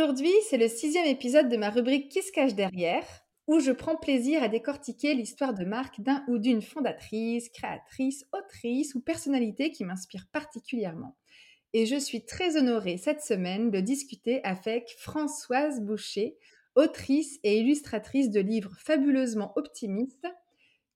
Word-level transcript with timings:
Aujourd'hui, 0.00 0.32
c'est 0.48 0.56
le 0.56 0.68
sixième 0.68 1.04
épisode 1.04 1.50
de 1.50 1.58
ma 1.58 1.68
rubrique 1.68 2.08
Qui 2.08 2.22
se 2.22 2.32
cache 2.32 2.54
derrière, 2.54 3.04
où 3.46 3.60
je 3.60 3.70
prends 3.70 3.96
plaisir 3.96 4.42
à 4.42 4.48
décortiquer 4.48 5.12
l'histoire 5.12 5.52
de 5.52 5.66
marque 5.66 6.00
d'un 6.00 6.24
ou 6.26 6.38
d'une 6.38 6.62
fondatrice, 6.62 7.50
créatrice, 7.50 8.24
autrice 8.32 8.94
ou 8.94 9.02
personnalité 9.02 9.72
qui 9.72 9.84
m'inspire 9.84 10.24
particulièrement. 10.32 11.18
Et 11.74 11.84
je 11.84 11.96
suis 11.96 12.24
très 12.24 12.56
honorée 12.56 12.96
cette 12.96 13.20
semaine 13.20 13.70
de 13.70 13.80
discuter 13.80 14.42
avec 14.42 14.88
Françoise 14.96 15.82
Boucher, 15.82 16.38
autrice 16.76 17.38
et 17.42 17.58
illustratrice 17.58 18.30
de 18.30 18.40
livres 18.40 18.74
fabuleusement 18.78 19.52
optimistes 19.56 20.28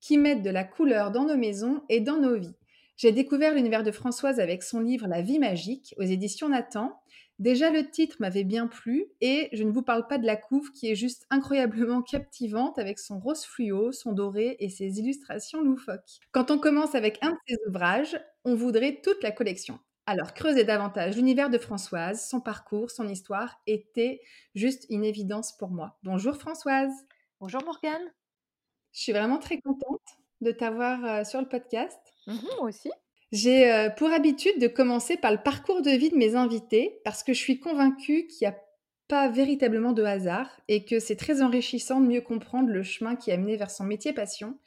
qui 0.00 0.16
mettent 0.16 0.42
de 0.42 0.48
la 0.48 0.64
couleur 0.64 1.10
dans 1.10 1.26
nos 1.26 1.36
maisons 1.36 1.82
et 1.90 2.00
dans 2.00 2.18
nos 2.18 2.38
vies. 2.38 2.56
J'ai 2.96 3.12
découvert 3.12 3.52
l'univers 3.52 3.82
de 3.82 3.92
Françoise 3.92 4.40
avec 4.40 4.62
son 4.62 4.80
livre 4.80 5.08
La 5.08 5.20
vie 5.20 5.38
magique 5.38 5.94
aux 5.98 6.04
éditions 6.04 6.48
Nathan 6.48 6.98
Déjà, 7.40 7.70
le 7.70 7.90
titre 7.90 8.16
m'avait 8.20 8.44
bien 8.44 8.68
plu 8.68 9.06
et 9.20 9.48
je 9.52 9.64
ne 9.64 9.72
vous 9.72 9.82
parle 9.82 10.06
pas 10.06 10.18
de 10.18 10.26
la 10.26 10.36
couve 10.36 10.70
qui 10.70 10.90
est 10.90 10.94
juste 10.94 11.26
incroyablement 11.30 12.02
captivante 12.02 12.78
avec 12.78 12.98
son 12.98 13.18
rose 13.18 13.44
fluo, 13.44 13.92
son 13.92 14.12
doré 14.12 14.56
et 14.60 14.68
ses 14.68 15.00
illustrations 15.00 15.62
loufoques. 15.62 16.20
Quand 16.32 16.50
on 16.50 16.58
commence 16.58 16.94
avec 16.94 17.18
un 17.22 17.30
de 17.30 17.36
ses 17.48 17.56
ouvrages, 17.66 18.20
on 18.44 18.54
voudrait 18.54 19.00
toute 19.02 19.22
la 19.22 19.32
collection. 19.32 19.78
Alors, 20.06 20.34
creuser 20.34 20.64
davantage 20.64 21.16
l'univers 21.16 21.48
de 21.50 21.58
Françoise, 21.58 22.28
son 22.28 22.40
parcours, 22.40 22.90
son 22.90 23.08
histoire 23.08 23.58
était 23.66 24.20
juste 24.54 24.86
une 24.90 25.02
évidence 25.02 25.56
pour 25.56 25.70
moi. 25.70 25.98
Bonjour 26.02 26.36
Françoise. 26.36 26.92
Bonjour 27.40 27.64
Morgane. 27.64 28.12
Je 28.92 29.00
suis 29.00 29.12
vraiment 29.12 29.38
très 29.38 29.60
contente 29.60 30.02
de 30.40 30.52
t'avoir 30.52 31.04
euh, 31.04 31.24
sur 31.24 31.40
le 31.40 31.48
podcast. 31.48 31.98
Mmh 32.26 32.36
moi 32.58 32.68
aussi. 32.68 32.90
J'ai 33.32 33.70
euh, 33.72 33.90
pour 33.90 34.10
habitude 34.12 34.60
de 34.60 34.68
commencer 34.68 35.16
par 35.16 35.32
le 35.32 35.42
parcours 35.42 35.82
de 35.82 35.90
vie 35.90 36.10
de 36.10 36.16
mes 36.16 36.34
invités 36.36 37.00
parce 37.04 37.22
que 37.22 37.32
je 37.32 37.38
suis 37.38 37.58
convaincue 37.58 38.26
qu'il 38.26 38.46
n'y 38.46 38.54
a 38.54 38.58
pas 39.08 39.28
véritablement 39.28 39.92
de 39.92 40.02
hasard 40.02 40.48
et 40.68 40.84
que 40.84 40.98
c'est 40.98 41.16
très 41.16 41.42
enrichissant 41.42 42.00
de 42.00 42.06
mieux 42.06 42.20
comprendre 42.20 42.70
le 42.70 42.82
chemin 42.82 43.16
qui 43.16 43.32
a 43.32 43.36
mené 43.36 43.56
vers 43.56 43.70
son 43.70 43.84
métier 43.84 44.12
passion. 44.12 44.58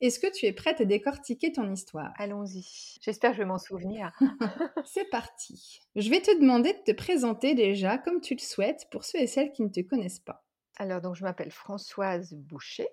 Est-ce 0.00 0.18
que 0.18 0.30
tu 0.30 0.46
es 0.46 0.52
prête 0.52 0.80
à 0.80 0.84
décortiquer 0.84 1.52
ton 1.52 1.72
histoire? 1.72 2.12
Allons-y. 2.18 2.98
J'espère 3.00 3.30
que 3.30 3.36
je 3.36 3.42
vais 3.42 3.48
m'en 3.48 3.58
souvenir. 3.58 4.12
c'est 4.84 5.08
parti. 5.08 5.80
Je 5.96 6.10
vais 6.10 6.20
te 6.20 6.38
demander 6.38 6.72
de 6.72 6.92
te 6.92 6.92
présenter 6.92 7.54
déjà 7.54 7.96
comme 7.98 8.20
tu 8.20 8.34
le 8.34 8.40
souhaites 8.40 8.88
pour 8.90 9.04
ceux 9.04 9.20
et 9.20 9.26
celles 9.26 9.52
qui 9.52 9.62
ne 9.62 9.68
te 9.68 9.80
connaissent 9.80 10.20
pas. 10.20 10.44
Alors, 10.76 11.00
donc, 11.00 11.14
je 11.14 11.22
m'appelle 11.22 11.52
Françoise 11.52 12.34
Boucher. 12.34 12.88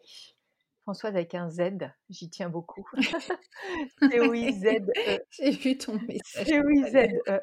Françoise 0.83 1.15
avec 1.15 1.35
un 1.35 1.49
Z, 1.49 1.91
j'y 2.09 2.29
tiens 2.29 2.49
beaucoup. 2.49 2.87
C-O-I-Z-E. 4.11 5.19
J'ai 5.29 5.51
vu 5.51 5.77
ton 5.77 5.99
message. 6.07 6.47
C-O-I-Z-E. 6.47 7.39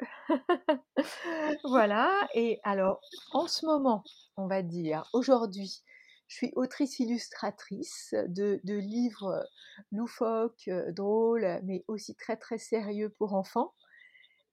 voilà. 1.63 2.27
Et 2.33 2.59
alors, 2.63 2.99
en 3.31 3.47
ce 3.47 3.65
moment, 3.65 4.03
on 4.35 4.47
va 4.47 4.61
dire, 4.61 5.03
aujourd'hui, 5.13 5.81
je 6.27 6.35
suis 6.35 6.51
autrice-illustratrice 6.55 8.13
de, 8.27 8.59
de, 8.63 8.75
livres 8.75 9.47
loufoques, 9.91 10.69
drôles, 10.89 11.59
mais 11.63 11.83
aussi 11.87 12.15
très 12.15 12.35
très 12.35 12.57
sérieux 12.57 13.09
pour 13.17 13.33
enfants. 13.33 13.73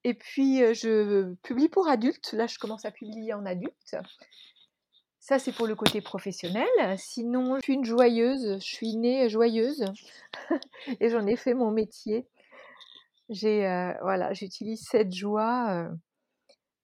Et 0.05 0.15
puis, 0.15 0.59
je 0.75 1.35
publie 1.43 1.69
pour 1.69 1.89
adultes. 1.89 2.33
Là, 2.33 2.47
je 2.47 2.59
commence 2.59 2.85
à 2.85 2.93
publier 2.93 3.35
en 3.35 3.45
adulte. 3.45 3.97
Ça, 5.27 5.41
c'est 5.41 5.51
pour 5.51 5.67
le 5.67 5.75
côté 5.75 6.01
professionnel. 6.01 6.69
Sinon, 6.99 7.57
je 7.57 7.63
suis 7.63 7.75
une 7.75 7.85
joyeuse, 7.85 8.61
je 8.61 8.65
suis 8.65 8.95
née 8.95 9.29
joyeuse 9.29 9.85
et 11.01 11.11
j'en 11.11 11.27
ai 11.27 11.35
fait 11.35 11.53
mon 11.53 11.73
métier. 11.73 12.29
J'ai, 13.29 13.67
euh, 13.67 13.93
voilà, 14.03 14.33
j'utilise 14.35 14.87
cette 14.89 15.13
joie 15.13 15.71
euh, 15.71 15.91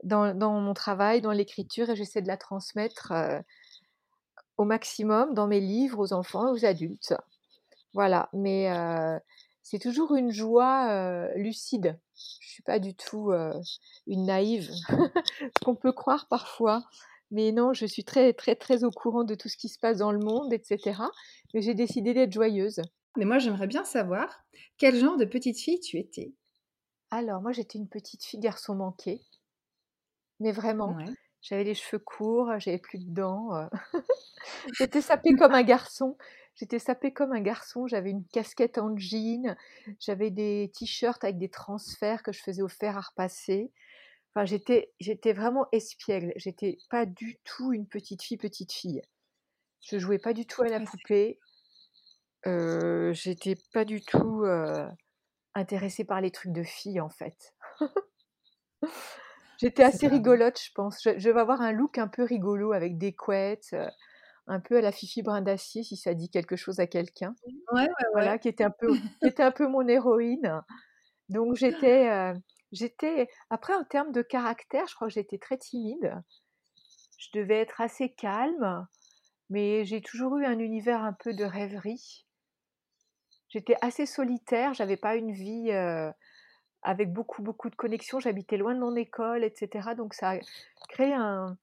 dans, 0.03 0.61
mon 0.61 0.75
travail, 0.75 1.21
dans 1.21 1.31
l'écriture 1.31 1.89
et 1.89 1.95
j'essaie 1.95 2.21
de 2.21 2.27
la 2.27 2.37
transmettre 2.37 3.13
euh, 3.13 3.41
au 4.57 4.65
maximum 4.65 5.35
dans 5.35 5.47
mes 5.47 5.61
livres 5.61 6.01
aux 6.01 6.13
enfants 6.13 6.51
aux 6.51 6.65
adultes. 6.65 7.15
Voilà, 7.95 8.29
mais 8.33 8.69
c'est 9.63 9.79
toujours 9.79 10.17
une 10.17 10.33
joie 10.33 11.29
lucide. 11.37 11.97
Je 12.17 12.49
suis 12.49 12.63
pas 12.65 12.81
du 12.81 12.97
tout 12.97 13.31
une 14.09 14.27
naïve, 14.27 14.69
ce 14.73 14.85
qu'on 15.65 15.77
peut 15.77 15.93
croire 15.93 16.27
parfois. 16.27 16.83
Mais 17.33 17.51
non, 17.51 17.73
je 17.73 17.87
suis 17.87 18.05
très, 18.05 18.35
très, 18.35 18.55
très 18.55 18.85
au 18.85 18.91
courant 18.91 19.25
de 19.25 19.35
tout 19.35 19.49
ce 19.49 19.57
qui 19.57 19.71
se 19.71 19.79
passe 19.79 19.99
dans 19.99 20.13
le 20.13 20.19
monde, 20.19 20.53
etc. 20.53 21.01
Mais 21.55 21.63
j'ai 21.63 21.75
décidé 21.75 22.13
d'être 22.13 22.33
joyeuse. 22.33 22.83
Mais 23.17 23.25
moi, 23.25 23.39
j'aimerais 23.39 23.67
bien 23.67 23.85
savoir 23.85 24.45
quel 24.77 24.97
genre 24.97 25.17
de 25.17 25.25
petite 25.25 25.59
fille 25.59 25.81
tu 25.81 25.99
étais? 25.99 26.35
Alors, 27.11 27.41
moi, 27.41 27.53
j'étais 27.53 27.79
une 27.79 27.89
petite 27.89 28.23
fille 28.25 28.39
garçon 28.39 28.75
manqué. 28.75 29.23
Mais 30.41 30.53
vraiment. 30.53 30.97
J'avais 31.41 31.65
les 31.65 31.75
cheveux 31.75 31.99
courts, 31.99 32.53
j'avais 32.59 32.79
plus 32.79 32.99
de 32.99 33.13
dents. 33.13 33.55
Euh. 33.57 33.67
j'étais 34.79 35.01
sapée 35.01 35.35
comme 35.35 35.53
un 35.53 35.63
garçon. 35.63 36.17
J'étais 36.55 36.79
sapée 36.79 37.13
comme 37.13 37.33
un 37.33 37.41
garçon. 37.41 37.87
J'avais 37.87 38.11
une 38.11 38.25
casquette 38.27 38.79
en 38.79 38.97
jean. 38.97 39.57
J'avais 39.99 40.31
des 40.31 40.71
t-shirts 40.75 41.25
avec 41.25 41.39
des 41.39 41.49
transferts 41.49 42.23
que 42.23 42.33
je 42.33 42.43
faisais 42.43 42.63
au 42.63 42.69
fer 42.69 42.97
à 42.97 43.01
repasser. 43.01 43.73
Enfin, 44.35 44.47
j'étais, 44.47 44.93
j'étais 44.99 45.33
vraiment 45.33 45.67
espiègle. 45.73 46.33
J'étais 46.37 46.79
pas 46.89 47.05
du 47.05 47.39
tout 47.45 47.73
une 47.73 47.87
petite 47.87 48.23
fille, 48.23 48.39
petite 48.39 48.73
fille. 48.73 49.03
Je 49.83 49.99
jouais 49.99 50.19
pas 50.19 50.33
du 50.33 50.47
tout 50.47 50.63
à 50.63 50.69
la 50.69 50.81
poupée. 50.81 51.39
Euh, 52.47 53.13
j'étais 53.13 53.57
pas 53.73 53.85
du 53.85 54.01
tout 54.01 54.43
euh, 54.45 54.89
intéressée 55.55 56.05
par 56.05 56.21
les 56.21 56.31
trucs 56.31 56.53
de 56.53 56.63
filles, 56.63 57.01
en 57.01 57.11
fait. 57.11 57.55
j'étais 59.59 59.83
assez 59.83 60.09
rigolote, 60.09 60.61
je 60.61 60.71
pense. 60.75 61.03
Je, 61.03 61.31
vais 61.31 61.41
avoir 61.41 61.61
un 61.61 61.73
look 61.73 61.99
un 61.99 62.09
peu 62.09 62.23
rigolo 62.23 62.73
avec 62.73 62.97
des 62.97 63.13
couettes, 63.13 63.69
euh, 63.75 63.89
un 64.47 64.61
peu 64.61 64.79
à 64.79 64.81
la 64.81 64.93
Fifi 64.93 65.23
Brin 65.23 65.43
d'Acier, 65.43 65.83
si 65.83 65.97
ça 65.97 66.15
dit 66.15 66.31
quelque 66.31 66.57
chose 66.57 66.81
à 66.81 66.87
quelqu'un. 66.87 67.35
Ouais, 67.73 67.83
ouais, 67.83 68.07
Voilà, 68.13 68.39
qui 68.39 68.49
était 68.49 68.65
un 68.65 68.71
peu, 68.71 68.95
qui 69.21 69.29
était 69.29 69.43
un 69.43 69.53
peu 69.53 69.69
mon 69.69 69.87
héroïne. 69.87 70.63
Donc 71.29 71.55
j'étais, 71.57 72.33
J'étais, 72.73 73.29
après 73.51 73.75
en 73.75 73.85
termes 73.85 74.13
de 74.13 74.23
caractère, 74.23 74.87
je 74.89 74.95
crois 74.95 75.09
que 75.09 75.15
j'étais 75.15 75.39
très 75.39 75.59
timide. 75.59 76.15
Je 77.19 77.29
devais 77.35 77.61
être 77.61 77.81
assez 77.81 78.13
calme, 78.13 78.87
mais 79.51 79.85
j'ai 79.85 80.01
toujours 80.01 80.39
eu 80.39 80.45
un 80.45 80.59
univers 80.59 81.03
un 81.03 81.13
peu 81.13 81.35
de 81.35 81.45
rêverie. 81.45 82.27
J'étais 83.49 83.77
assez 83.83 84.07
solitaire, 84.07 84.73
j'avais 84.73 84.97
pas 84.97 85.15
une 85.17 85.33
vie 85.33 85.71
euh, 85.71 86.11
avec 86.83 87.13
beaucoup 87.13 87.43
beaucoup 87.43 87.69
de 87.69 87.77
connexions. 87.77 88.19
J'habitais 88.19 88.57
loin 88.57 88.75
de 88.75 88.81
mon 88.81 88.97
école, 88.97 89.45
etc. 89.45 89.91
Donc 89.95 90.15
ça 90.15 90.31
a 90.31 91.55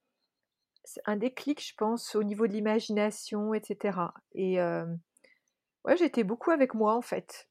un 1.05 1.15
déclic, 1.17 1.65
je 1.65 1.73
pense, 1.75 2.15
au 2.15 2.23
niveau 2.23 2.47
de 2.47 2.53
l'imagination, 2.53 3.53
etc. 3.53 3.97
Et 4.33 4.61
euh, 4.61 4.85
ouais, 5.83 5.97
j'étais 5.97 6.23
beaucoup 6.23 6.51
avec 6.51 6.75
moi 6.75 6.95
en 6.95 7.01
fait. 7.01 7.48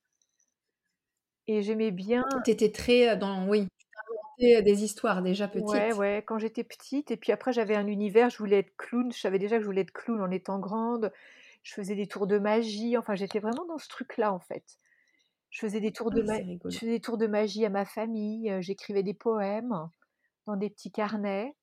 Et 1.48 1.62
j'aimais 1.62 1.90
bien. 1.90 2.24
Tu 2.44 2.50
étais 2.50 2.70
très 2.70 3.16
dans. 3.16 3.48
Oui, 3.48 3.66
des 4.38 4.84
histoires 4.84 5.22
déjà 5.22 5.48
petites. 5.48 5.68
Ouais, 5.68 5.92
ouais, 5.94 6.22
quand 6.24 6.38
j'étais 6.38 6.62
petite. 6.62 7.10
Et 7.10 7.16
puis 7.16 7.32
après, 7.32 7.52
j'avais 7.52 7.74
un 7.74 7.86
univers, 7.86 8.30
je 8.30 8.38
voulais 8.38 8.58
être 8.58 8.76
clown. 8.76 9.10
Je 9.12 9.18
savais 9.18 9.38
déjà 9.38 9.56
que 9.56 9.62
je 9.62 9.66
voulais 9.66 9.80
être 9.80 9.92
clown 9.92 10.20
en 10.20 10.30
étant 10.30 10.58
grande. 10.58 11.12
Je 11.62 11.74
faisais 11.74 11.94
des 11.94 12.06
tours 12.06 12.26
de 12.26 12.38
magie. 12.38 12.96
Enfin, 12.96 13.14
j'étais 13.14 13.40
vraiment 13.40 13.64
dans 13.64 13.78
ce 13.78 13.88
truc-là, 13.88 14.32
en 14.32 14.38
fait. 14.38 14.78
Je 15.50 15.60
faisais 15.60 15.80
des 15.80 15.92
tours, 15.92 16.10
de, 16.10 16.22
ah, 16.28 16.38
je 16.66 16.78
faisais 16.78 16.92
des 16.92 17.00
tours 17.00 17.16
de 17.16 17.26
magie 17.26 17.64
à 17.64 17.70
ma 17.70 17.86
famille. 17.86 18.54
J'écrivais 18.60 19.02
des 19.02 19.14
poèmes 19.14 19.88
dans 20.46 20.56
des 20.56 20.68
petits 20.68 20.92
carnets. 20.92 21.54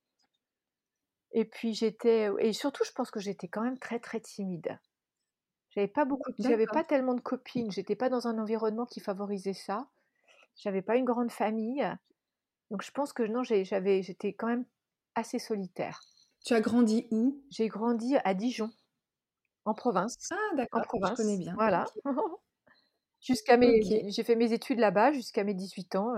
Et 1.31 1.45
puis 1.45 1.75
j'étais. 1.75 2.29
Et 2.39 2.53
surtout, 2.53 2.83
je 2.83 2.91
pense 2.91 3.11
que 3.11 3.19
j'étais 3.19 3.47
quand 3.47 3.61
même 3.61 3.77
très, 3.77 3.99
très 3.99 4.19
timide. 4.19 4.79
J'avais 5.75 5.87
pas 5.87 6.05
beaucoup, 6.05 6.31
j'avais 6.39 6.67
pas 6.67 6.83
tellement 6.83 7.13
de 7.13 7.21
copines. 7.21 7.71
J'étais 7.71 7.95
pas 7.95 8.09
dans 8.09 8.27
un 8.27 8.39
environnement 8.39 8.85
qui 8.85 9.01
favorisait 9.01 9.53
ça. 9.53 9.87
J'avais 10.55 10.81
pas 10.81 10.95
une 10.95 11.03
grande 11.03 11.31
famille, 11.31 11.85
donc 12.71 12.81
je 12.81 12.91
pense 12.91 13.13
que 13.13 13.23
non, 13.23 13.43
j'avais, 13.43 14.01
j'étais 14.01 14.33
quand 14.33 14.47
même 14.47 14.65
assez 15.15 15.37
solitaire. 15.37 15.99
Tu 16.45 16.53
as 16.53 16.61
grandi 16.61 17.07
où? 17.11 17.43
J'ai 17.49 17.67
grandi 17.67 18.15
à 18.23 18.33
Dijon, 18.33 18.71
en 19.65 19.73
province. 19.73 20.15
Ah 20.31 20.55
d'accord, 20.55 20.81
en 20.81 20.83
province. 20.83 21.11
Je 21.11 21.15
connais 21.15 21.37
bien. 21.37 21.53
Voilà. 21.55 21.85
jusqu'à 23.21 23.57
mes, 23.57 23.81
j'ai 23.81 24.23
fait 24.23 24.35
mes 24.35 24.53
études 24.53 24.79
là-bas 24.79 25.11
jusqu'à 25.11 25.43
mes 25.43 25.53
18 25.53 25.95
ans. 25.95 26.13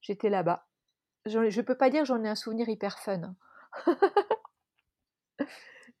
j'étais 0.00 0.30
là-bas. 0.30 0.66
je 1.26 1.50
je 1.50 1.60
peux 1.60 1.76
pas 1.76 1.90
dire 1.90 2.00
que 2.00 2.08
j'en 2.08 2.24
ai 2.24 2.28
un 2.28 2.34
souvenir 2.34 2.68
hyper 2.68 2.98
fun. 2.98 3.34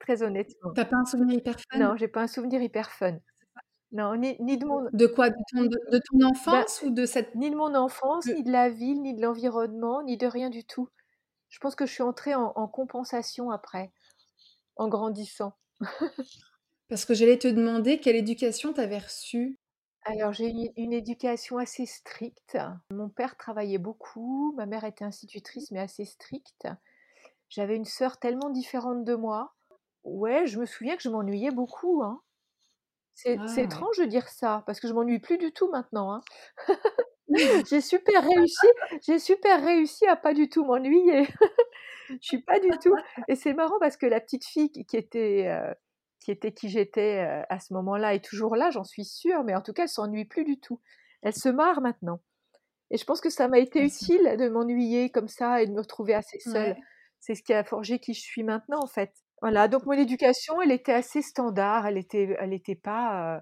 Très 0.02 0.22
honnêtement. 0.22 0.72
Tu 0.74 0.80
as 0.80 0.84
pas 0.84 0.96
un 0.96 1.04
souvenir 1.04 1.38
hyper 1.38 1.56
fun? 1.58 1.78
Non, 1.78 1.96
j'ai 1.96 2.08
pas 2.08 2.22
un 2.22 2.26
souvenir 2.26 2.60
hyper 2.60 2.90
fun. 2.90 3.18
Non, 3.92 4.16
ni 4.16 4.36
ni 4.40 4.58
de 4.58 4.66
mon 4.66 4.88
De 4.92 5.06
quoi? 5.06 5.30
De 5.30 5.36
ton 5.52 5.62
de 5.62 5.78
de 5.92 5.98
ton 5.98 6.18
bah, 6.18 6.26
enfance 6.30 6.82
ou 6.82 6.90
de 6.90 7.06
cette 7.06 7.34
ni 7.34 7.50
de 7.50 7.56
mon 7.56 7.74
enfance, 7.74 8.26
de 8.26 8.34
ni 8.34 8.42
de 8.42 8.50
la 8.50 8.68
ville, 8.68 9.02
ni 9.02 9.14
de 9.14 9.22
l'environnement, 9.22 10.02
ni 10.02 10.16
de 10.16 10.26
rien 10.26 10.50
du 10.50 10.64
tout. 10.64 10.88
Je 11.50 11.58
pense 11.60 11.74
que 11.76 11.86
je 11.86 11.92
suis 11.92 12.02
entrée 12.02 12.34
en 12.34 12.52
en 12.56 12.66
compensation 12.68 13.50
après, 13.50 13.92
en 14.76 14.88
grandissant. 14.88 15.54
Parce 16.88 17.04
que 17.04 17.14
j'allais 17.14 17.38
te 17.38 17.48
demander 17.48 18.00
quelle 18.00 18.16
éducation 18.16 18.72
tu 18.72 18.80
avais 18.80 18.98
reçue? 18.98 19.58
Alors 20.04 20.32
j'ai 20.32 20.50
eu 20.50 20.68
une 20.76 20.92
éducation 20.92 21.58
assez 21.58 21.86
stricte. 21.86 22.58
Mon 22.90 23.08
père 23.08 23.36
travaillait 23.36 23.78
beaucoup, 23.78 24.52
ma 24.56 24.66
mère 24.66 24.84
était 24.84 25.04
institutrice 25.04 25.70
mais 25.70 25.80
assez 25.80 26.04
stricte. 26.04 26.66
J'avais 27.48 27.76
une 27.76 27.84
sœur 27.84 28.18
tellement 28.18 28.50
différente 28.50 29.04
de 29.04 29.14
moi. 29.14 29.54
Ouais, 30.04 30.46
je 30.46 30.58
me 30.60 30.66
souviens 30.66 30.96
que 30.96 31.02
je 31.02 31.08
m'ennuyais 31.08 31.50
beaucoup, 31.50 32.02
hein. 32.04 32.22
C'est 33.14 33.42
c'est 33.46 33.62
Ah 33.62 33.68
ouais. 33.68 33.86
étrange 33.86 33.98
de 33.98 34.04
dire 34.06 34.28
ça, 34.28 34.64
parce 34.66 34.80
que 34.80 34.88
je 34.88 34.94
m'ennuie 34.94 35.20
plus 35.20 35.38
du 35.38 35.52
tout 35.52 35.70
maintenant, 35.70 36.12
hein. 36.14 36.22
J'ai 37.66 37.80
super 37.80 38.22
réussi 38.24 38.66
j'ai 39.06 39.18
super 39.18 39.62
réussi 39.64 40.06
à 40.06 40.16
pas 40.16 40.34
du 40.34 40.48
tout 40.48 40.64
m'ennuyer. 40.64 41.26
Je 42.22 42.28
suis 42.28 42.42
pas 42.42 42.60
du 42.60 42.78
tout 42.78 42.98
et 43.28 43.36
c'est 43.36 43.54
marrant 43.54 43.78
parce 43.80 43.96
que 43.96 44.06
la 44.06 44.20
petite 44.20 44.44
fille 44.46 44.70
qui 44.72 44.86
qui 44.86 44.96
était, 44.96 45.46
heu, 45.48 45.74
qui 46.20 46.30
était 46.32 46.52
qui 46.54 46.68
j'étais, 46.70 47.24
heu, 47.24 47.44
à 47.48 47.60
ce 47.60 47.72
moment-là 47.74 48.14
est 48.14 48.24
toujours 48.24 48.56
là, 48.56 48.70
j'en 48.70 48.84
suis 48.84 49.04
sûre, 49.04 49.44
mais 49.44 49.54
en 49.56 49.62
tout 49.62 49.72
cas, 49.74 49.84
elle 49.84 49.88
s'ennuie 49.88 50.24
plus 50.26 50.44
du 50.44 50.60
tout. 50.60 50.80
Elle 51.22 51.34
se 51.34 51.48
marre 51.48 51.80
maintenant 51.82 52.22
et 52.90 52.98
je 52.98 53.04
pense 53.06 53.20
que 53.22 53.30
ça 53.30 53.48
m'a 53.48 53.58
été 53.60 53.82
utile 53.84 54.36
de 54.38 54.48
m'ennuyer 54.48 55.10
comme 55.10 55.28
ça 55.28 55.62
et 55.62 55.66
de 55.66 55.72
me 55.72 55.80
retrouver 55.80 56.14
assez 56.14 56.40
seule. 56.40 56.74
ouais. 56.74 56.86
C'est 57.20 57.34
ce 57.36 57.42
qui 57.42 57.54
a 57.54 57.64
forgé 57.64 57.98
qui 58.00 58.14
je 58.14 58.20
suis 58.22 58.44
maintenant, 58.44 58.80
en 58.82 58.86
fait. 58.88 59.12
Voilà, 59.42 59.68
donc 59.68 59.84
mon 59.86 59.92
éducation, 59.92 60.62
elle 60.62 60.70
était 60.72 60.92
assez 60.94 61.20
standard, 61.20 61.86
elle 61.86 61.98
était 61.98 62.34
elle 62.40 62.54
était 62.54 62.76
pas, 62.76 63.36
heu 63.38 63.40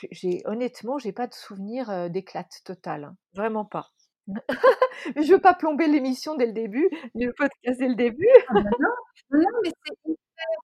j'ai 0.00 0.08
j'ai 0.12 0.42
honnêtement, 0.46 0.98
j'ai 0.98 1.12
pas 1.12 1.26
de 1.26 1.34
souvenir, 1.34 1.90
heu, 1.90 2.10
d'éclate 2.10 2.60
totale, 2.64 3.04
hein, 3.04 3.16
vraiment 3.34 3.64
pas. 3.64 3.90
Je 5.16 5.32
veux 5.32 5.40
pas 5.40 5.54
plomber 5.54 5.86
l'émission 5.88 6.36
dès 6.36 6.46
le 6.46 6.52
début, 6.52 6.88
le 7.14 7.32
podcast 7.32 7.78
dès 7.78 7.88
le 7.88 7.94
début. 7.96 8.28
Ah 8.48 8.54
bah 8.54 8.70
non, 8.80 9.40
non, 9.40 9.48
mais 9.64 9.70
c'est 9.86 10.12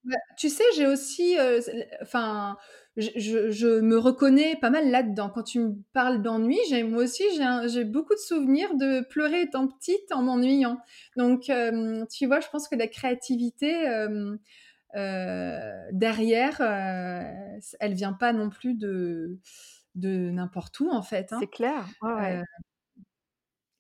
bah, 0.05 0.17
tu 0.39 0.51
sais, 0.51 0.65
j'ai 0.77 0.87
aussi, 0.87 1.37
enfin, 2.03 2.57
je 3.01 3.11
je 3.19 3.51
je 3.51 3.81
me 3.81 3.99
reconnais 3.99 4.57
pas 4.61 4.71
mal 4.71 4.91
là-dedans. 4.91 5.31
Quand 5.31 5.43
tu 5.43 5.59
me 5.61 5.75
parles 5.93 6.23
d'ennui, 6.23 6.59
moi 6.85 7.05
aussi, 7.05 7.25
j'ai 7.69 7.85
beaucoup 7.85 8.15
de 8.15 8.19
souvenirs 8.21 8.75
de 8.77 9.03
pleurer 9.09 9.43
étant 9.43 9.69
petite 9.69 10.13
en 10.13 10.23
m'ennuyant. 10.23 10.79
Donc, 11.17 11.49
hem, 11.51 12.07
tu 12.11 12.27
vois, 12.27 12.41
je 12.41 12.49
pense 12.49 12.69
que 12.69 12.77
la 12.77 12.87
créativité, 12.89 13.71
hem, 13.85 14.39
heu, 14.97 15.61
derrière, 15.93 16.61
elle 17.81 17.95
vient 17.95 18.13
pas 18.13 18.33
non 18.33 18.51
plus 18.51 18.75
de 18.75 19.39
de 19.97 20.31
n'importe 20.31 20.81
où, 20.81 20.91
en 20.91 21.03
fait, 21.03 21.33
C'est 21.33 21.47
hein. 21.47 21.49
clair, 21.49 21.89
ouais. 22.03 22.41
Heu 22.41 22.63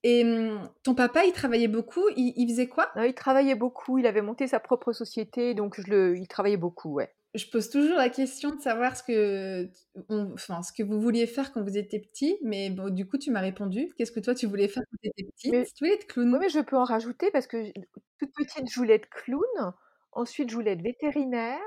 et 0.02 0.24
mmh, 0.24 0.70
ton 0.82 0.94
papa, 0.94 1.24
il 1.24 1.32
travaillait 1.32 1.68
beaucoup, 1.68 2.08
il 2.16 2.32
il 2.36 2.48
faisait 2.48 2.68
quoi? 2.68 2.90
Non, 2.96 3.02
il 3.04 3.14
travaillait 3.14 3.54
beaucoup, 3.54 3.98
il 3.98 4.06
avait 4.06 4.22
monté 4.22 4.46
sa 4.46 4.60
propre 4.60 4.92
société, 4.92 5.54
donc 5.54 5.80
je 5.80 5.90
le 5.90 6.16
il 6.18 6.26
travaillait 6.28 6.56
beaucoup, 6.56 6.94
ouais. 6.94 7.14
Je 7.34 7.46
pose 7.46 7.70
toujours 7.70 7.96
la 7.96 8.08
question 8.10 8.54
de 8.56 8.60
savoir 8.60 8.96
ce 8.96 9.04
que 9.04 9.70
on 10.08 10.32
enfin, 10.34 10.62
ce 10.62 10.72
que 10.72 10.82
vous 10.82 11.00
vouliez 11.00 11.26
faire 11.28 11.52
quand 11.52 11.62
vous 11.62 11.76
étiez 11.78 12.00
petits, 12.00 12.38
mais 12.42 12.70
bon, 12.70 12.90
du 12.92 13.06
coup, 13.06 13.18
tu 13.18 13.30
m'as 13.30 13.40
répondu. 13.40 13.92
Qu'est-ce 13.96 14.10
que 14.12 14.18
toi, 14.20 14.34
tu 14.34 14.46
voulais 14.46 14.66
faire 14.68 14.82
quand 14.90 14.96
tu 15.02 15.08
étais 15.08 15.24
petite? 15.30 15.56
Mais 15.56 15.68
Tu 15.74 15.84
voulais 15.84 15.94
être 15.94 16.06
clown? 16.08 16.40
mais 16.40 16.48
je 16.48 16.60
peux 16.60 16.76
en 16.76 16.84
rajouter 16.84 17.30
parce 17.32 17.46
que 17.46 17.72
toute 18.18 18.32
petite, 18.34 18.70
je 18.70 18.76
voulais 18.80 18.94
être 18.96 19.08
clown, 19.10 19.74
ensuite 20.12 20.50
je 20.50 20.54
voulais 20.56 20.72
être 20.72 20.82
vétérinaire, 20.82 21.60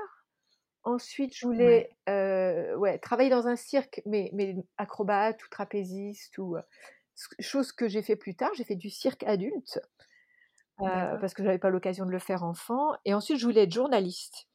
ensuite 0.84 1.34
je 1.36 1.46
Ouais, 1.46 1.48
voulais, 1.48 1.90
ouais, 2.08 2.98
travailler 3.00 3.30
dans 3.30 3.48
un 3.48 3.56
cirque, 3.56 4.02
mais 4.06 4.30
mais 4.34 4.56
acrobate 4.78 5.44
ou 5.44 5.48
trapéziste 5.50 6.38
ou, 6.38 6.56
ce 7.16 7.28
chose 7.40 7.72
que 7.72 7.88
j'ai 7.88 8.02
fait 8.02 8.16
plus 8.16 8.36
tard, 8.36 8.50
j'ai 8.56 8.64
fait 8.64 8.76
du 8.76 8.90
cirque 8.90 9.24
adulte, 9.24 9.80
d'accord. 10.86 11.20
parce 11.20 11.34
que 11.34 11.42
j'avais 11.44 11.58
pas 11.58 11.70
l'occasion 11.70 12.06
de 12.06 12.10
le 12.10 12.18
faire 12.18 12.42
enfant 12.44 12.92
et 13.04 13.14
ensuite 13.14 13.38
je 13.38 13.44
voulais 13.46 13.62
être 13.64 13.72
journaliste 13.72 14.48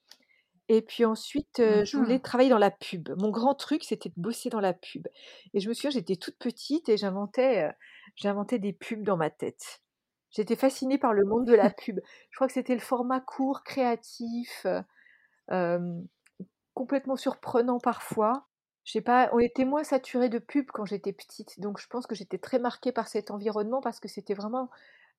et 0.70 0.82
puis 0.82 1.06
ensuite, 1.06 1.62
Mmh 1.66 1.86
je 1.86 1.98
voulais 1.98 2.20
mh. 2.20 2.22
travailler 2.22 2.50
dans 2.50 2.58
la 2.60 2.72
pub. 2.72 3.10
Mon 3.20 3.30
grand 3.32 3.56
truc, 3.56 3.84
c'était 3.84 4.10
de 4.10 4.16
bosser 4.18 4.50
dans 4.50 4.62
la 4.62 4.74
pub 4.74 5.08
et 5.54 5.60
je 5.60 5.70
me 5.70 5.74
souviens, 5.74 5.90
j'étais 5.92 6.16
toute 6.16 6.38
petite 6.38 6.90
et 6.90 6.98
j'inventais, 6.98 7.72
j'inventais 8.16 8.60
des 8.60 8.74
pubs 8.74 9.04
dans 9.04 9.18
ma 9.18 9.30
tête. 9.32 9.82
J'étais 10.32 10.56
fascinée 10.56 11.00
par 11.00 11.14
le 11.14 11.26
monde 11.26 11.46
de 11.46 11.54
la 11.56 11.70
pub. 11.72 12.00
Je 12.32 12.36
crois 12.38 12.48
que 12.48 12.54
c'était 12.54 12.76
le 12.76 12.82
format 12.82 13.20
court, 13.22 13.64
créatif, 13.64 14.66
complètement 16.74 17.16
surprenant 17.16 17.80
parfois. 17.80 18.48
Je 18.86 18.94
sais 18.94 19.02
pas, 19.02 19.30
on 19.34 19.40
était 19.40 19.66
moins 19.66 19.84
saturés 19.84 20.30
de 20.30 20.40
pub 20.40 20.68
quand 20.72 20.86
j'étais 20.86 21.14
petite, 21.14 21.60
donc 21.60 21.80
je 21.80 21.88
pense 21.88 22.08
que 22.08 22.16
j'étais 22.16 22.40
très 22.40 22.58
marquée 22.60 22.92
par 22.92 23.08
cet 23.08 23.30
environnement 23.30 23.82
parce 23.82 24.00
que 24.00 24.08
c'était 24.08 24.34
vraiment 24.34 24.70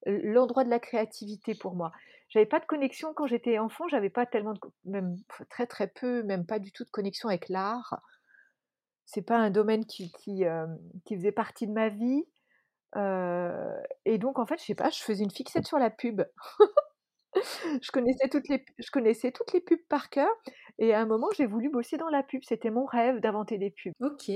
l'endroit 0.06 0.64
de 0.64 0.70
la 0.70 0.80
créativité 0.80 1.54
pour 1.54 1.74
moi. 1.74 1.92
J'avais 2.28 2.46
pas 2.46 2.60
de 2.60 2.66
connexion 2.66 3.12
quand 3.14 3.26
j'étais 3.26 3.58
enfant, 3.58 3.88
j'avais 3.88 4.10
pas 4.10 4.26
tellement 4.26 4.52
de 4.54 4.60
même 4.84 5.16
très, 5.48 5.66
très 5.66 5.88
peu, 5.88 6.22
même 6.22 6.46
pas 6.46 6.58
du 6.58 6.72
tout 6.72 6.84
de 6.84 6.90
connexion 6.90 7.28
avec 7.28 7.48
l'art. 7.48 8.00
C'est 9.04 9.22
pas 9.22 9.36
un 9.36 9.50
domaine 9.50 9.84
qui 9.86 10.12
qui, 10.12 10.44
qui 11.04 11.16
faisait 11.16 11.32
partie 11.32 11.66
de 11.66 11.72
ma 11.72 11.88
vie, 11.88 12.24
heu 12.96 13.52
et 14.06 14.18
donc 14.18 14.38
en 14.38 14.46
fait, 14.46 14.58
je 14.60 14.64
sais 14.66 14.74
pas, 14.76 14.90
je 14.90 15.00
faisais 15.02 15.24
une 15.24 15.30
fixette 15.32 15.66
sur 15.66 15.78
la 15.78 15.90
pub. 15.90 16.22
Je 17.82 17.90
connaissais 17.90 18.28
toutes 18.28 18.48
les 18.48 18.64
je 18.78 18.90
connaissais 18.90 19.32
toutes 19.32 19.52
les 19.52 19.60
pubs 19.60 19.78
par 19.88 20.10
cœur 20.10 20.28
et 20.78 20.94
à 20.94 21.00
un 21.00 21.06
moment, 21.06 21.28
j'ai 21.36 21.46
voulu 21.46 21.68
bosser 21.70 21.96
dans 21.96 22.08
la 22.08 22.22
pub. 22.22 22.42
C'était 22.44 22.70
mon 22.70 22.84
rêve 22.86 23.20
d'inventer 23.20 23.58
des 23.58 23.70
pubs. 23.70 23.92
OK. 24.00 24.30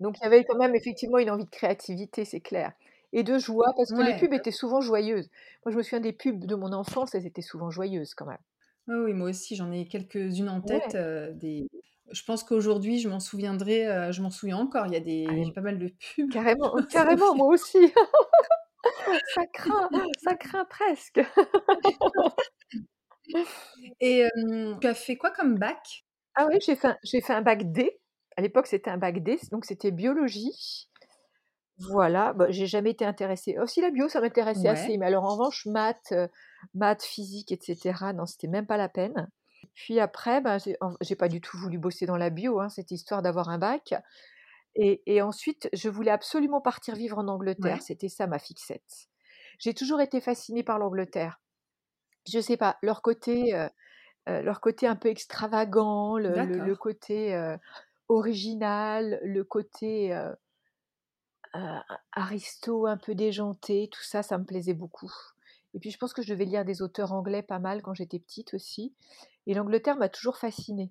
Donc 0.00 0.16
il 0.18 0.22
y 0.24 0.26
avait 0.26 0.44
quand 0.44 0.56
même 0.58 0.74
effectivement 0.74 1.18
une 1.18 1.30
envie 1.30 1.44
de 1.44 1.50
créativité, 1.50 2.24
c'est 2.24 2.40
clair 2.40 2.72
et 3.14 3.24
de 3.24 3.38
joie 3.38 3.72
parce 3.78 3.92
que 3.94 4.02
les 4.02 4.14
pubs 4.14 4.34
étaient 4.34 4.52
souvent 4.52 4.82
joyeuses. 4.82 5.30
Moi, 5.66 5.72
je 5.72 5.78
me 5.78 5.82
souviens 5.84 6.00
des 6.00 6.12
pubs 6.14 6.44
de 6.46 6.56
mon 6.56 6.72
enfance, 6.74 7.14
elles 7.16 7.26
étaient 7.26 7.42
souvent 7.42 7.70
joyeuses 7.70 8.14
quand 8.14 8.26
même. 8.26 8.38
oui, 8.88 8.94
oui, 8.96 9.12
moi 9.14 9.30
aussi, 9.30 9.56
j'en 9.56 9.72
ai 9.72 9.86
quelques-unes 9.88 10.48
en 10.48 10.60
tête, 10.62 10.94
Ouais, 10.94 10.94
heu, 10.94 11.32
des 11.34 11.66
je 12.12 12.22
pense 12.24 12.44
qu'aujourd'hui, 12.44 12.98
je 13.00 13.08
m'en 13.08 13.18
souviendrai, 13.20 13.86
heu, 13.88 14.12
je 14.12 14.20
m'en 14.22 14.30
souviens 14.30 14.58
encore. 14.58 14.86
Il 14.86 14.92
y 14.92 14.96
a 14.96 15.00
des 15.00 15.50
ah 15.50 15.54
pas 15.54 15.62
mal 15.62 15.78
de 15.78 15.88
pubs. 15.88 16.30
carrément, 16.30 16.74
carrément, 16.90 17.34
moi 17.36 17.48
aussi. 17.48 17.78
Ça 19.24 19.46
craint, 19.46 19.90
ça 20.18 20.34
craint 20.36 20.64
presque. 20.64 21.20
et 24.00 24.26
tu 24.80 24.86
as 24.86 24.94
fait 24.94 25.16
quoi 25.16 25.30
comme 25.30 25.58
bac? 25.58 26.04
Ah 26.36 26.46
oui, 26.48 26.58
j'ai 26.64 26.76
fait 26.76 26.88
un 26.88 26.96
j'ai 27.02 27.20
fait 27.20 27.32
un 27.32 27.42
bac 27.42 27.70
D. 27.72 28.00
À 28.36 28.42
l'époque, 28.42 28.66
c'était 28.66 28.90
un 28.90 28.98
bac 28.98 29.22
D, 29.22 29.38
donc 29.52 29.64
c'était 29.64 29.90
biologie. 29.92 30.88
Voilà, 31.78 32.32
bah, 32.34 32.46
j'ai 32.50 32.66
jamais 32.66 32.90
été 32.92 33.04
intéressée 33.04 33.58
aussi 33.58 33.80
la 33.80 33.90
bio, 33.90 34.08
ça 34.08 34.20
m'intéressait 34.20 34.68
Ouais, 34.68 34.68
assez, 34.68 34.96
mais 34.96 35.06
alors 35.06 35.24
en 35.24 35.32
revanche 35.32 35.66
maths, 35.66 36.12
heu, 36.12 36.28
maths, 36.72 37.02
physique 37.04 37.50
et 37.50 37.58
cetera, 37.60 38.12
non, 38.12 38.26
c'était 38.26 38.46
même 38.46 38.66
pas 38.66 38.76
la 38.76 38.88
peine. 38.88 39.28
Puis 39.74 39.98
après, 39.98 40.40
ben, 40.40 40.58
j'ai 40.58 40.76
en 40.80 40.94
j'ai 41.00 41.16
pas 41.16 41.28
du 41.28 41.40
tout 41.40 41.58
voulu 41.58 41.78
bosser 41.78 42.06
dans 42.06 42.16
la 42.16 42.30
bio, 42.30 42.60
hein, 42.60 42.68
c'était 42.68 42.94
histoire 42.94 43.22
d'avoir 43.22 43.48
un 43.48 43.58
bac 43.58 43.92
et 44.76 45.02
et 45.06 45.22
ensuite 45.22 45.68
je 45.74 45.88
voulais 45.90 46.10
absolument 46.12 46.60
partir 46.62 46.96
vivre 46.96 47.18
en 47.18 47.28
Angleterre, 47.28 47.80
ouais, 47.80 47.82
c'était 47.82 48.08
ça 48.10 48.26
ma 48.28 48.38
fixette. 48.40 49.08
J'ai 49.60 49.74
toujours 49.74 50.00
été 50.02 50.20
fascinée 50.20 50.64
par 50.64 50.78
l'Angleterre. 50.80 51.40
Je 52.32 52.40
sais 52.40 52.56
pas, 52.56 52.78
leur 52.82 53.02
côté, 53.02 53.54
heu 53.54 53.68
heu, 54.28 54.42
leur 54.42 54.60
côté 54.62 54.86
un 54.88 54.96
peu 54.96 55.08
extravagant, 55.10 56.18
le 56.18 56.40
le 56.42 56.58
le 56.60 56.76
d'accord. 56.76 56.76
côté, 56.76 57.34
original, 58.08 59.20
le 59.24 59.44
côté, 59.44 60.12
aristo, 62.12 62.86
un 62.86 62.96
peu 62.96 63.14
déjanté, 63.14 63.88
tout 63.92 64.02
ça, 64.02 64.22
ça 64.22 64.38
me 64.38 64.44
plaisait 64.44 64.74
beaucoup. 64.74 65.12
Et 65.74 65.78
puis 65.80 65.90
je 65.90 65.98
pense 65.98 66.12
que 66.12 66.22
je 66.22 66.32
devais 66.32 66.44
lire 66.44 66.64
des 66.64 66.82
auteurs 66.82 67.12
anglais 67.12 67.42
pas 67.42 67.58
mal 67.58 67.82
quand 67.82 67.94
j'étais 67.94 68.18
petite 68.18 68.54
aussi. 68.54 68.94
Et 69.46 69.54
l'Angleterre 69.54 69.96
m'a 69.96 70.08
toujours 70.08 70.36
fascinée. 70.36 70.90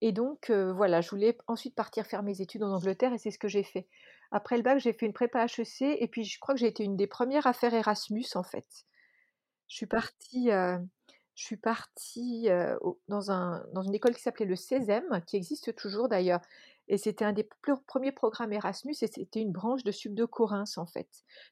Et 0.00 0.12
donc, 0.12 0.50
heu, 0.50 0.72
voilà, 0.72 1.00
je 1.00 1.10
voulais 1.10 1.36
ensuite 1.46 1.74
partir 1.74 2.06
faire 2.06 2.22
mes 2.22 2.40
études 2.40 2.62
en 2.62 2.72
Angleterre 2.72 3.12
et 3.12 3.18
c'est 3.18 3.30
ce 3.30 3.38
que 3.38 3.48
j'ai 3.48 3.62
fait. 3.62 3.86
Après 4.30 4.56
le 4.56 4.62
bac, 4.62 4.78
j'ai 4.78 4.92
fait 4.92 5.06
une 5.06 5.12
prépa 5.12 5.44
HEC 5.44 5.82
et 6.00 6.08
puis 6.08 6.24
je 6.24 6.38
crois 6.40 6.54
que 6.54 6.60
j'ai 6.60 6.68
été 6.68 6.84
une 6.84 6.96
des 6.96 7.06
premières 7.06 7.46
à 7.46 7.52
faire 7.52 7.74
Erasmus, 7.74 8.26
en 8.34 8.42
fait. 8.42 8.86
Je 9.68 9.76
suis 9.76 9.86
partie, 9.86 10.50
heu, 10.50 10.78
je 11.34 11.44
suis 11.44 11.56
partie, 11.56 12.48
un 12.50 12.78
dans 13.08 13.82
une 13.82 13.94
école 13.94 14.14
qui 14.14 14.22
s'appelait 14.22 14.46
le 14.46 14.56
CESEM, 14.56 15.22
qui 15.26 15.36
existe 15.36 15.74
toujours 15.76 16.08
d'ailleurs 16.08 16.40
et 16.90 16.98
c'était 16.98 17.24
un 17.24 17.32
des 17.32 17.48
1 17.66 18.12
programmes 18.12 18.52
Erasmus 18.52 18.92
et 19.02 19.06
c'était 19.08 19.40
une 19.40 19.52
branche 19.52 19.84
de 19.84 19.92
Sup 19.92 20.14
de 20.14 20.26
Corinth, 20.26 20.76
en 20.78 20.86
fait. 20.86 21.08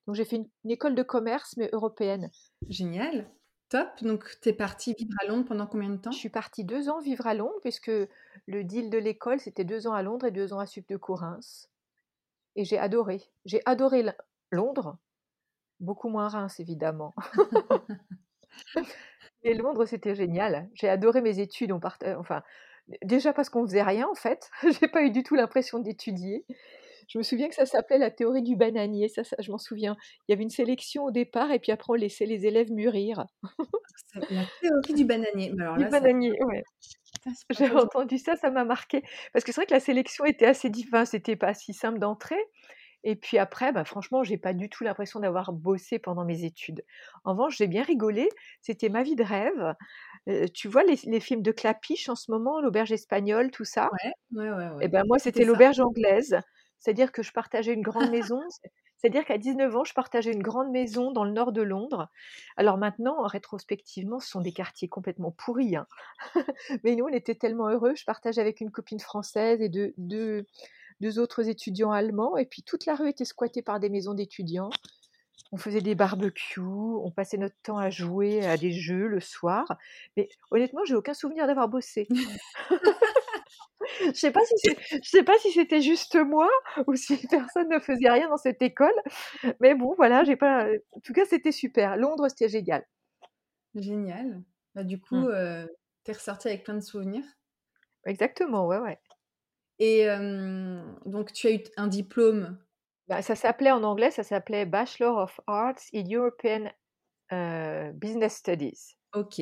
Donc 0.06 0.16
j'ai 0.16 0.26
fait 0.26 0.36
une 0.36 0.50
une 0.64 0.70
école 0.72 0.94
de 0.94 1.02
commerce 1.02 1.56
mais 1.56 1.70
européenne. 1.72 2.30
Génial, 2.68 3.30
top. 3.68 3.88
Donc 4.02 4.38
tu 4.40 4.48
es 4.50 4.52
partie 4.52 4.94
vivre 4.94 5.14
à 5.20 5.26
Londres 5.26 5.46
pendant 5.46 5.66
combien 5.66 5.90
de 5.90 5.96
Je 6.10 6.16
temps? 6.16 6.18
suis 6.18 6.30
partie 6.30 6.64
2 6.64 6.88
ans 6.88 7.00
vivre 7.00 7.26
à 7.26 7.34
Londres 7.34 7.58
puisque 7.62 7.90
le 8.46 8.64
deal 8.64 8.90
de 8.90 8.98
l'école, 8.98 9.40
c'était 9.40 9.64
2 9.64 9.86
ans 9.86 9.92
à 9.94 10.02
Londres 10.02 10.26
et 10.26 10.30
2 10.30 10.52
ans 10.52 10.58
à 10.58 10.66
Sup 10.66 10.86
de 10.88 10.96
Corinth 10.96 11.70
et 12.56 12.64
j'ai 12.64 12.78
adoré. 12.78 13.22
J'ai 13.44 13.62
adoré 13.66 14.04
Londres 14.52 14.98
Beaucoup 15.80 16.08
moins 16.08 16.28
Reims, 16.28 16.60
évidemment. 16.60 17.14
Mais 19.44 19.54
Londres, 19.54 19.84
c'était 19.86 20.14
génial. 20.14 20.68
J'ai 20.74 20.88
adoré 20.88 21.20
mes 21.20 21.38
études. 21.40 21.72
On 21.72 21.80
part... 21.80 21.98
enfin, 22.16 22.42
déjà 23.02 23.32
parce 23.32 23.48
qu'on 23.48 23.66
faisait 23.66 23.82
rien, 23.82 24.06
en 24.08 24.14
fait. 24.14 24.50
J'ai 24.80 24.88
pas 24.88 25.02
eu 25.02 25.10
du 25.10 25.22
tout 25.22 25.34
l'impression 25.34 25.78
d'étudier. 25.78 26.44
Je 27.08 27.16
me 27.16 27.22
souviens 27.22 27.48
que 27.48 27.54
ça 27.54 27.64
s'appelait 27.64 27.98
la 27.98 28.10
théorie 28.10 28.42
du 28.42 28.54
bananier, 28.54 29.08
ça, 29.08 29.24
ça 29.24 29.34
je 29.38 29.50
m'en 29.50 29.56
souviens. 29.56 29.96
Il 30.28 30.32
y 30.32 30.34
avait 30.34 30.42
une 30.42 30.50
sélection 30.50 31.04
au 31.04 31.10
départ 31.10 31.50
et 31.50 31.58
puis 31.58 31.72
après 31.72 31.86
on 31.88 31.94
laissait 31.94 32.26
les 32.26 32.46
élèves 32.46 32.70
mûrir. 32.70 33.24
La 34.14 34.44
théorie 34.60 34.94
du 34.94 35.04
bananier. 35.06 35.54
alors 35.58 35.76
du 35.76 35.86
bananier, 35.86 36.32
ouais. 36.42 36.64
J'ai 37.50 37.70
entendu 37.70 38.18
ça, 38.18 38.36
ça 38.36 38.50
m'a 38.50 38.64
marqué. 38.64 39.02
Parce 39.32 39.44
que 39.44 39.52
c'est 39.52 39.62
vrai 39.62 39.66
que 39.66 39.74
la 39.74 39.80
sélection 39.80 40.26
était 40.26 40.46
assez 40.46 40.68
différente, 40.68 41.06
c'était 41.06 41.36
pas 41.36 41.54
si 41.54 41.72
simple 41.72 41.98
d'entrer. 41.98 42.38
Et 43.04 43.16
puis 43.16 43.38
après, 43.38 43.72
bah, 43.72 43.84
franchement, 43.84 44.24
j'ai 44.24 44.38
pas 44.38 44.52
du 44.52 44.68
tout 44.68 44.84
l'impression 44.84 45.20
d'avoir 45.20 45.52
bossé 45.52 45.98
pendant 45.98 46.24
mes 46.24 46.44
études. 46.44 46.84
En 47.24 47.32
revanche, 47.32 47.56
j'ai 47.56 47.68
bien 47.68 47.82
rigolé. 47.82 48.28
C'était 48.60 48.88
ma 48.88 49.02
vie 49.02 49.16
de 49.16 49.22
rêve. 49.22 49.74
Euh, 50.28 50.46
tu 50.52 50.68
vois 50.68 50.82
les, 50.82 51.20
films 51.20 51.42
de 51.42 51.52
Clapiche 51.52 52.08
en 52.08 52.16
ce 52.16 52.30
moment, 52.30 52.60
l'auberge 52.60 52.92
espagnole, 52.92 53.50
tout 53.50 53.64
ça? 53.64 53.90
Ouais, 54.04 54.12
ouais, 54.42 54.50
ouais. 54.50 54.66
Et 54.80 54.84
eh 54.84 54.88
ben 54.88 55.04
moi, 55.06 55.18
c'était 55.18 55.44
l'auberge 55.44 55.80
anglaise. 55.80 56.40
C'est-à-dire 56.80 57.12
que 57.12 57.22
je 57.22 57.32
partageais 57.32 57.72
une 57.72 57.82
grande 57.82 58.10
maison. 58.10 58.40
C'est-à-dire 58.98 59.24
qu'à 59.24 59.38
19 59.38 59.76
ans, 59.76 59.84
je 59.84 59.94
partageais 59.94 60.32
une 60.32 60.42
grande 60.42 60.70
maison 60.70 61.12
dans 61.12 61.24
le 61.24 61.30
nord 61.30 61.52
de 61.52 61.62
Londres. 61.62 62.08
Alors 62.56 62.78
maintenant, 62.78 63.22
rétrospectivement, 63.22 64.18
ce 64.18 64.28
sont 64.28 64.40
des 64.40 64.52
quartiers 64.52 64.88
complètement 64.88 65.30
pourris. 65.30 65.76
Hein. 65.76 65.86
Mais 66.84 66.96
nous, 66.96 67.04
on 67.04 67.12
était 67.12 67.36
tellement 67.36 67.68
heureux. 67.68 67.94
Je 67.94 68.04
partageais 68.04 68.40
avec 68.40 68.60
une 68.60 68.72
copine 68.72 68.98
française 68.98 69.62
et 69.62 69.68
deux, 69.68 69.94
deux, 69.98 70.46
autres 71.18 71.48
étudiants 71.48 71.92
allemands. 71.92 72.36
Et 72.36 72.46
puis 72.46 72.62
toute 72.62 72.86
la 72.86 72.94
rue 72.94 73.08
était 73.08 73.24
squattée 73.24 73.62
par 73.62 73.80
des 73.80 73.88
maisons 73.88 74.14
d'étudiants. 74.14 74.70
On 75.50 75.56
faisait 75.56 75.80
des 75.80 75.94
barbecues, 75.94 76.60
on 76.60 77.10
passait 77.10 77.38
notre 77.38 77.56
temps 77.62 77.78
à 77.78 77.88
jouer 77.88 78.44
à 78.44 78.56
des 78.56 78.72
jeux 78.72 79.06
le 79.06 79.20
soir. 79.20 79.64
Mais 80.16 80.28
honnêtement, 80.50 80.84
j'ai 80.84 80.94
aucun 80.94 81.14
souvenir 81.14 81.46
d'avoir 81.46 81.68
bossé. 81.68 82.06
Je 84.00 84.12
sais 84.12 84.30
pas 84.30 84.44
si 84.44 84.54
je 85.02 85.08
sais 85.08 85.22
pas 85.22 85.36
si 85.38 85.50
c'était 85.52 85.80
juste 85.80 86.16
moi 86.16 86.48
ou 86.86 86.94
si 86.94 87.16
personne 87.28 87.68
ne 87.68 87.78
faisait 87.78 88.10
rien 88.10 88.28
dans 88.28 88.36
cette 88.36 88.62
école, 88.62 88.94
mais 89.60 89.74
bon, 89.74 89.94
voilà, 89.96 90.24
j'ai 90.24 90.36
pas. 90.36 90.68
En 90.92 91.00
tout 91.00 91.12
cas, 91.12 91.24
c'était 91.24 91.52
super. 91.52 91.96
Londres, 91.96 92.28
c'était 92.28 92.48
génial. 92.48 92.84
Génial. 93.74 94.42
Bah, 94.74 94.84
du 94.84 95.00
coup, 95.00 95.16
mmh. 95.16 95.30
euh, 95.30 95.66
tu 96.04 96.10
es 96.10 96.14
ressortie 96.14 96.48
avec 96.48 96.64
plein 96.64 96.74
de 96.74 96.80
souvenirs. 96.80 97.24
Exactement, 98.04 98.66
ouais, 98.66 98.78
ouais. 98.78 98.98
Et 99.80 100.06
donc, 101.06 101.32
tu 101.32 101.46
as 101.46 101.52
eu 101.52 101.62
un 101.76 101.86
diplôme? 101.86 102.58
Bah, 103.08 103.22
ça 103.22 103.34
s'appelait 103.34 103.70
en 103.70 103.82
anglais, 103.84 104.10
ça 104.10 104.22
s'appelait 104.22 104.66
Bachelor 104.66 105.16
of 105.16 105.40
Arts 105.46 105.80
in 105.94 106.04
European 106.10 106.70
euh, 107.32 107.90
Business 107.92 108.36
Studies. 108.36 108.96
Ok. 109.14 109.40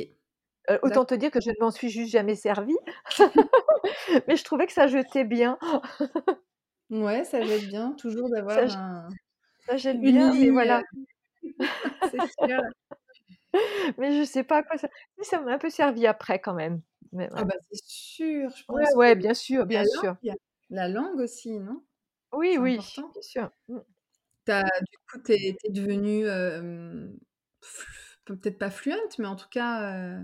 Euh, 0.70 0.78
autant 0.82 1.04
te 1.04 1.14
dire 1.14 1.30
que 1.30 1.40
je 1.40 1.50
ne 1.50 1.54
m'en 1.60 1.70
suis 1.72 1.90
juste 1.90 2.12
jamais 2.12 2.36
servie. 2.36 2.76
mais 4.28 4.36
je 4.36 4.44
trouvais 4.44 4.66
que 4.66 4.72
ça 4.72 4.86
jetait 4.86 5.24
bien. 5.24 5.58
ouais, 6.90 7.24
ça 7.24 7.42
jette 7.42 7.66
bien, 7.66 7.92
toujours 7.92 8.28
d'avoir 8.30 8.58
un... 8.58 9.08
Ça 9.66 9.76
jette 9.76 10.00
bien, 10.00 10.32
mais 10.32 10.50
voilà. 10.50 10.82
C'est 12.10 12.46
sûr. 12.46 12.60
mais 13.98 14.16
je 14.18 14.24
sais 14.24 14.44
pas 14.44 14.58
à 14.58 14.62
quoi 14.62 14.78
ça... 14.78 14.88
Mais 15.18 15.24
ça 15.24 15.40
m'a 15.40 15.54
un 15.54 15.58
peu 15.58 15.70
servi 15.70 16.06
après 16.06 16.40
quand 16.40 16.54
même. 16.54 16.82
Ah 17.32 17.44
bah 17.44 17.54
c'est 17.70 17.84
sûr, 17.84 18.50
je 18.50 18.64
pense. 18.64 18.76
Ouais, 18.76 18.94
ouais 18.96 19.14
bien 19.14 19.34
sûr, 19.34 19.66
bien 19.66 19.84
sûr. 19.84 20.16
La 20.70 20.88
langue 20.88 21.20
aussi, 21.20 21.58
non? 21.58 21.82
Oui, 22.32 22.56
oui, 22.58 22.78
bien 22.78 23.22
sûr. 23.22 23.50
Mmh. 23.68 23.78
As, 24.48 24.62
du 24.62 24.98
coup, 25.10 25.22
tu 25.24 25.32
es, 25.32 25.56
devenue 25.70 26.24
peut-être 28.24 28.58
pas 28.58 28.70
fluente, 28.70 29.18
mais 29.18 29.26
en 29.26 29.36
tout 29.36 29.48
cas... 29.50 30.18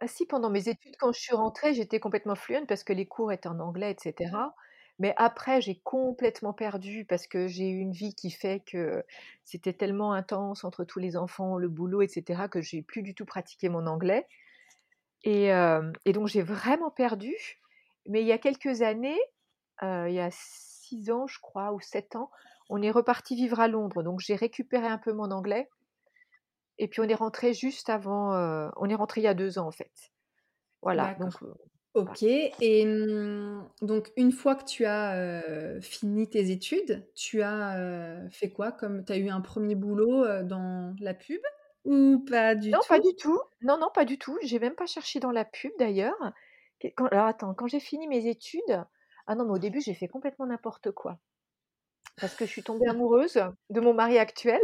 Ah 0.00 0.08
si, 0.08 0.26
pendant 0.26 0.50
mes 0.50 0.68
études, 0.68 0.96
quand 0.98 1.12
je 1.12 1.20
suis 1.20 1.36
rentrée, 1.36 1.72
j'étais 1.72 2.00
complètement 2.00 2.34
fluente 2.34 2.66
parce 2.66 2.82
que 2.82 2.92
les 2.92 3.06
cours 3.06 3.30
étaient 3.32 3.48
en 3.48 3.60
anglais, 3.60 3.92
etc. 3.92 4.30
Mais 4.98 5.14
après, 5.16 5.60
j'ai 5.60 5.80
complètement 5.80 6.52
perdu 6.52 7.04
parce 7.04 7.26
que 7.26 7.46
j'ai 7.46 7.68
eu 7.68 7.78
une 7.78 7.92
vie 7.92 8.14
qui 8.14 8.30
fait 8.30 8.60
que 8.60 9.04
c'était 9.44 9.72
tellement 9.72 10.12
intense 10.12 10.64
entre 10.64 10.84
tous 10.84 10.98
les 10.98 11.16
enfants, 11.16 11.58
le 11.58 11.68
boulot, 11.68 12.02
etc., 12.02 12.48
que 12.48 12.60
j'ai 12.60 12.82
plus 12.82 13.02
du 13.02 13.14
tout 13.14 13.24
pratiqué 13.24 13.68
mon 13.68 13.86
anglais. 13.86 14.26
Et, 15.24 15.50
donc, 16.12 16.28
j'ai 16.28 16.42
vraiment 16.42 16.90
perdu. 16.90 17.34
Mais 18.06 18.20
il 18.20 18.26
y 18.26 18.32
a 18.32 18.38
quelques 18.38 18.82
années, 18.82 19.20
il 19.82 20.12
y 20.12 20.20
a 20.20 20.28
six 20.30 21.10
ans, 21.10 21.26
je 21.26 21.40
crois, 21.40 21.72
ou 21.72 21.80
sept 21.80 22.16
ans, 22.16 22.30
on 22.70 22.82
est 22.82 22.90
reparti 22.90 23.34
vivre 23.34 23.60
à 23.60 23.68
Londres. 23.68 24.02
Donc, 24.02 24.20
j'ai 24.20 24.36
récupéré 24.36 24.86
un 24.86 24.98
peu 24.98 25.12
mon 25.12 25.30
anglais. 25.30 25.68
Et 26.78 26.88
puis 26.88 27.00
on 27.00 27.04
est 27.04 27.14
rentré 27.14 27.54
juste 27.54 27.88
avant, 27.88 28.32
on 28.76 28.88
est 28.88 28.94
rentré 28.94 29.20
il 29.20 29.24
y 29.24 29.28
a 29.28 29.34
deux 29.34 29.58
ans 29.58 29.66
en 29.66 29.72
fait. 29.72 29.92
Voilà, 30.82 31.14
donc 31.14 31.32
OK 31.94 32.24
et 32.24 32.84
mmh, 32.84 33.68
donc 33.82 34.10
une 34.16 34.32
fois 34.32 34.56
que 34.56 34.64
tu 34.64 34.84
as, 34.84 35.80
fini 35.80 36.28
tes 36.28 36.50
études, 36.50 37.06
tu 37.14 37.42
as, 37.42 38.28
fait 38.30 38.50
quoi 38.50 38.72
comme 38.72 39.04
tu 39.04 39.12
as 39.12 39.16
eu 39.16 39.28
un 39.28 39.40
premier 39.40 39.76
boulot, 39.76 40.42
dans 40.42 40.94
la 41.00 41.14
pub? 41.14 41.40
Ou 41.84 42.24
pas 42.28 42.54
du 42.54 42.70
Non, 42.70 42.78
tout? 42.80 42.88
pas 42.88 42.98
du 43.00 43.14
tout. 43.16 43.40
Non, 43.62 43.78
non, 43.78 43.88
pas 43.94 44.04
du 44.04 44.18
tout. 44.18 44.38
J'ai 44.42 44.58
même 44.58 44.74
pas 44.74 44.86
cherché 44.86 45.20
dans 45.20 45.30
la 45.30 45.44
pub 45.44 45.72
d'ailleurs. 45.78 46.32
alors 47.10 47.26
attends, 47.26 47.54
quand 47.54 47.66
j'ai 47.66 47.80
fini 47.80 48.06
mes 48.08 48.26
études 48.26 48.84
ah 49.26 49.34
non, 49.34 49.44
mais 49.44 49.52
au 49.52 49.58
début, 49.58 49.80
j'ai 49.80 49.94
fait 49.94 50.08
complètement 50.08 50.46
n'importe 50.46 50.90
quoi. 50.90 51.18
Parce 52.20 52.34
que 52.34 52.44
je 52.46 52.50
suis 52.50 52.62
tombée 52.62 52.86
amoureuse 52.88 53.40
de 53.70 53.80
mon 53.80 53.94
mari 53.94 54.18
actuel. 54.18 54.60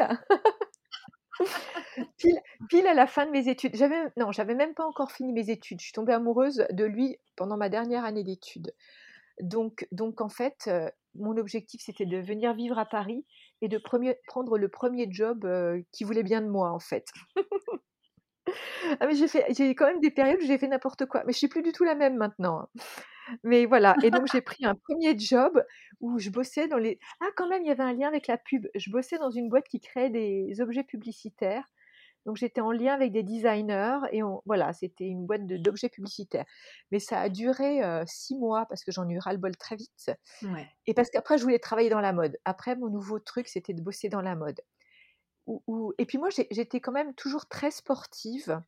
pile, 2.68 2.86
à 2.86 2.94
la 2.94 3.06
fin 3.06 3.26
de 3.26 3.30
mes 3.30 3.48
études. 3.48 3.74
J'avais, 3.74 4.12
non, 4.16 4.32
j'avais 4.32 4.54
même 4.54 4.74
pas 4.74 4.84
encore 4.86 5.10
fini 5.10 5.32
mes 5.32 5.50
études. 5.50 5.80
Je 5.80 5.84
suis 5.86 5.92
tombée 5.92 6.12
amoureuse 6.12 6.66
de 6.70 6.84
lui 6.84 7.16
pendant 7.36 7.56
ma 7.56 7.68
dernière 7.68 8.04
année 8.04 8.22
d'études. 8.22 8.74
Donc, 9.40 9.88
donc 9.90 10.20
en 10.20 10.28
fait, 10.28 10.64
euh, 10.68 10.90
mon 11.14 11.36
objectif 11.38 11.80
c'était 11.82 12.04
de 12.04 12.18
venir 12.18 12.52
vivre 12.52 12.78
à 12.78 12.84
Paris 12.84 13.24
et 13.62 13.68
de 13.68 13.78
prendre 13.78 14.58
le 14.58 14.68
premier 14.68 15.06
job 15.10 15.46
qui 15.92 16.04
voulait 16.04 16.22
bien 16.22 16.40
de 16.40 16.48
moi 16.48 16.70
en 16.70 16.80
fait. 16.80 17.08
ah, 19.00 19.06
mais 19.06 19.14
j'ai 19.14 19.28
fait, 19.28 19.44
j'ai 19.50 19.74
quand 19.74 19.86
même 19.86 20.00
des 20.00 20.10
périodes 20.10 20.40
où 20.42 20.46
j'ai 20.46 20.58
fait 20.58 20.68
n'importe 20.68 21.06
quoi, 21.06 21.22
mais 21.26 21.32
je 21.32 21.38
suis 21.38 21.48
plus 21.48 21.62
du 21.62 21.72
tout 21.72 21.84
la 21.84 21.94
même 21.94 22.16
maintenant. 22.16 22.60
Hein. 22.60 22.68
Mais 23.44 23.66
voilà, 23.66 23.94
et 24.02 24.10
donc 24.10 24.26
j'ai 24.32 24.40
pris 24.40 24.64
un 24.64 24.74
premier 24.74 25.16
job 25.18 25.62
où 26.00 26.18
je 26.18 26.30
bossais 26.30 26.68
dans 26.68 26.78
les... 26.78 26.98
Ah 27.20 27.28
quand 27.36 27.48
même, 27.48 27.62
il 27.62 27.68
y 27.68 27.70
avait 27.70 27.82
un 27.82 27.92
lien 27.92 28.08
avec 28.08 28.26
la 28.26 28.36
pub. 28.36 28.66
Je 28.74 28.90
bossais 28.90 29.18
dans 29.18 29.30
une 29.30 29.48
boîte 29.48 29.68
qui 29.68 29.80
créait 29.80 30.10
des 30.10 30.60
objets 30.60 30.84
publicitaires. 30.84 31.64
Donc 32.26 32.36
j'étais 32.36 32.60
en 32.60 32.70
lien 32.70 32.94
avec 32.94 33.12
des 33.12 33.22
designers 33.22 33.98
et 34.12 34.20
voilà, 34.44 34.72
c'était 34.72 35.06
une 35.06 35.26
boîte 35.26 35.46
d'objets 35.46 35.88
publicitaires. 35.88 36.44
Mais 36.90 36.98
ça 36.98 37.20
a 37.20 37.28
duré 37.28 37.80
six 38.06 38.36
mois 38.36 38.66
parce 38.66 38.84
que 38.84 38.92
j'en 38.92 39.08
ai 39.08 39.14
eu 39.14 39.18
ras-le-bol 39.18 39.56
très 39.56 39.76
vite. 39.76 40.10
Et 40.86 40.94
parce 40.94 41.10
qu'après, 41.10 41.38
je 41.38 41.42
voulais 41.44 41.58
travailler 41.58 41.90
dans 41.90 42.00
la 42.00 42.12
mode. 42.12 42.36
Après, 42.44 42.76
mon 42.76 42.88
nouveau 42.88 43.18
truc, 43.18 43.48
c'était 43.48 43.74
de 43.74 43.82
bosser 43.82 44.08
dans 44.08 44.20
la 44.20 44.36
mode. 44.36 44.60
Et 45.98 46.06
puis 46.06 46.18
moi, 46.18 46.28
j'étais 46.30 46.80
quand 46.80 46.92
même 46.92 47.14
toujours 47.14 47.48
très 47.48 47.70
sportive. 47.70 48.62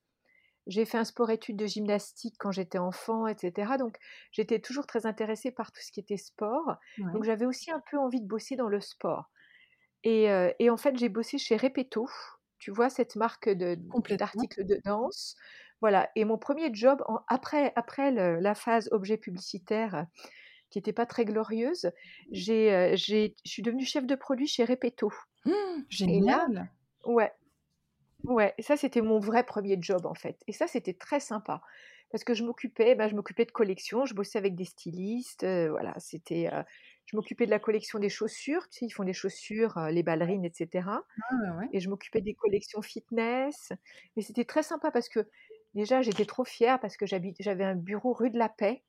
J'ai 0.69 0.85
fait 0.85 0.99
un 0.99 1.05
sport-études 1.05 1.57
de 1.57 1.67
gymnastique 1.67 2.37
quand 2.39 2.53
j'étais 2.53 2.79
enfant, 2.79 3.27
etc. 3.27 3.73
Donc, 3.79 3.97
j'étais 4.31 4.61
toujours 4.61 4.87
très 4.87 5.07
intéressée 5.07 5.51
par 5.51 5.73
tout 5.73 5.81
ce 5.83 5.91
qui 5.91 5.99
était 5.99 6.17
sport. 6.17 6.77
Donc, 7.13 7.25
j'avais 7.25 7.47
aussi 7.47 7.71
un 7.71 7.83
peu 7.91 7.99
envie 7.99 8.21
de 8.21 8.27
bosser 8.27 8.55
dans 8.57 8.69
le 8.69 8.81
sport. 8.81 9.31
Et, 10.05 10.29
en 10.71 10.77
fait, 10.77 10.97
j'ai 10.97 11.09
bossé 11.09 11.39
chez 11.39 11.57
Repetto, 11.57 12.09
tu 12.63 12.71
vois, 12.71 12.89
cette 12.91 13.17
marque 13.17 13.51
d'articles 13.51 14.65
de, 14.65 14.81
danse. 14.85 15.35
Voilà. 15.81 16.09
Et 16.15 16.25
mon 16.25 16.39
premier 16.39 16.73
job, 16.73 17.03
après, 17.27 17.73
après 17.75 18.13
la 18.13 18.55
phase 18.55 18.89
objet 18.93 19.17
publicitaire, 19.17 20.07
qui 20.71 20.79
n'était 20.79 20.93
pas 20.93 21.05
très 21.05 21.25
glorieuse, 21.25 21.91
j'ai, 22.31 22.95
je 22.97 23.33
suis 23.45 23.63
devenue 23.63 23.85
chef 23.85 24.07
de 24.07 24.15
produit 24.15 24.47
chez 24.47 24.65
Repetto. 24.65 25.13
Mmh, 25.45 25.53
génial. 25.89 26.71
ouais, 27.05 27.33
Ouais, 28.23 28.55
et 28.59 28.63
ça, 28.63 28.77
c'était 28.77 29.01
mon 29.03 29.19
vrai 29.19 29.43
premier 29.43 29.77
job, 29.81 30.07
en 30.07 30.15
fait. 30.15 30.39
Et 30.47 30.53
ça, 30.53 30.69
c'était 30.69 30.95
très 30.95 31.19
sympa. 31.19 31.63
Parce 32.13 32.23
que 32.23 32.33
je 32.33 32.45
m'occupais, 32.45 32.95
bah, 32.95 33.09
je 33.09 33.17
m'occupais 33.17 33.45
de 33.45 33.51
collection, 33.51 34.07
je 34.07 34.15
bossais 34.15 34.39
avec 34.39 34.55
des 34.55 34.67
stylistes, 34.67 35.45
voilà, 35.45 35.95
c'était, 35.99 36.49
je 37.13 37.17
m'occupais 37.19 37.45
de 37.45 37.51
la 37.51 37.59
collection 37.59 37.99
des 37.99 38.09
chaussures, 38.09 38.67
tu 38.71 38.79
sais, 38.79 38.87
ils 38.87 38.91
font 38.91 39.05
des 39.05 39.13
chaussures, 39.13 39.79
les 39.91 40.03
ballerines, 40.03 40.47
etc. 40.47 40.89
Ah, 40.89 41.05
et 41.71 41.79
je 41.79 41.91
m'occupais 41.91 42.23
des 42.23 42.33
collections 42.33 42.81
fitness. 42.81 43.73
Et 44.17 44.23
c'était 44.23 44.47
très 44.47 44.63
sympa 44.63 44.91
parce 44.91 45.11
que 45.11 45.29
déjà, 45.75 46.01
j'étais 46.01 46.25
trop 46.25 46.45
fière 46.45 46.81
parce 46.81 46.97
que 46.97 47.05
j'avais 47.05 47.65
un 47.65 47.75
bureau 47.75 48.15
rue 48.15 48.31
de 48.31 48.39
la 48.39 48.49
Paix. 48.49 48.83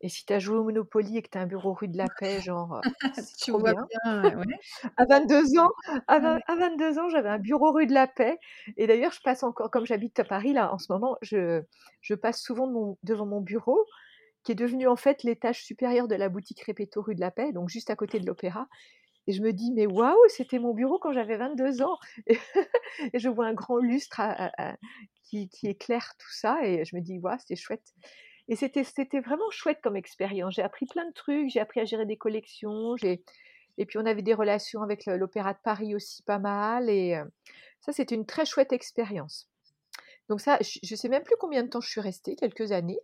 Et 0.00 0.08
si 0.08 0.24
tu 0.24 0.32
as 0.32 0.38
joué 0.38 0.56
au 0.56 0.64
Monopoly 0.64 1.18
et 1.18 1.22
que 1.22 1.28
tu 1.28 1.38
as 1.38 1.42
un 1.42 1.46
bureau 1.46 1.74
rue 1.74 1.88
de 1.88 1.96
la 1.96 2.06
Paix, 2.18 2.40
genre, 2.40 2.80
c'est 3.14 3.52
trop 3.52 3.62
bien. 3.62 3.86
à 4.96 5.04
22 5.04 5.58
ans, 5.58 5.70
à, 6.08 6.18
22 6.56 6.98
ans, 6.98 7.08
j'avais 7.10 7.28
un 7.28 7.38
bureau 7.38 7.70
rue 7.70 7.86
de 7.86 7.92
la 7.92 8.06
Paix. 8.06 8.38
Et 8.78 8.86
d'ailleurs, 8.86 9.12
je 9.12 9.20
passe 9.20 9.42
encore, 9.42 9.70
comme 9.70 9.84
j'habite 9.84 10.18
à 10.18 10.24
Paris 10.24 10.54
là 10.54 10.72
en 10.72 10.78
ce 10.78 10.90
moment, 10.90 11.18
je, 11.20 11.62
je 12.00 12.14
passe 12.14 12.42
souvent 12.42 12.96
devant 13.02 13.26
mon 13.26 13.42
bureau, 13.42 13.86
qui 14.44 14.52
est 14.52 14.56
devenu 14.56 14.88
en 14.88 14.96
fait 14.96 15.22
l'étage 15.22 15.62
supérieur 15.64 16.08
de 16.08 16.14
la 16.14 16.28
boutique 16.28 16.62
Répéto 16.62 17.02
rue 17.02 17.14
de 17.14 17.20
la 17.20 17.30
Paix, 17.30 17.52
donc 17.52 17.68
juste 17.68 17.90
à 17.90 17.96
côté 17.96 18.20
de 18.20 18.26
l'Opéra. 18.26 18.68
Et 19.28 19.32
je 19.32 19.42
me 19.42 19.52
dis: 19.52 19.72
«Mais 19.72 19.86
waouh, 19.86 20.16
c'était 20.28 20.58
mon 20.58 20.74
bureau 20.74 20.98
quand 20.98 21.12
j'avais 21.12 21.36
22 21.36 21.82
ans!» 21.82 21.98
et 23.12 23.18
je 23.18 23.28
vois 23.28 23.46
un 23.46 23.54
grand 23.54 23.78
lustre 23.78 24.20
qui 25.24 25.48
éclaire 25.64 26.14
tout 26.18 26.30
ça 26.32 26.64
et 26.64 26.84
je 26.84 26.96
me 26.96 27.00
dis: 27.00 27.18
«Waouh, 27.18 27.38
c'était 27.38 27.56
chouette» 27.56 27.92
et 28.48 28.56
c'était 28.56 28.84
c'était 28.84 29.20
vraiment 29.20 29.50
chouette 29.50 29.80
comme 29.82 29.96
expérience. 29.96 30.54
J'ai 30.56 30.62
appris 30.62 30.86
plein 30.86 31.06
de 31.06 31.12
trucs, 31.12 31.50
j'ai 31.50 31.60
appris 31.60 31.80
à 31.80 31.84
gérer 31.84 32.06
des 32.06 32.16
collections, 32.16 32.96
j'ai 32.96 33.22
et 33.78 33.86
puis 33.86 33.98
on 33.98 34.06
avait 34.06 34.22
des 34.22 34.34
relations 34.34 34.82
avec 34.82 35.06
l'Opéra 35.06 35.54
de 35.54 35.58
Paris 35.64 35.94
aussi 35.94 36.22
pas 36.24 36.38
mal 36.38 36.90
et 36.90 37.16
heu, 37.16 37.24
ça 37.80 37.92
c'était 37.92 38.14
une 38.16 38.26
très 38.26 38.46
chouette 38.46 38.72
expérience. 38.72 39.48
Donc 40.28 40.40
ça, 40.40 40.58
je 40.62 40.80
je 40.82 40.96
sais 40.96 41.08
même 41.10 41.24
plus 41.24 41.36
combien 41.40 41.62
de 41.64 41.68
temps 41.68 41.80
je 41.82 41.90
suis 41.90 42.00
restée, 42.02 42.36
quelques 42.36 42.72
années. 42.72 43.00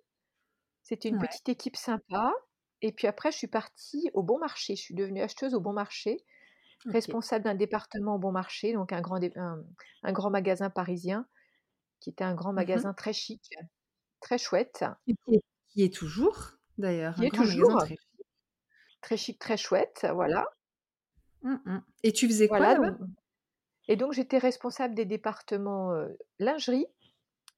C'était 0.89 1.11
une 1.11 1.19
Ouais. 1.19 1.19
petite 1.19 1.51
équipe 1.51 1.77
sympa 1.77 2.33
et 2.81 2.93
puis 2.93 3.07
après 3.07 3.31
je 3.31 3.37
suis 3.37 3.47
partie 3.47 4.11
au 4.15 4.23
Bon 4.23 4.39
Marché. 4.39 4.75
Je 4.75 4.81
suis 4.81 4.95
devenue 4.95 5.21
acheteuse 5.21 5.53
au 5.53 5.61
Bon 5.61 5.75
Marché, 5.75 6.25
responsable 6.89 7.45
d'un 7.45 7.55
département 7.55 8.17
au 8.17 8.19
Bon 8.19 8.33
Marché, 8.33 8.73
donc 8.75 8.93
un 8.93 9.01
grand 9.03 9.21
un 9.37 9.65
un 10.05 10.13
grand 10.13 10.31
magasin 10.31 10.71
parisien 10.71 11.27
qui 12.01 12.11
était 12.11 12.25
un 12.25 12.35
grand 12.35 12.53
Mmh 12.57 12.65
mh. 12.75 12.83
magasin 12.83 12.95
très 12.95 13.13
chic, 13.15 13.43
très 14.21 14.39
chouette, 14.39 14.85
Et 15.07 15.15
qui 15.69 15.83
est 15.83 15.93
toujours 15.95 16.59
d'ailleurs, 16.79 17.17
qui 17.17 17.25
est 17.27 17.35
toujours 17.35 17.77
très 17.77 17.97
chic. 17.97 18.25
très 19.03 19.17
chic, 19.17 19.39
très 19.39 19.57
chouette, 19.57 20.07
voilà. 20.15 20.47
Mmh 21.43 21.59
mh. 21.67 21.81
Et 22.05 22.13
tu 22.13 22.29
faisais 22.29 22.51
quoi 22.51 22.67
Voilà 22.67 22.77
donc 22.77 22.99
et 23.89 23.97
donc 23.97 24.13
j'étais 24.15 24.39
responsable 24.39 24.95
des 24.95 25.05
départements, 25.07 25.93
heu, 25.95 26.19
lingerie, 26.41 26.87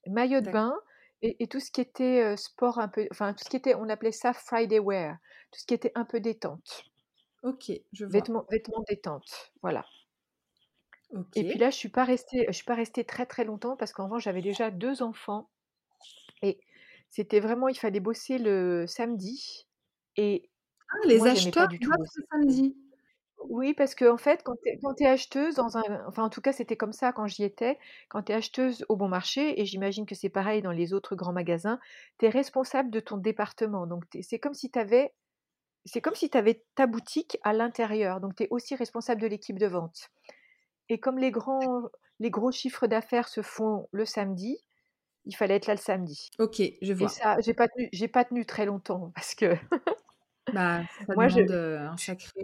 maillot 0.09 0.41
de 0.43 0.49
bain 0.51 0.75
et 1.23 1.43
et 1.43 1.49
tout 1.49 1.61
ce 1.61 1.71
qui 1.71 1.81
était, 1.81 2.37
sport 2.37 2.79
un 2.79 2.89
peu 2.89 3.07
enfin 3.13 3.35
tout 3.35 3.45
ce 3.45 3.51
qui 3.51 3.57
était 3.57 3.75
on 3.75 3.89
appelait 3.89 4.13
ça 4.13 4.33
Friday 4.33 4.79
wear, 4.81 5.17
tout 5.53 5.61
ce 5.61 5.67
qui 5.67 5.75
était 5.75 5.93
un 5.95 6.05
peu 6.05 6.21
détente. 6.21 6.85
OK, 7.43 7.73
je 7.93 8.05
vois. 8.05 8.29
Vêtements 8.29 8.47
vêtements 8.51 8.85
détente, 8.89 9.53
voilà. 9.63 9.85
Et 11.37 11.45
puis 11.45 11.59
là, 11.59 11.71
je 11.71 11.77
suis 11.77 11.89
pas 11.89 12.05
restée 12.05 12.45
je 12.49 12.53
suis 12.53 12.65
pas 12.65 12.75
restée 12.75 13.05
très, 13.05 13.27
très 13.27 13.45
longtemps 13.45 13.77
parce 13.77 13.93
qu'en 13.93 14.05
revanche, 14.05 14.25
j'avais 14.25 14.43
déjà 14.43 14.71
2 14.71 15.03
enfants 15.03 15.51
et 16.43 16.61
c'était 17.11 17.41
vraiment 17.41 17.69
il 17.69 17.79
fallait 17.79 18.01
bosser 18.01 18.39
le 18.39 18.87
samedi 18.89 19.69
et 20.17 20.51
Ah, 20.89 20.97
les 21.07 21.19
moi, 21.19 21.29
acheteurs 21.29 21.69
du 21.69 21.79
tout 21.79 21.93
samedi? 22.31 22.77
Oui, 23.49 23.73
parce 23.75 23.95
qu'en 23.95 24.19
fait, 24.19 24.43
quand 24.45 24.55
tu 24.63 24.69
es 24.69 24.79
quand 24.83 24.95
tu 24.95 25.05
es 25.05 25.07
acheteuse 25.07 25.55
dans 25.55 25.77
un 25.79 25.83
enfin, 26.07 26.25
en 26.25 26.29
tout 26.31 26.41
cas, 26.43 26.53
c'était 26.53 26.77
comme 26.77 26.93
ça 26.93 27.13
quand 27.13 27.27
j'y 27.27 27.43
étais, 27.43 27.79
quand 28.09 28.23
tu 28.25 28.33
es 28.33 28.35
acheteuse 28.35 28.85
au 28.89 28.97
bon 28.97 29.09
marché 29.09 29.59
et 29.61 29.65
j'imagine 29.65 30.05
que 30.07 30.15
c'est 30.15 30.29
pareil 30.29 30.61
dans 30.63 30.73
les 30.73 30.93
autres 30.93 31.17
grands 31.17 31.33
magasins, 31.33 31.81
tu 32.19 32.27
es 32.27 32.29
responsable 32.29 32.91
de 32.91 33.01
ton 33.01 33.17
département. 33.17 33.87
Donc 33.87 34.05
c'est 34.21 34.39
comme 34.39 34.53
si 34.55 34.71
tu 34.71 34.79
avais 34.79 35.15
c'est 35.87 36.01
comme 36.03 36.15
si 36.17 36.31
tu 36.31 36.39
avais 36.39 36.65
ta 36.77 36.87
boutique 36.87 37.39
à 37.45 37.53
l'intérieur, 37.55 38.21
donc 38.21 38.37
tu 38.37 38.45
es 38.45 38.49
aussi 38.51 38.77
responsable 38.77 39.23
de 39.23 39.29
l'équipe 39.29 39.59
de 39.59 39.67
vente. 39.69 40.11
Et 40.91 41.01
comme 41.01 41.19
les 41.19 41.31
grands 41.33 41.85
les 42.21 42.31
gros 42.31 42.53
chiffres 42.53 42.87
d'affaires 42.89 43.29
se 43.29 43.43
font 43.43 43.89
le 43.93 44.05
samedi, 44.07 44.59
il 45.27 45.37
fallait 45.37 45.57
être 45.57 45.67
là 45.69 45.75
le 45.75 45.81
samedi. 45.81 46.31
OK, 46.39 46.61
je 46.83 46.93
Et 47.01 47.09
vois. 47.09 47.09
ça, 47.09 47.37
j'ai 47.41 47.55
pas 47.55 47.69
tenu 47.69 47.89
j'ai 47.93 48.09
pas 48.09 48.25
tenu 48.27 48.47
très 48.47 48.67
longtemps 48.67 49.13
parce 49.17 49.35
que 49.37 49.55
Bah, 50.53 50.85
ça 51.07 51.15
moi 51.15 51.29
je 51.29 51.41
demande, 51.41 51.51
un 51.51 51.97
sacré 51.97 52.43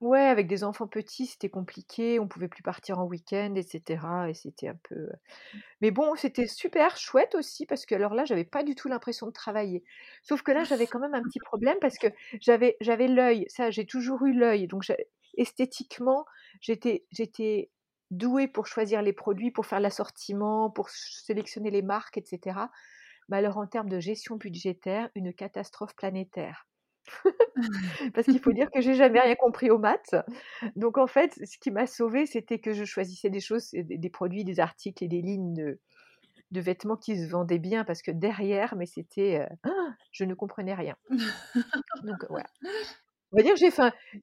ouais, 0.00 0.20
avec 0.26 0.46
des 0.46 0.64
enfants 0.64 0.86
petits, 0.86 1.26
c'était 1.26 1.48
compliqué, 1.50 2.20
on 2.20 2.28
pouvait 2.28 2.48
plus 2.48 2.62
partir 2.62 2.98
en 3.00 3.04
week-end 3.06 3.54
et 3.56 3.62
cetera 3.62 4.30
et 4.30 4.34
c'était 4.34 4.68
un 4.68 4.78
peu, 4.82 5.08
mais 5.80 5.90
bon, 5.92 6.14
c'était 6.16 6.46
super 6.48 6.96
chouette 6.96 7.34
aussi 7.34 7.66
parce 7.66 7.86
que 7.86 7.94
alors 7.96 8.14
là, 8.14 8.24
j'avais 8.24 8.44
pas 8.44 8.64
du 8.64 8.74
tout 8.76 8.88
l'impression 8.88 9.26
de 9.26 9.32
travailler. 9.32 9.84
Sauf 10.22 10.42
que 10.42 10.52
là, 10.52 10.64
j'avais 10.64 10.86
quand 10.86 11.00
même 11.00 11.14
un 11.14 11.22
petit 11.22 11.40
problème 11.40 11.78
parce 11.80 11.98
que 11.98 12.08
j'avais 12.40 12.76
j'avais 12.80 13.08
l'œil, 13.08 13.46
ça 13.48 13.70
j'ai 13.70 13.86
toujours 13.86 14.24
eu 14.26 14.32
l'œil, 14.34 14.68
donc 14.68 14.84
esthétiquement, 15.36 16.26
j'étais 16.60 17.06
j'étais 17.12 17.70
douée 18.10 18.48
pour 18.48 18.66
choisir 18.66 19.02
les 19.02 19.12
produits, 19.12 19.50
pour 19.50 19.66
faire 19.66 19.80
l'assortiment, 19.80 20.70
pour 20.70 20.90
sélectionner 20.90 21.70
les 21.70 21.82
marques 21.82 22.18
et 22.18 22.24
cetera. 22.24 22.70
Mais 23.28 23.38
alors 23.38 23.58
en 23.58 23.66
termes 23.66 23.88
de 23.90 24.00
gestion 24.00 24.36
budgétaire, 24.36 25.10
une 25.14 25.34
catastrophe 25.34 25.94
planétaire. 25.96 26.66
Parce 28.14 28.26
qu'il 28.28 28.40
faut 28.40 28.52
dire 28.52 28.70
que 28.70 28.80
j'ai 28.80 28.94
jamais 28.94 29.20
rien 29.20 29.34
compris 29.34 29.70
aux 29.70 29.78
maths. 29.78 30.14
Donc 30.76 30.98
en 30.98 31.06
fait, 31.06 31.34
ce 31.44 31.58
qui 31.58 31.70
m'a 31.70 31.86
sauvée, 31.86 32.26
c'était 32.26 32.58
que 32.58 32.72
je 32.72 32.84
choisissais 32.84 33.30
des 33.30 33.40
choses, 33.40 33.70
des 33.72 34.10
produits, 34.10 34.44
des 34.44 34.60
articles 34.60 35.04
et 35.04 35.08
des 35.08 35.22
lignes 35.22 35.54
de 36.50 36.60
vêtements 36.60 36.96
qui 36.96 37.18
se 37.20 37.28
vendaient 37.30 37.58
bien 37.58 37.84
parce 37.84 38.02
que 38.02 38.10
derrière, 38.12 38.76
mais 38.76 38.86
c'était, 38.86 39.40
heu, 39.40 39.70
je 40.12 40.24
ne 40.24 40.34
comprenais 40.34 40.74
rien. 40.74 40.96
Donc 42.02 42.24
ouais. 42.30 42.42
On 43.32 43.38
va 43.38 43.42
dire 43.42 43.56
j'ai 43.56 43.70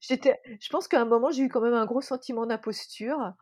j'étais 0.00 0.40
je 0.60 0.68
pense 0.70 0.88
qu'à 0.88 1.00
un 1.00 1.04
moment, 1.04 1.30
j'ai 1.30 1.42
eu 1.44 1.48
quand 1.48 1.60
même 1.60 1.74
un 1.74 1.86
gros 1.86 2.00
sentiment 2.00 2.46
d'imposture 2.46 3.32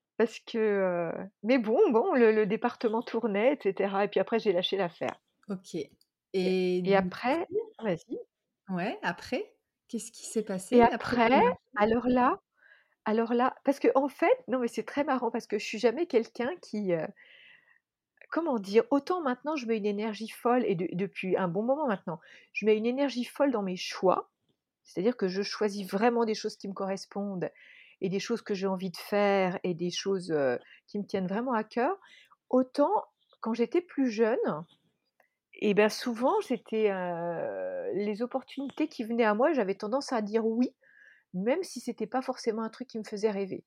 parce 0.18 0.40
que, 0.40 0.58
heu 0.58 1.28
mais 1.42 1.58
bon, 1.58 1.78
bon, 1.90 2.14
le 2.14 2.32
le 2.32 2.46
département 2.46 3.02
tournait 3.02 3.54
et 3.54 3.58
cetera 3.62 4.04
et 4.04 4.08
puis 4.08 4.20
après 4.20 4.38
j'ai 4.38 4.52
lâché 4.52 4.76
l'affaire. 4.76 5.20
OK. 5.48 5.76
Et 6.32 6.54
Et 6.84 6.94
et 6.94 6.94
après 6.96 7.48
vas-y. 7.82 8.18
ouais, 8.70 8.98
après? 9.02 9.54
Qu'est-ce 9.88 10.10
qui 10.12 10.24
s'est 10.26 10.42
Et 10.70 10.82
passé 10.82 10.88
après 10.90 11.16
le 11.16 11.20
après, 11.20 11.40
alors 11.76 12.06
là 12.08 12.40
alors 13.06 13.34
là 13.34 13.56
parce 13.64 13.80
qu'en 13.80 14.08
fait 14.08 14.36
non 14.48 14.58
mais 14.60 14.68
c'est 14.68 14.84
très 14.84 15.04
marrant 15.04 15.30
parce 15.30 15.46
que 15.46 15.58
je 15.58 15.64
suis 15.66 15.78
jamais 15.78 16.06
quelqu'un 16.06 16.50
qui, 16.62 16.92
heu 16.94 17.06
comment 18.30 18.58
dire? 18.58 18.84
Autant 18.90 19.22
maintenant 19.22 19.56
je 19.56 19.66
mets 19.66 19.76
une 19.78 19.86
énergie 19.86 20.28
folle 20.28 20.64
et 20.66 20.74
de 20.74 20.88
depuis 20.92 21.36
un 21.36 21.48
bon 21.48 21.62
moment 21.62 21.86
maintenant, 21.86 22.20
je 22.52 22.66
mets 22.66 22.76
une 22.76 22.86
énergie 22.86 23.24
folle 23.24 23.50
dans 23.52 23.62
mes 23.62 23.76
choix. 23.76 24.30
C'est-à-dire 24.84 25.16
que 25.16 25.28
je 25.28 25.42
choisis 25.42 25.86
vraiment 25.90 26.24
des 26.24 26.34
choses 26.34 26.56
qui 26.56 26.68
me 26.68 26.74
correspondent 26.74 27.50
et 28.00 28.08
des 28.10 28.20
choses 28.20 28.42
que 28.42 28.54
j'ai 28.54 28.66
envie 28.66 28.90
de 28.90 28.96
faire 28.96 29.58
et 29.64 29.74
des 29.74 29.90
choses, 29.90 30.30
heu, 30.32 30.58
qui 30.86 30.98
me 30.98 31.04
tiennent 31.06 31.26
vraiment 31.28 31.52
à 31.54 31.64
cœur. 31.64 31.96
Autant 32.50 32.92
quand 33.40 33.54
j'étais 33.54 33.82
plus 33.82 34.10
jeune 34.10 34.38
et 35.58 35.74
ben, 35.74 35.88
souvent 35.88 36.40
c'était, 36.40 36.90
les 37.94 38.22
opportunités 38.22 38.88
qui 38.88 39.04
venaient 39.04 39.24
à 39.24 39.34
moi, 39.34 39.52
j'avais 39.52 39.74
tendance 39.74 40.12
à 40.12 40.22
dire 40.22 40.46
oui, 40.46 40.74
même 41.34 41.62
si 41.62 41.80
c'était 41.80 42.06
pas 42.06 42.22
forcément 42.22 42.62
un 42.62 42.70
truc 42.70 42.88
qui 42.88 42.98
me 42.98 43.04
faisait 43.04 43.30
rêver. 43.30 43.64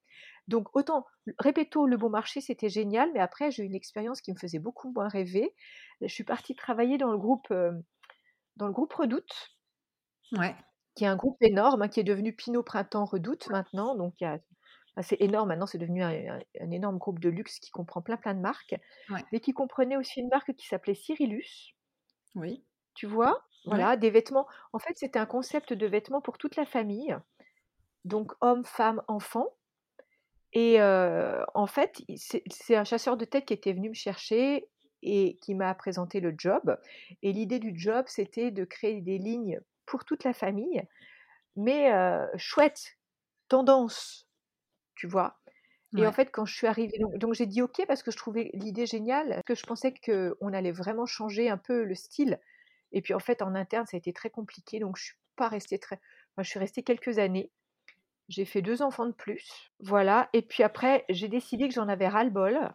Donc 0.47 0.75
autant 0.75 1.05
Repetto, 1.39 1.85
Le 1.85 1.97
Bon 1.97 2.09
Marché, 2.09 2.41
c'était 2.41 2.69
génial, 2.69 3.11
mais 3.13 3.19
après 3.19 3.51
j'ai 3.51 3.63
eu 3.63 3.65
une 3.67 3.75
expérience 3.75 4.21
qui 4.21 4.31
me 4.33 4.37
faisait 4.37 4.59
beaucoup 4.59 4.91
moins 4.91 5.07
rêver. 5.07 5.53
Je 6.01 6.07
suis 6.07 6.23
partie 6.23 6.55
travailler 6.55 6.97
dans 6.97 7.11
le 7.11 7.17
groupe, 7.17 7.53
dans 8.57 8.67
le 8.67 8.73
groupe 8.73 8.93
Redoute 8.93 9.57
Ouais, 10.37 10.55
qui 10.95 11.03
est 11.03 11.07
un 11.07 11.15
groupe 11.15 11.37
énorme, 11.41 11.81
hein, 11.81 11.87
qui 11.89 11.99
est 11.99 12.03
devenu 12.03 12.33
Pinot 12.35 12.63
Printemps 12.63 13.05
Redoute 13.05 13.49
maintenant, 13.49 13.95
donc 13.95 14.15
il 14.21 14.23
y 14.23 14.27
a 14.27 14.39
enfin 14.95 15.01
c'est 15.03 15.21
énorme 15.21 15.49
maintenant, 15.49 15.65
c'est 15.65 15.77
devenu 15.77 16.03
un 16.03 16.09
un 16.09 16.39
un 16.61 16.71
énorme 16.71 16.97
groupe 16.97 17.19
de 17.19 17.29
luxe 17.29 17.59
qui 17.59 17.71
comprend 17.71 18.01
plein, 18.01 18.17
plein 18.17 18.33
de 18.33 18.39
marques, 18.39 18.75
ouais, 19.09 19.25
mais 19.31 19.39
qui 19.41 19.53
comprenait 19.53 19.97
aussi 19.97 20.21
une 20.21 20.29
marque 20.29 20.53
qui 20.55 20.67
s'appelait 20.67 20.95
Cyrillus, 20.95 21.75
oui, 22.35 22.65
tu 22.93 23.07
vois? 23.07 23.43
ouais, 23.65 23.85
Voilà, 23.85 23.95
des 23.97 24.09
vêtements. 24.09 24.47
En 24.73 24.79
fait, 24.79 24.93
c'était 24.97 25.19
un 25.19 25.25
concept 25.25 25.73
de 25.73 25.85
vêtements 25.87 26.21
pour 26.21 26.37
toute 26.37 26.55
la 26.55 26.65
famille, 26.65 27.15
donc 28.05 28.33
hommes, 28.41 28.65
femmes, 28.65 29.03
enfants. 29.07 29.57
Et 30.53 30.81
en 30.81 31.67
fait, 31.67 32.01
c'est 32.17 32.75
un 32.75 32.83
chasseur 32.83 33.17
de 33.17 33.25
tête 33.25 33.45
qui 33.45 33.53
était 33.53 33.73
venu 33.73 33.89
me 33.89 33.93
chercher 33.93 34.69
et 35.01 35.37
qui 35.41 35.55
m'a 35.55 35.73
présenté 35.75 36.19
le 36.19 36.33
job. 36.37 36.77
Et 37.23 37.31
l'idée 37.33 37.59
du 37.59 37.73
job, 37.77 38.05
c'était 38.07 38.51
de 38.51 38.65
créer 38.65 39.01
des 39.01 39.17
lignes 39.17 39.61
pour 39.85 40.05
toute 40.05 40.23
la 40.23 40.33
famille, 40.33 40.83
mais 41.57 41.91
heu, 41.93 42.27
chouettes, 42.37 42.97
tendance, 43.49 44.29
tu 44.95 45.07
vois? 45.07 45.40
Et 45.97 46.07
en 46.07 46.11
fait, 46.11 46.31
quand 46.31 46.45
je 46.45 46.53
suis 46.55 46.67
arrivée 46.67 46.97
donc 46.99 47.17
donc 47.17 47.33
j'ai 47.33 47.45
dit: 47.45 47.61
«OK» 47.61 47.81
parce 47.87 48.03
que 48.03 48.11
je 48.11 48.17
trouvais 48.17 48.49
l'idée 48.53 48.85
géniale, 48.85 49.29
parce 49.29 49.43
que 49.45 49.55
je 49.55 49.63
pensais 49.65 49.93
qu'on 49.93 50.53
allait 50.53 50.71
vraiment 50.71 51.05
changer 51.05 51.49
un 51.49 51.57
peu 51.57 51.83
le 51.83 51.95
style 51.95 52.39
et 52.93 53.01
puis 53.01 53.13
en 53.15 53.19
fait, 53.19 53.41
en 53.41 53.55
interne, 53.55 53.85
ça 53.87 53.97
a 53.97 53.99
été 53.99 54.13
très 54.13 54.29
compliqué, 54.29 54.79
donc 54.79 54.97
je 54.97 55.05
suis 55.05 55.15
pas 55.37 55.47
restée 55.49 55.79
très 55.79 55.97
enfin, 56.35 56.43
je 56.43 56.49
suis 56.49 56.59
restée 56.59 56.83
quelques 56.83 57.19
années. 57.19 57.51
J'ai 58.29 58.45
fait 58.45 58.61
2 58.63 58.81
enfants 58.83 59.07
de 59.07 59.13
plus, 59.13 59.71
voilà 59.81 60.29
et 60.33 60.41
puis 60.43 60.63
après, 60.63 61.05
j'ai 61.09 61.29
décidé 61.29 61.67
que 61.69 61.75
j'en 61.75 61.89
avais 61.89 62.07
ras-le-bol. 62.09 62.71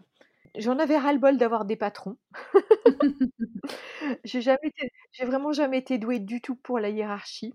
J'en 0.59 0.79
avais 0.81 0.99
ras-le-bol 0.99 1.39
d'avoir 1.39 1.65
des 1.67 1.77
patrons. 1.77 2.19
J'ai 4.25 4.43
jamais 4.43 4.59
été 4.69 4.93
j'ai 5.13 5.25
vraiment 5.27 5.53
jamais 5.53 5.79
été 5.79 5.99
douée 5.99 6.21
du 6.21 6.41
tout 6.43 6.57
pour 6.57 6.79
la 6.81 6.91
hiérarchie. 6.91 7.55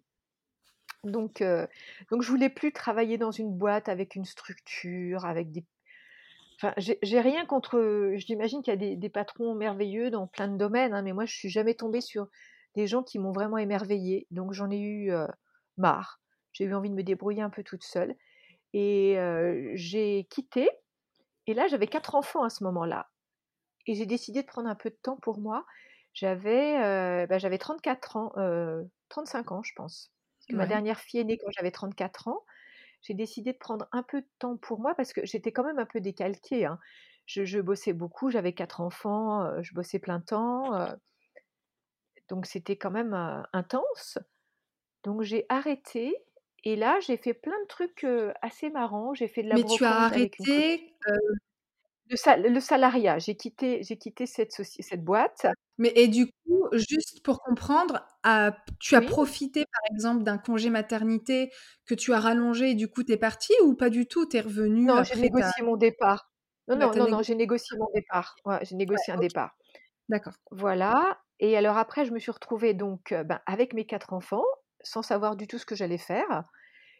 Donc 1.03 1.41
heu, 1.41 1.67
donc 2.11 2.21
je 2.21 2.29
voulais 2.29 2.49
plus 2.49 2.71
travailler 2.71 3.17
dans 3.17 3.31
une 3.31 3.51
boîte 3.57 3.89
avec 3.89 4.15
une 4.15 4.25
structure, 4.25 5.25
avec 5.25 5.51
des 5.51 5.65
Enfin, 6.61 6.73
j'ai 6.77 7.19
rien 7.21 7.45
contre, 7.45 8.13
j'imagine 8.17 8.61
qu'il 8.61 8.71
y 8.81 8.93
a 8.93 8.95
des 8.95 9.09
patrons 9.09 9.55
merveilleux 9.55 10.11
dans 10.11 10.27
plein 10.27 10.47
de 10.47 10.57
domaines, 10.57 10.93
hein, 10.93 11.01
mais 11.01 11.11
moi 11.13 11.25
je 11.25 11.33
suis 11.35 11.49
jamais 11.49 11.73
tombée 11.73 12.01
sur 12.01 12.27
des 12.75 12.85
gens 12.87 13.01
qui 13.03 13.17
m'ont 13.19 13.31
vraiment 13.31 13.57
émerveillée, 13.57 14.27
donc 14.31 14.53
j'en 14.53 14.69
ai 14.69 14.79
eu, 14.79 15.11
marre. 15.77 16.21
J'ai 16.53 16.65
eu 16.65 16.73
envie 16.75 16.89
de 16.91 16.95
me 16.95 17.03
débrouiller 17.03 17.41
un 17.41 17.49
peu 17.49 17.63
toute 17.63 17.83
seule 17.83 18.15
et 18.73 19.17
j'ai 19.75 20.25
quitté 20.29 20.69
et 21.47 21.53
là 21.55 21.67
j'avais 21.67 21.87
4 21.87 22.15
enfants 22.15 22.43
à 22.43 22.49
ce 22.49 22.63
moment-là 22.65 23.09
et 23.87 23.95
j'ai 23.95 24.05
décidé 24.07 24.41
de 24.43 24.47
prendre 24.47 24.69
un 24.69 24.75
peu 24.75 24.89
de 24.89 24.97
temps 25.01 25.17
pour 25.17 25.39
moi. 25.39 25.65
J'avais, 26.13 26.77
heu, 26.79 27.27
bah, 27.27 27.37
j'avais 27.39 27.57
34 27.59 28.17
ans, 28.17 28.33
heu, 28.37 28.89
35 29.09 29.51
ans 29.51 29.63
je 29.63 29.73
pense. 29.75 30.11
Que 30.51 30.57
ma 30.57 30.67
dernière 30.67 30.99
fille 30.99 31.21
est 31.21 31.23
née 31.25 31.37
quand 31.37 31.51
j'avais 31.51 31.71
34 31.71 32.27
ans, 32.29 32.45
j'ai 33.03 33.13
décidé 33.15 33.53
de 33.53 33.59
prendre 33.59 33.87
un 33.93 34.03
peu 34.03 34.21
de 34.21 34.27
temps 34.39 34.57
pour 34.57 34.79
moi 34.81 34.95
parce 34.95 35.13
que 35.13 35.25
j'étais 35.25 35.51
quand 35.53 35.63
même 35.65 35.79
un 35.79 35.85
peu 35.87 36.01
décalquée, 36.01 36.65
hein. 36.65 36.79
Je 37.27 37.45
je 37.45 37.59
bossais 37.61 37.93
beaucoup, 37.93 38.31
j'avais 38.31 38.53
4 38.53 38.81
enfants, 38.81 39.61
je 39.63 39.73
bossais 39.75 39.99
plein 39.99 40.21
temps, 40.21 40.71
donc 42.29 42.45
c'était 42.47 42.77
quand 42.77 42.91
même, 42.91 43.13
intense. 43.53 44.17
Donc 45.03 45.23
j'ai 45.23 45.45
arrêté 45.49 46.15
et 46.65 46.75
là, 46.77 46.99
j'ai 47.01 47.17
fait 47.17 47.33
plein 47.35 47.59
de 47.63 47.67
trucs, 47.67 48.05
assez 48.41 48.69
marrants. 48.71 49.13
J'ai 49.15 49.27
fait 49.29 49.43
de 49.43 49.49
la 49.49 49.57
Mais 49.57 49.63
tu 49.65 49.83
as 49.85 49.91
une 49.91 50.05
arrêté, 50.05 50.95
Le 52.09 52.15
sal 52.17 52.41
le 52.53 52.59
salariat, 52.59 53.19
j'ai 53.19 53.35
quitté 53.35 53.83
j'ai 53.83 53.97
quitté 53.97 54.25
cette 54.25 54.51
soci 54.51 54.83
cette 54.83 55.03
boîte. 55.03 55.47
Mais 55.77 55.91
et 55.95 56.07
du 56.07 56.27
coup, 56.27 56.67
juste 56.73 57.23
pour 57.23 57.41
comprendre, 57.41 58.05
tu 58.79 58.95
as 58.95 59.01
Oui. 59.01 59.01
profité, 59.01 59.65
par 59.65 59.81
exemple, 59.95 60.23
d'un 60.23 60.38
congé 60.38 60.69
maternité 60.69 61.51
que 61.86 61.95
tu 61.95 62.13
as 62.13 62.19
rallongé 62.19 62.71
et 62.71 62.75
du 62.75 62.88
coup, 62.89 63.03
tu 63.03 63.13
es 63.13 63.17
partie 63.17 63.53
ou 63.63 63.75
pas 63.75 63.89
du 63.89 64.05
tout? 64.07 64.25
Tu 64.27 64.38
es 64.38 64.41
revenue 64.41 64.93
Non, 64.93 65.03
j'ai 65.03 65.15
après 65.15 65.29
ta 65.38 65.51
négocié 65.55 65.63
mon 65.63 65.75
départ. 65.77 66.31
Non, 66.67 66.75
bah, 66.77 66.89
non, 66.95 67.07
non, 67.07 67.21
j'ai 67.21 67.36
négocié 67.36 67.77
mon 67.77 67.88
départ. 67.93 68.36
Ouais, 68.45 68.60
j'ai 68.63 68.75
Ouais, 68.95 69.05
négocié 69.05 69.13
un 69.13 69.17
OK. 69.17 69.27
départ. 69.27 69.55
D'accord. 70.10 70.36
Voilà 70.51 71.21
et 71.39 71.57
alors 71.57 71.77
après, 71.77 72.05
je 72.05 72.12
me 72.13 72.19
suis 72.19 72.31
retrouvée 72.31 72.73
donc, 72.75 73.13
ben, 73.13 73.41
avec 73.47 73.73
mes 73.73 73.86
4 73.86 74.13
enfants, 74.13 74.45
sans 74.81 75.01
savoir 75.03 75.36
du 75.36 75.47
tout 75.47 75.57
ce 75.57 75.65
que 75.65 75.75
j'allais 75.75 75.97
faire. 75.97 76.45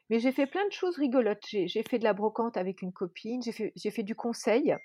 Mais 0.10 0.20
j'ai 0.20 0.32
fait 0.34 0.48
plein 0.48 0.66
de 0.68 0.72
choses 0.74 0.98
rigolotes. 0.98 1.44
J'ai 1.48 1.68
j'ai 1.68 1.84
fait 1.84 2.00
de 2.00 2.06
la 2.06 2.14
brocante 2.14 2.58
avec 2.58 2.82
une 2.84 2.94
copine, 2.94 3.42
j'ai 3.44 3.52
fait 3.54 3.74
j'ai 3.76 3.92
fait 3.92 4.04
du 4.04 4.16
conseil. 4.16 4.76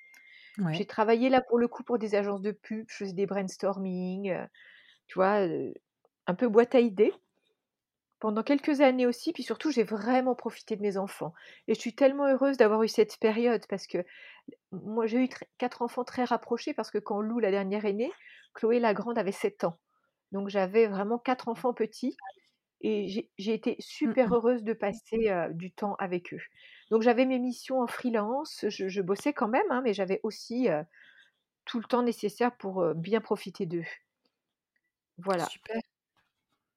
J'ai 0.70 0.86
travaillé 0.86 1.28
là, 1.28 1.40
pour 1.42 1.58
le 1.58 1.68
coup, 1.68 1.82
pour 1.84 1.98
des 1.98 2.14
agences 2.14 2.42
de 2.42 2.52
pub, 2.52 2.86
je 2.88 2.96
faisais 2.96 3.12
des 3.14 3.26
brainstorming, 3.26 4.30
heu, 4.32 4.46
tu 5.08 5.16
vois, 5.16 5.46
un 6.28 6.34
peu 6.36 6.48
boîte 6.48 6.74
à 6.76 6.80
idées. 6.80 7.14
Pendant 8.18 8.42
quelques 8.42 8.80
années 8.80 9.06
aussi, 9.06 9.32
puis 9.34 9.42
surtout, 9.42 9.70
j'ai 9.70 9.82
vraiment 9.84 10.34
profité 10.34 10.74
de 10.74 10.80
mes 10.82 10.96
enfants 10.96 11.34
et 11.68 11.74
je 11.74 11.80
suis 11.80 11.94
tellement 11.94 12.26
heureuse 12.26 12.56
d'avoir 12.56 12.82
eu 12.82 12.88
cette 12.88 13.18
période 13.18 13.66
parce 13.68 13.86
que 13.86 13.98
moi, 14.72 15.06
j'ai 15.06 15.18
eu 15.24 15.28
tr 15.28 15.44
4 15.58 15.82
enfants 15.82 16.04
très 16.04 16.24
rapprochés 16.24 16.74
parce 16.74 16.90
que 16.90 16.98
quand 16.98 17.20
Lou, 17.20 17.40
la 17.40 17.50
dernière 17.52 17.84
est 17.86 17.94
née, 17.94 18.12
Chloé, 18.54 18.80
la 18.80 18.94
grande, 18.94 19.18
avait 19.18 19.32
7 19.32 19.64
ans. 19.64 19.78
Donc 20.32 20.48
j'avais 20.50 20.86
vraiment 20.88 21.18
4 21.18 21.48
enfants 21.48 21.74
petits 21.74 22.16
et 22.82 23.08
j'ai 23.38 23.54
été 23.54 23.76
Mmh 24.04 24.12
super 24.12 24.34
heureuse 24.34 24.64
de 24.64 24.72
passer, 24.74 25.30
du 25.52 25.72
temps 25.72 25.96
avec 25.96 26.34
eux. 26.34 26.40
Donc 26.90 27.02
j'avais 27.02 27.26
mes 27.26 27.38
missions 27.38 27.80
en 27.80 27.86
freelance, 27.86 28.64
je 28.68 28.88
je 28.88 29.02
bossais 29.02 29.32
quand 29.32 29.48
même, 29.48 29.70
hein, 29.70 29.82
mais 29.84 29.94
j'avais 29.94 30.20
aussi, 30.22 30.68
tout 31.66 31.78
le 31.80 31.86
temps 31.86 32.02
nécessaire 32.02 32.56
pour, 32.56 32.84
bien 32.94 33.20
profiter 33.20 33.66
d'eux. 33.66 33.84
Voilà. 35.18 35.46
Super. 35.46 35.80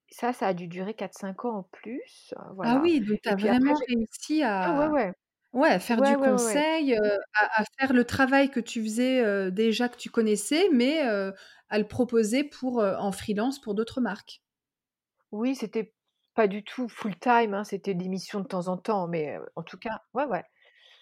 Ça, 0.08 0.32
ça 0.32 0.48
a 0.48 0.54
dû 0.54 0.66
durer 0.66 0.94
4-5 0.94 1.44
ans 1.44 1.58
en 1.58 1.62
plus, 1.62 2.34
Ah 2.62 2.78
oui, 2.82 3.00
donc 3.00 3.18
tu 3.22 3.28
as 3.28 3.32
après 3.32 3.48
vraiment 3.48 3.74
réussi 3.88 4.42
ah 4.62 4.72
ouais, 4.74 4.86
à 4.86 4.90
ouais. 4.92 5.12
ouais, 5.52 5.68
à 5.70 5.78
faire 5.78 5.98
Ouais, 5.98 6.12
du 6.12 6.16
conseil, 6.16 6.94
à 6.94 7.60
à 7.62 7.64
faire 7.78 7.92
le 7.92 8.04
travail 8.04 8.50
que 8.50 8.60
tu 8.60 8.82
faisais, 8.82 9.50
déjà 9.52 9.88
que 9.88 9.96
tu 9.96 10.10
connaissais, 10.10 10.68
mais 10.72 11.00
à 11.00 11.78
le 11.78 11.86
proposer 11.86 12.44
pour, 12.44 12.78
en 12.82 13.12
freelance 13.12 13.60
pour 13.60 13.74
d'autres 13.74 14.00
marques. 14.00 14.42
Oui, 15.32 15.54
c'était 15.54 15.92
pas 16.34 16.48
du 16.48 16.64
tout 16.64 16.88
full-time, 16.88 17.54
hein, 17.54 17.64
c'était 17.64 17.94
des 17.94 18.08
missions 18.08 18.40
de 18.40 18.46
temps 18.48 18.68
en 18.68 18.76
temps, 18.78 19.08
mais 19.08 19.36
heu, 19.38 19.46
en 19.56 19.62
tout 19.62 19.78
cas, 19.78 20.02
ouais, 20.14 20.24
ouais. 20.26 20.44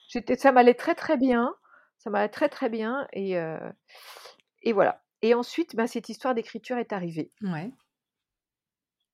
J'étais 0.09 0.37
ça 0.37 0.53
m'allait 0.53 0.75
très, 0.75 0.95
très 0.97 1.17
bien, 1.19 1.55
ça 1.99 2.11
m'allait 2.11 2.29
très, 2.31 2.49
très 2.51 2.71
bien 2.71 3.09
et 3.15 3.39
heu 3.39 3.59
et 4.63 4.73
voilà 4.73 5.03
et 5.23 5.35
ensuite, 5.35 5.75
bah, 5.75 5.89
cette 5.89 6.09
histoire 6.11 6.35
d'écriture 6.35 6.79
est 6.79 6.93
arrivée. 6.93 7.33
Ouais. 7.43 7.73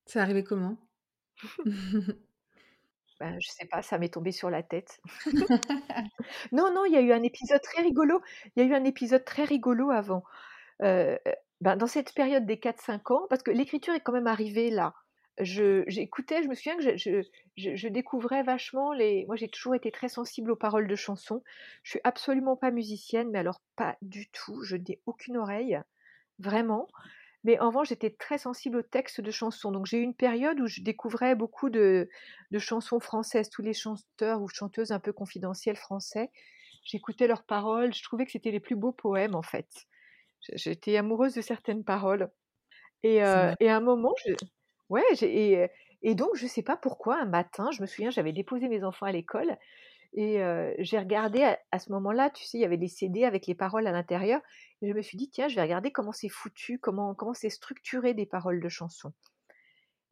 C'est 0.07 0.19
arrivé 0.21 0.45
comment? 0.45 0.79
Ben, 3.21 3.39
je 3.41 3.49
sais 3.49 3.67
pas, 3.67 3.83
ça 3.83 3.99
m'est 3.99 4.09
tombé 4.13 4.33
sur 4.33 4.51
la 4.51 4.63
tête. 4.63 5.01
Non, 6.53 6.73
non, 6.75 6.85
il 6.85 6.93
y 6.93 6.97
a 6.97 7.01
eu 7.01 7.13
un 7.13 7.23
épisode 7.23 7.61
très 7.63 7.83
rigolo 7.83 8.21
il 8.57 8.63
y 8.63 8.67
a 8.67 8.69
eu 8.69 8.75
un 8.75 8.85
épisode 8.85 9.25
très 9.25 9.45
rigolo 9.45 9.91
avant. 9.91 10.25
Heu, 10.83 11.19
ben, 11.63 11.77
dans 11.77 11.87
cette 11.89 12.15
période 12.15 12.47
des 12.47 12.59
4-5 12.61 13.11
ans 13.13 13.27
parce 13.31 13.43
que 13.45 13.51
l'écriture 13.53 13.95
est 13.95 14.01
quand 14.01 14.13
même 14.13 14.27
arrivée 14.29 14.71
là. 14.71 14.95
J'écoutais, 15.39 16.45
je 16.45 16.49
me 16.49 16.55
souviens 16.55 16.77
que 16.77 16.83
je 16.83 16.97
je 16.97 17.23
je 17.57 17.75
je 17.75 17.89
découvrais 17.89 18.45
vachement 18.45 18.93
les 18.93 19.27
moi, 19.27 19.35
j'ai 19.35 19.49
toujours 19.49 19.75
été 19.75 19.91
très 19.91 20.09
sensible 20.09 20.53
aux 20.53 20.57
paroles 20.57 20.87
de 20.87 20.95
chansons. 20.95 21.43
Je 21.83 21.91
suis 21.91 22.01
absolument 22.05 22.57
pas 22.57 22.71
musicienne, 22.71 23.31
mais 23.33 23.41
alors 23.41 23.61
pas 23.75 23.97
du 24.01 24.31
tout, 24.31 24.63
je 24.63 24.77
n'ai 24.77 25.01
aucune 25.07 25.37
oreille, 25.37 25.81
vraiment. 26.41 26.89
Mais 27.45 27.59
en 27.61 27.69
revanche, 27.69 27.89
j'étais 27.91 28.11
très 28.11 28.39
sensible 28.39 28.79
aux 28.79 28.83
textes 28.83 29.21
de 29.23 29.31
chansons. 29.33 29.73
Donc 29.73 29.87
j'ai 29.87 29.99
eu 29.99 30.03
une 30.03 30.15
période 30.17 30.61
où 30.61 30.67
je 30.69 30.83
découvrais 30.83 31.35
beaucoup 31.37 31.71
de 31.71 32.09
de 32.53 32.59
chansons 32.61 33.01
françaises, 33.01 33.51
tous 33.51 33.63
les 33.63 33.75
chanteurs 33.75 34.43
ou 34.43 34.49
chanteuses 34.49 34.93
un 34.93 35.01
peu 35.01 35.13
confidentiels 35.15 35.77
français. 35.77 36.31
J'écoutais 36.85 37.29
leurs 37.29 37.45
paroles, 37.45 37.95
je 37.95 38.03
trouvais 38.05 38.27
que 38.27 38.33
c'était 38.33 38.51
les 38.53 38.61
plus 38.61 38.77
beaux 38.77 38.93
poèmes, 38.93 39.35
en 39.37 39.43
fait. 39.43 39.69
J'étais 40.55 40.97
amoureuse 40.99 41.35
de 41.35 41.43
certaines 41.43 41.85
paroles 41.85 42.31
et 43.03 43.19
mar 43.23 43.55
et 43.61 43.69
à 43.71 43.77
un 43.77 43.81
moment, 43.81 44.15
je 44.27 44.33
ouais, 44.89 45.03
et 46.03 46.15
donc 46.15 46.31
je 46.35 46.47
sais 46.47 46.63
pas 46.63 46.77
pourquoi, 46.77 47.21
un 47.21 47.27
matin, 47.27 47.71
je 47.73 47.81
me 47.83 47.87
souviens, 47.87 48.11
j'avais 48.11 48.33
déposé 48.33 48.69
mes 48.69 48.85
enfants 48.85 49.07
à 49.07 49.13
l'école 49.13 49.57
et 50.13 50.39
j'ai 50.79 50.99
regardé 50.99 51.43
à 51.73 51.79
ce 51.79 51.91
moment-là, 51.93 52.31
tu 52.31 52.45
sais, 52.45 52.59
il 52.59 52.61
y 52.61 52.65
avait 52.65 52.77
des 52.77 52.89
CD 52.89 53.25
avec 53.25 53.47
les 53.47 53.55
paroles 53.55 53.87
à 53.87 53.93
l'intérieur 53.93 54.41
et 54.83 54.89
je 54.89 54.95
me 54.95 55.03
suis 55.03 55.19
dit: 55.19 55.31
«Tiens, 55.31 55.49
je 55.49 55.57
vais 55.57 55.63
regarder 55.63 55.91
comment 55.91 56.13
c'est 56.13 56.29
foutu, 56.29 56.79
comment 56.79 57.15
comment 57.15 57.35
c'est 57.35 57.51
structuré 57.51 58.15
des 58.15 58.27
paroles 58.27 58.61
de 58.61 58.69
chansons» 58.69 59.13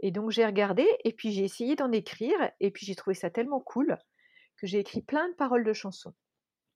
et 0.03 0.11
donc 0.11 0.31
j'ai 0.31 0.45
regardé 0.45 0.87
et 1.05 1.13
puis 1.13 1.31
j'ai 1.33 1.45
essayé 1.45 1.77
d'en 1.77 1.93
écrire 1.93 2.37
et 2.61 2.71
puis 2.71 2.85
j'ai 2.85 2.97
trouvé 2.97 3.15
ça 3.15 3.31
tellement 3.31 3.61
cool 3.61 3.97
que 4.57 4.67
j'ai 4.67 4.81
écrit 4.81 5.01
plein 5.01 5.29
de 5.29 5.35
paroles 5.35 5.65
de 5.65 5.73
chansons. 5.73 6.13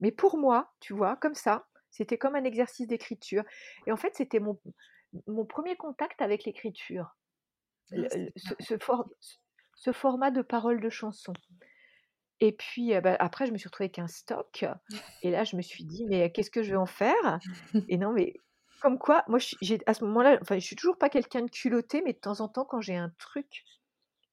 Mais 0.00 0.12
pour 0.12 0.38
moi, 0.38 0.72
tu 0.80 0.94
vois, 0.94 1.16
comme 1.16 1.34
ça, 1.34 1.66
c'était 1.90 2.18
comme 2.18 2.36
un 2.36 2.44
exercice 2.44 2.86
d'écriture 2.86 3.42
et 3.86 3.92
en 3.92 3.96
fait, 3.96 4.14
c'était 4.14 4.40
mon 4.40 4.56
1er 5.26 5.76
contact 5.76 6.22
avec 6.22 6.44
l'écriture. 6.44 7.16
Le 7.90 8.08
ce 8.36 8.54
marrant. 8.54 8.56
ce 8.60 8.78
for 8.78 9.08
ce 9.20 9.36
ce 9.74 9.92
format 9.92 10.30
de 10.30 10.42
paroles 10.42 10.80
de 10.80 10.88
chansons 10.88 11.38
et 12.40 12.52
puis, 12.52 12.94
heu, 12.94 13.00
bah, 13.00 13.16
après 13.18 13.46
je 13.46 13.52
me 13.52 13.58
suis 13.58 13.68
retrouvée 13.68 13.86
avec 13.86 13.98
un 13.98 14.08
stock 14.08 14.64
et 15.22 15.30
là, 15.30 15.44
je 15.44 15.56
me 15.56 15.62
suis 15.62 15.84
dit: 15.84 16.04
«Mais 16.06 16.30
qu'est-ce 16.32 16.50
que 16.50 16.62
je 16.62 16.70
vais 16.70 16.76
en 16.76 16.86
faire?» 16.86 17.40
et 17.88 17.96
non, 17.98 18.12
mais 18.12 18.34
comme 18.80 18.98
quoi, 18.98 19.24
moi, 19.28 19.38
j'ai 19.62 19.78
à 19.86 19.94
ce 19.94 20.04
moment-là, 20.04 20.38
enfin, 20.42 20.56
je 20.58 20.64
suis 20.64 20.76
toujours 20.76 20.98
pas 20.98 21.08
quelqu'un 21.08 21.42
de 21.42 21.50
culotté, 21.50 22.02
mais 22.04 22.12
de 22.12 22.18
temps 22.18 22.40
en 22.40 22.48
temps, 22.48 22.64
quand 22.66 22.80
j'ai 22.82 22.96
un 22.96 23.10
truc 23.18 23.64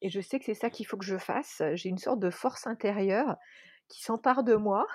et 0.01 0.09
je 0.09 0.21
sais 0.21 0.39
que 0.39 0.45
c'est 0.45 0.53
ça 0.55 0.69
qu'il 0.69 0.85
faut 0.87 0.97
que 0.97 1.05
je 1.05 1.17
fasse, 1.17 1.61
j'ai 1.75 1.89
une 1.89 1.97
sorte 1.99 2.19
de 2.19 2.29
force 2.31 2.67
intérieure 2.67 3.37
qui 3.89 4.03
s'empare 4.03 4.43
de 4.43 4.55
moi 4.55 4.87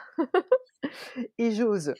et 1.38 1.52
j'ose. 1.52 1.96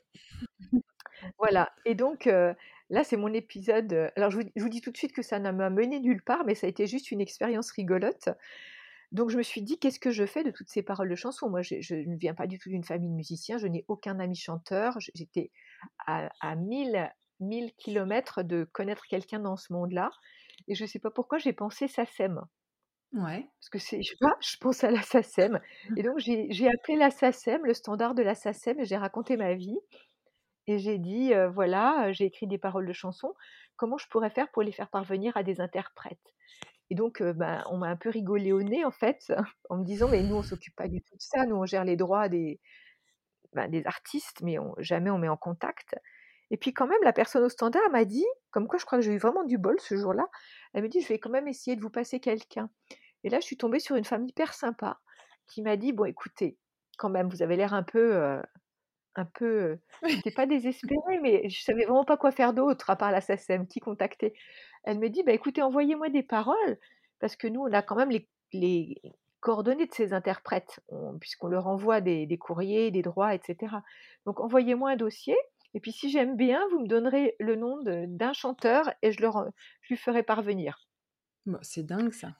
Voilà 1.39 1.71
et 1.85 1.95
donc 1.95 2.27
heu, 2.27 2.55
là, 2.89 3.03
c'est 3.03 3.17
mon 3.17 3.33
épisode, 3.33 3.93
heu 3.93 4.09
alors 4.15 4.31
je 4.31 4.39
vous 4.39 4.43
je 4.55 4.61
vous 4.63 4.69
dis 4.69 4.81
tout 4.81 4.91
de 4.91 4.97
suite 4.97 5.13
que 5.13 5.21
ça 5.21 5.39
ne 5.39 5.51
m'a 5.51 5.69
mené 5.69 5.99
nulle 5.99 6.23
part, 6.23 6.45
mais 6.45 6.55
ça 6.55 6.67
a 6.67 6.69
été 6.69 6.87
juste 6.87 7.11
une 7.11 7.21
expérience 7.21 7.71
rigolote. 7.71 8.29
Donc 9.11 9.29
je 9.31 9.37
me 9.37 9.43
suis 9.43 9.61
dit: 9.63 9.79
«Qu'est-ce 9.79 9.99
que 9.99 10.11
je 10.11 10.25
fais 10.25 10.43
de 10.43 10.51
toutes 10.51 10.69
ces 10.69 10.83
paroles 10.83 11.09
de 11.09 11.15
chansons?» 11.15 11.49
moi, 11.49 11.61
je 11.63 11.81
je 11.81 11.95
ne 11.95 12.17
viens 12.17 12.35
pas 12.35 12.47
du 12.47 12.59
tout 12.59 12.69
d'une 12.69 12.83
famille 12.83 13.09
de 13.09 13.15
musiciens, 13.15 13.57
je 13.59 13.67
n'ai 13.67 13.85
aucun 13.87 14.19
ami 14.19 14.35
chanteur, 14.35 14.97
j'étais 15.15 15.51
à 16.07 16.29
à 16.41 16.55
1000-1000 16.57 17.73
kilomètres 17.77 18.43
de 18.43 18.65
connaître 18.65 19.05
quelqu'un 19.09 19.39
dans 19.39 19.57
ce 19.57 19.73
monde-là 19.73 20.11
et 20.67 20.75
je 20.75 20.85
sais 20.85 20.99
pas 20.99 21.11
pourquoi 21.11 21.39
j'ai 21.39 21.53
pensé 21.53 21.87
SACEM. 21.87 22.41
Ouais. 23.13 23.49
Parce 23.61 23.69
que 23.69 23.79
c'est 23.79 24.01
je 24.03 24.13
je 24.41 24.57
pense 24.57 24.83
à 24.85 24.91
la 24.91 25.01
SACEM 25.01 25.59
et 25.97 26.03
donc 26.03 26.17
j'ai 26.19 26.47
j'ai 26.51 26.67
appelé 26.67 26.97
la 26.97 27.11
SACEM, 27.11 27.65
le 27.65 27.73
standard 27.73 28.15
de 28.15 28.21
la 28.23 28.35
SACEM 28.35 28.79
et 28.79 28.85
j'ai 28.85 28.95
raconté 28.97 29.35
ma 29.35 29.53
vie 29.53 29.77
et 30.69 30.77
j'ai 30.77 30.99
dit, 30.99 31.33
«Voilà, 31.53 32.11
j'ai 32.11 32.25
écrit 32.25 32.45
des 32.47 32.59
paroles 32.59 32.87
de 32.87 32.93
chansons, 32.93 33.33
comment 33.75 33.97
je 33.97 34.07
pourrais 34.07 34.29
faire 34.29 34.49
pour 34.51 34.61
les 34.61 34.71
faire 34.71 34.89
parvenir 34.89 35.35
à 35.35 35.43
des 35.43 35.61
interprètes?» 35.61 36.19
et 36.91 36.95
donc 36.95 37.21
ben, 37.23 37.63
on 37.69 37.77
m'a 37.77 37.87
un 37.87 37.95
peu 37.95 38.09
rigolé 38.09 38.51
au 38.51 38.61
nez, 38.63 38.85
en 38.85 38.91
fait, 38.91 39.31
en 39.69 39.77
me 39.77 39.83
disant: 39.85 40.07
«Mais 40.09 40.23
nous, 40.23 40.37
on 40.37 40.43
s'occupe 40.43 40.75
pas 40.75 40.87
du 40.87 41.01
tout 41.01 41.15
de 41.15 41.21
ça, 41.21 41.45
nous, 41.45 41.55
on 41.55 41.65
gère 41.65 41.85
les 41.85 41.97
droits 41.97 42.29
des 42.29 42.59
bah, 43.53 43.67
des 43.67 43.85
artistes, 43.85 44.41
mais 44.43 44.57
jamais 44.79 45.09
on 45.09 45.17
met 45.17 45.29
en 45.29 45.37
contact» 45.37 45.95
et 46.51 46.57
puis 46.57 46.73
quand 46.73 46.87
même, 46.87 47.01
la 47.03 47.13
personne 47.13 47.43
au 47.43 47.49
standard 47.49 47.89
m'a 47.91 48.05
dit 48.05 48.25
comme 48.51 48.67
quoi 48.67 48.79
je 48.79 48.85
crois 48.85 48.99
que 48.99 49.05
j'ai 49.05 49.13
eu 49.13 49.19
vraiment 49.19 49.43
du 49.43 49.57
bol 49.59 49.79
ce 49.79 49.95
jour-là, 49.97 50.27
elle 50.73 50.83
me 50.83 50.89
dit: 50.89 51.01
«Je 51.01 51.07
vais 51.09 51.19
quand 51.19 51.29
même 51.31 51.47
essayer 51.47 51.75
de 51.75 51.81
vous 51.81 51.91
passer 51.91 52.19
quelqu'un» 52.19 52.69
et 53.23 53.29
là, 53.29 53.39
je 53.39 53.45
suis 53.45 53.57
tombée 53.57 53.79
sur 53.79 53.95
une 53.95 54.05
femme 54.05 54.27
hyper 54.27 54.53
sympa 54.53 54.99
qui 55.47 55.61
m'a 55.63 55.77
dit: 55.77 55.93
«Bon, 55.93 56.05
écoutez, 56.05 56.57
quand 56.97 57.09
même, 57.09 57.29
vous 57.29 57.41
avez 57.43 57.55
l'air 57.55 57.73
un 57.73 57.83
peu, 57.83 58.41
un 59.15 59.25
peu, 59.25 59.45
heu» 59.73 59.81
j'étais 60.07 60.31
pas 60.31 60.45
désespérée, 60.47 61.19
mais 61.21 61.49
je 61.49 61.61
savais 61.63 61.83
vraiment 61.85 62.05
pas 62.05 62.17
quoi 62.17 62.31
faire 62.31 62.53
d'autre 62.53 62.89
à 62.89 62.95
part 62.95 63.11
la 63.11 63.21
SACEM, 63.21 63.67
qui 63.67 63.79
contacter? 63.79 64.33
Elle 64.83 64.99
me 64.99 65.09
dit: 65.09 65.23
«Bah, 65.23 65.33
écoutez, 65.33 65.61
envoyez-moi 65.61 66.09
des 66.09 66.23
paroles 66.23 66.79
parce 67.19 67.35
que 67.35 67.47
nous, 67.47 67.61
on 67.61 67.73
a 67.73 67.81
quand 67.81 67.95
même 67.95 68.11
les 68.11 68.29
les 68.53 69.01
coordonnées 69.41 69.85
de 69.87 69.93
ces 69.93 70.13
interprètes, 70.13 70.81
on 70.89 71.17
puisqu'on 71.19 71.47
leur 71.49 71.67
envoie 71.67 72.01
des 72.01 72.25
des 72.27 72.37
courriers, 72.37 72.91
des 72.91 73.01
droits 73.03 73.35
et 73.35 73.41
cetera. 73.45 73.83
Donc 74.25 74.39
envoyez-moi 74.39 74.91
un 74.91 74.95
dossier 74.97 75.35
et 75.75 75.79
puis 75.81 75.91
si 75.91 76.09
j'aime 76.09 76.35
bien, 76.37 76.61
vous 76.71 76.79
me 76.81 76.87
donnerez 76.87 77.35
le 77.39 77.55
nom 77.55 77.79
d'un 77.83 78.33
chanteur 78.33 78.91
et 79.03 79.11
je 79.11 79.21
le 79.21 79.29
ren 79.29 79.51
je 79.81 79.93
lui 79.93 79.97
ferai 79.97 80.23
parvenir». 80.23 80.85
Bah, 81.45 81.59
c'est 81.63 81.83
dingue 81.83 82.11
ça. 82.13 82.35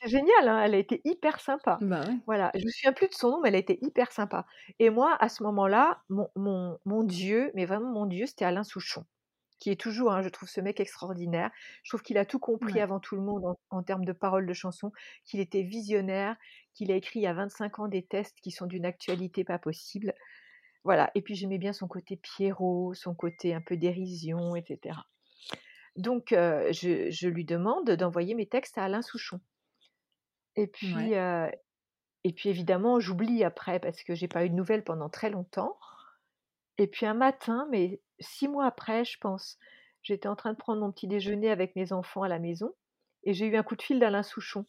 C'est 0.00 0.08
génial, 0.10 0.48
hein, 0.48 0.62
elle 0.62 0.74
a 0.74 0.78
été 0.78 1.00
hyper 1.04 1.40
sympa. 1.40 1.80
Bah, 1.80 2.04
ouais. 2.08 2.18
Voilà, 2.26 2.52
je 2.54 2.64
me 2.64 2.70
souviens 2.70 2.92
plus 2.92 3.08
de 3.08 3.14
son 3.14 3.30
nom, 3.30 3.40
mais 3.40 3.48
elle 3.48 3.54
a 3.56 3.58
été 3.58 3.78
hyper 3.84 4.12
sympa 4.12 4.46
et 4.78 4.90
moi, 4.90 5.16
à 5.20 5.28
ce 5.28 5.42
moment-là, 5.44 6.02
mon 6.08 6.28
mon 6.36 6.78
mon 6.84 7.02
dieu, 7.04 7.50
mais 7.54 7.64
vraiment 7.66 7.90
mon 7.92 8.06
dieu, 8.06 8.26
c'était 8.26 8.44
Alain 8.44 8.62
Souchon, 8.64 9.06
qui 9.60 9.70
est 9.70 9.80
toujours, 9.80 10.12
hein, 10.12 10.22
je 10.22 10.28
trouve 10.30 10.48
ce 10.48 10.60
mec 10.60 10.80
extraordinaire. 10.80 11.50
Je 11.84 11.90
trouve 11.90 12.02
qu'il 12.02 12.18
a 12.18 12.26
tout 12.26 12.38
compris 12.40 12.78
Ouais. 12.78 12.82
avant 12.82 13.00
tout 13.00 13.16
le 13.16 13.22
monde 13.22 13.44
en 13.46 13.60
en 13.70 13.82
termes 13.84 14.04
de 14.04 14.12
paroles 14.12 14.46
de 14.46 14.52
chansons, 14.54 14.92
qu'il 15.24 15.40
était 15.40 15.62
visionnaire, 15.62 16.36
qu'il 16.74 16.92
a 16.92 16.96
écrit 16.96 17.20
il 17.20 17.22
y 17.24 17.26
a 17.28 17.34
25 17.34 17.78
ans 17.80 17.88
des 17.88 18.04
textes 18.06 18.40
qui 18.42 18.50
sont 18.52 18.66
d'une 18.66 18.86
actualité 18.86 19.44
pas 19.44 19.58
possible. 19.60 20.14
Voilà 20.84 21.10
et 21.16 21.22
puis 21.22 21.34
j'aimais 21.36 21.58
bien 21.58 21.72
son 21.74 21.88
côté 21.88 22.16
Pierrot, 22.18 22.94
son 22.94 23.14
côté 23.14 23.54
un 23.54 23.62
peu 23.62 23.76
dérision 23.78 24.56
et 24.56 24.64
cetera. 24.68 25.06
Donc 25.96 26.28
je 26.32 27.10
je 27.10 27.28
lui 27.28 27.44
demande 27.46 27.90
d'envoyer 27.92 28.34
mes 28.34 28.48
textes 28.48 28.78
à 28.78 28.84
Alain 28.84 29.02
Souchon 29.02 29.40
et 30.58 30.68
Ouais. 30.82 31.08
puis, 31.08 31.14
heu 31.14 31.50
et 32.24 32.32
puis 32.34 32.50
évidemment, 32.50 33.00
j'oublie 33.00 33.44
après 33.44 33.80
parce 33.80 34.02
que 34.04 34.14
j'ai 34.14 34.28
pas 34.28 34.44
eu 34.46 34.50
de 34.50 34.54
nouvelles 34.56 34.84
pendant 34.84 35.08
très 35.10 35.30
longtemps 35.30 35.78
et 36.78 36.86
puis 36.86 37.06
un 37.06 37.14
matin, 37.14 37.66
mais 37.70 38.00
6 38.20 38.48
mois 38.48 38.66
après, 38.66 39.04
je 39.04 39.18
pense, 39.18 39.58
j'étais 40.02 40.28
en 40.28 40.36
train 40.36 40.52
de 40.52 40.58
prendre 40.58 40.80
mon 40.80 40.90
petit 40.92 41.06
déjeuner 41.08 41.50
avec 41.50 41.76
mes 41.76 41.92
enfants 41.92 42.22
à 42.22 42.28
la 42.28 42.38
maison 42.38 42.74
et 43.24 43.34
j'ai 43.34 43.46
eu 43.46 43.56
un 43.56 43.62
coup 43.62 43.76
de 43.76 43.82
fil 43.82 43.98
d'Alain 44.00 44.22
Souchon 44.22 44.64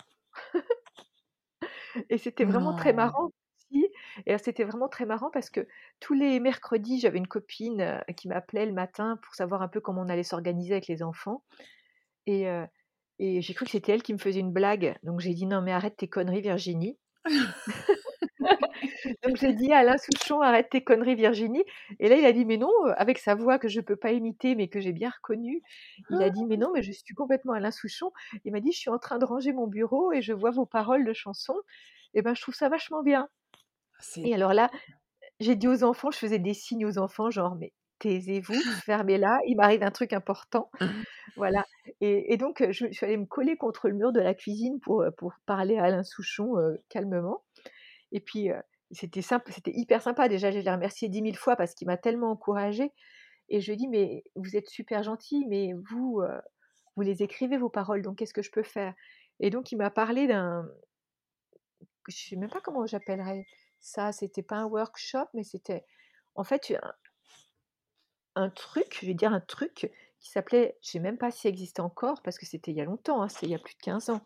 et 2.10 2.18
c'était 2.18 2.46
vraiment 2.46 2.74
très 2.74 2.94
Non! 2.94 2.94
marrant 2.94 3.30
si 3.72 3.88
et 4.26 4.38
c'était 4.38 4.64
vraiment 4.64 4.90
très 4.90 5.06
marrant 5.06 5.30
parce 5.32 5.50
que 5.50 5.68
tous 6.00 6.14
les 6.14 6.40
mercredis, 6.40 7.00
j'avais 7.00 7.18
une 7.20 7.28
copine, 7.28 7.82
heu, 7.82 8.14
qui 8.16 8.28
m'appelait 8.28 8.66
le 8.66 8.74
matin 8.74 9.18
pour 9.24 9.36
savoir 9.36 9.62
un 9.62 9.68
peu 9.68 9.80
comment 9.82 10.02
on 10.02 10.10
allait 10.10 10.24
s'organiser 10.24 10.74
avec 10.74 10.88
les 10.88 11.04
enfants 11.04 11.44
et 12.28 12.48
heu 12.50 12.68
et 13.20 13.42
j'ai 13.42 13.54
cru 13.54 13.66
que 13.66 13.72
c'était 13.72 13.92
elle 13.94 14.04
qui 14.04 14.14
me 14.14 14.18
faisait 14.18 14.40
une 14.40 14.52
blague, 14.54 14.98
donc 15.04 15.20
j'ai 15.20 15.34
dit: 15.34 15.46
«Non 15.46 15.62
mais 15.62 15.72
arrête 15.72 15.98
tes 15.98 16.08
conneries 16.08 16.42
Virginie». 16.42 16.98
Donc 19.24 19.38
j'ai 19.38 19.54
dit 19.54 19.72
à 19.74 19.80
Alain 19.80 19.98
Souchon: 19.98 20.42
«Arrête 20.42 20.70
tes 20.70 20.84
conneries 20.84 21.16
Virginie» 21.16 21.64
et 22.00 22.10
là 22.10 22.16
il 22.16 22.26
a 22.26 22.32
dit: 22.32 22.46
«Mais 22.46 22.58
non», 22.58 22.72
avec 22.98 23.18
sa 23.20 23.36
voix 23.36 23.60
que 23.60 23.68
je 23.68 23.82
peux 23.82 23.96
pas 23.96 24.12
imiter, 24.12 24.56
mais 24.56 24.68
que 24.68 24.80
j'ai 24.80 24.94
bien 24.94 25.10
reconnue, 25.10 25.62
il 26.10 26.22
a 26.22 26.30
dit: 26.30 26.46
«Mais 26.46 26.58
non, 26.58 26.72
mais 26.74 26.82
je 26.82 26.92
suis 26.92 27.14
complètement 27.16 27.54
Alain 27.54 27.72
Souchon». 27.72 28.12
Il 28.46 28.52
m'a 28.52 28.60
dit: 28.62 28.72
«Je 28.72 28.80
suis 28.80 28.90
en 28.90 29.00
train 29.00 29.18
de 29.20 29.26
ranger 29.26 29.54
mon 29.54 29.68
bureau 29.68 30.12
et 30.12 30.22
je 30.22 30.34
vois 30.34 30.52
vos 30.52 30.66
paroles 30.66 31.06
de 31.06 31.14
chansons 31.14 31.60
et 32.14 32.22
ben, 32.22 32.34
je 32.36 32.42
trouve 32.42 32.56
ça 32.56 32.70
vachement 32.70 33.04
bien» 33.04 33.28
C'est 34.00 34.22
et 34.22 34.34
alors 34.34 34.54
là, 34.54 34.72
j'ai 35.40 35.56
dit 35.56 35.68
aux 35.68 35.84
enfants, 35.84 36.12
je 36.12 36.18
faisais 36.20 36.40
des 36.40 36.54
signes 36.54 36.86
aux 36.86 36.98
enfants 37.00 37.30
genre: 37.32 37.56
«Mais 37.56 37.74
taisez-vous, 38.00 38.54
fermez-la, 38.86 39.40
il 39.48 39.58
m'arrive 39.58 39.84
un 39.84 39.92
truc 39.92 40.14
important». 40.14 40.70
Voilà 41.36 41.66
et 42.02 42.38
donc 42.38 42.64
je 42.72 42.92
suis 42.92 43.06
allée 43.06 43.18
me 43.18 43.26
coller 43.26 43.58
contre 43.58 43.90
le 43.90 43.96
mur 43.96 44.12
de 44.12 44.20
la 44.20 44.34
cuisine 44.34 44.80
pour, 44.80 45.04
pour 45.18 45.34
parler 45.46 45.78
à 45.78 45.86
Alain 45.86 46.04
Souchon, 46.04 46.56
calmement 46.90 47.44
et 48.12 48.20
puis, 48.20 48.50
c'était 48.92 49.22
symp 49.22 49.44
c'était 49.50 49.72
hyper 49.74 50.02
sympa. 50.02 50.28
Déjà, 50.30 50.52
je 50.52 50.60
l'ai 50.60 50.72
remercié 50.72 51.10
10 51.10 51.22
000 51.22 51.36
fois 51.36 51.56
parce 51.56 51.74
qu'il 51.76 51.88
m'a 51.88 51.98
tellement 51.98 52.32
encouragée 52.32 52.92
et 53.50 53.62
je 53.62 53.68
lui 53.68 53.74
ai 53.74 53.78
dit: 53.78 53.88
«Mais 53.88 54.24
vous 54.36 54.56
êtes 54.56 54.68
super 54.70 55.04
gentil, 55.04 55.46
mais 55.48 55.74
vous, 55.92 56.22
vous 56.96 57.02
les 57.02 57.24
écrivez 57.24 57.58
vos 57.58 57.70
paroles, 57.70 58.02
donc 58.02 58.18
qu'est-ce 58.18 58.34
que 58.34 58.42
je 58.42 58.52
peux 58.52 58.64
faire?» 58.64 58.94
et 59.40 59.50
donc 59.50 59.72
il 59.72 59.78
m'a 59.78 59.90
parlé 59.90 60.28
d'un 60.28 60.68
je 62.10 62.16
sais 62.16 62.36
même 62.36 62.50
pas 62.50 62.62
comment 62.62 62.86
j'appellerais 62.86 63.46
ça, 63.80 64.12
c'était 64.12 64.44
pas 64.44 64.58
un 64.58 64.66
workshop, 64.66 65.26
mais 65.34 65.44
c'était 65.44 65.86
en 66.36 66.44
fait 66.44 66.72
un 66.82 66.94
un 68.36 68.50
truc, 68.50 68.98
je 69.02 69.06
vais 69.08 69.14
dire 69.14 69.34
un 69.34 69.42
truc 69.42 69.92
qui 70.20 70.30
s'appelait 70.32 70.78
je 70.82 70.92
sais 70.92 71.00
même 71.00 71.18
pas 71.18 71.32
si 71.32 71.48
existe 71.48 71.80
encore 71.80 72.22
parce 72.22 72.38
que 72.38 72.46
c'était 72.46 72.72
il 72.72 72.78
y 72.78 72.82
a 72.82 72.86
longtemps, 72.86 73.22
hein, 73.22 73.30
c'était 73.30 73.48
il 73.48 73.52
y 73.52 73.56
a 73.56 73.60
plus 73.60 73.76
de 73.76 73.82
15 73.82 74.10
ans, 74.10 74.24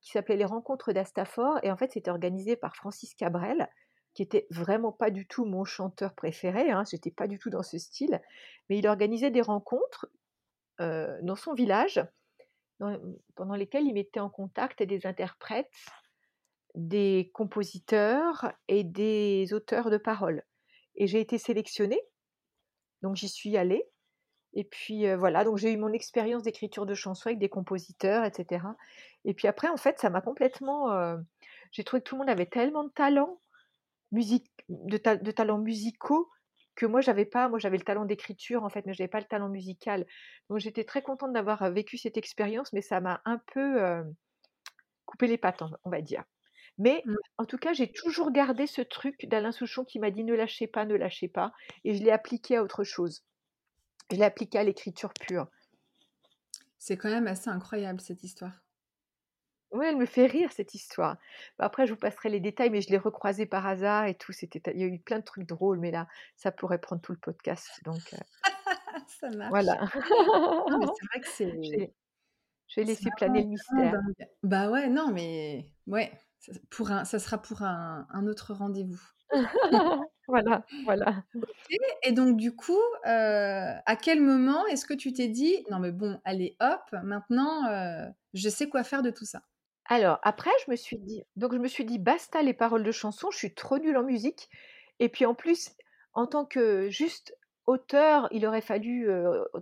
qui 0.00 0.10
s'appelait 0.10 0.36
les 0.36 0.44
rencontres 0.44 0.92
d'Astafor 0.92 1.58
et 1.62 1.70
en 1.70 1.76
fait, 1.76 1.92
c'était 1.92 2.10
organisé 2.10 2.56
par 2.56 2.76
Francis 2.76 3.14
Cabrel, 3.14 3.68
qui 4.12 4.22
était 4.22 4.46
vraiment 4.50 4.92
pas 4.92 5.10
du 5.10 5.26
tout 5.26 5.44
mon 5.44 5.64
chanteur 5.64 6.14
préféré, 6.14 6.70
hein, 6.70 6.84
j'étais 6.88 7.10
pas 7.10 7.26
du 7.26 7.38
tout 7.38 7.50
dans 7.50 7.62
ce 7.62 7.78
style, 7.78 8.20
mais 8.68 8.78
il 8.78 8.86
organisait 8.86 9.30
des 9.30 9.40
rencontres, 9.40 10.06
heu, 10.80 11.18
dans 11.22 11.36
son 11.36 11.54
village, 11.54 12.04
pendant 13.34 13.54
lesquelles 13.54 13.86
il 13.86 13.94
mettait 13.94 14.20
en 14.20 14.28
contact 14.28 14.82
des 14.82 15.06
interprètes, 15.06 15.70
des 16.74 17.30
compositeurs 17.32 18.52
et 18.68 18.84
des 18.84 19.54
auteurs 19.54 19.90
de 19.90 19.96
paroles. 19.96 20.42
Et 20.96 21.06
j'ai 21.06 21.20
été 21.20 21.38
sélectionnée, 21.38 22.00
donc 23.02 23.16
j'y 23.16 23.28
suis 23.28 23.56
allée 23.56 23.84
et 24.54 24.64
puis, 24.64 25.12
voilà, 25.16 25.44
donc 25.44 25.58
j'ai 25.58 25.72
eu 25.72 25.76
mon 25.76 25.92
expérience 25.92 26.42
d'écriture 26.44 26.86
de 26.86 26.94
chansons 26.94 27.28
avec 27.28 27.38
des 27.38 27.48
compositeurs 27.48 28.24
et 28.24 28.32
cetera 28.32 28.76
et 29.24 29.34
puis 29.34 29.48
après, 29.48 29.68
en 29.68 29.76
fait, 29.76 29.98
ça 29.98 30.10
m'a 30.10 30.20
complètement, 30.20 31.16
j'ai 31.72 31.84
trouvé 31.84 32.02
que 32.02 32.08
tout 32.08 32.14
le 32.16 32.20
monde 32.20 32.30
avait 32.30 32.46
tellement 32.46 32.84
de 32.84 32.90
talent, 32.90 33.40
music 34.12 34.46
de 34.68 34.96
ta 34.96 35.16
de 35.16 35.30
talents 35.30 35.58
musicaux 35.58 36.30
que 36.76 36.86
moi 36.86 37.00
j'avais 37.00 37.24
pas. 37.24 37.48
Moi, 37.48 37.58
j'avais 37.58 37.78
le 37.78 37.84
talent 37.84 38.04
d'écriture, 38.04 38.64
en 38.64 38.68
fait, 38.68 38.84
mais 38.86 38.94
j'avais 38.94 39.08
pas 39.08 39.20
le 39.20 39.26
talent 39.26 39.48
musical. 39.48 40.06
Donc 40.50 40.58
j'étais 40.58 40.84
très 40.84 41.02
contente 41.02 41.32
d'avoir, 41.32 41.70
vécu 41.70 41.98
cette 41.98 42.16
expérience, 42.16 42.72
mais 42.72 42.82
ça 42.82 43.00
m'a 43.00 43.22
un 43.24 43.38
peu, 43.52 44.02
coupé 45.06 45.26
les 45.26 45.38
pattes, 45.38 45.62
on 45.62 45.70
on 45.84 45.90
va 45.90 46.00
dire. 46.00 46.24
Mais 46.78 47.02
mmh. 47.06 47.14
en 47.38 47.44
tout 47.44 47.58
cas, 47.58 47.72
j'ai 47.72 47.92
toujours 47.92 48.32
gardé 48.32 48.66
ce 48.66 48.82
truc 48.82 49.26
d'Alain 49.26 49.52
Souchon 49.52 49.84
qui 49.84 49.98
m'a 50.00 50.10
dit: 50.10 50.24
«Ne 50.24 50.34
lâchez 50.34 50.66
pas, 50.66 50.84
ne 50.84 50.96
lâchez 50.96 51.28
pas» 51.28 51.52
et 51.84 51.94
je 51.94 52.02
l'ai 52.02 52.10
appliqué 52.10 52.56
à 52.56 52.62
autre 52.62 52.84
chose. 52.84 53.24
Je 54.10 54.16
l'ai 54.16 54.24
appliqué 54.24 54.58
à 54.58 54.64
l'écriture 54.64 55.12
pure. 55.14 55.48
C'est 56.78 56.96
quand 56.96 57.08
même 57.10 57.26
assez 57.26 57.48
incroyable 57.50 58.00
cette 58.00 58.22
histoire. 58.22 58.52
Ouais, 59.70 59.88
elle 59.88 59.96
me 59.96 60.06
fait 60.06 60.26
rire 60.26 60.52
cette 60.52 60.74
histoire. 60.74 61.16
Bah, 61.58 61.64
après, 61.64 61.86
je 61.86 61.92
vous 61.92 61.98
passerai 61.98 62.28
les 62.28 62.38
détails, 62.38 62.70
mais 62.70 62.80
je 62.80 62.90
l'ai 62.90 62.98
recroisé 62.98 63.44
par 63.44 63.66
hasard 63.66 64.04
et 64.06 64.14
tout. 64.14 64.32
C'était 64.32 64.60
il 64.72 64.80
y 64.80 64.84
a 64.84 64.86
eu 64.86 65.00
plein 65.00 65.18
de 65.18 65.24
trucs 65.24 65.48
drôles, 65.48 65.80
mais 65.80 65.90
là, 65.90 66.06
ça 66.36 66.52
pourrait 66.52 66.78
prendre 66.78 67.02
tout 67.02 67.12
le 67.12 67.18
podcast, 67.18 67.80
donc 67.84 67.98
heu, 68.12 68.18
Ça 69.20 69.30
marche. 69.30 69.50
voilà. 69.50 69.80
Non, 70.68 70.78
mais 70.78 70.86
c'est 71.00 71.06
vrai 71.06 71.20
que 71.20 71.28
c'est 71.28 71.94
je 72.68 72.80
vais 72.80 72.84
laisser 72.86 73.10
planer 73.16 73.42
le 73.42 73.48
mystère. 73.48 73.92
dingue. 73.92 74.28
Bah, 74.42 74.70
ouais, 74.70 74.88
non, 74.88 75.10
mais 75.12 75.70
ouais, 75.86 76.12
ça 76.38 76.52
pour 76.70 76.90
un 76.92 77.04
ça 77.04 77.18
sera 77.18 77.38
pour 77.38 77.62
un 77.62 78.06
un 78.10 78.26
autre 78.26 78.54
rendez-vous. 78.54 79.02
Voilà, 80.26 80.64
voilà. 80.84 81.22
Et 82.02 82.12
donc 82.12 82.36
du 82.38 82.54
coup, 82.56 82.78
à 83.04 83.96
quel 84.00 84.20
moment 84.22 84.66
est-ce 84.66 84.86
que 84.86 84.94
tu 84.94 85.12
t'es 85.12 85.28
dit: 85.28 85.64
«Non 85.70 85.78
mais 85.80 85.92
bon, 85.92 86.20
allez 86.24 86.56
hop, 86.60 86.82
maintenant, 87.04 87.62
je 88.34 88.48
sais 88.48 88.68
quoi 88.68 88.84
faire 88.84 89.02
de 89.02 89.10
tout 89.10 89.24
ça»? 89.26 89.42
Alors 89.86 90.18
après, 90.22 90.50
je 90.66 90.70
me 90.70 90.76
suis 90.76 90.98
dit 90.98 91.24
donc 91.36 91.52
je 91.54 91.58
me 91.58 91.68
suis 91.68 91.84
dit: 91.84 91.98
«Basta 91.98 92.42
les 92.42 92.54
paroles 92.54 92.84
de 92.84 92.92
chansons, 92.92 93.30
je 93.30 93.38
suis 93.38 93.54
trop 93.54 93.78
nulle 93.78 93.96
en 93.98 94.04
musique» 94.04 94.48
et 95.00 95.08
puis 95.10 95.26
en 95.26 95.34
plus, 95.34 95.70
en 96.14 96.26
tant 96.26 96.44
que 96.46 96.88
juste 96.90 97.36
auteur, 97.66 98.28
il 98.32 98.46
aurait 98.46 98.60
fallu, 98.62 99.08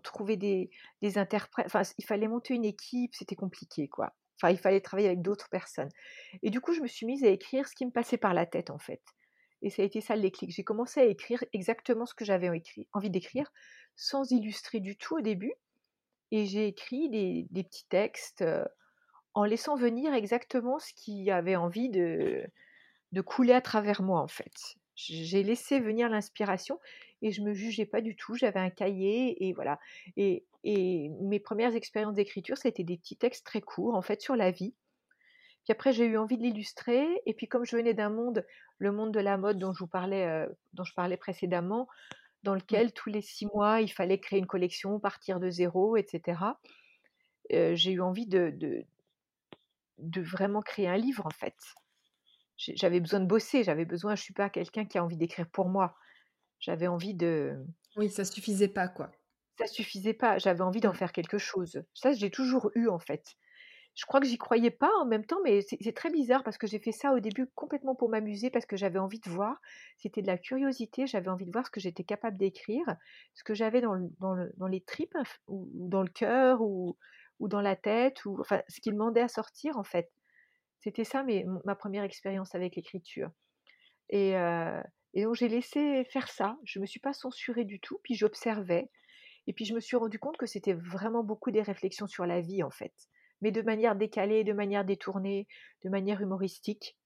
trouver 0.04 0.36
des 0.36 0.70
des 1.02 1.18
interprètes, 1.18 1.66
enfin, 1.66 1.82
il 1.98 2.04
fallait 2.04 2.28
monter 2.28 2.54
une 2.54 2.64
équipe, 2.66 3.14
c'était 3.14 3.36
compliqué, 3.36 3.88
quoi. 3.88 4.12
Enfin, 4.40 4.50
il 4.52 4.58
fallait 4.58 4.80
travailler 4.80 5.08
avec 5.08 5.22
d'autres 5.22 5.48
personnes 5.50 5.90
et 6.42 6.50
du 6.50 6.60
coup, 6.60 6.72
je 6.74 6.80
me 6.82 6.86
suis 6.88 7.06
mise 7.06 7.24
à 7.24 7.28
écrire 7.28 7.68
ce 7.68 7.74
qui 7.74 7.86
me 7.86 7.90
passait 7.92 8.18
par 8.18 8.34
la 8.34 8.46
tête, 8.46 8.70
en 8.70 8.78
fait 8.78 9.02
et 9.62 9.70
ça 9.70 9.82
a 9.82 9.84
été 9.84 10.00
ça 10.00 10.16
le 10.16 10.22
déclic. 10.22 10.50
J'ai 10.50 10.64
commencé 10.64 11.00
à 11.00 11.04
écrire 11.04 11.44
exactement 11.52 12.06
ce 12.06 12.14
que 12.14 12.24
j'avais 12.24 12.50
envie 12.92 13.10
d'écrire, 13.10 13.52
sans 13.96 14.30
illustrer 14.32 14.80
du 14.80 14.96
tout 14.96 15.16
au 15.18 15.20
début 15.20 15.54
et 16.30 16.46
j'ai 16.46 16.66
écrit 16.66 17.08
des 17.10 17.46
petits 17.64 17.86
textes, 17.88 18.42
heu, 18.42 18.64
en 19.34 19.44
laissant 19.44 19.76
venir 19.76 20.14
exactement 20.14 20.78
ce 20.78 20.92
qui 20.94 21.30
avait 21.30 21.56
envie 21.56 21.90
de 21.90 22.44
de 23.12 23.20
couler 23.20 23.52
à 23.54 23.60
travers 23.60 24.02
moi, 24.02 24.20
en 24.20 24.28
fait. 24.28 24.76
J'ai 24.96 25.42
laissé 25.42 25.80
venir 25.80 26.08
l'inspiration 26.08 26.78
et 27.22 27.30
je 27.32 27.42
me 27.42 27.54
jugeais 27.54 27.86
pas 27.86 28.00
du 28.02 28.16
tout. 28.16 28.34
J'avais 28.36 28.60
un 28.60 28.70
cahier 28.70 29.46
et 29.48 29.52
voilà 29.54 29.78
et 30.16 30.46
et 30.64 31.08
mes 31.20 31.40
premières 31.40 31.74
expériences 31.76 32.14
d'écriture, 32.14 32.56
été 32.64 32.84
des 32.84 32.96
petits 32.98 33.16
textes 33.16 33.44
très 33.46 33.60
courts, 33.62 33.96
en 33.96 34.02
fait, 34.02 34.20
sur 34.22 34.36
la 34.36 34.50
vie. 34.52 34.74
Puis 35.64 35.72
après, 35.72 35.92
j'ai 35.92 36.06
eu 36.06 36.16
envie 36.18 36.38
de 36.38 36.42
l'illustrer 36.42 37.22
et 37.26 37.34
puis 37.34 37.48
comme 37.48 37.64
je 37.64 37.76
venais 37.76 37.94
d'un 37.94 38.10
monde, 38.10 38.44
le 38.78 38.92
monde 38.92 39.12
de 39.14 39.20
la 39.20 39.36
mode 39.38 39.58
dont 39.58 39.72
je 39.72 39.80
vous 39.80 39.88
parlais, 39.88 40.46
dont 40.74 40.84
je 40.84 40.94
parlais 40.94 41.16
précédemment, 41.16 41.88
dans 42.44 42.54
Ouais. 42.70 42.82
lequel 42.82 42.92
tous 42.94 43.10
les 43.10 43.22
6 43.22 43.46
mois, 43.46 43.80
il 43.82 43.88
fallait 43.92 44.20
créer 44.20 44.38
une 44.40 44.46
collection, 44.46 45.00
partir 45.00 45.40
de 45.40 45.50
zéro 45.50 45.96
et 45.96 46.06
cetera. 46.08 46.60
Heu, 47.52 47.74
j'ai 47.76 47.92
eu 47.92 48.00
envie 48.02 48.26
de 48.28 48.50
de 48.50 48.84
de 49.98 50.20
vraiment 50.20 50.60
créer 50.60 50.86
un 50.88 50.96
livre, 50.98 51.24
en 51.26 51.30
fait. 51.30 51.56
J'avais 52.56 53.00
besoin 53.00 53.20
de 53.20 53.26
bosser, 53.26 53.64
j'avais 53.64 53.84
besoin 53.84 54.14
je 54.14 54.22
suis 54.22 54.34
pas 54.34 54.50
quelqu'un 54.50 54.86
qui 54.86 54.98
a 54.98 55.04
envie 55.04 55.16
d'écrire 55.18 55.50
pour 55.50 55.68
moi. 55.68 55.96
J'avais 56.60 56.88
envie 56.88 57.14
de 57.14 57.56
Oui, 57.96 58.10
ça 58.10 58.26
suffisait 58.26 58.68
pas, 58.68 58.88
quoi. 58.88 59.12
ça 59.58 59.66
suffisait 59.66 60.12
pas, 60.14 60.36
j'avais 60.38 60.60
envie 60.60 60.80
d'en 60.80 60.92
Mmh. 60.92 60.94
faire 60.94 61.12
quelque 61.12 61.38
chose. 61.38 61.82
Ça, 61.94 62.12
j'ai 62.12 62.30
toujours 62.30 62.70
eu, 62.74 62.88
en 62.88 62.98
fait. 62.98 63.36
Je 63.94 64.06
crois 64.06 64.20
que 64.20 64.26
j'y 64.26 64.38
croyais 64.38 64.70
pas 64.70 64.90
en 65.00 65.04
même 65.06 65.26
temps, 65.26 65.40
mais 65.44 65.60
c'est 65.60 65.92
très 65.94 66.10
bizarre 66.10 66.42
parce 66.44 66.56
que 66.56 66.66
j'ai 66.66 66.78
fait 66.78 66.92
ça 66.92 67.12
au 67.12 67.20
début 67.20 67.46
complètement 67.54 67.94
pour 67.94 68.08
m'amuser, 68.08 68.48
parce 68.50 68.64
que 68.64 68.76
j'avais 68.76 68.98
envie 68.98 69.20
de 69.20 69.28
voir. 69.28 69.60
C'était 69.98 70.22
de 70.22 70.26
la 70.26 70.38
curiosité, 70.38 71.06
j'avais 71.06 71.28
envie 71.28 71.44
de 71.44 71.52
voir 71.52 71.66
ce 71.66 71.70
que 71.70 71.80
j'étais 71.80 72.04
capable 72.04 72.38
d'écrire, 72.38 72.84
ce 73.34 73.44
que 73.44 73.52
j'avais 73.54 73.82
dans 73.82 73.94
le 73.94 74.08
dans 74.18 74.34
le 74.34 74.50
dans 74.56 74.66
les 74.66 74.80
tripes 74.82 75.16
ou 75.46 75.70
ou 75.74 75.88
dans 75.88 76.02
le 76.02 76.08
cœur 76.08 76.62
ou 76.62 76.96
dans 77.40 77.60
la 77.60 77.76
tête 77.76 78.24
ou 78.24 78.38
enfin, 78.40 78.62
ce 78.68 78.80
qui 78.80 78.90
demandait 78.90 79.20
à 79.20 79.28
sortir, 79.28 79.76
en 79.76 79.84
fait. 79.84 80.10
C'était 80.80 81.04
ça 81.04 81.22
mais 81.24 81.44
ma 81.64 81.74
première 81.76 82.04
expérience 82.04 82.54
avec 82.54 82.76
l'écriture 82.76 83.30
et 84.10 84.34
heu 84.36 84.82
et 85.14 85.24
donc 85.24 85.34
j'ai 85.36 85.48
laissé 85.48 86.04
faire 86.04 86.28
ça. 86.28 86.56
Je 86.64 86.78
me 86.80 86.86
suis 86.86 87.00
pas 87.00 87.12
censurée 87.12 87.64
du 87.64 87.80
tout, 87.80 87.98
puis 88.04 88.14
j'observais 88.14 88.90
et 89.48 89.52
puis 89.54 89.64
je 89.66 89.74
me 89.74 89.80
suis 89.80 89.96
rendu 89.96 90.18
compte 90.18 90.36
que 90.38 90.46
c'était 90.46 90.74
vraiment 90.74 91.24
beaucoup 91.24 91.50
des 91.52 91.62
réflexions 91.62 92.06
sur 92.08 92.26
la 92.26 92.40
vie, 92.42 92.62
en 92.64 92.70
fait, 92.70 92.94
mais 93.42 93.50
de 93.52 93.62
manière 93.62 93.96
décalée, 93.96 94.44
de 94.44 94.54
manière 94.54 94.84
détournée, 94.86 95.46
de 95.84 95.90
manière 95.90 96.22
humoristique. 96.22 96.96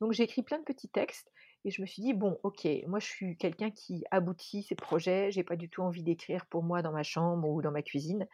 Donc 0.00 0.12
j'ai 0.12 0.22
écrit 0.22 0.42
plein 0.42 0.58
de 0.58 0.64
petits 0.64 0.88
textes 0.88 1.32
et 1.64 1.70
je 1.72 1.82
me 1.82 1.86
suis 1.86 2.02
dit: 2.02 2.14
«Bon, 2.14 2.38
OK, 2.44 2.68
moi 2.86 3.00
je 3.00 3.06
suis 3.06 3.36
quelqu'un 3.36 3.70
qui 3.72 4.04
aboutit 4.12 4.62
ses 4.62 4.76
projets, 4.76 5.32
j'ai 5.32 5.42
pas 5.42 5.56
du 5.56 5.68
tout 5.68 5.82
envie 5.82 6.04
d'écrire 6.04 6.46
pour 6.46 6.62
moi 6.62 6.82
dans 6.82 6.92
ma 6.92 7.02
chambre 7.02 7.48
ou 7.48 7.62
dans 7.62 7.72
ma 7.72 7.82
cuisine. 7.82 8.28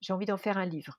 J'ai 0.00 0.12
envie 0.12 0.26
d'en 0.26 0.38
faire 0.38 0.58
un 0.58 0.66
livre» 0.66 0.98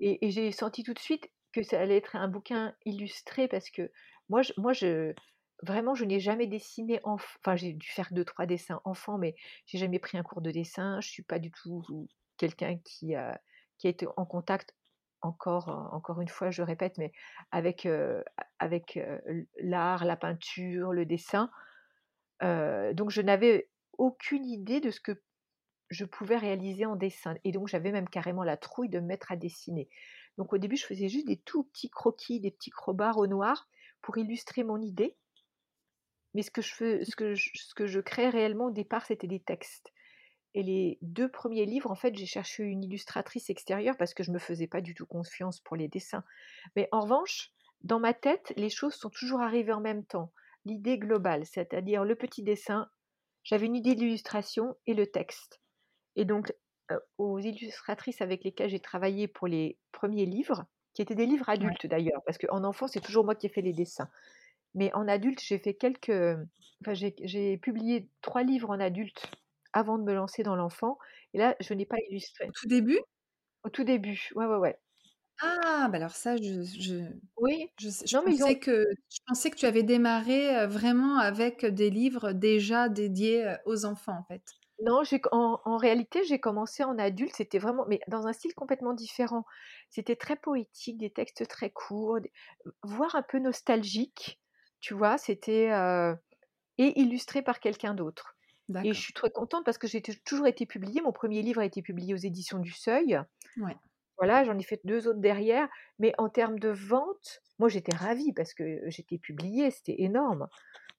et 0.00 0.30
j'ai 0.30 0.50
senti 0.52 0.82
tout 0.82 0.94
de 0.94 0.98
suite 0.98 1.30
que 1.52 1.62
ça 1.62 1.80
allait 1.80 1.98
être 1.98 2.16
un 2.16 2.28
bouquin 2.28 2.74
illustré 2.86 3.48
parce 3.48 3.70
que 3.70 3.90
moi 4.30 4.42
je 4.42 4.52
moi 4.56 4.72
je 4.72 5.14
vraiment 5.62 5.94
je 5.94 6.04
n'ai 6.04 6.20
jamais 6.20 6.46
dessiné 6.46 7.00
enf 7.04 7.36
enfin 7.40 7.56
j'ai 7.56 7.74
dû 7.74 7.88
faire 7.88 8.10
2-3 8.12 8.46
dessins 8.46 8.80
enfant, 8.84 9.18
mais 9.18 9.34
j'ai 9.66 9.78
jamais 9.78 9.98
pris 9.98 10.16
un 10.18 10.22
cours 10.22 10.40
de 10.40 10.50
dessin. 10.50 11.00
Je 11.00 11.08
suis 11.10 11.22
pas 11.22 11.38
du 11.38 11.50
tout 11.50 12.08
quelqu'un 12.38 12.78
qui 12.84 13.14
a 13.14 13.40
qui 13.80 13.88
été 13.88 14.06
en 14.16 14.26
contact 14.26 14.74
encore 15.22 15.68
encore 15.92 16.20
une 16.20 16.28
fois, 16.28 16.50
je 16.50 16.62
répète, 16.62 16.96
mais 16.98 17.12
avec, 17.50 17.86
heu, 17.86 18.24
avec, 18.58 18.96
heu, 18.98 19.46
l'art, 19.58 20.04
la 20.04 20.16
peinture, 20.16 20.92
le 20.92 21.06
dessin. 21.06 21.50
Donc 22.42 23.10
je 23.10 23.20
n'avais 23.22 23.70
aucune 23.98 24.46
idée 24.46 24.80
de 24.80 24.90
ce 24.90 25.00
que 25.00 25.22
je 25.90 26.04
pouvais 26.04 26.36
réaliser 26.36 26.86
en 26.86 26.96
dessin 26.96 27.34
et 27.44 27.52
donc 27.52 27.68
j'avais 27.68 27.92
même 27.92 28.08
carrément 28.08 28.44
la 28.44 28.56
trouille 28.56 28.88
de 28.88 29.00
me 29.00 29.06
mettre 29.06 29.32
à 29.32 29.36
dessiner. 29.36 29.88
Donc 30.38 30.52
au 30.52 30.58
début, 30.58 30.76
je 30.76 30.86
faisais 30.86 31.08
juste 31.08 31.26
des 31.26 31.38
tout 31.38 31.64
petits 31.64 31.90
croquis, 31.90 32.40
des 32.40 32.50
petits 32.50 32.70
crobards 32.70 33.18
au 33.18 33.26
noir 33.26 33.68
pour 34.02 34.16
illustrer 34.18 34.62
mon 34.62 34.80
idée. 34.80 35.16
Mais 36.34 36.42
ce 36.42 36.50
que 36.50 36.62
je 36.62 36.74
fais 36.74 37.04
ce 37.04 37.16
que 37.16 37.34
ce 37.34 38.30
réellement 38.30 38.66
au 38.66 38.70
départ, 38.70 39.04
c'était 39.06 39.26
des 39.26 39.40
textes 39.40 39.92
et 40.54 40.62
les 40.62 40.98
2 41.02 41.30
premiers 41.30 41.66
livres, 41.66 41.90
en 41.90 41.94
fait, 41.94 42.14
j'ai 42.16 42.26
cherché 42.26 42.64
une 42.64 42.84
illustratrice 42.84 43.50
extérieure 43.50 43.96
parce 43.98 44.14
que 44.14 44.22
je 44.22 44.32
me 44.32 44.38
faisais 44.38 44.66
pas 44.68 44.80
du 44.80 44.94
tout 44.94 45.06
confiance 45.06 45.60
pour 45.60 45.76
les 45.76 45.88
dessins. 45.88 46.24
Mais 46.76 46.88
en 46.92 47.00
revanche, 47.00 47.50
dans 47.82 48.00
ma 48.00 48.14
tête, 48.14 48.52
les 48.56 48.70
choses 48.70 48.94
sont 48.94 49.10
toujours 49.10 49.40
arrivées 49.42 49.72
en 49.72 49.80
même 49.80 50.04
temps. 50.04 50.32
L'idée 50.64 50.98
globale, 50.98 51.46
c'est-à-dire 51.46 52.04
le 52.04 52.16
petit 52.16 52.42
dessin, 52.42 52.90
j'avais 53.44 53.66
une 53.66 53.76
idée 53.76 53.94
d'illustration 53.94 54.76
et 54.86 54.94
le 54.94 55.06
texte 55.06 55.60
et 56.16 56.24
donc 56.24 56.52
aux 57.18 57.38
illustratrices 57.38 58.20
avec 58.20 58.44
lesquelles 58.44 58.70
j'ai 58.70 58.80
travaillé 58.80 59.28
pour 59.28 59.46
les 59.48 59.78
premiers 59.92 60.26
livres, 60.26 60.66
qui 60.94 61.02
étaient 61.02 61.14
des 61.14 61.26
livres 61.26 61.48
Ouais. 61.58 61.74
adultes 61.74 61.86
d'ailleurs, 61.86 62.22
parce 62.26 62.38
qu'en 62.38 62.64
enfant, 62.64 62.88
c'est 62.88 63.00
toujours 63.00 63.24
moi 63.24 63.34
qui 63.36 63.46
ai 63.46 63.50
fait 63.50 63.62
les 63.62 63.72
dessins. 63.72 64.10
Mais 64.74 64.92
en 64.94 65.08
adulte, 65.08 65.40
j'ai 65.42 65.58
fait 65.58 65.74
quelques 65.74 66.10
enfin 66.82 66.94
j'ai 66.94 67.58
publié 67.58 68.10
3 68.22 68.42
livres 68.42 68.70
en 68.70 68.80
adulte 68.80 69.30
avant 69.72 69.98
de 69.98 70.04
me 70.04 70.14
lancer 70.14 70.42
dans 70.42 70.56
l'enfant 70.56 70.98
et 71.34 71.38
là, 71.38 71.56
je 71.60 71.74
n'ai 71.74 71.86
pas 71.86 71.98
Au 72.46 72.50
illustré. 72.50 72.52
tout 72.52 72.66
début? 72.68 73.00
Au 73.64 73.68
tout 73.70 73.84
début, 73.84 74.28
ouais, 74.34 74.46
ouais, 74.46 74.56
ouais. 74.56 74.80
Ah! 75.38 75.88
Bah, 75.90 75.96
alors 75.98 76.10
ça, 76.16 76.36
je 76.36 76.62
je 76.62 76.94
Oui, 77.36 77.68
je 77.80 77.88
je 78.06 78.14
non 78.14 78.22
mais 78.24 78.42
ont 78.42 78.54
pensais 78.54 78.58
que 78.58 78.84
je 79.10 79.18
pensais 79.26 79.50
que 79.50 79.56
tu 79.56 79.66
avais 79.66 79.82
démarré, 79.82 80.66
vraiment 80.66 81.18
avec 81.18 81.64
des 81.66 81.90
livres 81.90 82.32
déjà 82.32 82.88
dédiés, 82.88 83.56
aux 83.64 83.84
enfants, 83.84 84.18
en 84.18 84.24
fait. 84.24 84.56
Non, 84.78 85.02
en 85.32 85.60
en 85.64 85.76
réalité, 85.76 86.24
j'ai 86.24 86.38
commencé 86.40 86.82
en 86.84 86.98
adulte, 86.98 87.34
c'était 87.36 87.58
vraiment 87.58 87.84
mais 87.86 88.00
dans 88.08 88.26
un 88.26 88.32
style 88.32 88.54
complètement 88.54 88.94
différent. 88.94 89.44
C'était 89.90 90.16
très 90.16 90.36
poétique, 90.36 90.96
des 90.98 91.10
textes 91.10 91.46
très 91.48 91.70
courts, 91.70 92.20
des 92.20 92.32
voire 92.82 93.14
un 93.14 93.22
peu 93.22 93.38
nostalgiques, 93.38 94.40
tu 94.80 94.94
vois? 94.94 95.18
C'était, 95.18 95.70
et 96.78 97.00
illustré 97.00 97.42
par 97.42 97.60
quelqu'un 97.60 97.94
d'autre 97.94 98.36
et 98.82 98.92
je 98.94 99.00
suis 99.00 99.12
très 99.14 99.30
contente 99.30 99.64
parce 99.64 99.78
que 99.78 99.86
j'ai 99.88 100.02
toujours 100.02 100.46
été 100.46 100.66
publiée. 100.66 101.00
Mon 101.02 101.12
1er 101.12 101.42
livre 101.42 101.60
a 101.60 101.64
été 101.66 101.82
publié 101.82 102.14
aux 102.14 102.18
éditions 102.18 102.58
du 102.58 102.72
Seuil. 102.72 103.20
Ouais. 103.56 103.80
Voilà, 104.18 104.44
j'en 104.44 104.58
ai 104.58 104.62
fait 104.64 104.80
2 104.84 105.08
autres 105.08 105.20
derrière, 105.20 105.68
mais 105.98 106.12
en 106.18 106.28
termes 106.30 106.58
de 106.58 106.68
vente, 106.70 107.42
moi 107.58 107.68
j'étais 107.70 107.96
ravie 107.96 108.32
parce 108.34 108.54
que 108.54 108.80
j'étais 108.88 109.18
publiée, 109.18 109.70
c'était 109.70 110.02
énorme, 110.02 110.48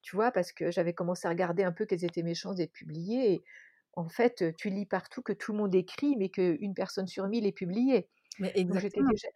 tu 0.03 0.15
vois? 0.15 0.31
Parce 0.31 0.51
que 0.53 0.71
j'avais 0.71 0.93
commencé 0.93 1.27
à 1.27 1.31
regarder 1.31 1.63
un 1.63 1.71
peu 1.73 1.86
quelles 1.86 2.05
étaient 2.05 2.23
mes 2.23 2.36
chances 2.36 2.57
d'être 2.57 2.73
publiée 2.73 3.34
et 3.34 3.43
en 3.95 4.10
fait, 4.10 4.55
tu 4.57 4.69
lis 4.71 4.86
partout 4.88 5.21
que 5.23 5.34
tout 5.34 5.53
le 5.53 5.60
monde 5.60 5.75
écrit, 5.75 6.15
mais 6.17 6.29
qu'1 6.29 6.73
personne 6.75 7.07
sur 7.07 7.27
1000 7.27 7.45
est 7.47 7.51
publiée. 7.53 8.10
Mais 8.39 8.51
Donc 8.69 8.79
j'étais 8.79 9.03
exactement. 9.03 9.12
déjà 9.12 9.29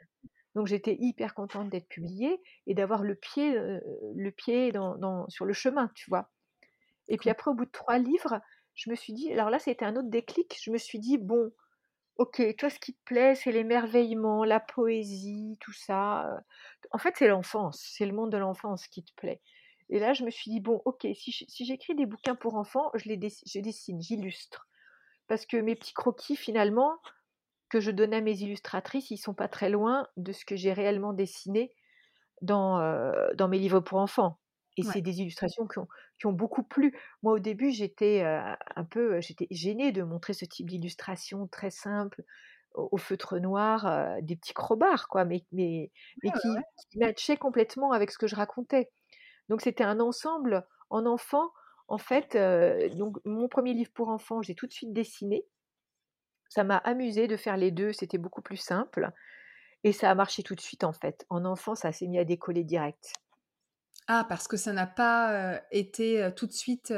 donc 0.55 0.67
j'étais 0.67 0.97
hyper 0.99 1.35
contente 1.35 1.69
d'être 1.71 1.87
publiée 1.89 2.41
et 2.67 2.75
d'avoir 2.75 3.03
le 3.03 3.15
pied, 3.15 3.53
le 3.55 4.31
pied 4.31 4.71
dans 4.73 4.97
dans 4.97 5.29
sur 5.29 5.45
le 5.45 5.53
chemin, 5.53 5.91
tu 5.95 6.09
vois? 6.09 6.31
Et 7.09 7.17
puis 7.17 7.29
après, 7.29 7.51
au 7.51 7.53
bout 7.55 7.65
de 7.65 7.71
3 7.71 7.97
livres, 7.99 8.41
je 8.75 8.89
me 8.89 8.95
suis 8.95 9.13
dit 9.13 9.31
alors 9.33 9.49
là, 9.49 9.59
c'était 9.59 9.85
un 9.85 9.95
autre 9.95 10.09
déclic, 10.09 10.57
je 10.63 10.71
me 10.71 10.77
suis 10.77 10.99
dit: 10.99 11.17
«Bon, 11.17 11.51
OK, 12.17 12.41
toi 12.57 12.69
ce 12.69 12.79
qui 12.79 12.93
te 12.95 13.03
plaît, 13.05 13.35
c'est 13.35 13.51
l'émerveillement, 13.51 14.45
la 14.45 14.59
poésie, 14.61 15.57
tout 15.61 15.73
ça, 15.73 16.39
en 16.91 16.97
fait, 16.99 17.15
c'est 17.17 17.27
l'enfance, 17.27 17.83
c'est 17.97 18.05
le 18.05 18.13
monde 18.13 18.31
de 18.31 18.37
l'enfance 18.37 18.87
qui 18.87 19.03
te 19.03 19.13
plaît» 19.15 19.41
et 19.89 19.99
là, 19.99 20.13
je 20.13 20.23
me 20.25 20.31
suis 20.31 20.51
dit: 20.51 20.61
«Bon, 20.61 20.81
OK, 20.85 21.07
si 21.15 21.65
j'écris 21.65 21.95
des 21.95 22.05
bouquins 22.07 22.35
pour 22.35 22.55
enfants, 22.55 22.91
je 22.95 23.09
les 23.09 23.19
je 23.47 23.59
dessine, 23.61 24.01
j'illustre» 24.01 24.67
parce 25.27 25.45
que 25.45 25.57
mes 25.57 25.75
petits 25.75 25.93
croquis 25.93 26.35
finalement, 26.37 26.97
que 27.69 27.79
je 27.81 27.91
donnais 27.91 28.17
à 28.17 28.21
mes 28.21 28.39
illustratrices, 28.41 29.11
ils 29.11 29.17
sont 29.17 29.33
pas 29.35 29.47
très 29.49 29.69
loin 29.69 30.07
de 30.17 30.31
ce 30.33 30.45
que 30.45 30.55
j'ai 30.55 30.73
réellement 30.73 31.13
dessiné 31.13 31.73
dans 32.41 33.47
mes 33.49 33.59
livres 33.59 33.79
pour 33.81 33.99
enfants 33.99 34.39
et 34.77 34.83
Ouais. 34.83 34.95
c'est 34.95 35.01
des 35.01 35.21
illustrations 35.21 35.67
qui 35.67 35.79
ont 35.79 35.87
qui 36.19 36.27
ont 36.27 36.33
beaucoup 36.33 36.63
plu. 36.63 36.97
Moi, 37.23 37.33
au 37.33 37.39
début, 37.39 37.71
j'étais, 37.71 38.23
heu, 38.23 38.55
un 38.75 38.85
peu, 38.85 39.21
j'étais 39.21 39.47
gênée 39.51 39.91
de 39.93 40.03
montrer 40.03 40.33
ce 40.33 40.45
type 40.45 40.69
d'illustration 40.69 41.47
très 41.47 41.69
simple 41.71 42.23
au 42.75 42.89
au 42.93 42.97
feutre 42.97 43.39
noir, 43.39 43.87
heu, 43.87 44.21
des 44.23 44.35
petits 44.37 44.53
crobards 44.55 45.07
quoi, 45.09 45.25
mais 45.25 45.45
mais 45.53 45.91
Ouais, 46.23 46.23
mais 46.23 46.31
ouais, 46.33 46.33
qui 46.33 46.57
ouais. 46.57 46.65
qui 46.91 46.99
matchaient 46.99 47.37
complètement 47.37 47.91
avec 47.93 48.11
ce 48.11 48.17
que 48.19 48.27
je 48.27 48.35
racontais. 48.37 48.91
Donc 49.49 49.61
c'était 49.61 49.83
un 49.85 49.99
ensemble 50.01 50.67
en 50.91 51.05
enfant, 51.07 51.51
en 51.89 51.97
fait, 51.99 52.37
donc 52.97 53.17
mon 53.25 53.47
1er 53.49 53.73
livre 53.73 53.91
pour 53.95 54.09
enfants, 54.09 54.41
j'ai 54.43 54.55
tout 54.55 54.67
de 54.67 54.73
suite 54.73 54.93
dessiné. 54.93 55.45
Ça 56.51 56.63
m'a 56.63 56.77
amusée 56.77 57.27
de 57.27 57.37
faire 57.37 57.57
les 57.57 57.71
2, 57.71 57.91
c'était 57.91 58.17
beaucoup 58.17 58.41
plus 58.41 58.57
simple 58.57 59.11
et 59.83 59.93
ça 59.93 60.11
a 60.11 60.15
marché 60.15 60.43
tout 60.43 60.55
de 60.55 60.61
suite, 60.61 60.83
en 60.85 60.93
fait. 60.93 61.25
En 61.29 61.45
enfant, 61.45 61.75
ça 61.75 61.91
s'est 61.93 62.07
mis 62.07 62.19
à 62.19 62.25
décoller 62.25 62.63
direct. 62.65 63.13
Ah, 64.07 64.23
parce 64.27 64.47
que 64.47 64.55
ça 64.57 64.71
n'a 64.71 64.85
pas, 64.85 65.61
été, 65.71 66.29
tout 66.35 66.45
de 66.45 66.51
suite, 66.51 66.93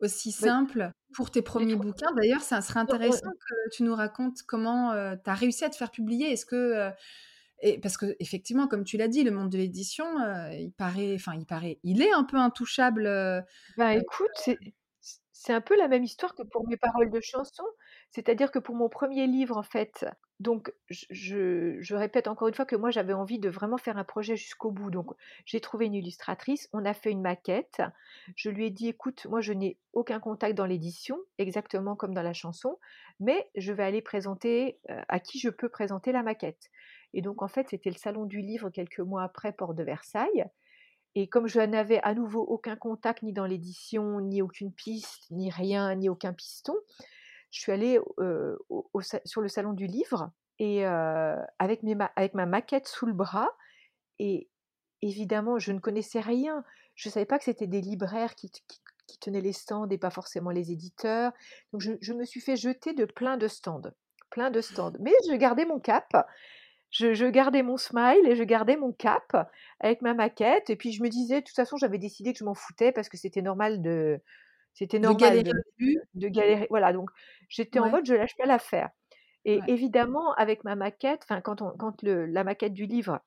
aussi 0.00 0.32
Oui. 0.40 0.50
simple 0.50 0.90
pour 1.14 1.30
tes 1.30 1.42
premiers 1.42 1.76
bouquins. 1.76 2.10
D'ailleurs, 2.16 2.40
ça 2.42 2.60
serait 2.60 2.80
intéressant 2.80 3.30
que 3.38 3.70
tu 3.70 3.82
nous 3.84 3.94
racontes 3.94 4.42
comment, 4.46 4.92
tu 5.16 5.30
as 5.30 5.34
réussi 5.34 5.64
à 5.64 5.70
te 5.70 5.76
faire 5.76 5.90
publier. 5.92 6.32
Est-ce 6.32 6.46
que, 6.46 6.90
et 7.60 7.78
parce 7.80 7.96
qu'effectivement, 7.98 8.68
comme 8.68 8.84
tu 8.84 8.96
l'as 8.96 9.08
dit, 9.08 9.24
le 9.24 9.30
monde 9.32 9.50
de 9.50 9.58
l'édition, 9.58 10.06
il 10.52 10.72
paraît 10.76 11.14
enfin, 11.14 11.34
il 11.36 11.46
paraît, 11.46 11.78
il 11.84 12.02
est 12.02 12.12
un 12.12 12.24
peu 12.24 12.38
intouchable, 12.38 13.08
Bah, 13.76 13.94
écoute, 13.94 14.30
c 14.34 14.58
c'est 15.34 15.52
un 15.54 15.60
peu 15.60 15.76
la 15.76 15.88
même 15.88 16.04
histoire 16.04 16.34
que 16.34 16.42
pour 16.44 16.68
mes 16.68 16.76
paroles 16.76 17.10
de 17.10 17.20
chansons. 17.20 17.64
C'est-à-dire 18.12 18.50
que 18.50 18.58
pour 18.58 18.74
mon 18.74 18.88
1er 18.88 19.26
livre, 19.26 19.56
en 19.56 19.62
fait, 19.62 20.06
donc 20.38 20.72
je 20.90 21.94
répète 21.94 22.28
encore 22.28 22.48
une 22.48 22.54
fois 22.54 22.66
que 22.66 22.76
moi, 22.76 22.90
j'avais 22.90 23.12
envie 23.14 23.38
de 23.38 23.48
vraiment 23.48 23.78
faire 23.78 23.96
un 23.98 24.04
projet 24.04 24.36
jusqu'au 24.36 24.70
bout. 24.70 24.90
Donc 24.90 25.12
j'ai 25.46 25.60
trouvé 25.60 25.86
une 25.86 25.94
illustratrice, 25.94 26.68
on 26.72 26.84
a 26.84 26.94
fait 26.94 27.10
une 27.10 27.22
maquette. 27.22 27.82
Je 28.36 28.50
lui 28.50 28.66
ai 28.66 28.70
dit: 28.70 28.88
«Écoute, 28.88 29.26
moi, 29.30 29.40
je 29.40 29.52
n'ai 29.52 29.78
aucun 29.94 30.20
contact 30.20 30.54
dans 30.54 30.66
l'édition, 30.66 31.18
exactement 31.38 31.96
comme 31.96 32.14
dans 32.14 32.22
la 32.22 32.34
chanson, 32.34 32.78
mais 33.18 33.50
je 33.56 33.72
vais 33.72 33.84
aller 33.84 34.02
présenter, 34.02 34.78
heu, 34.90 34.96
à 35.08 35.18
qui 35.18 35.38
je 35.38 35.48
peux 35.48 35.68
présenter 35.68 36.12
la 36.12 36.22
maquette» 36.22 36.70
et 37.14 37.20
donc 37.20 37.42
en 37.42 37.48
fait, 37.48 37.68
c'était 37.68 37.90
le 37.90 37.96
salon 37.96 38.24
du 38.24 38.40
livre 38.40 38.70
quelques 38.70 39.00
mois 39.00 39.22
après, 39.22 39.52
porte 39.52 39.76
de 39.76 39.82
Versailles 39.82 40.46
et 41.14 41.28
comme 41.28 41.46
je 41.46 41.60
n'avais 41.60 42.00
à 42.02 42.14
nouveau 42.14 42.40
aucun 42.40 42.76
contact 42.76 43.22
ni 43.22 43.32
dans 43.34 43.44
l'édition, 43.44 44.20
ni 44.20 44.40
aucune 44.40 44.72
piste, 44.72 45.30
ni 45.30 45.50
rien, 45.50 45.94
ni 45.94 46.08
aucun 46.08 46.32
piston, 46.32 46.74
je 47.52 47.60
suis 47.60 47.70
allée, 47.72 48.00
au 48.18 49.00
sur 49.24 49.40
le 49.40 49.48
salon 49.48 49.72
du 49.74 49.86
livre 49.86 50.32
et 50.58 50.84
avec 50.84 51.82
ma 51.84 52.46
maquette 52.46 52.88
sous 52.88 53.06
le 53.06 53.12
bras 53.12 53.50
et 54.18 54.48
évidemment, 55.02 55.58
je 55.58 55.72
ne 55.72 55.78
connaissais 55.78 56.20
rien. 56.20 56.64
Je 56.94 57.08
savais 57.08 57.26
pas 57.26 57.38
que 57.38 57.44
c'était 57.44 57.66
des 57.66 57.80
libraires 57.80 58.34
qui 58.34 58.50
tenaient 59.20 59.40
les 59.40 59.52
stands 59.52 59.88
et 59.88 59.98
pas 59.98 60.10
forcément 60.10 60.50
les 60.50 60.72
éditeurs. 60.72 61.32
Donc 61.72 61.82
je 61.82 61.92
je 62.00 62.12
me 62.12 62.24
suis 62.24 62.40
fait 62.40 62.56
jeter 62.56 62.94
de 62.94 63.04
plein 63.04 63.36
de 63.36 63.48
stands, 63.48 63.82
plein 64.30 64.50
de 64.50 64.60
stands, 64.60 64.92
mais 65.00 65.12
je 65.30 65.36
gardais 65.36 65.66
mon 65.66 65.78
cap. 65.78 66.08
Je 66.90 67.14
je 67.14 67.26
gardais 67.26 67.62
mon 67.62 67.76
smile 67.78 68.26
et 68.26 68.36
je 68.36 68.44
gardais 68.44 68.76
mon 68.76 68.92
cap 68.92 69.50
avec 69.80 70.02
ma 70.02 70.14
maquette 70.14 70.70
et 70.70 70.76
puis 70.76 70.92
je 70.92 71.02
me 71.02 71.08
disais: 71.08 71.40
«De 71.40 71.46
toute 71.46 71.56
façon, 71.56 71.76
j'avais 71.76 71.98
décidé 71.98 72.32
que 72.32 72.38
je 72.38 72.44
m'en 72.44 72.54
foutais 72.54 72.92
parce 72.92 73.08
que 73.08 73.16
c'était 73.16 73.42
normal 73.42 73.82
de 73.82 74.20
c'était 74.74 74.98
De 75.02 75.12
normal 75.12 75.14
galérer 75.14 75.44
de 75.44 75.52
au 75.54 75.62
début? 75.78 76.02
de 76.14 76.28
galérer». 76.28 76.66
Voilà, 76.70 76.92
donc 76.92 77.10
j'étais 77.48 77.80
en 77.80 77.90
mode: 77.90 78.06
«Je 78.06 78.14
lâche 78.14 78.36
pas 78.38 78.46
l'affaire» 78.46 78.90
Et 79.46 79.62
Ouais. 79.62 79.72
évidemment, 79.72 80.32
avec 80.34 80.64
ma 80.64 80.76
maquette, 80.76 81.22
enfin, 81.24 81.40
quand 81.42 81.62
on 81.62 81.72
quand 81.78 82.02
le 82.02 82.26
la 82.26 82.44
maquette 82.44 82.74
du 82.74 82.86
livre 82.86 83.20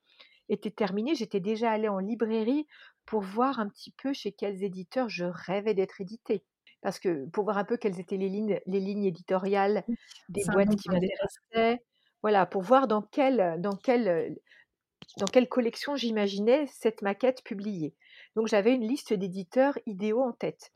était 0.50 0.70
terminée, 0.72 1.14
j'étais 1.16 1.40
déjà 1.40 1.72
allée 1.72 1.88
en 1.90 1.98
librairie 2.00 2.66
pour 3.06 3.22
voir 3.22 3.60
un 3.60 3.68
petit 3.70 3.92
peu 3.92 4.12
chez 4.14 4.32
quels 4.32 4.64
éditeurs 4.64 5.08
je 5.10 5.24
rêvais 5.26 5.74
d'être 5.74 6.00
éditée. 6.02 6.44
Parce 6.82 6.98
que 7.00 7.26
pour 7.30 7.44
voir 7.46 7.58
un 7.58 7.64
peu 7.66 7.76
quelles 7.78 8.00
étaient 8.00 8.16
les 8.18 8.28
lignes 8.30 8.60
les 8.66 8.80
lignes 8.80 9.04
éditoriales 9.06 9.84
des 10.28 10.44
bon 10.44 10.46
boîtes 10.46 10.76
qui 10.76 10.90
de 10.90 11.10
m'intéressaient. 11.54 11.84
Voilà, 12.22 12.46
pour 12.46 12.62
voir 12.62 12.88
dans 12.88 13.02
quelle, 13.02 13.56
dans 13.60 13.76
quelle, 13.76 14.36
dans 15.18 15.28
quelle 15.28 15.48
collection 15.48 15.96
j'imaginais 15.96 16.66
cette 16.68 17.02
maquette 17.02 17.42
publiée. 17.44 17.96
Donc 18.36 18.48
j'avais 18.48 18.74
une 18.74 18.86
liste 18.88 19.12
d'éditeurs 19.14 19.78
idéaux 19.86 20.22
en 20.22 20.32
tête. 20.32 20.72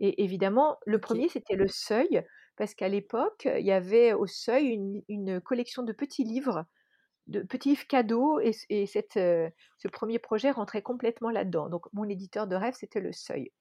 Et 0.00 0.24
évidemment, 0.24 0.78
le 0.86 0.98
premier 1.00 1.28
c'était 1.28 1.56
Le 1.56 1.68
Seuil, 1.68 2.24
parce 2.56 2.74
qu'à 2.74 2.88
l'époque, 2.88 3.48
il 3.58 3.64
y 3.66 3.72
avait 3.72 4.12
au 4.14 4.26
Seuil 4.26 4.68
une 4.68 5.02
une 5.08 5.40
collection 5.40 5.82
de 5.84 5.92
petits 5.92 6.24
livres, 6.24 6.64
de 7.28 7.42
petits 7.42 7.70
livres 7.70 7.86
cadeaux 7.88 8.40
et 8.40 8.52
c 8.54 8.66
et 8.70 8.86
cette, 8.86 9.16
heu, 9.18 9.50
ce 9.78 9.88
premier 9.88 10.18
projet 10.20 10.50
rentrait 10.52 10.82
complètement 10.82 11.30
là-dedans. 11.30 11.68
Donc 11.70 11.86
mon 11.94 12.08
éditeur 12.08 12.46
de 12.48 12.56
rêve, 12.56 12.74
c'était 12.78 13.00
Le 13.00 13.12
Seuil. 13.12 13.52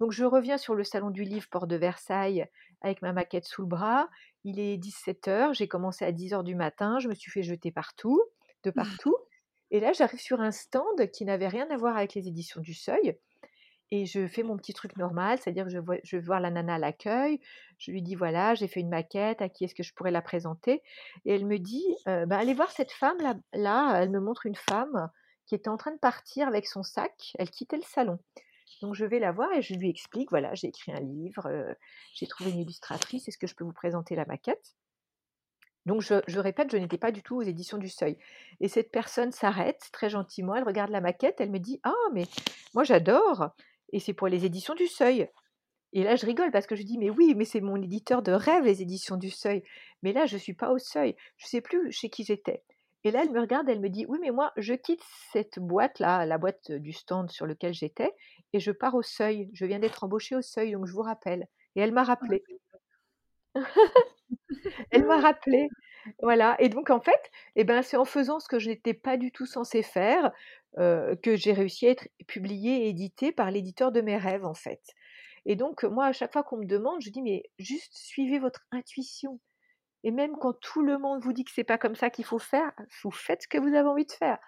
Donc 0.00 0.12
je 0.12 0.24
reviens 0.24 0.58
sur 0.58 0.74
le 0.76 0.84
salon 0.84 1.10
du 1.10 1.24
livre, 1.24 1.48
porte 1.50 1.68
de 1.70 1.76
Versailles, 1.76 2.46
avec 2.82 3.02
ma 3.02 3.12
maquette 3.14 3.46
sous 3.46 3.62
le 3.62 3.68
bras. 3.68 4.08
Il 4.44 4.60
est 4.60 4.78
17:00, 4.78 5.54
j'ai 5.54 5.68
commencé 5.68 6.04
à 6.06 6.12
10:00 6.12 6.44
du 6.44 6.54
matin, 6.56 6.98
je 7.00 7.08
me 7.08 7.14
suis 7.14 7.30
fait 7.32 7.42
jeter 7.44 7.72
partout 7.72 8.22
de 8.64 8.70
partout 8.72 9.16
et 9.72 9.80
là, 9.80 9.92
j'arrive 9.92 10.20
sur 10.20 10.40
un 10.40 10.52
stand 10.52 11.10
qui 11.12 11.24
n'avait 11.24 11.48
rien 11.48 11.68
à 11.70 11.76
voir 11.78 11.96
avec 11.96 12.14
les 12.14 12.28
éditions 12.28 12.60
du 12.62 12.74
Seuil 12.74 13.18
et 13.90 14.06
je 14.06 14.26
fais 14.26 14.42
mon 14.42 14.56
petit 14.56 14.72
truc 14.74 14.96
normal, 14.96 15.38
c'est-à-dire 15.38 15.64
que 15.64 15.70
je 15.70 16.16
vais 16.16 16.22
voir 16.22 16.40
la 16.40 16.50
nana 16.50 16.74
à 16.74 16.78
l'accueil, 16.78 17.40
je 17.78 17.90
lui 17.90 18.02
dis: 18.02 18.14
«Voilà, 18.14 18.54
j'ai 18.54 18.68
fait 18.68 18.80
une 18.80 18.88
maquette, 18.88 19.42
à 19.42 19.48
qui 19.48 19.64
est-ce 19.64 19.74
que 19.74 19.82
je 19.82 19.92
pourrais 19.94 20.10
la 20.12 20.22
présenter?» 20.22 20.82
et 21.24 21.34
elle 21.34 21.46
me 21.46 21.58
dit: 21.58 21.84
«Heu, 22.08 22.26
bah, 22.26 22.38
allez 22.38 22.54
voir 22.54 22.70
cette 22.70 22.92
femme 22.92 23.18
là 23.20 23.34
là», 23.52 24.00
elle 24.02 24.10
me 24.10 24.20
montre 24.20 24.46
une 24.46 24.56
femme 24.56 25.10
qui 25.46 25.54
était 25.54 25.68
en 25.68 25.76
train 25.76 25.92
de 25.92 25.98
partir 25.98 26.46
avec 26.48 26.66
son 26.66 26.82
sac, 26.82 27.32
elle 27.38 27.50
quittait 27.50 27.76
le 27.76 27.82
salon. 27.82 28.18
Donc 28.82 28.94
je 28.94 29.04
vais 29.04 29.18
la 29.18 29.32
voir 29.32 29.52
et 29.52 29.62
je 29.62 29.74
lui 29.74 29.90
explique: 29.90 30.30
«Voilà, 30.30 30.54
j'ai 30.54 30.68
écrit 30.68 30.92
un 30.92 31.00
livre, 31.00 31.48
j'ai 32.14 32.26
trouvé 32.26 32.50
une 32.52 32.60
illustratrice, 32.60 33.28
est-ce 33.28 33.38
que 33.38 33.46
je 33.48 33.54
peux 33.56 33.64
vous 33.64 33.72
présenter 33.72 34.14
la 34.16 34.24
maquette?» 34.26 34.74
donc 35.86 36.02
je 36.02 36.38
répète, 36.38 36.70
je 36.70 36.76
n'étais 36.76 36.98
pas 36.98 37.10
du 37.10 37.22
tout 37.22 37.36
aux 37.36 37.42
éditions 37.42 37.78
du 37.78 37.88
Seuil 37.88 38.18
et 38.60 38.68
cette 38.68 38.90
personne 38.92 39.32
s'arrête 39.32 39.88
très 39.92 40.10
gentiment, 40.10 40.54
elle 40.54 40.64
regarde 40.64 40.90
la 40.90 41.00
maquette, 41.00 41.40
elle 41.40 41.50
me 41.50 41.58
dit: 41.58 41.80
«Ah 41.82 41.94
mais 42.12 42.26
moi 42.74 42.84
j'adore 42.84 43.50
et 43.92 44.00
c'est 44.00 44.14
pour 44.14 44.28
les 44.28 44.44
éditions 44.46 44.74
du 44.74 44.86
Seuil» 44.86 45.28
et 45.92 46.04
là 46.04 46.16
je 46.16 46.26
rigole 46.26 46.50
parce 46.52 46.66
que 46.66 46.76
je 46.76 46.82
dis: 46.82 46.98
«Mais 46.98 47.10
oui, 47.10 47.34
mais 47.36 47.44
c'est 47.44 47.60
mon 47.60 47.76
éditeur 47.82 48.22
de 48.22 48.32
rêve 48.32 48.64
les 48.64 48.82
éditions 48.82 49.16
du 49.16 49.30
Seuil, 49.30 49.62
mais 50.02 50.12
là 50.12 50.26
je 50.26 50.36
suis 50.38 50.54
pas 50.54 50.70
au 50.72 50.78
Seuil». 50.78 51.16
Je 51.38 51.46
sais 51.48 51.60
plus 51.60 51.92
chez 51.92 52.10
qui 52.10 52.24
j'étais 52.24 52.62
et 53.04 53.10
là 53.10 53.22
elle 53.24 53.32
me 53.32 53.40
regarde, 53.40 53.68
elle 53.68 53.80
me 53.80 53.88
dit: 53.90 54.06
«Oui, 54.08 54.18
mais 54.22 54.30
moi 54.30 54.52
je 54.56 54.74
quitte 54.74 55.02
cette 55.32 55.58
boîte-là, 55.58 56.26
la 56.26 56.38
boîte 56.38 56.72
du 56.72 56.92
stand 56.92 57.30
sur 57.30 57.46
lequel 57.46 57.74
j'étais 57.74 58.12
et 58.52 58.60
je 58.60 58.72
pars 58.72 58.94
au 58.94 59.02
Seuil. 59.02 59.50
Je 59.54 59.64
viens 59.66 59.78
d'être 59.80 60.04
embauchée 60.04 60.36
au 60.36 60.42
Seuil, 60.42 60.72
donc 60.72 60.86
je 60.86 60.92
vous 60.92 61.02
rappelle» 61.02 61.46
et 61.76 61.80
elle 61.80 61.92
m'a 61.92 62.02
Ah 62.02 62.04
rappelée. 62.04 62.44
d'accord. 62.50 62.80
Elle 64.90 65.04
m'a 65.06 65.20
rappelée, 65.20 65.68
voilà 66.22 66.56
et 66.60 66.68
donc 66.68 66.90
en 66.90 67.00
fait 67.00 67.30
et 67.56 67.64
ben, 67.64 67.82
c'est 67.82 67.96
en 67.96 68.04
faisant 68.04 68.40
ce 68.40 68.48
que 68.48 68.58
je 68.58 68.68
n'étais 68.70 68.94
pas 68.94 69.16
du 69.16 69.32
tout 69.32 69.46
censée 69.46 69.82
faire, 69.82 70.32
que 70.76 71.36
j'ai 71.36 71.52
réussi 71.52 71.86
à 71.86 71.90
être 71.90 72.08
publiée 72.26 72.86
et 72.86 72.88
éditée 72.88 73.32
par 73.32 73.50
l'éditeur 73.50 73.92
de 73.92 74.00
mes 74.00 74.16
rêves, 74.16 74.44
en 74.44 74.54
fait 74.54 74.82
et 75.46 75.56
donc 75.56 75.84
moi, 75.84 76.06
à 76.06 76.12
chaque 76.12 76.32
fois 76.32 76.42
qu'on 76.42 76.58
me 76.58 76.66
demande, 76.66 77.00
je 77.00 77.10
dis: 77.10 77.22
«Mais 77.22 77.44
juste 77.58 77.94
suivez 77.96 78.38
votre 78.38 78.60
intuition 78.72 79.40
et 80.04 80.10
même 80.10 80.36
quand 80.38 80.54
tout 80.60 80.82
le 80.82 80.98
monde 80.98 81.22
vous 81.22 81.32
dit 81.32 81.44
que 81.44 81.50
c'est 81.54 81.64
pas 81.64 81.78
comme 81.78 81.94
ça 81.96 82.10
qu'il 82.10 82.24
faut 82.24 82.38
faire, 82.38 82.72
vous 83.02 83.10
faites 83.10 83.42
ce 83.42 83.48
que 83.48 83.58
vous 83.58 83.74
avez 83.74 83.88
envie 83.88 84.06
de 84.06 84.12
faire». 84.12 84.38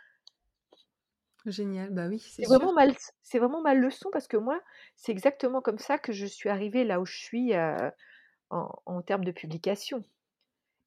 Génial, 1.45 1.91
bah 1.91 2.07
oui, 2.09 2.21
c'est 2.21 2.45
vraiment 2.45 2.73
ma 2.73 2.87
c'est 3.23 3.39
vraiment 3.41 3.63
ma 3.63 3.75
leçon 3.75 4.11
parce 4.13 4.29
que 4.29 4.37
moi, 4.37 4.61
c'est 4.95 5.11
exactement 5.11 5.61
comme 5.61 5.79
ça 5.79 5.99
que 5.99 6.13
je 6.13 6.25
suis 6.27 6.49
arrivée 6.49 6.85
là 6.85 7.01
où 7.01 7.07
je 7.07 7.17
suis, 7.17 7.53
en 8.51 9.03
termes 9.03 9.25
de 9.25 9.33
publication 9.33 10.05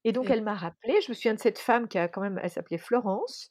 et 0.06 0.12
donc 0.12 0.30
Et 0.30 0.32
elle 0.32 0.42
m'a 0.42 0.54
rappelée, 0.54 1.00
je 1.02 1.10
me 1.10 1.14
souviens 1.14 1.34
de 1.34 1.40
cette 1.40 1.58
femme 1.58 1.88
qui 1.88 1.98
a 1.98 2.08
quand 2.08 2.20
même 2.22 2.40
elle 2.42 2.50
s'appelait 2.50 2.78
Florence, 2.78 3.50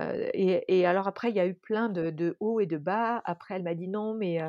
et 0.00 0.64
et 0.68 0.86
alors 0.86 1.08
après 1.08 1.30
il 1.30 1.36
y 1.36 1.40
a 1.40 1.46
eu 1.46 1.54
plein 1.54 1.88
de 1.88 2.10
de 2.10 2.36
hauts 2.40 2.60
et 2.60 2.66
de 2.66 2.78
bas. 2.78 3.22
Après 3.24 3.54
elle 3.56 3.62
m'a 3.64 3.74
dit: 3.74 3.88
«Non 3.88 4.14
mais 4.14 4.40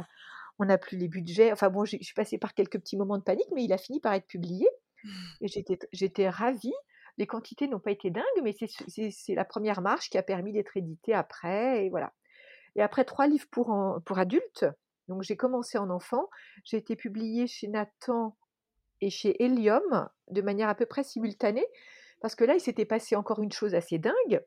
on 0.59 0.65
n'a 0.65 0.77
plus 0.77 0.97
les 0.97 1.07
budgets». 1.07 1.51
Enfin 1.51 1.69
bon, 1.69 1.85
je 1.85 1.97
suis 2.01 2.13
passée 2.15 2.37
par 2.39 2.53
quelques 2.55 2.79
petits 2.79 2.97
moments 2.97 3.17
de 3.19 3.23
panique, 3.23 3.49
mais 3.55 3.63
il 3.65 3.73
a 3.73 3.77
fini 3.77 3.99
par 4.01 4.13
être 4.13 4.27
publié 4.27 4.67
et 5.41 5.47
j'étais 5.93 6.29
ravie. 6.29 6.73
Les 7.17 7.27
quantités 7.27 7.67
n'ont 7.67 7.79
pas 7.79 7.91
été 7.91 8.09
dingues, 8.11 8.41
mais 8.43 8.53
c'est 8.59 8.67
ce 8.67 8.83
c'est 8.87 9.11
c'est 9.11 9.35
la 9.35 9.45
1re 9.45 9.81
marche 9.81 10.09
qui 10.09 10.17
a 10.17 10.23
permis 10.23 10.53
d'être 10.53 10.77
éditée 10.77 11.13
après 11.13 11.85
et 11.85 11.89
voilà 11.89 12.13
et 12.75 12.81
après 12.83 13.05
3 13.05 13.27
livres 13.27 13.47
pour 13.51 13.69
en 13.71 14.01
pour 14.01 14.19
adultes, 14.19 14.65
donc 15.09 15.23
j'ai 15.23 15.37
commencé 15.37 15.77
en 15.77 15.89
enfant, 15.91 16.29
j'ai 16.65 16.77
été 16.77 16.95
publiée 16.97 17.47
chez 17.47 17.67
Nathan 17.69 18.37
chez 19.09 19.43
Helium 19.43 20.09
de 20.29 20.41
manière 20.41 20.69
à 20.69 20.75
peu 20.75 20.85
près 20.85 21.03
simultanée 21.03 21.65
parce 22.21 22.35
que 22.35 22.43
là, 22.43 22.55
il 22.55 22.61
s'était 22.61 22.85
passé 22.85 23.15
encore 23.15 23.41
une 23.41 23.51
chose 23.51 23.75
assez 23.75 23.99
dingue, 23.99 24.41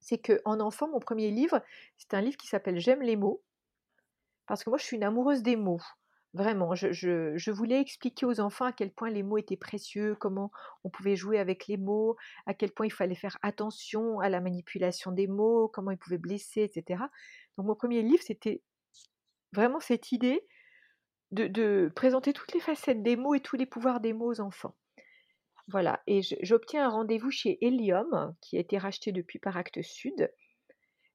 c'est 0.00 0.18
qu'en 0.18 0.60
enfant, 0.60 0.88
mon 0.88 0.98
1er 0.98 1.32
livre, 1.32 1.62
c'est 1.96 2.14
un 2.14 2.20
livre 2.20 2.36
qui 2.36 2.46
s'appelle 2.46 2.78
«J'aime 2.78 3.02
les 3.02 3.16
mots» 3.16 3.42
parce 4.46 4.64
que 4.64 4.70
moi 4.70 4.78
je 4.78 4.84
suis 4.84 4.96
une 4.96 5.04
amoureuse 5.04 5.42
des 5.42 5.56
mots. 5.56 5.80
Vraiment, 6.34 6.74
je 6.74 6.92
je 6.92 7.50
voulais 7.50 7.80
expliquer 7.80 8.26
aux 8.26 8.40
enfants 8.40 8.66
à 8.66 8.72
quel 8.72 8.92
point 8.92 9.10
les 9.10 9.22
mots 9.22 9.38
étaient 9.38 9.56
précieux, 9.56 10.14
comment 10.14 10.50
on 10.84 10.90
pouvait 10.90 11.16
jouer 11.16 11.38
avec 11.38 11.66
les 11.66 11.78
mots, 11.78 12.16
à 12.46 12.54
quel 12.54 12.70
point 12.72 12.86
il 12.86 12.92
fallait 12.92 13.14
faire 13.14 13.38
attention 13.42 14.20
à 14.20 14.28
la 14.28 14.40
manipulation 14.40 15.10
des 15.10 15.26
mots, 15.26 15.68
comment 15.68 15.90
ils 15.90 15.98
pouvaient 15.98 16.18
blesser 16.18 16.62
et 16.62 16.70
cetera. 16.72 17.10
Donc 17.56 17.66
mon 17.66 17.74
1er 17.74 18.02
livre, 18.02 18.22
c'était 18.22 18.62
vraiment 19.52 19.80
cette 19.80 20.12
idée 20.12 20.46
de 21.30 21.92
présenter 21.94 22.32
toutes 22.32 22.52
les 22.52 22.60
facettes 22.60 23.02
des 23.02 23.16
mots 23.16 23.34
et 23.34 23.40
tous 23.40 23.56
les 23.56 23.66
pouvoirs 23.66 24.00
des 24.00 24.12
mots 24.12 24.32
aux 24.32 24.40
enfants. 24.40 24.74
Voilà 25.68 26.02
et 26.06 26.22
j'obtiens 26.42 26.86
un 26.86 26.88
rendez-vous 26.88 27.30
chez 27.30 27.58
Helium, 27.60 28.34
qui 28.40 28.56
a 28.56 28.60
été 28.60 28.78
racheté 28.78 29.12
depuis 29.12 29.38
par 29.38 29.56
Actes 29.56 29.82
Sud 29.82 30.32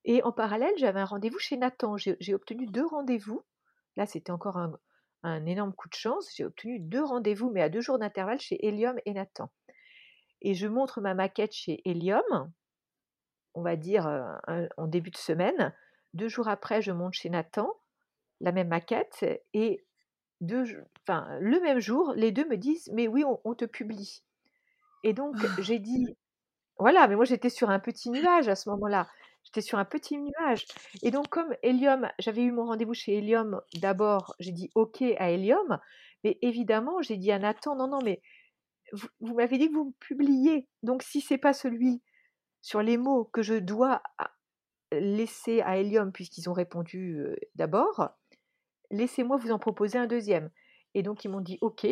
et 0.06 0.22
en 0.24 0.32
parallèle, 0.32 0.74
j'avais 0.78 1.00
un 1.00 1.06
rendez-vous 1.06 1.40
chez 1.40 1.58
Nathan. 1.58 1.96
J'ai 1.98 2.34
obtenu 2.34 2.68
2 2.68 2.86
rendez-vous. 2.86 3.42
Là, 3.96 4.06
c'était 4.06 4.32
encore 4.32 4.58
un 4.58 5.46
énorme 5.46 5.74
coup 5.74 5.88
de 5.88 5.94
chance. 5.94 6.30
J'ai 6.36 6.44
obtenu 6.46 6.80
2 6.80 7.04
rendez-vous, 7.04 7.50
mais 7.52 7.62
à 7.62 7.70
2 7.70 7.82
jours 7.82 8.00
d'intervalle 8.00 8.40
chez 8.40 8.66
Helium 8.66 8.98
et 9.06 9.14
Nathan 9.14 9.50
et 10.42 10.54
je 10.54 10.68
montre 10.68 11.00
ma 11.00 11.14
maquette 11.14 11.54
chez 11.54 11.82
Helium 11.86 12.52
on 13.54 13.62
va 13.62 13.76
dire, 13.76 14.08
un 14.08 14.68
en 14.78 14.88
début 14.88 15.12
de 15.12 15.18
semaine. 15.18 15.74
2 16.14 16.28
jours 16.28 16.48
après, 16.48 16.82
je 16.82 16.92
monte 16.92 17.14
chez 17.14 17.30
Nathan, 17.30 17.72
la 18.42 18.52
même 18.52 18.68
maquette 18.68 19.26
et 19.54 19.86
2 20.44 20.66
j 20.66 20.78
enfin, 21.08 21.28
le 21.42 21.60
même 21.62 21.80
jour, 21.80 22.14
les 22.16 22.32
2 22.32 22.46
me 22.48 22.58
disent: 22.58 22.90
«Mais 22.94 23.08
oui, 23.10 23.24
on 23.26 23.40
on 23.46 23.56
te 23.56 23.66
publie» 23.66 24.24
et 25.04 25.14
donc 25.14 25.36
j'ai 25.62 25.80
dit 25.80 26.08
voilà, 26.80 27.08
mais 27.08 27.16
moi 27.18 27.26
j'étais 27.26 27.50
sur 27.50 27.70
un 27.72 27.80
petit 27.80 28.10
nuage 28.12 28.50
à 28.50 28.56
ce 28.56 28.70
moment-là. 28.72 29.08
J'étais 29.46 29.62
sur 29.62 29.80
un 29.80 29.86
petit 29.86 30.18
nuage. 30.20 30.66
Et 31.04 31.12
donc 31.12 31.30
comme 31.30 31.56
Helium 31.64 32.10
j'avais 32.20 32.44
eu 32.44 32.52
mon 32.52 32.66
rendez-vous 32.66 32.94
chez 32.96 33.18
Helium 33.20 33.62
d'abord, 33.76 34.36
j'ai 34.40 34.52
dit: 34.54 34.72
«OK» 34.76 35.02
à 35.20 35.32
Helium, 35.32 35.80
mais 36.24 36.38
évidemment, 36.44 37.02
j'ai 37.02 37.18
dit 37.18 37.32
à 37.32 37.40
Nathan: 37.40 37.76
«Non, 37.78 37.88
non, 37.90 38.02
mais 38.04 38.22
vous 38.94 39.08
vous 39.22 39.36
m'avez 39.36 39.58
dit 39.60 39.70
que 39.70 39.76
vous 39.76 39.86
me 39.88 39.94
publiez, 40.00 40.68
donc 40.84 41.04
si 41.04 41.22
c'est 41.22 41.38
pas 41.40 41.54
celui 41.54 42.02
sur 42.62 42.82
les 42.84 42.98
mots 42.98 43.26
que 43.34 43.44
je 43.44 43.56
dois 43.56 44.02
a 44.20 44.32
laisser 44.94 45.62
à 45.62 45.78
Helium 45.80 46.12
puisqu'ils 46.14 46.50
ont 46.50 46.54
répondu, 46.54 47.26
d'abord, 47.56 48.12
laissez-moi 48.94 49.38
vous 49.38 49.52
en 49.52 49.60
proposer 49.60 50.00
un 50.00 50.08
2e» 50.08 50.52
et 50.96 51.04
donc 51.04 51.26
ils 51.26 51.30
m'ont 51.30 51.42
dit: 51.42 51.60
«OK». 51.62 51.88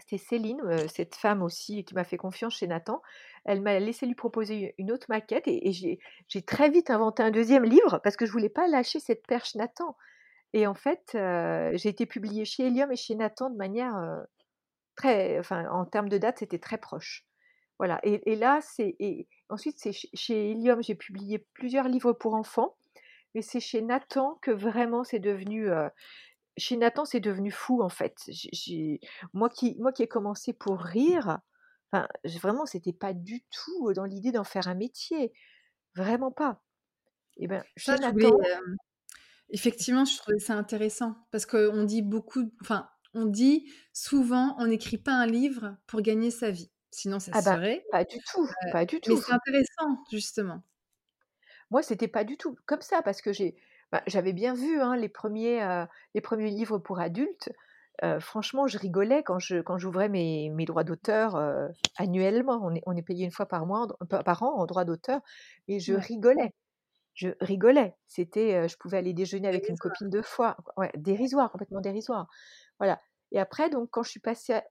C'était 0.00 0.18
Céline, 0.18 0.60
heu, 0.64 0.88
cette 0.88 1.14
femme 1.14 1.42
aussi 1.42 1.84
qui 1.84 1.94
m'a 1.94 2.04
fait 2.04 2.16
confiance 2.16 2.56
chez 2.56 2.66
Nathan. 2.66 3.02
Elle 3.44 3.60
m'a 3.62 3.78
laissé 3.78 4.06
lui 4.06 4.14
proposer 4.14 4.74
une 4.78 4.90
autre 4.92 5.06
maquette 5.08 5.44
et 5.46 5.72
j'ai 5.72 6.42
très 6.42 6.70
vite 6.70 6.90
inventé 6.90 7.22
un 7.22 7.30
2e 7.30 7.64
livre 7.64 8.00
parce 8.02 8.16
que 8.16 8.26
je 8.26 8.32
voulais 8.32 8.48
pas 8.48 8.66
lâcher 8.68 9.00
cette 9.00 9.26
perche 9.26 9.54
Nathan 9.54 9.96
et 10.54 10.66
en 10.66 10.74
fait, 10.74 11.12
heu, 11.16 11.72
j'ai 11.76 11.90
été 11.90 12.06
publiée 12.06 12.44
chez 12.46 12.66
Helium 12.68 12.92
et 12.92 12.96
chez 12.96 13.14
Nathan 13.16 13.50
de 13.50 13.56
manière, 13.56 13.96
heu, 13.98 14.24
très 14.96 15.38
enfin, 15.40 15.68
en 15.70 15.84
termes 15.86 16.08
de 16.10 16.18
date, 16.18 16.38
c'était 16.40 16.58
très 16.60 16.78
proche. 16.78 17.26
Voilà 17.78 18.00
et 18.04 18.36
là, 18.36 18.60
c'est 18.62 18.96
ensuite 19.50 19.78
c'est 19.78 19.92
ch 19.92 20.06
chez 20.14 20.52
Helium, 20.52 20.82
j'ai 20.82 20.94
publié 20.96 21.38
plusieurs 21.54 21.88
livres 21.88 22.12
pour 22.14 22.34
enfants, 22.34 22.76
mais 23.34 23.42
c'est 23.42 23.60
chez 23.60 23.82
Nathan 23.82 24.38
que 24.42 24.50
vraiment 24.50 25.04
c'est 25.04 25.18
devenu, 25.20 25.68
chez 26.58 26.76
Nathan, 26.76 27.04
c'est 27.04 27.20
devenu 27.20 27.50
fou, 27.50 27.82
en 27.82 27.88
fait. 27.88 28.18
J'ai 28.28 29.00
moi 29.34 29.48
qui 29.48 29.76
moi 29.80 29.92
qui 29.92 30.02
ai 30.04 30.08
commencé 30.08 30.52
pour 30.52 30.80
rire, 30.80 31.40
enfin, 31.92 32.08
vraiment, 32.40 32.66
c'était 32.66 32.92
pas 32.92 33.14
du 33.14 33.42
tout 33.50 33.92
dans 33.94 34.04
l'idée 34.04 34.32
d'en 34.32 34.44
faire 34.44 34.68
un 34.68 34.74
métier, 34.74 35.32
vraiment 35.96 36.32
pas 36.32 36.62
et 37.38 37.48
ben, 37.48 37.64
Ça, 37.86 37.94
chez 37.94 37.98
je 38.02 38.10
voulais, 38.10 38.30
Nathan 38.30 38.38
effectivement, 39.50 40.04
je 40.04 40.16
trouvais 40.16 40.38
ça 40.38 40.54
intéressant 40.54 41.16
parce 41.30 41.46
qu'on 41.46 41.84
dit 41.84 42.02
beaucoup 42.02 42.50
enfin, 42.62 42.88
on 43.14 43.26
dit 43.26 43.70
souvent: 43.92 44.56
«On 44.58 44.66
n'écrit 44.66 44.98
pas 44.98 45.12
un 45.12 45.26
livre 45.26 45.76
pour 45.86 46.00
gagner 46.02 46.30
sa 46.30 46.50
vie». 46.50 46.70
Sinon, 46.90 47.20
ça 47.20 47.34
Ah 47.34 47.42
bah, 47.42 47.58
ferait. 47.58 47.84
pas 47.90 48.04
du 48.04 48.18
tout, 48.22 48.48
pas 48.70 48.84
du 48.86 49.00
mais 49.06 49.16
tout. 49.16 49.16
c'est 49.16 49.32
intéressant, 49.32 50.04
justement. 50.12 50.62
Moi, 51.72 51.82
c'était 51.82 52.08
pas 52.08 52.24
du 52.24 52.38
tout 52.38 52.56
comme 52.66 52.82
ça 52.82 53.02
parce 53.02 53.22
que 53.22 53.34
j'ai 53.34 53.56
bah, 53.92 54.02
j'avais 54.08 54.34
bien 54.34 54.54
vu, 54.54 54.80
hein, 54.82 54.96
les 54.96 55.10
premiers, 55.10 55.62
heu, 55.64 55.86
les 56.14 56.22
premiers 56.22 56.50
livres 56.50 56.78
pour 56.78 57.00
adultes. 57.00 57.52
Heu, 58.04 58.20
franchement, 58.20 58.68
je 58.68 58.78
rigolais 58.78 59.22
quand 59.24 59.38
je 59.40 59.60
quand 59.62 59.78
j'ouvrais 59.78 60.08
mes 60.10 60.50
mes 60.50 60.66
droits 60.66 60.84
d'auteur, 60.84 61.36
heu, 61.36 61.68
annuellement. 61.98 62.60
On 62.64 62.74
est 62.76 62.82
on 62.86 62.96
est 62.96 63.02
payé 63.02 63.24
une 63.26 63.32
fois 63.32 63.46
par 63.46 63.66
mois 63.66 63.88
par 64.10 64.42
an 64.44 64.54
en 64.58 64.66
droits 64.66 64.84
d'auteur 64.86 65.20
et 65.68 65.80
je 65.80 65.94
Ouais. 65.94 66.06
rigolais. 66.08 66.54
Je 67.14 67.30
rigolais. 67.40 67.96
C'était, 68.08 68.68
je 68.68 68.76
pouvais 68.78 68.98
aller 68.98 69.14
déjeuner 69.14 69.48
avec 69.48 69.68
une 69.68 69.78
copine 69.78 70.10
2 70.10 70.22
fois. 70.22 70.56
Ouais, 70.76 70.90
dérisoire, 70.96 71.50
complètement 71.52 71.80
dérisoire. 71.80 72.28
Voilà 72.80 73.00
et 73.32 73.40
après 73.40 73.70
donc 73.70 73.90
quand 73.90 74.02
je 74.04 74.10
suis 74.10 74.20
passée 74.20 74.54
à 74.54 74.64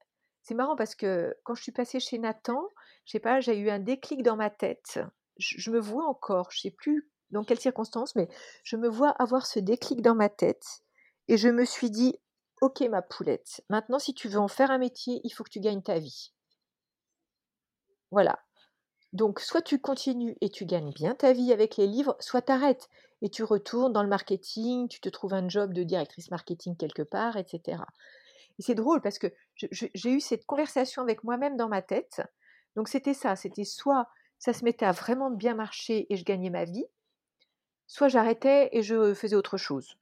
c'est 0.43 0.55
marrant 0.55 0.75
parce 0.75 0.95
que 0.95 1.35
quand 1.45 1.55
je 1.55 1.63
suis 1.63 1.71
passée 1.71 1.99
chez 1.99 2.17
Nathan, 2.19 2.63
je 3.05 3.11
sais 3.13 3.19
pas, 3.19 3.41
j'ai 3.41 3.57
eu 3.59 3.69
un 3.71 3.79
déclic 3.79 4.23
dans 4.23 4.35
ma 4.37 4.49
tête. 4.51 4.99
Je 5.41 5.71
me 5.71 5.79
vois 5.79 6.05
encore, 6.07 6.51
je 6.51 6.59
sais 6.61 6.71
plus 6.71 7.09
dans 7.31 7.43
quelles 7.43 7.59
circonstances, 7.59 8.15
mais 8.15 8.29
je 8.63 8.75
me 8.77 8.87
vois 8.87 9.09
avoir 9.09 9.45
ce 9.45 9.59
déclic 9.59 10.01
dans 10.01 10.15
ma 10.15 10.29
tête 10.29 10.83
et 11.27 11.37
je 11.37 11.49
me 11.49 11.65
suis 11.65 11.89
dit: 11.89 12.17
«OK 12.61 12.81
ma 12.81 13.01
poulette, 13.01 13.63
maintenant 13.69 13.99
si 13.99 14.13
tu 14.13 14.27
veux 14.29 14.39
en 14.39 14.47
faire 14.47 14.71
un 14.71 14.77
métier, 14.77 15.19
il 15.23 15.31
faut 15.31 15.43
que 15.43 15.49
tu 15.49 15.59
gagnes 15.59 15.81
ta 15.81 15.99
vie». 15.99 16.31
Voilà. 18.11 18.39
Donc 19.13 19.39
soit 19.39 19.61
tu 19.61 19.79
continues 19.79 20.37
et 20.41 20.49
tu 20.49 20.65
gagnes 20.65 20.93
bien 20.93 21.15
ta 21.15 21.33
vie 21.33 21.51
avec 21.51 21.77
les 21.77 21.87
livres, 21.87 22.15
soit 22.19 22.43
tu 22.43 22.51
arrêtes 22.51 22.89
et 23.21 23.29
tu 23.29 23.43
retournes 23.43 23.93
dans 23.93 24.03
le 24.03 24.09
marketing, 24.09 24.87
tu 24.87 25.01
te 25.01 25.09
trouves 25.09 25.33
un 25.33 25.49
job 25.49 25.73
de 25.73 25.83
directrice 25.83 26.31
marketing 26.31 26.77
quelque 26.77 27.01
part 27.03 27.37
et 27.37 27.45
cetera 27.47 27.87
et 28.59 28.63
c'est 28.63 28.75
drôle 28.75 29.01
parce 29.01 29.19
que 29.19 29.27
j'ai 29.55 30.11
eu 30.11 30.19
cette 30.19 30.45
conversation 30.45 31.01
avec 31.01 31.23
moi-même 31.23 31.57
dans 31.57 31.69
ma 31.69 31.81
tête. 31.81 32.21
Donc 32.75 32.89
c'était 32.89 33.13
ça, 33.13 33.35
c'était 33.35 33.63
soit 33.63 34.07
ça 34.41 34.53
se 34.53 34.65
mettait 34.65 34.85
à 34.85 34.91
vraiment 34.91 35.31
bien 35.31 35.55
marcher 35.55 36.07
et 36.11 36.17
je 36.17 36.25
gagnais 36.25 36.51
ma 36.51 36.65
vie 36.65 36.85
soit 37.87 38.07
j'arrêtais 38.07 38.69
et 38.71 38.83
je 38.83 39.13
faisais 39.13 39.35
autre 39.35 39.57
chose. 39.57 39.97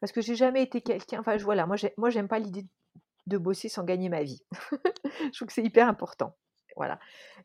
Parce 0.00 0.12
que 0.12 0.20
j'ai 0.20 0.34
jamais 0.34 0.62
été 0.62 0.80
quelqu'un 0.82 1.20
enfin, 1.20 1.36
voilà, 1.36 1.66
moi 1.66 1.76
j'ai 1.76 1.92
moi 1.96 2.10
j'aime 2.10 2.28
pas 2.28 2.38
l'idée 2.38 2.66
de 3.26 3.38
bosser 3.38 3.68
sans 3.68 3.84
gagner 3.84 4.08
ma 4.08 4.22
vie. 4.24 4.42
Je 5.32 5.36
trouve 5.36 5.48
que 5.48 5.54
c'est 5.54 5.62
hyper 5.64 5.88
important. 5.88 6.36
Voilà 6.76 6.98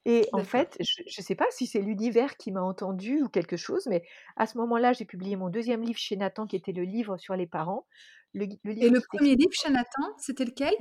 et 0.06 0.30
en 0.34 0.44
fait, 0.44 0.78
je 0.82 1.04
je 1.08 1.22
sais 1.22 1.36
pas 1.36 1.48
si 1.52 1.68
c'est 1.68 1.82
l'univers 1.82 2.38
qui 2.38 2.52
m'a 2.52 2.62
entendue 2.64 3.24
ou 3.24 3.30
quelque 3.30 3.58
chose, 3.58 3.88
mais 3.88 4.04
à 4.38 4.48
ce 4.48 4.58
moment-là, 4.60 4.94
j'ai 4.94 5.06
publié 5.06 5.36
mon 5.36 5.50
2e 5.50 5.82
livre 5.82 6.00
chez 6.00 6.16
Nathan 6.18 6.48
qui 6.48 6.56
était 6.56 6.74
le 6.74 6.84
livre 6.84 7.18
sur 7.18 7.36
les 7.36 7.48
parents. 7.48 7.88
Le 8.34 8.46
Et 8.66 8.90
le 8.90 9.00
1er 9.02 9.36
livre 9.36 9.54
chez 9.54 9.72
Nathan, 9.72 10.04
c'était 10.20 10.46
lequel? 10.46 10.76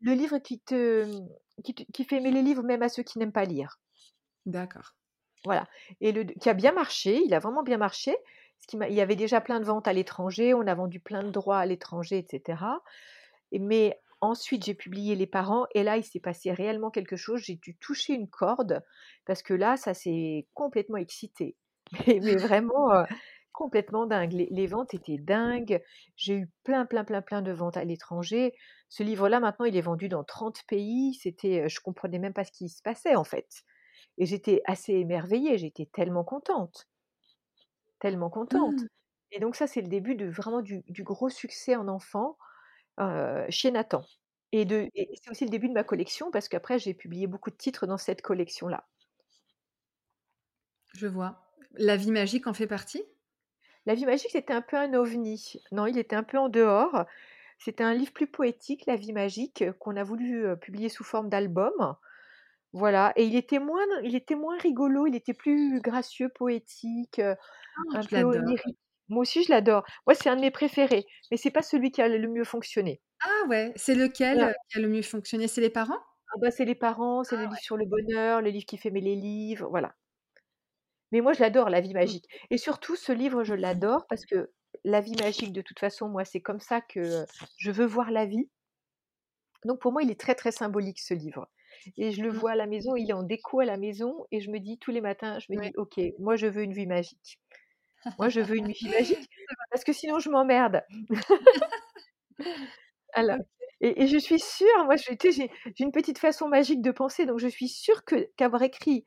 le 0.00 0.12
livre 0.12 0.38
qui 0.38 0.60
te, 0.60 1.04
qui 1.64 1.74
te 1.74 1.82
qui 1.92 2.04
fait 2.04 2.16
aimer 2.18 2.30
les 2.32 2.42
livres 2.42 2.62
même 2.64 2.82
à 2.82 2.88
ceux 2.88 3.02
qui 3.02 3.18
n'aiment 3.18 3.32
pas 3.32 3.44
lire. 3.44 3.80
D'accord. 4.48 4.94
Voilà 5.44 5.68
et 6.00 6.12
le 6.12 6.24
qui 6.24 6.48
a 6.50 6.54
bien 6.54 6.72
marché, 6.72 7.22
il 7.24 7.32
a 7.34 7.38
vraiment 7.38 7.62
bien 7.62 7.78
marché. 7.78 8.16
Il 8.72 8.92
y 8.94 9.00
avait 9.00 9.16
déjà 9.16 9.40
plein 9.40 9.60
de 9.60 9.64
ventes 9.64 9.86
à 9.88 9.92
l'étranger, 9.92 10.52
on 10.54 10.66
a 10.66 10.74
vendu 10.74 11.00
plein 11.00 11.22
de 11.22 11.30
droits 11.30 11.58
à 11.58 11.66
l'étranger 11.66 12.18
et 12.18 12.26
cetera 12.30 12.82
et 13.52 13.58
mais 13.60 14.00
ensuite, 14.22 14.64
j'ai 14.66 14.74
publié 14.74 15.16
Les 15.16 15.26
Parents 15.28 15.66
et 15.74 15.84
là, 15.84 15.96
il 15.98 16.04
s'est 16.04 16.20
passé 16.20 16.52
réellement 16.52 16.90
quelque 16.90 17.16
chose. 17.16 17.42
J'ai 17.42 17.56
dû 17.56 17.76
toucher 17.78 18.14
une 18.14 18.28
corde 18.30 18.82
parce 19.26 19.42
que 19.42 19.54
là, 19.54 19.76
ça 19.76 19.94
s'est 19.94 20.48
complètement 20.54 20.98
excité. 20.98 21.56
Mais 22.08 22.36
vraiment, 22.36 22.92
heu, 22.94 23.06
complètement 23.52 24.06
dingue. 24.06 24.32
Les 24.50 24.66
ventes 24.68 24.94
étaient 24.94 25.18
dingues. 25.18 25.82
J'ai 26.16 26.34
eu 26.36 26.50
plein, 26.64 26.86
plein, 26.86 27.04
plein, 27.04 27.22
plein 27.22 27.42
de 27.42 27.52
ventes 27.52 27.76
à 27.78 27.84
l'étranger. 27.84 28.54
Ce 28.90 29.02
livre-là, 29.04 29.40
maintenant, 29.40 29.66
il 29.66 29.76
est 29.76 29.82
vendu 29.82 30.08
dans 30.08 30.24
30 30.24 30.62
pays. 30.68 31.14
C'était, 31.14 31.64
heu, 31.66 31.68
je 31.68 31.80
comprenais 31.80 32.18
même 32.18 32.34
pas 32.34 32.44
ce 32.44 32.52
qui 32.52 32.68
se 32.70 32.82
passait, 32.82 33.16
en 33.16 33.24
fait 33.24 33.64
et 34.18 34.26
j'étais 34.26 34.62
assez 34.66 34.94
émerveillée, 34.94 35.58
j'étais 35.58 35.86
tellement 35.86 36.24
contente 36.24 36.86
tellement 38.00 38.30
contente 38.30 38.78
Mmh. 38.80 38.88
et 39.30 39.40
donc 39.40 39.56
ça, 39.56 39.66
c'est 39.66 39.82
le 39.82 39.88
début 39.88 40.14
de 40.16 40.26
vraiment 40.26 40.62
du 40.62 40.82
du 40.88 41.02
gros 41.04 41.28
succès 41.28 41.76
en 41.76 41.86
enfant, 41.88 42.38
chez 43.50 43.70
Nathan 43.70 44.02
et 44.52 44.64
de 44.64 44.88
et 44.94 45.10
c'est 45.22 45.30
aussi 45.30 45.44
le 45.44 45.50
début 45.50 45.68
de 45.68 45.74
ma 45.74 45.84
collection 45.84 46.30
parce 46.30 46.48
qu'après 46.48 46.78
j'ai 46.78 46.94
publié 46.94 47.26
beaucoup 47.26 47.50
de 47.50 47.56
titres 47.56 47.86
dans 47.86 47.98
cette 47.98 48.22
collection-là. 48.22 48.88
Je 50.94 51.06
vois. 51.06 51.54
La 51.72 51.96
vie 51.96 52.10
magique 52.12 52.46
en 52.46 52.52
fait 52.54 52.66
partie? 52.66 53.02
La 53.86 53.94
vie 53.94 54.06
magique, 54.06 54.30
c'était 54.30 54.52
un 54.52 54.62
peu 54.62 54.76
un 54.76 54.94
ovni. 54.94 55.54
Non, 55.72 55.86
il 55.86 55.98
était 55.98 56.14
un 56.16 56.22
peu 56.22 56.38
en 56.38 56.48
dehors. 56.48 57.04
C'était 57.58 57.82
un 57.84 57.94
livre 57.94 58.12
plus 58.12 58.28
poétique, 58.28 58.86
La 58.86 58.94
vie 58.96 59.12
magique, 59.12 59.64
qu'on 59.80 59.96
a 59.96 60.04
voulu, 60.04 60.56
publier 60.60 60.88
sous 60.88 61.02
forme 61.04 61.28
d'album. 61.28 61.96
Voilà 62.74 63.12
et 63.16 63.24
il 63.24 63.34
était 63.34 63.58
moins 63.58 63.84
il 64.02 64.14
était 64.14 64.34
moins 64.34 64.58
rigolo, 64.58 65.06
il 65.06 65.14
était 65.14 65.32
plus 65.34 65.80
gracieux, 65.80 66.28
poétique, 66.28 67.20
Oh, 67.76 67.94
un 67.94 68.04
je 68.04 68.08
peu 68.08 68.22
l'adore. 68.22 68.42
onirique. 68.42 68.78
Moi 69.08 69.22
aussi, 69.22 69.44
je 69.44 69.50
l'adore. 69.52 69.84
Moi, 70.06 70.14
c'est 70.14 70.30
un 70.30 70.36
de 70.36 70.42
mes 70.42 70.50
préférés, 70.52 71.06
mais 71.30 71.36
c'est 71.38 71.50
pas 71.52 71.62
celui 71.62 71.90
qui 71.92 72.02
a 72.02 72.08
le 72.08 72.28
mieux 72.28 72.44
fonctionné. 72.44 73.02
Ah 73.20 73.46
ouais, 73.48 73.72
c'est 73.76 73.94
lequel, 73.96 74.38
Voilà. 74.38 74.54
qui 74.68 74.78
a 74.78 74.80
le 74.80 74.88
mieux 74.88 75.02
fonctionné? 75.02 75.46
C'est 75.48 75.60
Les 75.60 75.70
Parents? 75.70 75.98
Ah 76.30 76.38
bah, 76.40 76.50
c'est 76.50 76.64
Les 76.66 76.74
Parents, 76.74 77.24
Ah 77.30 77.30
c'est 77.30 77.36
le 77.36 77.42
livre 77.44 77.54
ouais. 77.54 77.58
sur 77.58 77.76
le 77.76 77.86
bonheur, 77.86 78.40
le 78.42 78.50
livre 78.50 78.66
qui 78.66 78.76
fait 78.78 78.88
aimer 78.88 79.00
les 79.00 79.16
livres, 79.16 79.68
voilà. 79.70 79.94
Mais 81.12 81.20
moi, 81.20 81.32
je 81.32 81.40
l'adore, 81.40 81.70
La 81.70 81.80
vie 81.80 81.94
OK. 81.94 81.94
magique 81.94 82.26
et 82.50 82.58
surtout 82.58 82.96
ce 82.96 83.12
livre, 83.12 83.44
je 83.44 83.54
l'adore 83.54 84.06
parce 84.08 84.26
que 84.26 84.52
la 84.84 85.00
vie 85.00 85.16
magique, 85.16 85.52
de 85.52 85.62
toute 85.62 85.78
façon, 85.78 86.08
moi, 86.08 86.24
c'est 86.24 86.40
comme 86.42 86.60
ça 86.60 86.80
que 86.80 87.26
je 87.56 87.70
veux 87.70 87.86
voir 87.86 88.10
la 88.10 88.26
vie. 88.26 88.50
Donc 89.64 89.80
pour 89.80 89.92
moi, 89.92 90.02
il 90.02 90.10
est 90.10 90.20
très, 90.20 90.34
très 90.34 90.52
symbolique 90.52 91.00
ce 91.00 91.14
livre 91.14 91.48
et 91.98 92.12
je 92.12 92.22
le 92.22 92.28
Mmh. 92.30 92.32
vois 92.32 92.52
à 92.52 92.56
la 92.56 92.66
maison, 92.66 92.94
il 92.96 93.10
est 93.10 93.14
en 93.14 93.22
déco 93.24 93.60
à 93.60 93.64
la 93.66 93.76
maison 93.76 94.26
et 94.32 94.40
je 94.40 94.50
me 94.50 94.58
dis 94.60 94.78
tous 94.78 94.90
les 94.92 95.00
matins, 95.00 95.38
je 95.40 95.46
me 95.52 95.56
Ouais. 95.56 95.58
dis: 95.58 95.72
«OK, 95.76 96.00
moi, 96.18 96.36
je 96.36 96.46
veux 96.46 96.62
une 96.62 96.72
vie 96.74 96.86
magique. 96.86 97.38
Moi, 98.18 98.30
je 98.30 98.40
veux 98.40 98.56
une 98.56 98.72
vie 98.72 98.88
magique 98.98 99.28
parce 99.70 99.84
que 99.84 99.92
sinon 99.94 100.20
je 100.20 100.30
m'emmerde». 100.30 100.82
Alors 103.12 103.36
OK. 103.36 103.42
et 103.80 104.02
et 104.02 104.06
je 104.08 104.18
suis 104.18 104.40
sûre, 104.40 104.84
moi, 104.84 104.96
j'ai 104.96 105.16
une 105.80 105.92
petite 105.92 106.18
façon 106.18 106.48
magique 106.48 106.82
de 106.82 106.90
penser, 106.90 107.26
donc 107.26 107.38
je 107.38 107.48
suis 107.48 107.68
sûre 107.68 108.04
que 108.04 108.28
qu'avoir 108.36 108.62
écrit 108.62 109.04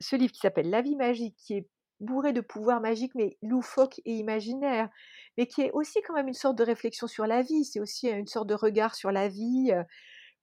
ce 0.00 0.16
livre 0.16 0.32
qui 0.32 0.40
s'appelle 0.40 0.70
La 0.70 0.82
vie 0.82 0.96
magique, 0.96 1.36
qui 1.38 1.54
est 1.54 1.68
bourré 2.00 2.32
de 2.34 2.42
pouvoirs 2.42 2.80
magiques, 2.80 3.14
mais 3.16 3.38
loufoques 3.42 4.00
et 4.06 4.12
imaginaires, 4.14 4.90
mais 5.38 5.46
qui 5.48 5.62
est 5.62 5.72
aussi 5.72 6.02
quand 6.02 6.14
même 6.14 6.28
une 6.28 6.34
sorte 6.34 6.58
de 6.58 6.64
réflexion 6.64 7.08
sur 7.08 7.26
la 7.26 7.42
vie. 7.42 7.64
C'est 7.64 7.80
aussi, 7.80 8.08
une 8.10 8.26
sorte 8.28 8.48
de 8.48 8.54
regard 8.54 8.94
sur 8.96 9.10
la 9.12 9.28
vie, 9.28 9.72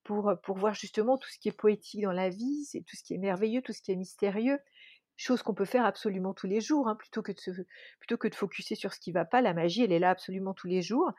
pour, 0.04 0.34
pour 0.43 0.58
voir 0.58 0.74
justement 0.74 1.18
tout 1.18 1.30
ce 1.30 1.39
qui 1.39 1.49
est 1.49 1.58
poétique 1.58 2.02
dans 2.02 2.12
la 2.12 2.30
vie, 2.30 2.66
c'est 2.66 2.82
tout 2.82 2.95
ce 2.95 3.04
qui 3.04 3.14
est 3.14 3.18
merveilleux, 3.18 3.62
tout 3.62 3.74
ce 3.74 3.82
qui 3.82 3.91
est 3.91 3.95
mystérieux. 3.95 4.60
Chose 5.18 5.43
qu'on 5.43 5.54
peut 5.54 5.66
faire 5.66 5.86
absolument 5.86 6.34
tous 6.34 6.47
les 6.47 6.62
jours, 6.62 6.88
hein, 6.88 6.95
plutôt 6.95 7.22
que 7.22 7.32
de 7.32 7.39
se 7.39 7.52
plutôt 7.99 8.18
que 8.18 8.28
de 8.28 8.36
focuser 8.36 8.76
sur 8.76 8.93
ce 8.93 8.99
qui 8.99 9.12
va 9.12 9.26
pas, 9.26 9.41
la 9.41 9.54
magie, 9.54 9.84
elle 9.84 9.91
est 9.91 9.99
là 9.99 10.10
absolument 10.10 10.54
tous 10.54 10.68
les 10.68 10.82
jours. 10.82 11.12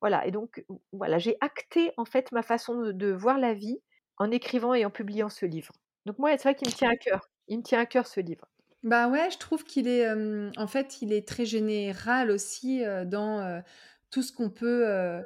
Voilà 0.00 0.26
et 0.26 0.30
donc 0.30 0.64
voilà, 0.92 1.18
j'ai 1.18 1.36
acté, 1.40 1.92
en 1.96 2.04
fait, 2.04 2.32
ma 2.32 2.42
façon 2.42 2.74
de 2.80 2.92
de 2.92 3.12
voir 3.12 3.38
la 3.38 3.54
vie 3.54 3.78
en 4.18 4.30
écrivant 4.30 4.74
et 4.74 4.84
en 4.84 4.90
publiant 4.90 5.30
ce 5.30 5.46
livre. 5.46 5.72
Donc 6.04 6.18
moi, 6.18 6.30
c'est 6.32 6.42
vrai 6.42 6.54
qu'il 6.54 6.68
me 6.68 6.74
tient 6.74 6.90
à 6.90 6.96
cœur. 6.96 7.30
Il 7.48 7.58
me 7.58 7.62
tient 7.62 7.80
à 7.80 7.86
cœur 7.86 8.06
ce 8.06 8.20
livre. 8.20 8.46
Bah 8.82 9.08
ouais, 9.08 9.30
je 9.30 9.38
trouve 9.38 9.64
qu'il 9.64 9.88
est, 9.88 10.08
en 10.56 10.66
fait, 10.66 11.02
il 11.02 11.12
est 11.12 11.26
très 11.26 11.44
général 11.44 12.30
aussi, 12.30 12.82
dans, 13.06 13.62
tout 14.10 14.22
ce 14.22 14.32
qu'on 14.32 14.50
peut, 14.50 15.22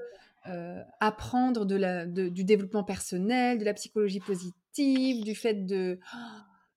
heu, 0.48 0.78
apprendre 1.00 1.66
de 1.66 1.76
la 1.76 2.06
de 2.06 2.28
du 2.28 2.44
développement 2.44 2.84
personnel, 2.84 3.58
de 3.58 3.64
la 3.64 3.74
psychologie 3.74 4.20
positive, 4.20 5.24
du 5.24 5.34
fait 5.34 5.66
de 5.66 6.00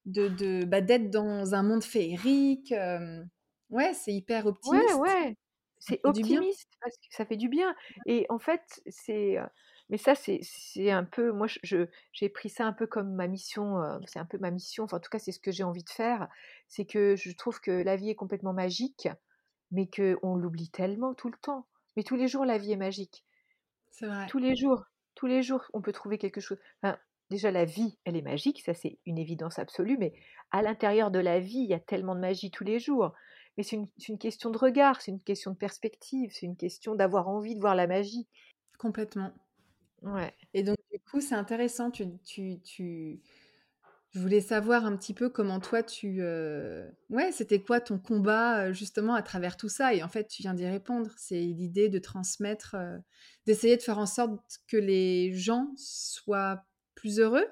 de 0.05 0.27
de 0.29 0.65
bah, 0.65 0.81
d'être 0.81 1.09
dans 1.11 1.55
un 1.55 1.63
monde 1.63 1.83
féerique, 1.83 2.71
hem, 2.73 3.29
ouais, 3.69 3.93
c'est 3.93 4.13
hyper 4.13 4.45
Ouais, 4.63 4.93
optimiste. 4.93 4.93
ouais, 4.93 5.35
Ça 5.79 5.95
c'est 6.05 6.05
optimiste 6.05 6.69
parce 6.81 6.95
que 6.97 7.03
ça 7.11 7.25
fait 7.25 7.35
du 7.37 7.49
bien 7.49 7.75
et 8.05 8.25
en 8.29 8.39
fait, 8.39 8.81
c'est, 8.87 9.37
heu 9.37 9.45
mais 9.89 9.97
ça, 9.97 10.15
c'est 10.15 10.39
c'est 10.43 10.91
un 10.91 11.03
peu 11.03 11.31
moi, 11.33 11.47
je 11.63 11.87
j'ai 12.13 12.29
pris 12.29 12.49
ça 12.49 12.65
un 12.65 12.71
peu 12.73 12.87
comme 12.87 13.13
ma 13.15 13.27
mission, 13.27 13.77
heu, 13.83 13.99
c'est 14.07 14.19
un 14.19 14.25
peu 14.25 14.37
ma 14.37 14.49
mission, 14.51 14.85
enfin, 14.85 14.97
en 14.97 14.99
tout 15.01 15.09
cas, 15.09 15.19
c'est 15.19 15.33
ce 15.33 15.39
que 15.41 15.51
j'ai 15.51 15.63
envie 15.63 15.83
de 15.83 15.89
faire. 15.89 16.29
C'est 16.69 16.85
que 16.85 17.15
je 17.17 17.31
trouve 17.35 17.59
que 17.59 17.71
la 17.71 17.95
vie 17.97 18.09
est 18.09 18.15
complètement 18.15 18.53
magique, 18.53 19.09
mais 19.71 19.89
qu'on 19.89 20.35
l'oublie 20.37 20.69
tellement 20.71 21.13
tout 21.15 21.29
le 21.29 21.37
temps. 21.41 21.67
Mais 21.97 22.03
tous 22.03 22.15
les 22.15 22.27
jours, 22.29 22.45
la 22.45 22.57
vie 22.57 22.71
est 22.73 22.77
magique. 22.77 23.25
C'est 23.93 24.07
vrai. 24.07 24.27
Tous 24.27 24.37
les 24.39 24.55
jours, 24.55 24.85
tous 25.15 25.27
les 25.27 25.43
jours, 25.43 25.63
on 25.73 25.81
peut 25.81 25.91
trouver 25.93 26.17
quelque 26.17 26.41
chose. 26.41 26.57
Enfin, 26.81 26.97
déjà 27.29 27.51
la 27.51 27.65
vie, 27.65 27.99
elle 28.05 28.15
est 28.17 28.21
magique, 28.21 28.61
ça 28.61 28.73
c'est 28.73 28.99
une 29.05 29.17
évidence 29.17 29.59
absolue, 29.59 29.97
mais 29.97 30.13
à 30.51 30.61
l'intérieur 30.61 31.11
de 31.11 31.19
la 31.19 31.39
vie, 31.39 31.59
il 31.59 31.69
y 31.69 31.73
a 31.73 31.79
tellement 31.79 32.15
de 32.15 32.19
magie 32.21 32.51
tous 32.51 32.63
les 32.63 32.79
jours. 32.79 33.13
Mais 33.57 33.63
c'est 33.63 33.75
une 33.75 33.87
c'est 33.97 34.09
une 34.09 34.19
question 34.19 34.49
de 34.49 34.57
regard, 34.57 35.01
c'est 35.01 35.11
une 35.11 35.21
question 35.21 35.51
de 35.51 35.57
perspective, 35.57 36.31
c'est 36.33 36.45
une 36.47 36.57
question 36.57 36.95
d'avoir 36.95 37.29
envie 37.29 37.55
de 37.55 37.61
voir 37.61 37.75
la 37.75 37.87
magie. 37.87 38.27
Complètement. 38.77 39.33
Ouais. 40.01 40.33
Et 40.53 40.63
donc 40.63 40.77
du 40.91 40.99
coup, 40.99 41.21
c'est 41.21 41.35
intéressant, 41.35 41.91
tu 41.91 42.05
tu 42.25 42.59
tu 42.61 43.21
je 44.13 44.19
voulais 44.19 44.41
savoir 44.41 44.85
un 44.85 44.95
petit 44.95 45.13
peu 45.13 45.29
comment 45.29 45.59
toi 45.59 45.81
tu, 45.83 46.21
heu 46.21 46.85
ouais, 47.09 47.31
c'était 47.31 47.61
quoi 47.61 47.81
ton 47.81 47.97
combat, 47.99 48.67
heu, 48.69 48.73
justement 48.73 49.15
à 49.15 49.23
travers 49.23 49.57
tout 49.57 49.69
ça? 49.69 49.93
Et 49.93 50.03
en 50.03 50.07
fait, 50.09 50.27
tu 50.27 50.43
viens 50.43 50.53
d'y 50.53 50.67
répondre. 50.67 51.11
C'est 51.17 51.39
l'idée 51.41 51.89
de 51.89 51.97
transmettre, 51.99 52.75
heu, 52.75 52.99
d'essayer 53.47 53.75
de 53.77 53.81
faire 53.81 53.97
en 53.99 54.05
sorte 54.05 54.59
que 54.67 54.77
les 54.77 55.33
gens 55.33 55.71
soient 55.77 56.65
plus 56.95 57.19
heureux? 57.19 57.45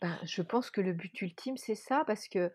Ben, 0.00 0.16
je 0.22 0.40
pense 0.42 0.70
que 0.70 0.80
le 0.80 0.92
but 0.92 1.20
ultime, 1.20 1.56
c'est 1.56 1.74
ça, 1.74 2.04
parce 2.06 2.28
que 2.28 2.52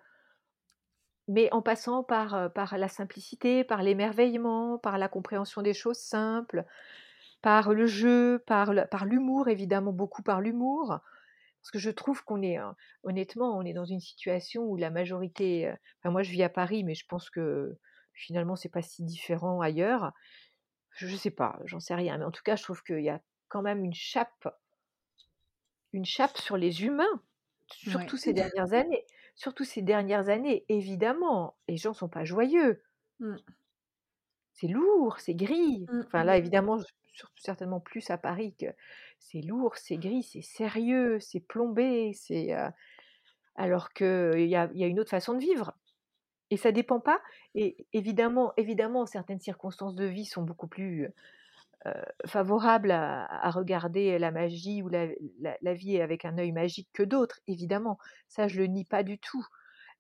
mais 1.28 1.52
en 1.54 1.62
passant 1.62 2.04
par, 2.04 2.52
par 2.54 2.78
la 2.78 2.88
simplicité, 2.88 3.64
par 3.64 3.84
l'émerveillement, 3.84 4.80
par 4.80 4.98
la 4.98 5.08
compréhension 5.08 5.62
des 5.62 5.74
choses 5.76 6.00
simples, 6.00 6.66
par 7.42 7.74
le 7.74 7.88
jeu, 7.88 8.44
par 8.48 8.74
l'humour, 9.06 9.48
évidemment, 9.50 9.94
beaucoup 9.94 10.24
par 10.24 10.42
l'humour. 10.42 11.00
Parce 11.62 11.72
que 11.72 11.80
je 11.80 11.92
trouve 11.92 12.24
qu'on 12.24 12.42
est, 12.42 12.60
heu, 12.60 12.64
honnêtement, 13.04 13.58
on 13.58 13.64
est 13.64 13.74
dans 13.74 13.86
une 13.86 14.00
situation 14.00 14.64
où 14.66 14.78
la 14.78 14.90
majorité, 14.92 15.68
heu 15.70 15.76
enfin 16.02 16.12
moi 16.12 16.24
je 16.24 16.32
vis 16.32 16.44
à 16.44 16.50
Paris, 16.50 16.84
mais 16.84 16.96
je 16.96 17.06
pense 17.08 17.30
que 17.30 17.78
finalement 18.14 18.56
c'est 18.56 18.70
pas 18.70 18.82
si 18.82 19.04
différent 19.04 19.62
ailleurs. 19.62 20.14
Je 20.92 21.08
je 21.08 21.16
sais 21.18 21.32
pas, 21.32 21.60
j'en 21.66 21.80
sais 21.82 21.96
rien, 21.96 22.18
mais 22.20 22.26
en 22.26 22.32
tout 22.32 22.44
cas, 22.44 22.56
je 22.58 22.64
trouve 22.64 22.84
qu'il 22.84 23.02
y 23.04 23.10
a 23.10 23.22
quand 23.50 23.62
même 23.64 23.84
une 23.86 23.94
chape 23.96 24.48
une 25.94 26.06
chape 26.06 26.38
sur 26.40 26.58
les 26.58 26.84
humains, 26.84 27.22
Ouais. 27.86 28.12
surtout 28.12 28.18
ces 28.18 28.34
dernières 28.34 28.74
années. 28.74 29.06
Surtout 29.36 29.64
ces 29.66 29.82
dernières 29.84 30.30
années, 30.30 30.66
évidemment, 30.70 31.58
les 31.68 31.78
gens 31.78 31.94
sont 31.94 32.10
pas 32.10 32.26
joyeux. 32.26 32.84
Mmh. 33.20 33.44
C'est 34.54 34.68
lourd, 34.68 35.20
c'est 35.20 35.36
gris. 35.36 35.92
Mmh 35.92 36.06
Enfin 36.12 36.24
mh. 36.24 36.24
là, 36.24 36.38
évidemment, 36.38 36.78
surtout 37.08 37.42
certainement 37.42 37.80
plus 37.80 38.10
à 38.10 38.18
Paris 38.18 38.56
que 38.60 38.68
c'est 39.20 39.42
lourd, 39.42 39.76
c'est 39.78 39.98
gris, 39.98 40.24
c'est 40.24 40.42
sérieux, 40.42 41.20
c'est 41.20 41.40
plombé, 41.42 42.14
c'est, 42.14 42.54
heu 42.56 42.70
alors 43.56 43.94
qu'il 43.94 44.48
y 44.48 44.56
a 44.56 44.70
il 44.74 44.80
y 44.80 44.84
a 44.84 44.88
une 44.88 45.00
autre 45.00 45.10
façon 45.12 45.34
de 45.36 45.40
vivre 45.40 45.74
et 46.52 46.58
ça 46.58 46.72
dépend 46.74 47.00
pas 47.02 47.22
et 47.56 47.88
évidemment 47.94 48.54
évidemment, 48.58 49.06
certaines 49.08 49.40
circonstances 49.42 49.96
de 49.96 50.06
vie 50.06 50.26
sont 50.26 50.44
beaucoup 50.44 50.68
plus, 50.68 51.06
heu, 51.88 51.94
favorables 52.28 52.92
à 52.92 53.50
regarder 53.52 54.20
la 54.20 54.32
magie 54.32 54.84
ou 54.84 54.90
la 54.90 55.08
la 55.42 55.58
la 55.62 55.74
vie 55.76 56.02
avec 56.02 56.26
un 56.26 56.38
œil 56.40 56.52
magique 56.54 56.90
que 56.94 57.04
d'autres, 57.04 57.40
évidemment. 57.48 57.98
Ça, 58.30 58.48
je 58.48 58.60
le 58.62 58.68
nie 58.68 58.86
pas 58.86 59.04
du 59.04 59.20
tout. 59.20 59.46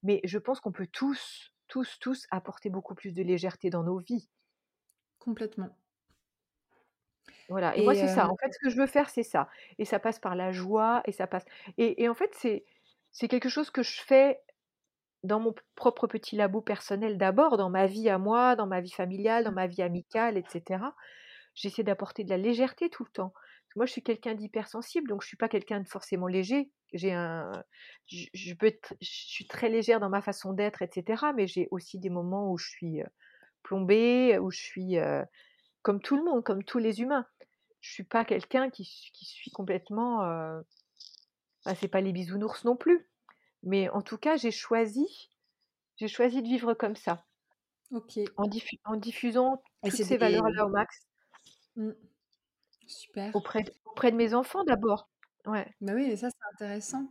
Mais 0.04 0.22
je 0.26 0.38
pense 0.40 0.60
qu'on 0.62 0.72
peut 0.74 0.88
tous, 0.92 1.54
tous, 1.70 2.00
tous 2.00 2.28
apporter 2.32 2.70
beaucoup 2.72 2.96
plus 2.96 3.14
de 3.14 3.24
légèreté 3.24 3.70
dans 3.72 3.84
nos 3.84 4.00
vies. 4.00 4.30
Complètement. 5.20 5.78
Voilà 7.50 7.76
et 7.78 7.82
moi, 7.82 7.94
Et 7.94 7.96
c'est 7.96 8.08
ça. 8.08 8.30
En 8.30 8.36
fait, 8.38 8.54
ce 8.54 8.60
que 8.60 8.70
je 8.70 8.78
veux 8.78 8.88
faire, 8.88 9.10
c'est 9.10 9.24
ça 9.24 9.50
et 9.80 9.86
ça 9.86 10.00
passe 10.00 10.20
par 10.20 10.36
la 10.36 10.52
joie 10.52 11.02
et 11.06 11.12
ça 11.12 11.28
passe 11.28 11.46
et 11.78 12.04
et 12.04 12.10
en 12.10 12.14
fait, 12.16 12.32
c'est 12.36 12.66
c'est 13.12 13.28
quelque 13.28 13.50
chose 13.50 13.72
que 13.72 13.82
je 13.84 14.02
fais 14.02 14.40
dans 15.24 15.40
mon 15.40 15.54
propre 15.76 16.08
petit 16.08 16.36
labo 16.38 16.62
personnel 16.62 17.18
d'abord, 17.18 17.58
dans 17.58 17.70
ma 17.70 17.88
vie 17.88 18.10
à 18.10 18.18
moi, 18.20 18.56
dans 18.56 18.68
ma 18.68 18.82
vie 18.82 18.92
familiale, 18.92 19.44
dans 19.46 19.52
Mmh. 19.52 19.54
ma 19.54 19.68
vie 19.68 19.82
amicale 19.84 20.38
et 20.38 20.44
cetera. 20.50 20.96
J'essaie 21.56 21.84
d'apporter 21.84 22.24
de 22.24 22.30
la 22.32 22.38
légèreté 22.38 22.90
tout 22.90 23.04
le 23.06 23.12
temps. 23.12 23.34
Moi, 23.76 23.86
je 23.86 23.92
suis 23.94 24.04
quelqu'un 24.04 24.36
d'hypersensible, 24.36 25.10
donc 25.10 25.22
je 25.24 25.28
suis 25.28 25.38
pas 25.38 25.50
quelqu'un 25.50 25.82
de 25.82 25.88
forcément 25.88 26.28
léger. 26.28 26.72
J'ai 26.94 27.14
un 27.14 27.52
je 28.08 28.26
je 28.34 28.54
peux 28.56 28.68
être 28.68 28.96
je 29.02 29.10
suis 29.12 29.48
très 29.48 29.70
légère 29.70 30.00
dans 30.00 30.10
ma 30.10 30.22
façon 30.22 30.54
d'être 30.54 30.82
et 30.84 30.90
cetera, 30.94 31.34
mais 31.34 31.48
j'ai 31.48 31.68
aussi 31.72 32.00
des 32.00 32.10
moments 32.10 32.52
où 32.52 32.58
je 32.58 32.70
suis, 32.70 33.02
plombée, 33.64 34.38
où 34.40 34.52
je 34.52 34.60
suis, 34.62 34.98
comme 35.84 36.02
tout 36.02 36.18
le 36.18 36.24
monde, 36.24 36.44
comme 36.44 36.64
tous 36.64 36.80
les 36.80 37.02
humains. 37.02 37.28
Je 37.82 37.92
suis 37.94 38.04
pas 38.06 38.26
quelqu'un 38.26 38.70
qui 38.72 38.86
qui 39.14 39.26
suis 39.26 39.52
complètement, 39.52 40.24
heu 40.26 40.64
bah, 41.66 41.76
c'est 41.76 41.88
pas 41.88 42.02
les 42.02 42.12
bisounours 42.14 42.64
non 42.66 42.76
plus, 42.76 43.10
mais 43.64 43.90
en 43.90 44.02
tout 44.02 44.18
cas, 44.18 44.38
j'ai 44.38 44.52
choisi 44.52 45.30
j'ai 45.98 46.08
choisi 46.10 46.42
de 46.44 46.48
vivre 46.48 46.74
comme 46.76 46.96
ça 46.98 47.26
OK. 47.92 48.32
en 48.38 48.48
diffu 48.48 48.78
en 48.86 48.96
diffusant 48.96 49.62
Et 49.84 49.92
toutes 49.92 50.04
ces 50.04 50.18
valeurs-là 50.18 50.66
au 50.66 50.70
max. 50.70 51.06
Mmh. 51.76 51.92
Super. 52.88 53.34
Auprès 53.86 54.12
de 54.12 54.16
mes 54.16 54.34
enfants 54.34 54.64
d'abord. 54.64 55.10
Ouais. 55.46 55.74
Bah 55.82 55.94
oui 55.96 56.04
et 56.04 56.18
ça, 56.18 56.30
c'est 56.30 56.54
intéressant. 56.54 57.08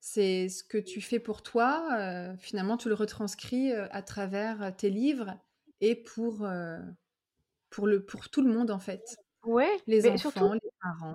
C'est 0.00 0.48
ce 0.48 0.64
que 0.64 0.78
tu 0.78 1.00
fais 1.00 1.20
pour 1.20 1.42
toi, 1.42 1.88
heu, 2.32 2.36
finalement, 2.38 2.76
tu 2.76 2.88
le 2.88 2.94
retranscris, 2.94 3.72
heu, 3.72 3.88
à 3.94 4.02
travers 4.02 4.76
tes 4.76 4.90
livres 4.90 5.38
et 5.80 5.96
pour, 5.96 6.46
pour 7.72 7.88
le 7.88 8.04
pour 8.06 8.30
tout 8.30 8.42
le 8.42 8.52
monde, 8.54 8.70
en 8.72 8.80
fait. 8.80 9.02
Ouais, 9.44 9.80
Les 9.86 10.06
surtout 10.16 10.46
enfants, 10.46 10.54
les 10.54 10.60
parents, 10.82 11.14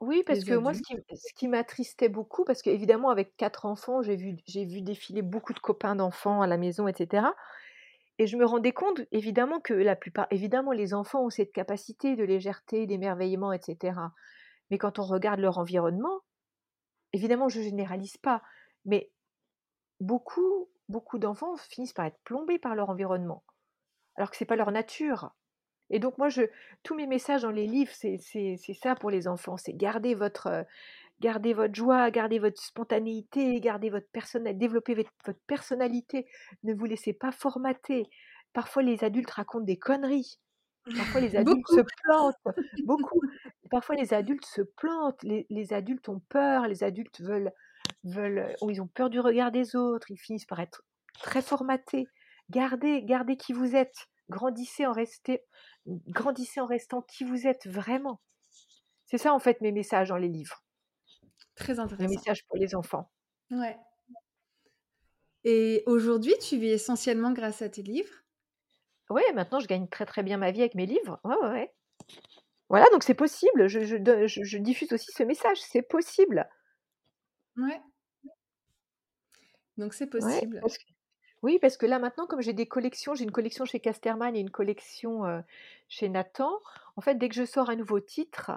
Oui, 0.00 0.24
parce 0.26 0.42
les 0.42 0.44
que 0.44 0.54
moi, 0.54 0.74
ce 0.74 0.82
qui 0.82 0.94
ce 1.14 1.32
qui 1.34 1.46
m'attristait 1.48 2.08
beaucoup, 2.08 2.44
parce 2.44 2.60
qu'évidemment, 2.62 3.10
avec 3.10 3.36
4 3.36 3.66
enfants, 3.66 4.02
j'ai 4.02 4.16
vu 4.16 4.36
j'ai 4.46 4.64
vu 4.66 4.82
défiler 4.82 5.22
beaucoup 5.22 5.52
de 5.52 5.60
copains 5.60 5.94
d'enfants 5.94 6.42
à 6.42 6.46
la 6.48 6.56
maison 6.56 6.88
et 6.88 6.94
cetera. 6.94 7.34
Et 8.18 8.26
je 8.28 8.36
me 8.36 8.46
rendais 8.46 8.72
compte, 8.72 9.02
évidemment, 9.12 9.60
que 9.60 9.74
la 9.74 9.96
plupart 9.96 10.26
évidemment, 10.30 10.72
les 10.72 10.94
enfants 10.94 11.24
ont 11.26 11.30
cette 11.30 11.52
capacité 11.52 12.16
de 12.16 12.24
légèreté, 12.24 12.86
d'émerveillement 12.86 13.52
et 13.52 13.60
cetera, 13.62 14.12
mais 14.70 14.78
quand 14.78 14.98
on 15.00 15.04
regarde 15.04 15.40
leur 15.40 15.58
environnement, 15.58 16.20
évidemment, 17.12 17.48
je 17.48 17.60
généralise 17.62 18.16
pas, 18.18 18.42
mais 18.84 19.12
beaucoup, 20.00 20.70
beaucoup 20.88 21.18
d'enfants 21.18 21.56
finissent 21.56 21.94
par 21.94 22.06
être 22.06 22.20
plombés 22.24 22.58
par 22.60 22.74
leur 22.76 22.90
environnement, 22.90 23.44
alors 24.16 24.30
que 24.30 24.36
c'est 24.38 24.46
pas 24.46 24.56
leur 24.56 24.72
nature 24.72 25.32
et 25.92 26.00
donc 26.00 26.18
moi, 26.18 26.28
je 26.28 26.42
tous 26.82 26.94
mes 26.96 27.06
messages 27.06 27.42
dans 27.42 27.50
les 27.52 27.66
livres, 27.68 27.92
c'est 27.92 28.18
ça 28.74 28.96
pour 28.96 29.10
les 29.10 29.28
enfants, 29.28 29.56
c'est 29.56 29.74
garder 29.74 30.14
votre, 30.14 30.48
heu, 30.48 30.64
garder 31.20 31.54
votre 31.54 31.74
joie, 31.74 32.10
garder 32.10 32.38
votre 32.40 32.60
spontanéité, 32.62 33.60
garder 33.60 33.90
votre 33.90 34.08
personnal 34.10 34.58
développer 34.58 34.94
votre 34.94 35.12
personnalité. 35.46 36.26
Ne 36.64 36.74
vous 36.74 36.86
laissez 36.86 37.12
pas 37.12 37.32
formater. 37.32 38.08
Parfois, 38.52 38.82
les 38.82 39.04
adultes 39.04 39.30
racontent 39.30 39.64
des 39.64 39.78
conneries. 39.78 40.40
Parfois, 40.96 41.20
les 41.20 41.36
adultes 41.36 41.68
se 41.68 41.80
plantent, 42.04 42.36
beaucoup. 42.84 43.22
Parfois, 43.70 43.96
les 43.96 44.14
adultes 44.14 44.46
se 44.46 44.62
plantent, 44.62 45.22
les 45.22 45.46
les 45.50 45.72
adultes 45.72 46.08
ont 46.08 46.20
peur, 46.28 46.66
les 46.68 46.84
adultes 46.84 47.20
veulent 47.20 47.52
veulent 48.04 48.56
ou 48.60 48.70
ils 48.70 48.82
ont 48.82 48.88
peur 48.88 49.10
du 49.10 49.20
regard 49.20 49.52
des 49.52 49.76
autres, 49.76 50.10
ils 50.10 50.18
finissent 50.18 50.46
par 50.46 50.60
être 50.60 50.82
très 51.22 51.42
formatés. 51.42 52.10
Gardez 52.50 53.02
gardez 53.04 53.36
qui 53.36 53.52
vous 53.52 53.74
êtes, 53.76 54.08
grandissez 54.28 54.86
en 54.86 54.92
rester 54.92 55.42
grandissez 55.86 56.60
en 56.60 56.66
restant 56.66 57.02
qui 57.02 57.24
vous 57.24 57.46
êtes 57.46 57.66
vraiment. 57.68 58.20
C'est 59.06 59.18
ça, 59.18 59.34
en 59.34 59.40
fait, 59.40 59.60
mes 59.62 59.72
messages 59.72 60.10
dans 60.10 60.18
les 60.18 60.28
livres. 60.28 60.64
Très 61.54 61.78
Mes 61.98 62.06
intéressant. 62.06 62.08
messages 62.08 62.44
pour 62.46 62.58
les 62.58 62.74
enfants. 62.74 63.10
Ouais. 63.50 63.78
Et 65.44 65.84
aujourd'hui, 65.86 66.34
tu 66.40 66.58
vis 66.58 66.70
essentiellement 66.70 67.30
grâce 67.32 67.62
à 67.62 67.68
tes 67.68 67.82
livres? 67.84 68.24
Ouais, 69.10 69.32
maintenant, 69.34 69.60
je 69.60 69.66
gagne 69.68 69.86
très, 69.88 70.06
très 70.06 70.22
bien 70.24 70.38
ma 70.38 70.50
vie 70.50 70.60
avec 70.60 70.74
mes 70.74 70.86
livres. 70.86 71.20
Ouais, 71.24 71.36
ouais, 71.36 71.48
ouais. 71.50 71.74
Voilà, 72.68 72.86
donc 72.92 73.02
c'est 73.04 73.14
possible, 73.14 73.68
je 73.68 73.84
je 73.84 73.96
de 73.96 74.26
je 74.26 74.42
je 74.44 74.58
diffuse 74.58 74.92
aussi 74.92 75.12
ce 75.12 75.22
message, 75.22 75.60
c'est 75.60 75.82
possible. 75.82 76.48
Ouais. 77.56 77.82
Donc 79.76 79.92
c'est 79.92 80.06
Ouais, 80.18 80.42
possible. 80.46 80.62
parce 80.62 80.78
que 80.78 80.84
oui, 81.42 81.58
parce 81.60 81.76
que 81.76 81.86
là, 81.86 81.98
maintenant, 81.98 82.26
comme 82.26 82.40
j'ai 82.42 82.52
des 82.52 82.66
collections, 82.68 83.14
j'ai 83.14 83.24
une 83.24 83.32
collection 83.32 83.64
chez 83.64 83.80
Casterman 83.80 84.34
et 84.36 84.40
une 84.40 84.50
collection, 84.50 85.42
chez 85.88 86.08
Nathan. 86.08 86.50
En 86.96 87.00
fait, 87.00 87.16
dès 87.16 87.28
que 87.28 87.34
je 87.34 87.44
sors 87.44 87.70
un 87.70 87.76
nouveau 87.76 88.00
titre 88.00 88.52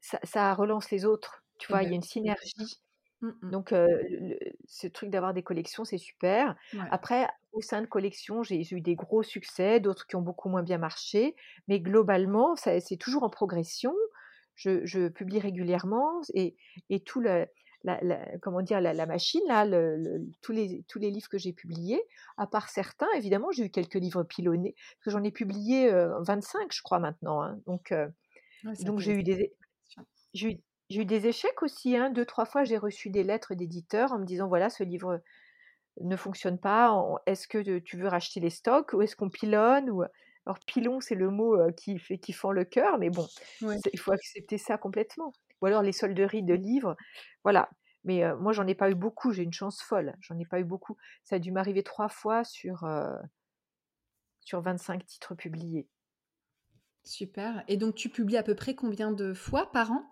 ça 0.00 0.18
ça 0.24 0.54
relance 0.54 0.90
les 0.90 1.04
autres, 1.04 1.44
tu 1.58 1.68
vois? 1.68 1.82
Il 1.82 1.90
y 1.90 1.92
a 1.92 1.96
une 1.96 2.02
oui. 2.02 2.02
synergie. 2.02 2.80
Mmh 3.22 3.30
mh. 3.42 3.52
Donc 3.52 3.70
le 3.72 4.38
ce 4.66 4.86
truc 4.88 5.10
d'avoir 5.10 5.34
des 5.34 5.42
collections, 5.42 5.84
c'est 5.84 5.98
super. 5.98 6.56
Ouais. 6.72 6.90
Après, 6.90 7.28
au 7.52 7.60
sein 7.62 7.82
de 7.82 7.86
collections, 7.86 8.42
j'ai 8.44 8.62
eu 8.74 8.80
des 8.80 8.96
gros 8.96 9.22
succès, 9.24 9.80
d'autres 9.80 10.06
qui 10.06 10.16
ont 10.16 10.22
beaucoup 10.22 10.48
moins 10.50 10.62
bien 10.62 10.78
marché, 10.78 11.36
mais 11.68 11.80
globalement, 11.80 12.56
c'est 12.56 12.80
toujours 12.98 13.24
en 13.24 13.30
progression. 13.30 13.94
Je 14.56 14.84
je 14.86 15.08
publie 15.08 15.40
régulièrement 15.40 16.20
et 16.34 16.56
et 16.90 17.00
tout 17.02 17.20
le 17.20 17.46
la 17.84 18.00
la 18.02 18.38
comment 18.38 18.62
dire? 18.62 18.80
La 18.80 18.94
la 18.94 19.06
machine 19.06 19.42
là, 19.48 19.64
le 19.64 19.96
le 19.96 20.26
tous 20.42 20.52
les 20.52 20.84
tous 20.88 20.98
les 20.98 21.10
livres 21.10 21.28
que 21.28 21.38
j'ai 21.38 21.52
publiés, 21.52 22.02
à 22.38 22.46
part 22.46 22.68
certains, 22.70 23.08
évidemment, 23.16 23.50
j'ai 23.52 23.64
eu 23.66 23.70
quelques 23.70 23.94
livres 23.96 24.22
pilonnés, 24.24 24.74
parce 24.76 25.04
que 25.06 25.10
j'en 25.12 25.24
ai 25.24 25.32
publié, 25.32 25.90
heu, 25.92 26.12
25 26.22 26.72
je 26.74 26.82
crois 26.82 26.98
maintenant, 27.00 27.42
hein, 27.42 27.60
donc 27.66 27.92
Ouais, 28.64 28.74
j'ai 28.98 29.12
eu 29.12 29.22
des 29.24 29.40
é 29.42 29.56
j'ai 30.34 30.52
eu 30.52 30.58
j'ai 30.90 31.02
eu 31.02 31.06
des 31.06 31.26
échecs 31.28 31.62
aussi, 31.62 31.96
hein. 31.96 32.10
2-3 32.10 32.46
fois, 32.46 32.64
j'ai 32.64 32.78
reçu 32.78 33.10
des 33.10 33.24
lettres 33.24 33.54
d'éditeurs 33.54 34.12
en 34.12 34.18
me 34.20 34.26
disant: 34.26 34.48
«Voilà, 34.48 34.70
ce 34.70 34.84
livre 34.84 35.20
ne 36.00 36.16
fonctionne 36.16 36.58
pas, 36.60 36.92
est-ce 37.26 37.48
que 37.48 37.78
tu 37.80 37.96
veux 37.98 38.08
racheter 38.08 38.40
les 38.40 38.50
stocks 38.50 38.92
ou 38.94 39.02
est-ce 39.02 39.16
qu'on 39.16 39.30
pilonne?» 39.30 39.90
ou 39.90 40.02
alors 40.46 40.60
pilon, 40.66 41.00
c'est 41.00 41.14
le 41.16 41.30
mot, 41.30 41.56
heu, 41.60 41.72
qui 41.72 41.98
fait 41.98 42.18
qui 42.18 42.32
fend 42.34 42.52
le 42.52 42.64
cœur, 42.66 42.98
mais 42.98 43.10
bon, 43.10 43.30
Ouais. 43.60 43.80
il 43.94 44.00
faut 44.00 44.12
accepter 44.12 44.58
ça 44.58 44.78
complètement. 44.78 45.34
Ou 45.62 45.66
alors 45.66 45.82
les 45.82 45.92
solderies 45.92 46.42
de 46.42 46.54
livres, 46.54 46.96
voilà. 47.44 47.70
Mais 48.04 48.24
heu, 48.24 48.36
moi, 48.36 48.52
j'en 48.52 48.66
ai 48.66 48.74
pas 48.74 48.90
eu 48.90 48.94
beaucoup, 48.94 49.32
j'ai 49.32 49.42
une 49.42 49.52
chance 49.52 49.82
folle, 49.82 50.14
j'en 50.20 50.38
ai 50.38 50.46
pas 50.46 50.60
eu 50.60 50.64
beaucoup. 50.64 50.96
Ça 51.24 51.36
a 51.36 51.38
dû 51.38 51.52
m'arriver 51.52 51.82
3 51.82 52.08
fois 52.08 52.44
sur, 52.44 52.84
heu 52.84 53.16
sur 54.40 54.60
25 54.60 55.06
titres 55.06 55.36
publiés. 55.36 55.88
Super 57.02 57.64
et 57.68 57.76
donc 57.76 57.94
tu 57.94 58.08
publies 58.10 58.36
à 58.36 58.42
peu 58.42 58.54
près 58.54 58.74
combien 58.74 59.10
de 59.10 59.32
fois 59.32 59.70
par 59.72 59.90
an? 59.92 60.04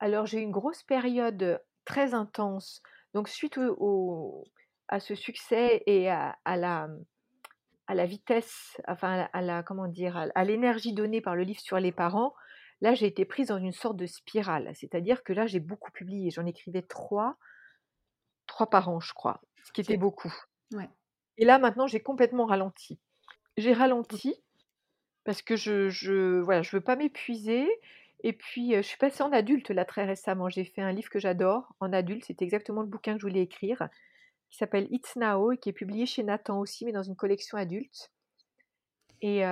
Alors 0.00 0.26
j'ai 0.26 0.40
eu 0.40 0.42
une 0.42 0.52
grosse 0.52 0.82
période 0.82 1.62
très 1.84 2.14
intense, 2.14 2.82
donc 3.14 3.28
suite 3.28 3.58
au 3.58 3.76
au 3.78 4.44
à 4.88 5.00
ce 5.00 5.14
succès 5.14 5.82
et 5.86 6.10
à 6.10 6.38
à 6.44 6.56
la 6.56 6.88
à 7.86 7.94
la 7.94 8.06
vitesse, 8.06 8.80
enfin 8.88 9.12
à 9.12 9.16
la 9.18 9.24
à 9.26 9.42
la 9.42 9.62
comment 9.62 9.88
dire? 9.88 10.16
À 10.34 10.44
l'énergie 10.44 10.94
donnée 10.94 11.20
par 11.20 11.36
le 11.36 11.42
livre 11.44 11.60
sur 11.60 11.78
les 11.78 11.92
parents, 11.92 12.34
là, 12.84 12.94
j'ai 12.94 13.06
été 13.06 13.24
prise 13.24 13.48
dans 13.48 13.56
une 13.56 13.72
sorte 13.72 13.96
de 13.96 14.04
spirale. 14.04 14.70
C'est-à-dire 14.74 15.24
que 15.24 15.32
là, 15.32 15.46
j'ai 15.46 15.58
beaucoup 15.58 15.90
publié. 15.90 16.30
J'en 16.30 16.44
écrivais 16.44 16.82
trois, 16.82 17.38
trois 18.46 18.68
par 18.68 18.90
an, 18.90 19.00
je 19.00 19.14
crois, 19.14 19.40
ce 19.64 19.72
qui 19.72 19.80
était 19.80 19.96
beaucoup. 19.96 20.32
Ouais. 20.72 20.90
Et 21.38 21.46
là, 21.46 21.58
maintenant, 21.58 21.86
j'ai 21.86 22.00
complètement 22.00 22.44
ralenti. 22.44 23.00
J'ai 23.56 23.72
ralenti 23.72 24.34
parce 25.24 25.40
que 25.40 25.56
je, 25.56 25.88
je, 25.88 26.40
voilà, 26.40 26.60
je 26.60 26.76
veux 26.76 26.82
pas 26.82 26.94
m'épuiser. 26.94 27.66
Et 28.22 28.34
puis, 28.34 28.74
je 28.74 28.82
suis 28.82 28.98
passée 28.98 29.22
en 29.22 29.32
adulte 29.32 29.70
là 29.70 29.86
très 29.86 30.04
récemment. 30.04 30.50
J'ai 30.50 30.66
fait 30.66 30.82
un 30.82 30.92
livre 30.92 31.08
que 31.08 31.18
j'adore 31.18 31.74
en 31.80 31.90
adulte. 31.90 32.26
C'était 32.26 32.44
exactement 32.44 32.82
le 32.82 32.88
bouquin 32.88 33.14
que 33.14 33.20
je 33.20 33.26
voulais 33.26 33.40
écrire, 33.40 33.88
qui 34.50 34.58
s'appelle 34.58 34.88
It's 34.90 35.16
Now 35.16 35.52
et 35.52 35.56
qui 35.56 35.70
est 35.70 35.72
publié 35.74 36.04
chez 36.04 36.22
Nathan 36.22 36.60
aussi, 36.60 36.84
mais 36.84 36.92
dans 36.92 37.02
une 37.02 37.16
collection 37.16 37.56
adulte. 37.56 38.12
Et 39.22 39.42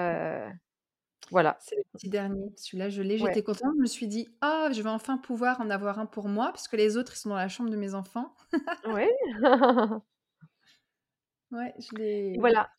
voilà. 1.32 1.56
C'est 1.60 1.76
le 1.76 1.82
petit 1.94 2.10
dernier. 2.10 2.52
Celui-là, 2.58 2.90
je 2.90 3.00
l'ai. 3.00 3.16
J'étais 3.16 3.42
contente. 3.42 3.72
Je 3.74 3.80
me 3.80 3.86
suis 3.86 4.06
dit, 4.06 4.28
ah, 4.42 4.68
je 4.70 4.82
vais 4.82 4.90
enfin 4.90 5.16
pouvoir 5.16 5.62
en 5.62 5.70
avoir 5.70 5.98
un 5.98 6.04
pour 6.04 6.28
moi, 6.28 6.48
parce 6.48 6.68
que 6.68 6.76
les 6.76 6.98
autres, 6.98 7.14
ils 7.14 7.18
sont 7.18 7.30
dans 7.30 7.36
la 7.36 7.48
chambre 7.48 7.70
de 7.70 7.76
mes 7.76 7.94
enfants. 7.94 8.34
Oui. 8.86 9.06
ouais, 11.50 11.74
je 11.78 11.96
l'ai. 11.96 12.36
Voilà. 12.38 12.70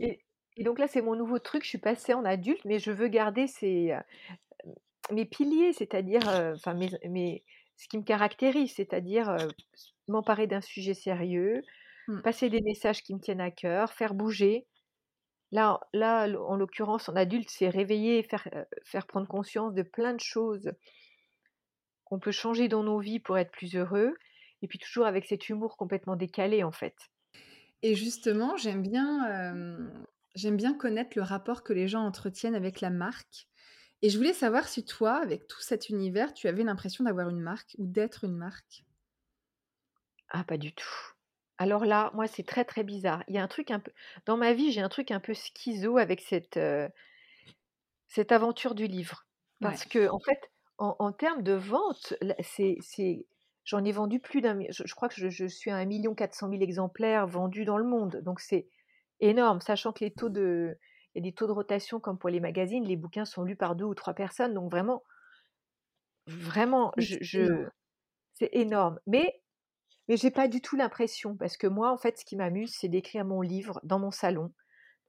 Et, 0.00 0.64
donc 0.64 0.78
là, 0.78 0.88
c'est 0.88 1.02
mon 1.02 1.14
nouveau 1.14 1.38
truc. 1.38 1.62
Je 1.62 1.68
suis 1.68 1.78
passée 1.78 2.14
en 2.14 2.24
adulte, 2.24 2.64
mais 2.64 2.78
je 2.78 2.90
veux 2.90 3.08
garder 3.08 3.46
ces, 3.46 3.94
mes 5.12 5.26
piliers, 5.26 5.74
c'est-à-dire, 5.74 6.22
enfin, 6.54 6.72
mes, 6.72 7.44
ce 7.76 7.86
qui 7.86 7.98
me 7.98 8.02
caractérise, 8.02 8.72
c'est-à-dire 8.76 9.36
m'emparer 10.08 10.46
d'un 10.46 10.62
sujet 10.62 10.94
sérieux, 10.94 11.62
mmh. 12.08 12.22
passer 12.22 12.48
des 12.48 12.62
messages 12.62 13.02
qui 13.02 13.14
me 13.14 13.20
tiennent 13.20 13.42
à 13.42 13.50
cœur, 13.50 13.92
faire 13.92 14.14
bouger. 14.14 14.66
Là, 15.50 15.80
là 15.92 16.28
en 16.46 16.56
l'occurrence, 16.56 17.08
en 17.08 17.16
adulte, 17.16 17.50
c'est 17.50 17.68
réveiller, 17.68 18.22
faire, 18.22 18.48
faire 18.84 19.06
prendre 19.06 19.26
conscience 19.28 19.74
de 19.74 19.82
plein 19.82 20.14
de 20.14 20.20
choses 20.20 20.72
qu'on 22.04 22.18
peut 22.18 22.32
changer 22.32 22.68
dans 22.68 22.82
nos 22.82 22.98
vies 22.98 23.20
pour 23.20 23.38
être 23.38 23.50
plus 23.50 23.76
heureux, 23.76 24.14
et 24.62 24.68
puis 24.68 24.78
toujours 24.78 25.06
avec 25.06 25.26
cet 25.26 25.48
humour 25.48 25.76
complètement 25.76 26.16
décalé, 26.16 26.64
en 26.64 26.72
fait. 26.72 26.94
Et 27.82 27.94
justement, 27.94 28.56
j'aime 28.56 28.82
bien, 28.82 29.90
j'aime 30.34 30.56
bien 30.56 30.74
connaître 30.74 31.16
le 31.16 31.22
rapport 31.22 31.62
que 31.62 31.72
les 31.72 31.86
gens 31.88 32.02
entretiennent 32.04 32.54
avec 32.54 32.80
la 32.80 32.90
marque. 32.90 33.46
Et 34.02 34.10
je 34.10 34.16
voulais 34.16 34.32
savoir 34.32 34.68
si 34.68 34.84
toi, 34.84 35.16
avec 35.16 35.46
tout 35.48 35.60
cet 35.60 35.88
univers, 35.88 36.32
tu 36.32 36.48
avais 36.48 36.64
l'impression 36.64 37.04
d'avoir 37.04 37.28
une 37.28 37.40
marque 37.40 37.74
ou 37.78 37.86
d'être 37.86 38.24
une 38.24 38.36
marque? 38.36 38.84
Ah, 40.30 40.42
pas 40.44 40.56
du 40.56 40.72
tout. 40.72 41.12
Alors 41.58 41.84
là, 41.84 42.10
moi, 42.14 42.26
c'est 42.26 42.44
très 42.44 42.64
très 42.64 42.84
bizarre. 42.84 43.24
Il 43.28 43.34
y 43.34 43.38
a 43.38 43.42
un 43.42 43.48
truc 43.48 43.70
un 43.70 43.80
peu. 43.80 43.90
Dans 44.26 44.36
ma 44.36 44.52
vie, 44.52 44.72
j'ai 44.72 44.80
un 44.80 44.88
truc 44.88 45.10
un 45.10 45.20
peu 45.20 45.34
schizo 45.34 45.98
avec 45.98 46.20
cette, 46.20 46.58
cette 48.06 48.32
aventure 48.32 48.74
du 48.74 48.86
livre. 48.86 49.26
Parce 49.60 49.84
que, 49.84 50.08
en 50.08 50.20
fait, 50.20 50.50
en, 50.78 51.12
termes 51.12 51.42
de 51.42 51.52
vente, 51.52 52.14
c'est, 52.40 53.26
j'en 53.64 53.84
ai 53.84 53.92
vendu 53.92 54.20
plus 54.20 54.40
d'un. 54.40 54.60
Je, 54.70 54.84
je 54.86 54.94
crois 54.94 55.08
que 55.08 55.16
je, 55.16 55.28
je 55.28 55.46
suis 55.46 55.70
à 55.70 55.76
1 55.76 56.14
400 56.14 56.50
000 56.50 56.62
exemplaires 56.62 57.26
vendus 57.26 57.64
dans 57.64 57.78
le 57.78 57.84
monde. 57.84 58.20
Donc, 58.22 58.40
c'est 58.40 58.68
énorme, 59.20 59.60
sachant 59.60 59.92
que 59.92 60.04
les 60.04 60.12
taux 60.12 60.28
de. 60.28 60.78
Il 61.14 61.24
y 61.24 61.26
a 61.26 61.30
des 61.30 61.34
taux 61.34 61.46
de 61.46 61.52
rotation 61.52 61.98
comme 61.98 62.18
pour 62.18 62.28
les 62.28 62.38
magazines, 62.38 62.84
les 62.84 62.96
bouquins 62.96 63.24
sont 63.24 63.42
lus 63.42 63.56
par 63.56 63.74
deux 63.74 63.84
ou 63.84 63.94
trois 63.94 64.14
personnes. 64.14 64.54
Donc, 64.54 64.70
vraiment, 64.70 65.02
vraiment, 66.26 66.92
je, 66.96 67.66
c'est 68.34 68.50
énorme. 68.52 69.00
Mais 69.06 69.42
mais 70.08 70.16
j'ai 70.16 70.30
pas 70.30 70.48
du 70.48 70.60
tout 70.60 70.76
l'impression, 70.76 71.36
parce 71.36 71.56
que 71.56 71.66
moi, 71.66 71.92
en 71.92 71.98
fait, 71.98 72.18
ce 72.18 72.24
qui 72.24 72.36
m'amuse, 72.36 72.74
c'est 72.74 72.88
d'écrire 72.88 73.24
mon 73.24 73.42
livre 73.42 73.80
dans 73.82 73.98
mon 73.98 74.10
salon. 74.10 74.52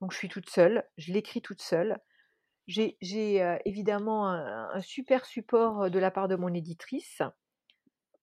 Donc, 0.01 0.11
je 0.11 0.17
suis 0.17 0.29
toute 0.29 0.49
seule, 0.49 0.83
je 0.97 1.13
l'écris 1.13 1.41
toute 1.41 1.61
seule. 1.61 1.99
J'ai 2.67 2.97
évidemment 3.65 4.29
un, 4.29 4.81
super 4.81 5.25
support 5.25 5.89
de 5.89 5.99
la 5.99 6.11
part 6.11 6.27
de 6.27 6.35
mon 6.35 6.53
éditrice. 6.53 7.21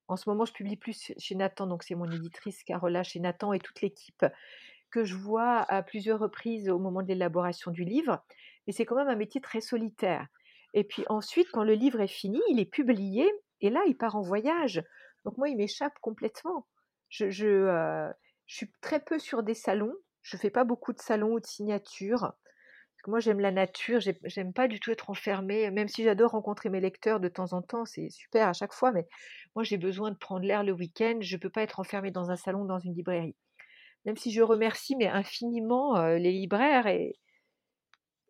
En 0.06 0.16
ce 0.16 0.28
moment, 0.28 0.44
je 0.44 0.52
publie 0.52 0.76
plus 0.76 1.12
chez 1.18 1.34
Nathan, 1.34 1.66
donc 1.66 1.82
c'est 1.82 1.96
mon 1.96 2.08
éditrice 2.08 2.62
Carola 2.62 3.02
chez 3.02 3.18
Nathan 3.18 3.52
et 3.52 3.58
toute 3.58 3.80
l'équipe 3.80 4.24
que 4.90 5.04
je 5.04 5.16
vois 5.16 5.62
à 5.68 5.82
plusieurs 5.82 6.20
reprises 6.20 6.68
au 6.68 6.78
moment 6.78 7.02
de 7.02 7.08
l'élaboration 7.08 7.72
du 7.72 7.84
livre. 7.84 8.22
Mais 8.66 8.72
c'est 8.72 8.84
quand 8.84 8.94
même 8.94 9.08
un 9.08 9.16
métier 9.16 9.40
très 9.40 9.60
solitaire. 9.60 10.26
Et 10.74 10.84
puis 10.84 11.04
ensuite, 11.08 11.48
quand 11.52 11.64
le 11.64 11.74
livre 11.74 12.00
est 12.00 12.06
fini, 12.06 12.40
il 12.50 12.60
est 12.60 12.70
publié 12.70 13.28
et 13.60 13.70
là, 13.70 13.82
il 13.88 13.96
part 13.96 14.16
en 14.16 14.22
voyage. 14.22 14.82
Donc 15.26 15.36
moi, 15.38 15.48
il 15.48 15.56
m'échappe 15.56 15.98
complètement. 16.00 16.66
Je, 17.08 17.30
je, 17.30 18.08
suis 18.46 18.70
très 18.80 19.00
peu 19.00 19.18
sur 19.18 19.42
des 19.42 19.54
salons. 19.54 19.92
Je 20.22 20.36
fais 20.36 20.50
pas 20.50 20.62
beaucoup 20.62 20.92
de 20.92 21.00
salons 21.00 21.32
ou 21.32 21.40
de 21.40 21.46
signatures. 21.46 22.32
Moi, 23.08 23.18
j'aime 23.20 23.40
la 23.40 23.50
nature. 23.50 24.00
J'aime 24.00 24.52
pas 24.52 24.68
du 24.68 24.80
tout 24.80 24.92
être 24.92 25.10
enfermée. 25.10 25.70
Même 25.72 25.88
si 25.88 26.04
j'adore 26.04 26.30
rencontrer 26.30 26.70
mes 26.70 26.80
lecteurs 26.80 27.18
de 27.20 27.28
temps 27.28 27.52
en 27.52 27.62
temps, 27.62 27.84
c'est 27.84 28.08
super 28.08 28.48
à 28.48 28.52
chaque 28.52 28.72
fois. 28.72 28.92
Mais 28.92 29.06
moi, 29.56 29.64
j'ai 29.64 29.78
besoin 29.78 30.12
de 30.12 30.16
prendre 30.16 30.46
l'air 30.46 30.62
le 30.62 30.72
week-end. 30.72 31.18
Je 31.20 31.36
peux 31.36 31.50
pas 31.50 31.62
être 31.62 31.80
enfermée 31.80 32.12
dans 32.12 32.30
un 32.30 32.36
salon, 32.36 32.64
dans 32.64 32.78
une 32.78 32.94
librairie. 32.94 33.36
Même 34.04 34.16
si 34.16 34.30
je 34.30 34.42
remercie 34.42 34.94
mais 34.94 35.08
infiniment 35.08 36.00
les 36.06 36.30
libraires 36.30 36.86
et, 36.86 37.16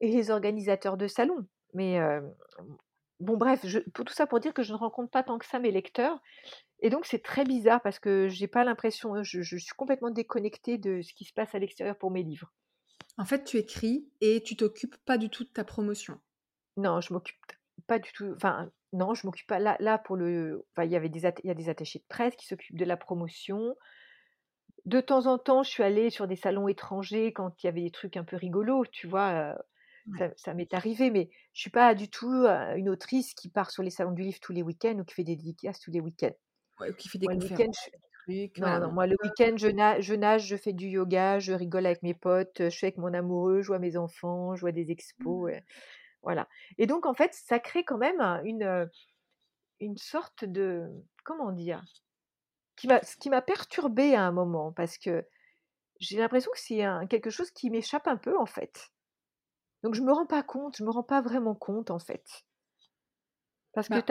et 0.00 0.08
les 0.08 0.30
organisateurs 0.30 0.96
de 0.96 1.06
salons. 1.08 1.46
Mais 1.74 1.98
bon, 3.20 3.36
bref, 3.36 3.64
pour 3.92 4.04
tout 4.04 4.12
ça 4.12 4.26
pour 4.26 4.40
dire 4.40 4.54
que 4.54 4.62
je 4.62 4.72
ne 4.72 4.78
rencontre 4.78 5.10
pas 5.10 5.22
tant 5.22 5.38
que 5.38 5.46
ça 5.46 5.58
mes 5.58 5.70
lecteurs 5.70 6.20
et 6.80 6.90
donc 6.90 7.06
c'est 7.06 7.22
très 7.22 7.44
bizarre 7.44 7.80
parce 7.82 7.98
que 7.98 8.28
j'ai 8.28 8.48
pas 8.48 8.64
l'impression, 8.64 9.14
hein, 9.14 9.22
je, 9.22 9.42
suis 9.42 9.74
complètement 9.76 10.10
déconnectée 10.10 10.78
de 10.78 11.00
ce 11.02 11.12
qui 11.14 11.24
se 11.24 11.32
passe 11.32 11.54
à 11.54 11.58
l'extérieur 11.58 11.96
pour 11.96 12.10
mes 12.10 12.22
livres. 12.22 12.52
En 13.18 13.24
fait, 13.24 13.44
tu 13.44 13.56
écris 13.56 14.06
et 14.20 14.42
tu 14.42 14.56
t'occupes 14.56 14.96
pas 15.06 15.16
du 15.16 15.30
tout 15.30 15.44
de 15.44 15.48
ta 15.48 15.64
promotion. 15.64 16.20
Non, 16.76 17.00
je 17.00 17.14
m'occupe 17.14 17.36
pas 17.86 17.98
du 17.98 18.12
tout. 18.12 18.30
Enfin, 18.36 18.70
non, 18.92 19.14
je 19.14 19.26
m'occupe 19.26 19.46
pas. 19.46 19.58
Là, 19.58 19.76
là 19.80 19.96
pour 19.96 20.16
le, 20.16 20.66
enfin, 20.72 20.84
il 20.84 20.90
y 20.90 20.96
avait 20.96 21.08
des, 21.08 21.20
il 21.42 21.48
y 21.48 21.50
a 21.50 21.54
des 21.54 21.70
attachés 21.70 22.00
de 22.00 22.04
presse 22.08 22.36
qui 22.36 22.46
s'occupent 22.46 22.76
de 22.76 22.84
la 22.84 22.98
promotion. 22.98 23.74
De 24.84 25.00
temps 25.00 25.26
en 25.26 25.38
temps, 25.38 25.62
je 25.62 25.70
suis 25.70 25.82
allée 25.82 26.10
sur 26.10 26.28
des 26.28 26.36
salons 26.36 26.68
étrangers 26.68 27.32
quand 27.32 27.62
il 27.62 27.66
y 27.66 27.68
avait 27.68 27.82
des 27.82 27.90
trucs 27.90 28.18
un 28.18 28.24
peu 28.24 28.36
rigolos, 28.36 28.84
tu 28.92 29.06
vois. 29.06 29.56
Ça, 30.36 30.54
m'est 30.54 30.72
arrivé, 30.72 31.10
mais 31.10 31.28
je 31.52 31.60
suis 31.60 31.70
pas 31.70 31.94
du 31.94 32.08
tout 32.08 32.46
une 32.76 32.88
autrice 32.88 33.34
qui 33.34 33.48
part 33.48 33.70
sur 33.70 33.82
les 33.82 33.90
salons 33.90 34.12
du 34.12 34.22
livre 34.22 34.38
tous 34.40 34.52
les 34.52 34.62
week-ends 34.62 34.98
ou 35.00 35.04
qui 35.04 35.14
fait 35.14 35.24
des 35.24 35.36
dédicaces 35.36 35.80
tous 35.80 35.90
les 35.90 36.00
week-ends 36.00 36.34
qui 36.98 37.08
fait 37.08 37.18
des 37.18 37.26
Non, 38.58 38.80
non, 38.80 38.92
moi 38.92 39.06
le 39.06 39.16
week-end, 39.22 39.56
je, 39.56 39.68
je, 40.00 40.14
nage, 40.14 40.46
je 40.46 40.56
fais 40.56 40.72
du 40.72 40.88
yoga, 40.88 41.38
je 41.38 41.52
rigole 41.52 41.86
avec 41.86 42.02
mes 42.02 42.14
potes, 42.14 42.58
je 42.58 42.68
suis 42.68 42.86
avec 42.86 42.98
mon 42.98 43.14
amoureux, 43.14 43.62
je 43.62 43.68
vois 43.68 43.78
mes 43.78 43.96
enfants, 43.96 44.54
je 44.56 44.60
vois 44.60 44.72
des 44.72 44.90
expos. 44.90 45.52
Mmh. 45.52 45.60
voilà. 46.22 46.48
Et 46.78 46.86
donc, 46.86 47.06
en 47.06 47.14
fait, 47.14 47.32
ça 47.34 47.58
crée 47.58 47.84
quand 47.84 47.98
même 47.98 48.20
une, 48.44 48.88
une 49.80 49.96
sorte 49.96 50.44
de. 50.44 50.88
Comment 51.24 51.52
dire 51.52 51.84
qui 52.76 52.88
Ce 53.02 53.16
qui 53.16 53.30
m'a 53.30 53.42
perturbée 53.42 54.14
à 54.14 54.22
un 54.22 54.32
moment, 54.32 54.72
parce 54.72 54.98
que 54.98 55.24
j'ai 55.98 56.18
l'impression 56.18 56.50
que 56.52 56.60
c'est 56.60 56.84
quelque 57.08 57.30
chose 57.30 57.50
qui 57.50 57.70
m'échappe 57.70 58.06
un 58.06 58.16
peu, 58.16 58.38
en 58.38 58.46
fait. 58.46 58.90
Donc, 59.86 59.94
je 59.94 60.02
me 60.02 60.12
rends 60.12 60.26
pas 60.26 60.42
compte, 60.42 60.78
je 60.78 60.82
me 60.82 60.90
rends 60.90 61.04
pas 61.04 61.20
vraiment 61.20 61.54
compte, 61.54 61.92
en 61.92 62.00
fait. 62.00 62.44
Parce 63.72 63.86
que 63.86 63.94
bah 63.94 64.02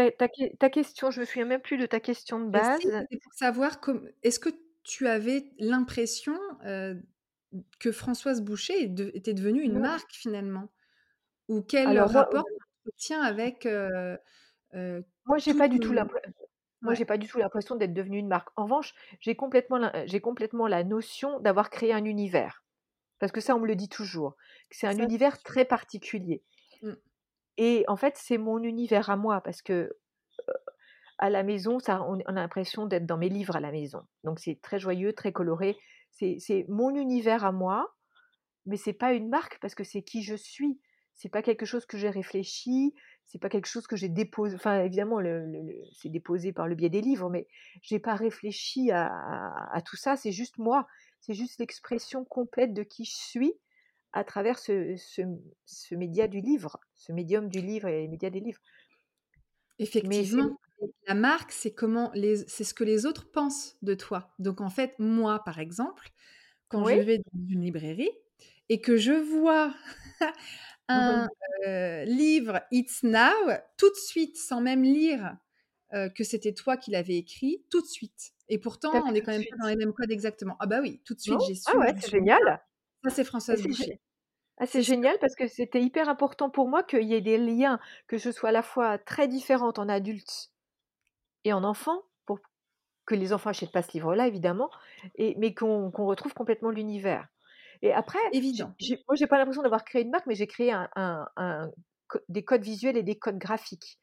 ta, 0.58 0.70
question, 0.70 1.12
je 1.12 1.20
me 1.20 1.26
souviens 1.26 1.44
même 1.44 1.60
plus 1.60 1.76
de 1.76 1.86
ta 1.86 2.00
question 2.00 2.40
de 2.40 2.50
base. 2.50 2.80
C'est 2.82 3.20
pour 3.22 3.34
savoir, 3.34 3.82
est-ce 4.24 4.40
que 4.40 4.48
tu 4.84 5.06
avais 5.06 5.52
l'impression 5.60 6.40
que 6.62 7.92
Françoise 7.92 8.40
Boucher 8.40 8.84
était 8.84 9.34
devenue 9.34 9.64
une 9.64 9.80
marque 9.80 10.14
finalement? 10.14 10.70
Ou 11.50 11.62
quel 11.62 12.00
rapport 12.00 12.46
tu 12.86 12.92
tiens 12.96 13.22
avec 13.22 13.68
Moi, 14.72 15.38
j'ai 15.40 15.54
pas 15.54 15.68
du 15.68 15.82
tout 15.82 15.92
l'impression. 15.92 16.32
Moi, 16.80 16.94
j'ai 16.94 17.04
pas 17.04 17.18
du 17.18 17.28
tout 17.28 17.38
l'impression 17.38 17.76
d'être 17.76 17.94
devenue 17.94 18.20
une 18.20 18.30
marque. 18.30 18.48
En 18.56 18.64
revanche, 18.64 18.94
j'ai 19.20 19.36
complètement, 19.36 19.78
la... 19.78 20.06
complètement 20.22 20.68
la 20.68 20.86
notion 20.86 21.42
d'avoir 21.42 21.70
créé 21.70 21.92
un 21.92 22.06
univers. 22.06 22.65
Parce 23.20 23.32
que 23.32 23.42
ça, 23.42 23.56
on 23.56 23.60
me 23.60 23.68
le 23.68 23.76
dit 23.76 23.90
toujours. 23.90 24.36
C'est 24.72 24.88
un 24.88 24.98
univers 24.98 25.42
très 25.42 25.66
particulier. 25.66 26.44
Mmh. 26.82 26.94
Et 27.58 27.86
en 27.88 27.96
fait, 27.96 28.16
c'est 28.18 28.38
mon 28.38 28.62
univers 28.62 29.10
à 29.10 29.16
moi 29.16 29.42
parce 29.42 29.62
que 29.62 29.96
à 31.18 31.30
la 31.30 31.44
maison, 31.44 31.80
ça, 31.80 32.04
on, 32.04 32.20
a 32.20 32.32
l'impression 32.32 32.86
d'être 32.86 33.06
dans 33.06 33.18
mes 33.18 33.30
livres 33.30 33.56
à 33.56 33.60
la 33.60 33.72
maison. 33.72 34.02
Donc 34.24 34.40
c'est 34.40 34.60
très 34.62 34.80
joyeux, 34.80 35.14
très 35.14 35.32
coloré. 35.32 35.78
C'est 36.12 36.66
mon 36.70 36.96
univers 36.96 37.46
à 37.46 37.52
moi, 37.52 37.94
mais 38.66 38.78
c'est 38.78 38.94
pas 38.94 39.14
une 39.14 39.30
marque 39.30 39.60
parce 39.60 39.76
que 39.76 39.84
c'est 39.84 40.02
qui 40.02 40.24
je 40.24 40.36
suis. 40.36 40.80
C'est 41.16 41.30
pas 41.30 41.42
quelque 41.42 41.66
chose 41.66 41.86
que 41.86 41.98
j'ai 41.98 42.10
réfléchi, 42.10 42.94
c'est 43.26 43.40
pas 43.40 43.48
quelque 43.48 43.68
chose 43.68 43.88
que 43.88 43.96
j'ai 43.96 44.10
déposé. 44.10 44.56
Enfin, 44.56 44.82
évidemment, 44.82 45.22
le, 45.22 45.46
c'est 45.94 46.10
déposé 46.10 46.52
par 46.52 46.68
le 46.68 46.76
biais 46.76 46.90
des 46.90 47.00
livres, 47.00 47.30
mais 47.30 47.48
j'ai 47.82 48.00
pas 48.00 48.16
réfléchi 48.16 48.92
à, 48.92 49.08
à 49.72 49.82
tout 49.82 49.96
ça. 49.96 50.18
C'est 50.18 50.34
juste 50.34 50.58
moi. 50.58 50.88
C'est 51.26 51.34
juste 51.34 51.60
l'expression 51.60 52.24
complète 52.24 52.76
de 52.76 52.84
qui 52.84 53.04
je 53.04 53.16
suis 53.16 53.54
à 54.14 54.24
travers 54.24 54.60
ce, 54.60 54.96
ce, 55.66 55.96
média 55.96 56.28
du 56.28 56.40
livre, 56.40 56.80
ce 56.94 57.12
médium 57.12 57.50
du 57.50 57.62
livre 57.62 57.88
et 57.88 58.02
les 58.02 58.08
médias 58.08 58.30
des 58.30 58.42
livres. 58.42 58.62
Effectivement, 59.80 60.56
la 61.08 61.16
marque, 61.16 61.52
c'est 61.52 61.74
comment 61.74 62.12
les, 62.14 62.48
c'est 62.48 62.64
ce 62.64 62.76
que 62.76 62.84
les 62.84 63.08
autres 63.08 63.32
pensent 63.32 63.76
de 63.82 63.96
toi. 63.96 64.36
Donc 64.38 64.62
en 64.62 64.70
fait, 64.70 64.94
moi, 65.00 65.44
par 65.44 65.58
exemple, 65.58 66.12
quand 66.68 66.86
je 66.86 66.94
vais 66.94 67.18
dans 67.18 67.48
une 67.50 67.62
librairie 67.62 68.12
et 68.70 68.80
que 68.80 68.96
je 68.96 69.14
vois 69.14 69.74
un, 70.90 71.28
heu, 71.66 72.04
livre 72.04 72.62
It's 72.70 73.02
Now, 73.02 73.34
tout 73.78 73.90
de 73.90 73.96
suite, 73.96 74.38
sans 74.38 74.62
même 74.62 74.84
lire, 74.84 75.38
heu, 75.94 76.10
que 76.16 76.24
c'était 76.24 76.54
toi 76.54 76.78
qui 76.78 76.92
l'avais 76.92 77.18
écrit, 77.18 77.66
tout 77.70 77.82
de 77.82 77.88
suite 77.88 78.32
et 78.50 78.60
pourtant 78.60 79.04
on 79.08 79.14
est 79.16 79.22
quand 79.24 79.32
même 79.32 79.46
pas 79.48 79.56
dans 79.62 79.68
les 79.70 79.76
mêmes 79.76 79.94
codes 79.94 80.12
exactement. 80.12 80.56
Ah 80.60 80.68
bah 80.68 80.80
oui, 80.82 81.02
tout 81.06 81.16
de 81.16 81.20
suite 81.22 81.42
j'ai 81.42 81.56
Ah 81.68 81.74
su, 81.74 81.82
je 81.88 81.88
ouais, 81.88 81.94
c'est 82.00 82.10
«Ah, 82.10 82.10
génial! 82.10 82.62
ça 83.10 83.16
c'est 83.16 83.24
Et 83.52 83.56
Françoise 83.56 83.64
Boucher». 83.64 84.02
ah 84.60 84.66
c'est 84.68 84.84
génial 84.84 85.18
parce 85.22 85.36
que 85.36 85.48
c'était 85.48 85.82
hyper 85.84 86.10
important 86.10 86.50
pour 86.50 86.70
moi 86.70 86.84
qu'il 86.84 87.04
y 87.04 87.14
ait 87.16 87.22
des 87.22 87.38
liens, 87.38 87.80
que 88.08 88.18
je 88.18 88.32
sois 88.32 88.50
à 88.50 88.52
la 88.54 88.64
fois 88.64 88.98
très 89.00 89.28
différente 89.28 89.80
en 89.80 89.90
adulte 89.90 90.52
et 91.46 91.54
en 91.54 91.64
enfant, 91.64 92.04
pour 92.26 92.40
que 93.08 93.16
les 93.16 93.34
enfants 93.34 93.52
achètent 93.52 93.72
pas 93.74 93.84
ce 93.84 93.94
livre-là 93.94 94.28
évidemment 94.28 94.72
et 95.16 95.36
mais 95.40 95.54
qu'on 95.56 95.92
retrouve 95.92 96.34
complètement 96.36 96.72
l'univers 96.72 97.28
et 97.84 97.94
après, 97.94 98.20
Évident. 98.32 98.76
moi 99.08 99.16
j'ai 99.16 99.28
pas 99.28 99.38
l'impression 99.38 99.64
d'avoir 99.64 99.84
créé 99.86 100.04
une 100.04 100.12
marque, 100.12 100.28
mais 100.28 100.36
j'ai 100.36 100.48
créé 100.48 100.72
un 100.72 100.90
un 100.96 101.28
un 101.38 101.72
co 102.08 102.20
des 102.30 102.44
codes 102.46 102.64
visuels 102.64 102.98
et 102.98 103.04
des 103.04 103.18
codes 103.20 103.38
graphiques. 103.40 104.00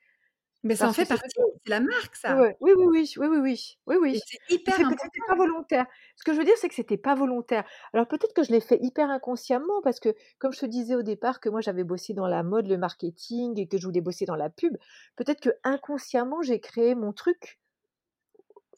Mais 0.64 0.76
ça 0.76 0.88
en 0.88 0.92
Parce 0.92 0.96
que 0.96 1.04
fait 1.04 1.06
partie, 1.06 1.26
que 1.26 1.42
c'est 1.64 1.70
la 1.70 1.80
marque 1.80 2.16
ça 2.16 2.36
oui, 2.60 2.72
oui, 2.76 2.84
oui, 2.86 3.14
oui, 3.18 3.26
oui, 3.28 3.38
oui, 3.40 3.76
oui, 3.86 3.96
oui. 4.00 4.20
c'est 4.26 4.38
hyper 4.48 4.76
peut 4.86 4.94
c'était 4.98 5.20
pas 5.26 5.34
important. 5.34 5.36
volontaire. 5.36 5.86
Ce 6.16 6.24
que 6.24 6.32
je 6.32 6.38
veux 6.38 6.44
dire, 6.44 6.56
c'est 6.56 6.68
que 6.68 6.74
c'était 6.74 6.96
pas 6.96 7.14
volontaire. 7.14 7.64
Alors 7.92 8.06
peut-être 8.08 8.34
que 8.34 8.42
je 8.42 8.52
l'ai 8.52 8.60
fait 8.60 8.78
hyper 8.82 9.10
inconsciemment 9.10 9.82
parce 9.82 10.00
que 10.00 10.14
comme 10.38 10.52
je 10.52 10.60
te 10.60 10.66
disais 10.66 10.94
au 10.94 11.02
départ 11.02 11.40
que 11.40 11.48
moi 11.48 11.60
j'avais 11.60 11.84
bossé 11.84 12.14
dans 12.14 12.26
la 12.28 12.42
mode, 12.42 12.66
le 12.68 12.78
marketing 12.78 13.58
et 13.60 13.68
que 13.68 13.78
je 13.78 13.86
voulais 13.86 14.00
bosser 14.00 14.24
dans 14.26 14.36
la 14.36 14.50
pub, 14.50 14.76
peut-être 15.16 15.40
qu'inconsciemment 15.62 16.42
j'ai 16.42 16.60
créé 16.60 16.94
mon 16.94 17.12
truc 17.12 17.58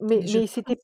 mais 0.00 0.22
Mais 0.26 0.46
c'était 0.46 0.78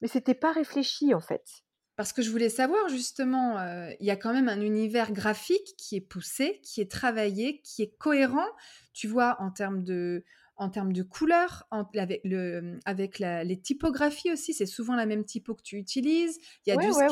mais 0.00 0.08
c'était 0.08 0.34
pas 0.34 0.52
réfléchi 0.52 1.14
en 1.14 1.20
fait. 1.20 1.62
Parce 2.02 2.12
que 2.12 2.22
je 2.22 2.30
voulais 2.30 2.48
savoir 2.48 2.88
justement, 2.88 3.60
heu, 3.60 3.94
il 4.00 4.06
y 4.06 4.10
a 4.10 4.16
quand 4.16 4.32
même 4.32 4.48
un 4.48 4.60
univers 4.60 5.12
graphique 5.12 5.74
qui 5.78 5.94
est 5.96 6.00
poussé, 6.00 6.60
qui 6.64 6.80
est 6.80 6.90
travaillé, 6.90 7.60
qui 7.62 7.82
est 7.82 7.96
cohérent, 7.96 8.48
tu 8.92 9.06
vois? 9.06 9.36
En 9.40 9.52
termes 9.52 9.84
de 9.84 10.24
en 10.56 10.68
termes 10.68 10.92
de 10.92 11.02
couleurs, 11.04 11.64
en 11.70 11.84
avec 11.96 12.20
le, 12.24 12.80
avec 12.86 13.20
la 13.20 13.44
les 13.44 13.60
typographies 13.60 14.32
aussi, 14.32 14.52
c'est 14.52 14.66
souvent 14.66 14.96
la 14.96 15.06
même 15.06 15.24
typo 15.24 15.54
que 15.54 15.62
tu 15.62 15.76
utilises. 15.76 16.38
Il 16.66 16.70
y 16.70 16.72
a 16.72 16.76
Ouais, 16.76 16.78
du 16.78 16.92
ouais, 16.92 17.08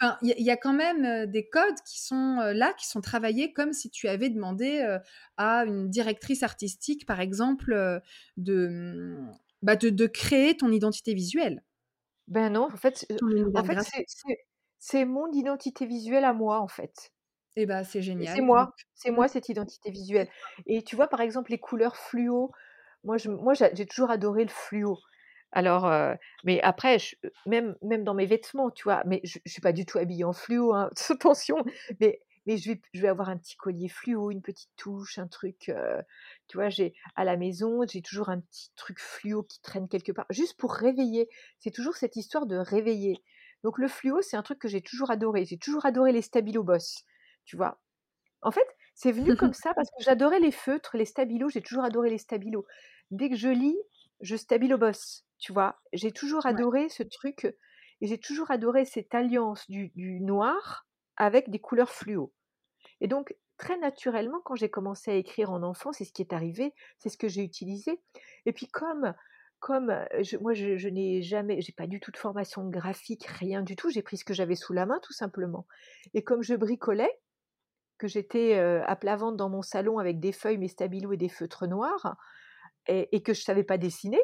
enfin, 0.00 0.18
y 0.22 0.34
y 0.42 0.50
a 0.50 0.56
quand 0.56 0.72
même, 0.74 1.04
heu, 1.04 1.26
des 1.26 1.48
codes 1.48 1.80
qui 1.86 2.00
sont, 2.02 2.38
heu, 2.40 2.52
là, 2.52 2.72
qui 2.74 2.86
sont 2.86 3.00
travaillés 3.00 3.52
comme 3.52 3.72
si 3.72 3.90
tu 3.90 4.08
avais 4.08 4.30
demandé, 4.30 4.98
à 5.36 5.64
une 5.66 5.88
directrice 5.90 6.42
artistique, 6.42 7.06
par 7.06 7.20
exemple, 7.20 8.00
de, 8.36 8.68
mmh, 8.68 9.32
bah, 9.62 9.76
de 9.76 9.90
de 9.90 10.06
créer 10.06 10.56
ton 10.56 10.70
identité 10.72 11.14
visuelle. 11.14 11.62
Ben 12.28 12.50
non, 12.52 12.64
en 12.72 12.76
fait, 12.76 13.06
en 13.54 13.62
fait 13.64 13.80
c'est 13.80 14.04
c'est 14.08 14.38
c'est 14.78 15.04
mon 15.04 15.30
identité 15.32 15.86
visuelle 15.86 16.24
à 16.24 16.32
moi, 16.32 16.60
en 16.60 16.68
fait. 16.68 17.12
Et 17.56 17.66
c'est 17.84 18.02
Et 18.18 18.26
c'est 18.26 18.40
génial 18.40 18.40
donc 18.50 18.62
moi, 18.62 18.70
c'est 18.94 19.10
mmh, 19.10 19.16
moi 19.16 19.28
cette 19.28 19.48
identité 19.48 19.90
c'est 19.90 19.90
visuelle 19.90 20.28
et 20.66 20.82
tu 20.82 20.96
vois, 20.96 21.08
par 21.08 21.20
exemple, 21.20 21.50
les 21.50 21.58
couleurs 21.58 21.96
fluo, 21.96 22.50
moi 23.04 23.18
je 23.18 23.30
moi 23.30 23.54
j'a 23.54 23.72
j'ai 23.74 23.86
toujours 23.86 24.10
adoré 24.10 24.44
le 24.44 24.50
fluo. 24.50 24.98
Alors, 25.52 25.86
mais 26.44 26.60
après 26.62 26.98
je 26.98 27.16
même 27.46 27.76
même 27.82 28.04
dans 28.04 28.14
mes 28.14 28.26
vêtements, 28.26 28.70
tu 28.70 28.84
vois? 28.84 29.02
Mais 29.06 29.20
je 29.24 29.38
je 29.44 29.52
suis 29.52 29.60
pas 29.62 29.72
du 29.72 29.86
tout 29.86 29.98
habillée 29.98 30.24
en 30.24 30.32
fluo, 30.32 30.74
hein, 30.74 30.90
attention, 31.10 31.56
mais 32.00 32.20
mais 32.46 32.56
je 32.58 32.72
vais 32.72 32.80
je 32.94 33.00
vais 33.02 33.08
avoir 33.08 33.28
un 33.28 33.38
petit 33.38 33.56
collier 33.56 33.88
fluo, 33.88 34.30
une 34.30 34.42
petite 34.42 34.70
touche, 34.76 35.18
un 35.18 35.28
truc, 35.28 35.70
tu 36.48 36.56
vois? 36.56 36.68
J'ai 36.68 36.94
à 37.14 37.24
la 37.24 37.36
maison, 37.36 37.80
j'ai 37.88 38.02
toujours 38.02 38.28
un 38.28 38.40
petit 38.40 38.70
truc 38.76 38.98
fluo 39.00 39.42
qui 39.42 39.60
traîne 39.60 39.88
quelque 39.88 40.12
part, 40.12 40.26
juste 40.30 40.56
pour 40.58 40.72
réveiller. 40.74 41.28
C'est 41.58 41.70
toujours 41.70 41.96
cette 41.96 42.16
histoire 42.16 42.46
de 42.46 42.56
réveiller. 42.56 43.22
Donc 43.64 43.78
le 43.78 43.88
fluo, 43.88 44.22
c'est 44.22 44.36
un 44.36 44.42
truc 44.42 44.58
que 44.58 44.68
j'ai 44.68 44.82
toujours 44.82 45.10
adoré. 45.10 45.44
J'ai 45.44 45.58
toujours 45.58 45.86
adoré 45.86 46.12
les 46.12 46.22
Stabilo 46.22 46.62
Boss, 46.62 47.04
tu 47.44 47.56
vois? 47.56 47.80
En 48.42 48.50
fait, 48.50 48.66
c'est 48.94 49.12
venu 49.12 49.34
comme 49.36 49.52
ça 49.54 49.74
parce 49.74 49.88
que 49.90 50.02
j'adorais 50.04 50.40
les 50.40 50.52
feutres, 50.52 50.96
les 50.96 51.04
stabilos, 51.04 51.50
j'ai 51.50 51.62
toujours 51.62 51.84
adoré 51.84 52.10
les 52.10 52.18
stabilos. 52.18 52.66
Dès 53.10 53.30
que 53.30 53.36
je 53.36 53.48
lis, 53.48 53.76
je 54.20 54.36
stabilo 54.36 54.78
bosse, 54.78 55.24
tu 55.38 55.52
vois? 55.52 55.80
J'ai 55.92 56.12
toujours 56.12 56.46
Ouais. 56.50 56.60
adoré 56.60 56.88
ce 56.88 57.02
truc 57.02 57.44
et 58.00 58.06
j'ai 58.06 58.18
toujours 58.18 58.50
adoré 58.50 58.84
cette 58.84 59.14
alliance 59.14 59.68
du 59.70 59.88
du 59.90 60.20
noir 60.20 60.86
avec 61.16 61.50
des 61.50 61.58
couleurs 61.60 61.90
fluo 61.90 62.32
et 63.00 63.08
donc 63.08 63.34
très 63.58 63.78
naturellement, 63.78 64.40
quand 64.44 64.54
j'ai 64.56 64.68
commencé 64.70 65.10
à 65.10 65.14
écrire 65.14 65.50
en 65.50 65.62
enfant, 65.62 65.92
c'est 65.92 66.04
ce 66.04 66.12
qui 66.12 66.22
est 66.22 66.34
arrivé, 66.34 66.74
c'est 66.98 67.08
ce 67.08 67.16
que 67.16 67.28
j'ai 67.28 67.42
utilisé 67.42 68.02
et 68.46 68.52
puis 68.52 68.68
comme 68.68 69.14
comme, 69.60 69.90
heu, 69.90 70.22
je 70.22 70.36
moi 70.38 70.54
je 70.54 70.76
je 70.76 70.88
n'ai 70.88 71.22
jamais 71.22 71.60
j'ai 71.62 71.72
pas 71.72 71.86
du 71.86 72.00
tout 72.00 72.10
de 72.12 72.16
formation 72.18 72.68
graphique, 72.68 73.26
rien 73.26 73.62
du 73.62 73.76
tout, 73.76 73.90
j'ai 73.90 74.02
pris 74.02 74.18
ce 74.18 74.24
que 74.24 74.34
j'avais 74.34 74.56
sous 74.56 74.72
la 74.74 74.86
main 74.86 75.00
tout 75.02 75.12
simplement 75.14 75.66
et 76.14 76.22
comme 76.24 76.42
je 76.42 76.54
bricolais, 76.54 77.10
que 77.98 78.08
j'étais, 78.08 78.58
heu, 78.58 78.82
à 78.86 78.96
plat 78.96 79.16
ventre 79.16 79.36
dans 79.38 79.50
mon 79.50 79.62
salon 79.62 79.98
avec 79.98 80.20
des 80.20 80.32
feuilles, 80.32 80.58
mes 80.58 80.68
stabilos 80.68 81.12
et 81.12 81.16
des 81.18 81.28
feutres 81.30 81.66
noirs 81.66 82.16
et 82.88 83.22
que 83.22 83.34
je 83.34 83.42
savais 83.42 83.64
pas 83.64 83.78
dessiner 83.78 84.20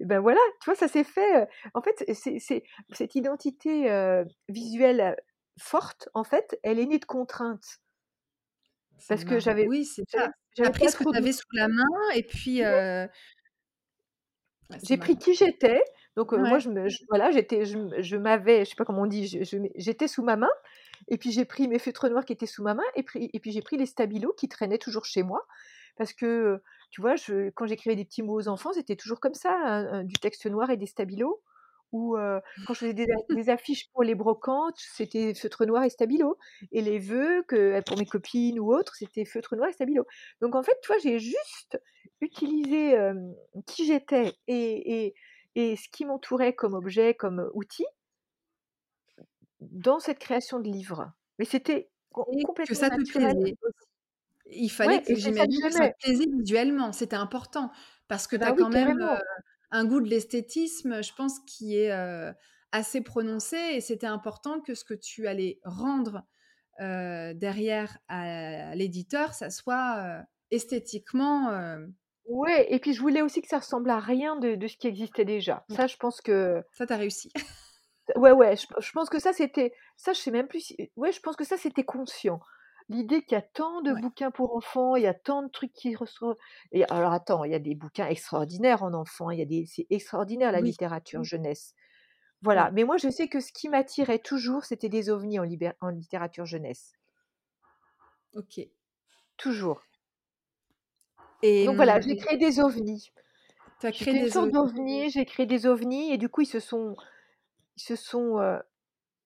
et 0.00 0.04
ben 0.04 0.20
voilà, 0.20 0.40
tu 0.60 0.66
vois? 0.70 0.74
Ça 0.74 0.88
s'est 0.88 1.04
fait, 1.04 1.42
heu, 1.42 1.46
en 1.74 1.82
fait, 1.82 2.04
c'est 2.14 2.62
cette 2.92 3.14
identité, 3.14 3.88
visuelle 4.48 5.16
forte, 5.58 6.08
en 6.14 6.24
fait, 6.24 6.58
elle 6.62 6.78
est 6.78 6.86
née 6.86 6.98
de 6.98 7.04
contraintes. 7.04 7.80
Parce 9.08 9.24
que 9.24 9.38
j'avais 9.38 9.66
Oui, 9.66 9.84
c'est 9.84 10.04
ça. 10.08 10.18
j'avais 10.18 10.32
j'avais 10.56 10.70
pris 10.72 10.88
ce 10.90 10.96
que 10.96 11.04
tu 11.04 11.16
avais 11.16 11.32
sous 11.32 11.46
la 11.52 11.68
main 11.68 11.84
et 12.14 12.22
puis, 12.22 12.62
Ouais, 12.62 13.08
J'ai 14.82 14.96
pris 14.96 15.16
qui 15.16 15.34
j'étais, 15.34 15.80
donc 16.16 16.32
moi 16.32 16.58
je 16.58 16.70
me 16.70 16.88
je 16.88 16.98
voilà, 17.08 17.30
j'étais 17.30 17.64
je 17.64 17.78
je 17.98 18.16
m'avais, 18.16 18.64
je 18.64 18.70
sais 18.70 18.74
pas 18.76 18.84
comment 18.84 19.02
on 19.02 19.06
dit, 19.06 19.26
j'étais 19.76 20.08
sous 20.08 20.24
ma 20.24 20.36
main 20.36 20.50
et 21.08 21.18
puis 21.18 21.30
j'ai 21.30 21.44
pris 21.44 21.68
mes 21.68 21.78
feutres 21.78 22.08
noirs 22.08 22.24
qui 22.24 22.32
étaient 22.32 22.46
sous 22.46 22.64
ma 22.64 22.74
main 22.74 22.82
et 22.96 23.04
puis 23.04 23.30
et 23.32 23.38
puis 23.38 23.52
j'ai 23.52 23.62
pris 23.62 23.76
les 23.76 23.86
stabilos 23.86 24.32
qui 24.32 24.48
traînaient 24.48 24.78
toujours 24.78 25.04
chez 25.04 25.22
moi. 25.22 25.46
Parce 25.96 26.12
que, 26.12 26.60
tu 26.90 27.00
vois, 27.00 27.16
je 27.16 27.50
quand 27.50 27.66
j'écrivais 27.66 27.96
des 27.96 28.04
petits 28.04 28.22
mots 28.22 28.34
aux 28.38 28.48
enfants, 28.48 28.72
c'était 28.72 28.96
toujours 28.96 29.20
comme 29.20 29.34
ça, 29.34 30.02
du 30.04 30.14
texte 30.14 30.46
noir 30.46 30.68
et 30.70 30.76
des 30.76 30.86
stabilos 30.86 31.42
ou 31.92 32.16
quand 32.64 32.74
je 32.74 32.80
faisais 32.80 32.94
des 33.30 33.50
affiches 33.50 33.88
pour 33.92 34.02
les 34.02 34.14
brocantes, 34.14 34.76
c'était 34.78 35.34
feutre 35.34 35.64
noir 35.66 35.84
et 35.84 35.90
stabilo 35.90 36.36
et 36.72 36.82
les 36.82 36.98
vœux 36.98 37.44
que 37.48 37.80
pour 37.82 37.98
mes 37.98 38.06
copines 38.06 38.58
ou 38.60 38.72
autres, 38.74 38.94
c'était 38.96 39.24
feutre 39.24 39.56
noir 39.56 39.68
et 39.68 39.72
stabilo. 39.72 40.04
Donc 40.40 40.54
en 40.54 40.62
fait, 40.62 40.76
tu 40.82 40.88
vois, 40.88 40.98
j'ai 40.98 41.18
juste 41.18 41.80
utilisé, 42.20 42.96
qui 43.66 43.86
j'étais 43.86 44.32
et 44.48 45.06
et 45.06 45.14
et 45.54 45.76
ce 45.76 45.88
qui 45.90 46.04
m'entourait 46.04 46.54
comme 46.54 46.74
objet, 46.74 47.14
comme 47.14 47.50
outil 47.54 47.86
dans 49.60 50.00
cette 50.00 50.18
création 50.18 50.60
de 50.60 50.68
livre. 50.68 51.12
Mais 51.38 51.44
c'était 51.44 51.90
com 52.12 52.24
Et 52.32 52.44
que 52.64 52.74
complètement 52.74 52.74
ça 52.74 52.90
te 52.90 53.02
plaisait. 53.02 53.56
Il 54.50 54.70
fallait 54.70 54.98
Ouais 54.98 55.02
que 55.02 55.14
j'imagine 55.14 55.62
que 55.68 55.72
ça 55.72 55.88
te 55.88 55.94
plaisait 56.02 56.26
visuellement, 56.38 56.92
c'était 56.92 57.16
important 57.16 57.70
parce 58.08 58.26
que 58.26 58.36
tu 58.36 58.42
Bah 58.42 58.48
as 58.48 58.52
oui, 58.52 58.66
quand 58.66 58.70
même. 58.70 59.02
Un 59.70 59.84
goût 59.84 60.00
de 60.00 60.08
l'esthétisme, 60.08 61.02
je 61.02 61.12
pense, 61.14 61.40
qui 61.40 61.76
est, 61.78 61.92
heu, 61.92 62.34
assez 62.72 63.00
prononcé 63.02 63.56
et 63.56 63.80
c'était 63.80 64.06
important 64.06 64.60
que 64.60 64.74
ce 64.74 64.84
que 64.84 64.94
tu 64.94 65.26
allais 65.28 65.60
rendre, 65.64 66.24
heu, 66.80 67.34
derrière 67.34 67.98
à 68.08 68.74
l'éditeur, 68.76 69.34
ça 69.34 69.50
soit, 69.50 70.20
heu, 70.22 70.24
esthétiquement, 70.52 71.50
Ouais 72.24 72.66
et 72.72 72.78
puis 72.78 72.92
je 72.92 73.00
voulais 73.00 73.22
aussi 73.22 73.40
que 73.40 73.48
ça 73.48 73.58
ressemble 73.58 73.88
à 73.90 73.98
rien 74.00 74.36
de 74.36 74.54
de 74.56 74.66
ce 74.66 74.76
qui 74.76 74.86
existait 74.86 75.24
déjà. 75.24 75.64
Ouais. 75.68 75.76
Ça, 75.76 75.86
je 75.86 75.96
pense 75.96 76.20
que 76.20 76.62
Ça, 76.72 76.86
tu 76.86 76.92
as 76.92 76.96
réussi. 76.98 77.30
ouais, 78.16 78.32
ouais, 78.32 78.56
je 78.56 78.66
je 78.80 78.92
pense 78.92 79.08
que 79.10 79.18
ça 79.18 79.32
c'était 79.32 79.72
ça 79.96 80.12
je 80.12 80.20
sais 80.20 80.30
même 80.30 80.48
plus 80.48 80.60
si 80.60 80.90
ouais, 80.96 81.12
je 81.12 81.20
pense 81.20 81.36
que 81.36 81.44
ça 81.44 81.56
c'était 81.56 81.84
conscient. 81.84 82.40
L'idée 82.88 83.22
qu'il 83.22 83.32
y 83.32 83.38
a 83.38 83.42
tant 83.42 83.82
de 83.82 83.92
Ouais. 83.92 84.00
bouquins 84.00 84.30
pour 84.30 84.54
enfants, 84.56 84.94
il 84.94 85.02
y 85.02 85.06
a 85.08 85.14
tant 85.14 85.42
de 85.42 85.48
trucs 85.48 85.72
qui 85.72 85.96
reçoivent 85.96 86.36
et 86.70 86.84
alors 86.88 87.12
attends, 87.12 87.42
il 87.42 87.50
y 87.50 87.54
a 87.54 87.58
des 87.58 87.74
bouquins 87.74 88.06
extraordinaires 88.06 88.84
en 88.84 88.94
enfants, 88.94 89.30
il 89.30 89.40
y 89.40 89.42
a 89.42 89.44
des 89.44 89.66
c'est 89.66 89.86
extraordinaire 89.90 90.52
la 90.52 90.60
Oui. 90.60 90.60
littérature 90.60 91.24
Mmh. 91.24 91.24
jeunesse. 91.24 91.74
Voilà, 92.42 92.70
mais 92.72 92.84
moi 92.84 92.98
je 92.98 93.10
sais 93.10 93.28
que 93.28 93.40
ce 93.40 93.52
qui 93.52 93.68
m'attirait 93.70 94.20
toujours, 94.20 94.64
c'était 94.64 94.88
des 94.90 95.10
ovnis 95.10 95.40
en 95.40 95.46
en 95.80 95.90
littérature 95.90 96.46
jeunesse. 96.46 96.92
OK. 98.34 98.68
Toujours. 99.38 99.82
Et 101.42 101.66
Donc 101.66 101.76
voilà, 101.76 101.98
mmh 101.98 102.06
j'ai 102.06 102.16
créé 102.16 102.36
des 102.38 102.60
ovnis. 102.60 103.12
Tu 103.80 103.86
as 103.86 103.92
créé 103.92 104.14
des 104.14 104.26
sorte 104.26 104.52
ovnis. 104.52 104.52
d'ovni, 104.52 105.10
j'ai 105.10 105.24
créé 105.26 105.46
des 105.46 105.66
ovnis 105.66 106.12
et 106.12 106.18
du 106.18 106.28
coup 106.28 106.42
ils 106.42 106.46
se 106.46 106.60
sont 106.60 106.96
ils 107.76 107.82
se 107.82 107.96
sont, 107.96 108.38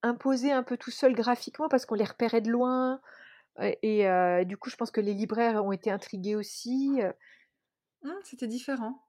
imposés 0.03 0.53
un 0.53 0.63
peu 0.65 0.77
tout 0.79 0.91
seuls 0.93 1.15
graphiquement 1.15 1.69
parce 1.69 1.87
qu'on 1.87 1.97
les 1.97 2.05
repérait 2.05 2.41
de 2.43 2.51
loin, 2.51 3.01
et 3.83 4.45
du 4.47 4.57
coup 4.57 4.71
je 4.71 4.77
pense 4.77 4.91
que 4.91 5.01
les 5.01 5.15
libraires 5.15 5.65
ont 5.65 5.73
été 5.73 5.91
intrigués 5.91 6.37
aussi, 6.37 7.01
Mmh, 8.03 8.21
c'était 8.25 8.47
différent. 8.47 9.09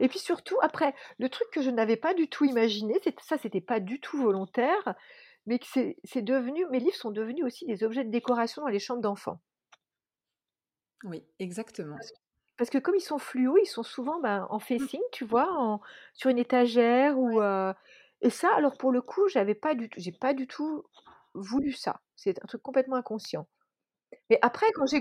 et 0.00 0.08
puis 0.08 0.18
surtout 0.18 0.56
après, 0.62 0.94
le 1.18 1.28
truc 1.28 1.48
que 1.52 1.62
je 1.62 1.70
n'avais 1.70 1.96
pas 1.96 2.12
du 2.14 2.28
tout 2.28 2.44
imaginé, 2.44 2.94
ça 3.22 3.38
c'était 3.38 3.60
pas 3.60 3.78
du 3.80 4.00
tout 4.00 4.18
volontaire, 4.20 4.94
mais 5.46 5.58
que 5.60 5.66
c'est 6.04 6.22
devenu 6.22 6.66
mes 6.70 6.80
livres 6.80 6.96
sont 6.96 7.10
devenus 7.12 7.44
aussi 7.44 7.66
des 7.66 7.84
objets 7.84 8.04
de 8.04 8.10
décoration 8.10 8.62
dans 8.62 8.68
les 8.68 8.78
chambres 8.80 9.02
d'enfants. 9.02 9.40
Oui, 11.04 11.26
exactement. 11.38 12.00
Parce 12.00 12.12
parce 12.56 12.68
que 12.70 12.76
comme 12.78 12.94
ils 12.94 13.00
sont 13.00 13.18
fluos, 13.18 13.56
ils 13.56 13.66
sont 13.66 13.82
souvent, 13.82 14.20
ben, 14.20 14.46
en 14.50 14.58
Mmh. 14.78 14.88
facing, 14.88 15.00
tu 15.12 15.24
vois? 15.24 15.48
En 15.58 15.80
sur 16.12 16.28
une 16.30 16.38
étagère 16.38 17.18
ou 17.18 17.40
et 18.22 18.30
ça 18.30 18.54
alors 18.54 18.76
pour 18.76 18.92
le 18.92 19.00
coup, 19.02 19.28
j'avais 19.28 19.54
pas 19.54 19.74
du 19.74 19.88
tout 19.88 19.98
j'ai 20.00 20.12
pas 20.12 20.34
du 20.34 20.46
tout 20.46 20.84
voulu 21.34 21.72
ça. 21.72 22.00
C'est 22.16 22.42
un 22.42 22.46
truc 22.46 22.62
complètement 22.62 22.96
inconscient. 22.96 23.48
Mais 24.30 24.38
après 24.42 24.66
quand 24.74 24.86
j'ai 24.86 25.00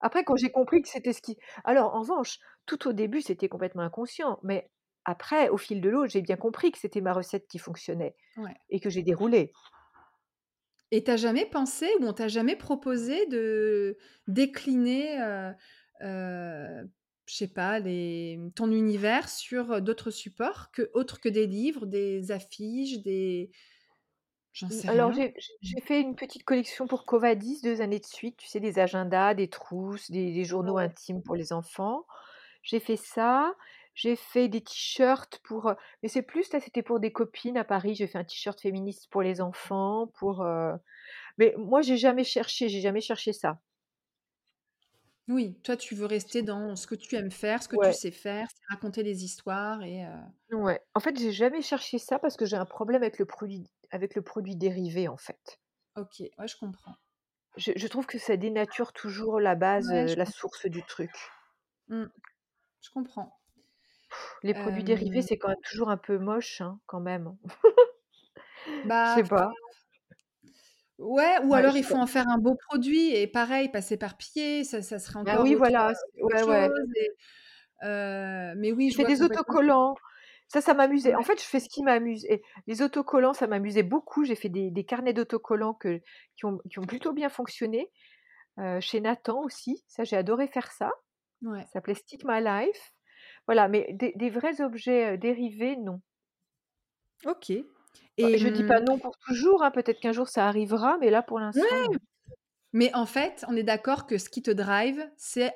après 0.00 0.24
quand 0.24 0.36
j'ai 0.36 0.50
compris 0.50 0.82
que 0.82 0.88
c'était 0.88 1.12
ce 1.12 1.22
qui 1.22 1.38
alors 1.64 1.94
en 1.94 2.00
revanche, 2.00 2.38
tout 2.66 2.88
au 2.88 2.92
début, 2.92 3.22
c'était 3.22 3.48
complètement 3.48 3.82
inconscient, 3.82 4.38
mais 4.44 4.70
après, 5.06 5.48
au 5.48 5.56
fil 5.58 5.80
de 5.80 5.88
l'eau, 5.90 6.06
j'ai 6.06 6.22
bien 6.22 6.36
compris 6.36 6.70
que 6.72 6.78
c'était 6.78 7.00
ma 7.00 7.14
recette 7.14 7.46
qui 7.48 7.58
fonctionnait 7.58 8.16
Ouais. 8.36 8.58
et 8.70 8.80
que 8.80 8.90
j'ai 8.90 9.02
déroulé. 9.02 9.52
Et 10.90 11.04
tu 11.04 11.10
as 11.10 11.16
jamais 11.16 11.44
pensé 11.46 11.86
ou 12.00 12.04
on 12.06 12.12
t'a 12.14 12.28
jamais 12.28 12.56
proposé 12.56 13.26
de 13.26 13.98
décliner, 14.26 15.18
heu 15.20 15.52
heu, 16.02 16.90
je 17.26 17.34
sais 17.34 17.48
pas, 17.52 17.78
les 17.78 18.38
ton 18.54 18.70
univers 18.72 19.28
sur 19.28 19.82
d'autres 19.82 20.10
supports 20.10 20.70
que 20.72 20.90
autres 20.94 21.20
que 21.20 21.28
des 21.28 21.46
livres, 21.46 21.84
des 21.86 22.30
affiches, 22.32 23.02
des 23.02 23.50
j'en 24.52 24.70
Mmh, 24.70 24.80
sais 24.80 24.88
alors 24.88 25.12
rien? 25.12 25.24
j'ai 25.62 25.80
fait 25.82 26.00
une 26.00 26.14
petite 26.14 26.44
collection 26.44 26.86
pour 26.86 27.06
Covadis 27.06 27.60
2 27.62 27.80
années 27.80 28.00
de 28.00 28.04
suite, 28.04 28.36
tu 28.36 28.46
sais, 28.46 28.60
des 28.60 28.78
agendas, 28.78 29.32
des 29.34 29.48
trousses, 29.48 30.10
des 30.10 30.32
des 30.32 30.44
journaux 30.44 30.76
Ouais. 30.76 30.78
intimes 30.78 31.22
pour 31.22 31.36
les 31.36 31.52
enfants. 31.54 32.06
J'ai 32.62 32.80
fait 32.80 32.96
ça, 32.96 33.54
j'ai 33.94 34.16
fait 34.16 34.48
des 34.48 34.62
t-shirts 34.62 35.40
pour, 35.44 35.72
mais 36.02 36.08
c'est 36.10 36.22
plus 36.22 36.52
là, 36.52 36.60
c'était 36.60 36.82
pour 36.82 37.00
des 37.00 37.12
copines 37.12 37.56
à 37.58 37.64
Paris. 37.64 37.94
J'ai 37.94 38.06
fait 38.08 38.18
un 38.18 38.24
t-shirt 38.24 38.60
féministe 38.60 39.08
pour 39.10 39.22
les 39.22 39.40
enfants, 39.40 40.08
pour, 40.18 40.46
mais 41.38 41.54
moi 41.58 41.82
j'ai 41.82 41.96
jamais 41.98 42.24
cherché, 42.24 42.68
j'ai 42.70 42.80
jamais 42.82 43.00
cherché 43.02 43.32
ça. 43.34 43.60
Oui, 45.28 45.60
toi, 45.62 45.76
tu 45.76 45.94
veux 45.94 46.06
rester 46.06 46.42
dans 46.42 46.74
ce 46.74 46.86
que 46.86 46.94
tu 46.94 47.14
aimes 47.16 47.30
faire, 47.30 47.62
ce 47.62 47.68
que 47.68 47.76
tu 47.76 47.92
Ouais. 47.92 47.92
sais 47.92 48.10
faire, 48.10 48.46
c'est 48.50 48.64
raconter 48.74 49.02
les 49.02 49.24
histoires 49.24 49.82
et 49.82 50.02
Ouais. 50.50 50.80
En 50.94 51.00
fait, 51.00 51.18
j'ai 51.18 51.32
jamais 51.32 51.60
cherché 51.62 51.98
ça 51.98 52.18
parce 52.18 52.36
que 52.36 52.46
j'ai 52.46 52.56
un 52.56 52.64
problème 52.64 53.02
avec 53.02 53.18
le 53.18 53.26
produit 53.26 53.70
avec 53.90 54.14
le 54.14 54.22
produit 54.22 54.56
dérivé, 54.56 55.08
en 55.08 55.16
fait. 55.16 55.60
OK, 55.96 56.20
ouais, 56.38 56.48
je 56.48 56.56
comprends. 56.56 56.96
Je 57.58 57.72
je 57.76 57.86
trouve 57.88 58.06
que 58.06 58.16
ça 58.16 58.38
dénature 58.38 58.94
toujours 58.94 59.38
la 59.38 59.54
base, 59.54 59.90
Ouais, 59.90 60.06
je 60.06 60.16
la 60.16 60.24
source 60.24 60.64
du 60.64 60.82
truc. 60.82 61.10
Mmh. 61.88 62.08
Je 62.80 62.90
comprends. 62.90 63.40
Les 64.42 64.52
produits 64.54 64.82
dérivés, 64.82 65.22
c'est 65.22 65.38
quand 65.38 65.46
même 65.46 65.56
toujours 65.70 65.90
un 65.90 65.96
peu 65.96 66.18
moche, 66.18 66.60
hein, 66.60 66.80
quand 66.86 66.98
même. 66.98 67.36
Je 69.02 69.10
bah 69.10 69.22
sais 69.22 69.24
pas. 69.24 69.50
Ouais, 70.98 71.36
ou 71.44 71.54
Ouais, 71.54 71.68
je 71.68 71.74
alors 71.74 71.76
il 71.76 71.84
faut 71.84 71.96
en 71.96 72.06
faire 72.08 72.26
un 72.28 72.38
beau 72.38 72.56
produit 72.56 73.14
et 73.14 73.28
pareil, 73.28 73.68
pas 73.70 73.82
s'éparpiller, 73.82 74.64
ça 74.64 74.82
ça 74.82 74.98
serait 74.98 75.18
Bah 75.22 75.36
encore 75.36 75.40
oui, 75.40 75.54
autre, 75.54 75.54
voilà, 75.54 75.92
ouais, 76.20 76.42
ouais. 76.42 76.68
et 76.96 77.08
heu, 77.84 78.54
mais 78.56 78.72
oui, 78.72 78.90
je 78.90 78.96
fait 78.96 79.04
vois 79.04 79.10
des 79.12 79.22
autocollants. 79.22 79.94
Ça, 80.48 80.60
ça 80.62 80.74
m'amusait. 80.74 81.14
En 81.14 81.22
fait, 81.22 81.40
je 81.40 81.46
fais 81.46 81.60
ce 81.60 81.68
qui 81.68 81.82
m'amuse 81.82 82.24
et 82.26 82.42
les 82.66 82.82
autocollants, 82.82 83.34
ça 83.34 83.46
m'amusait 83.46 83.82
beaucoup. 83.82 84.24
J'ai 84.24 84.34
fait 84.36 84.48
des 84.48 84.70
des 84.70 84.84
carnets 84.84 85.12
d'autocollants 85.12 85.74
que 85.74 86.00
qui 86.36 86.46
ont 86.46 86.58
qui 86.70 86.78
ont 86.78 86.86
plutôt 86.86 87.12
bien 87.12 87.28
fonctionné, 87.28 87.90
heu, 88.60 88.80
chez 88.80 89.00
Nathan 89.02 89.42
aussi. 89.42 89.84
Ça, 89.88 90.04
j'ai 90.04 90.16
adoré 90.16 90.48
faire 90.48 90.72
ça. 90.72 90.92
ouais. 91.42 91.68
Ça 91.68 91.74
s'appelait 91.74 91.94
Stick 91.94 92.24
My 92.24 92.42
Life. 92.42 92.92
Voilà, 93.46 93.68
mais 93.68 93.88
des 93.94 94.12
des 94.16 94.30
vrais 94.30 94.60
objets, 94.62 95.14
heu, 95.14 95.18
dérivés, 95.18 95.76
non. 95.76 96.02
OK 97.24 97.52
Bah, 98.20 98.28
et 98.28 98.36
je 98.38 98.48
dis 98.48 98.64
pas 98.64 98.80
mmh, 98.80 98.86
non 98.86 98.98
pour 98.98 99.16
toujours, 99.18 99.62
hein, 99.62 99.70
peut-être 99.70 100.00
qu'un 100.00 100.12
jour 100.12 100.28
ça 100.28 100.46
arrivera, 100.46 100.98
mais 100.98 101.08
là, 101.10 101.22
pour 101.22 101.38
l'instant, 101.40 101.76
ouais, 101.76 101.98
mais 102.72 102.94
en 102.94 103.06
fait, 103.06 103.44
on 103.48 103.56
est 103.56 103.62
d'accord 103.62 104.06
que 104.06 104.18
ce 104.18 104.28
qui 104.30 104.42
te 104.42 104.50
drive, 104.50 105.10
c'est 105.16 105.54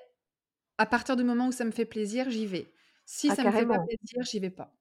à 0.78 0.86
partir 0.86 1.16
du 1.16 1.24
moment 1.24 1.48
où 1.48 1.52
ça 1.52 1.64
me 1.64 1.70
fait 1.72 1.86
plaisir, 1.86 2.30
j'y 2.30 2.46
vais. 2.46 2.74
Si 3.06 3.30
Ah 3.30 3.36
ça 3.36 3.44
me 3.44 3.52
fait 3.52 3.66
pas 3.66 3.78
plaisir, 3.80 4.24
j'y 4.24 4.40
vais 4.40 4.50
pas, 4.50 4.74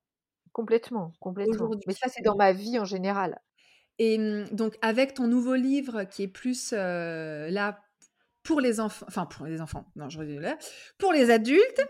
complètement, 0.53 1.13
complètement. 1.19 1.69
Mais 1.87 1.93
ça, 1.93 2.07
c'est 2.09 2.23
dans 2.23 2.35
ma 2.35 2.51
vie 2.53 2.79
en 2.79 2.85
général. 2.85 3.39
Et 3.99 4.17
mmh, 4.17 4.49
donc 4.51 4.77
avec 4.81 5.13
ton 5.13 5.27
nouveau 5.27 5.55
livre 5.55 6.03
qui 6.05 6.23
est 6.23 6.27
plus, 6.27 6.71
là, 6.71 7.79
pour 8.43 8.59
les 8.59 8.79
enfants 8.79 9.05
enfin 9.07 9.27
pour 9.27 9.45
les 9.45 9.61
enfants, 9.61 9.85
non 9.95 10.09
je 10.09 10.17
redis 10.17 10.39
là, 10.39 10.57
pour 10.97 11.13
les 11.13 11.29
adultes, 11.29 11.81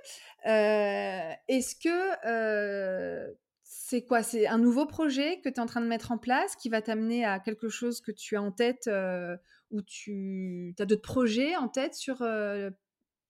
est-ce 0.43 1.75
que, 1.75 3.35
c'est 3.63 4.05
quoi? 4.05 4.23
C'est 4.23 4.47
un 4.47 4.57
nouveau 4.57 4.85
projet 4.85 5.39
que 5.41 5.49
tu 5.49 5.55
es 5.55 5.59
en 5.59 5.65
train 5.65 5.81
de 5.81 5.87
mettre 5.87 6.11
en 6.11 6.17
place 6.17 6.55
qui 6.55 6.69
va 6.69 6.81
t'amener 6.81 7.23
à 7.25 7.39
quelque 7.39 7.69
chose 7.69 8.01
que 8.01 8.11
tu 8.11 8.35
as 8.35 8.41
en 8.41 8.51
tête, 8.51 8.89
ou 9.71 9.81
tu 9.81 10.75
as 10.79 10.85
d'autres 10.85 11.01
projets 11.01 11.55
en 11.55 11.69
tête 11.69 11.95
sur, 11.95 12.23
les 12.23 12.71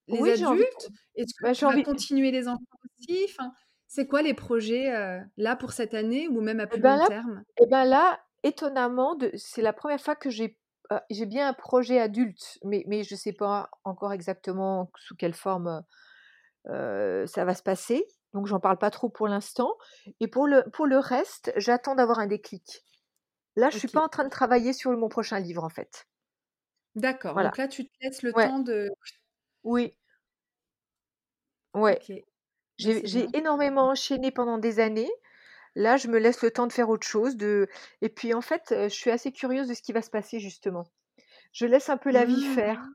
Oui, 0.07 0.31
envie 0.31 0.41
de 0.41 0.45
adultes? 0.47 0.89
Est-ce 1.15 1.33
que 1.35 1.43
bah, 1.43 1.53
tu 1.53 1.65
vas 1.65 1.71
envie 1.71 1.83
continuer 1.83 2.31
les 2.31 2.47
enfants 2.47 2.63
aussi? 2.83 3.25
Enfin, 3.29 3.53
c'est 3.91 4.07
quoi 4.07 4.21
les 4.23 4.33
projets, 4.33 4.91
heu, 4.95 5.21
là 5.37 5.55
pour 5.55 5.71
cette 5.73 5.93
année 5.93 6.27
ou 6.27 6.41
même 6.41 6.59
à 6.59 6.67
et 6.71 6.77
plus 6.77 6.83
ben 6.83 6.95
long 6.95 6.97
là 6.97 7.09
terme? 7.09 7.43
et 7.57 7.67
ben 7.67 7.83
là, 7.85 8.19
étonnamment 8.43 9.17
c'est 9.35 9.61
la 9.61 9.73
première 9.73 9.99
fois 10.01 10.15
que 10.15 10.29
j'ai, 10.29 10.57
heu, 10.91 10.99
j'ai 11.09 11.25
bien 11.25 11.47
un 11.49 11.53
projet 11.53 11.99
adulte, 11.99 12.59
mais 12.63 12.83
mais 12.87 13.03
je 13.03 13.15
sais 13.15 13.33
pas 13.33 13.69
encore 13.83 14.13
exactement 14.13 14.91
sous 14.97 15.15
quelle 15.15 15.33
forme, 15.33 15.83
heu 16.69 17.25
ça 17.27 17.45
va 17.45 17.55
se 17.55 17.63
passer, 17.63 18.05
donc 18.33 18.47
j'en 18.47 18.59
parle 18.59 18.77
pas 18.77 18.91
trop 18.91 19.09
pour 19.09 19.27
l'instant 19.27 19.73
et 20.19 20.27
pour 20.27 20.47
le 20.47 20.63
pour 20.73 20.85
le 20.87 20.97
reste, 20.99 21.53
j'attends 21.57 21.95
d'avoir 21.95 22.19
un 22.19 22.27
déclic. 22.27 22.83
Là, 23.57 23.69
je 23.71 23.77
suis 23.77 23.89
pas 23.89 24.03
en 24.05 24.09
train 24.09 24.25
de 24.25 24.29
travailler 24.29 24.73
sur 24.73 24.91
mon 24.91 25.09
prochain 25.09 25.39
livre, 25.39 25.63
en 25.65 25.69
fait. 25.69 26.07
D'accord, 26.95 27.37
Voilà. 27.37 27.41
donc 27.41 27.57
là, 27.57 27.67
tu 27.67 27.85
te 27.85 27.91
laisses 28.01 28.21
le 28.23 28.33
Ouais, 28.33 28.53
temps 28.53 28.59
de 28.59 28.89
oui, 29.63 29.97
ouais. 31.73 32.01
OK, 32.01 32.11
bah, 32.11 32.23
J'ai 32.81 33.07
bien. 33.09 33.33
énormément 33.33 33.89
enchaîné 33.89 34.31
pendant 34.31 34.57
des 34.57 34.79
années. 34.79 35.11
Là, 35.75 35.97
je 35.97 36.07
me 36.09 36.19
laisse 36.19 36.41
le 36.43 36.51
temps 36.51 36.67
de 36.67 36.73
faire 36.73 36.89
autre 36.89 37.07
chose, 37.07 37.37
de 37.37 37.67
et 38.01 38.09
puis, 38.09 38.33
en 38.33 38.41
fait, 38.41 38.65
je 38.71 38.89
suis 38.89 39.11
assez 39.11 39.31
curieuse 39.33 39.67
de 39.69 39.73
ce 39.75 39.81
qui 39.83 39.93
va 39.93 40.01
se 40.01 40.09
passer, 40.11 40.39
justement. 40.39 40.85
Je 41.53 41.65
laisse 41.67 41.89
un 41.89 41.97
peu 41.97 42.11
la 42.11 42.25
vie 42.25 42.41
Mmh. 42.41 42.43
faire. 42.43 42.93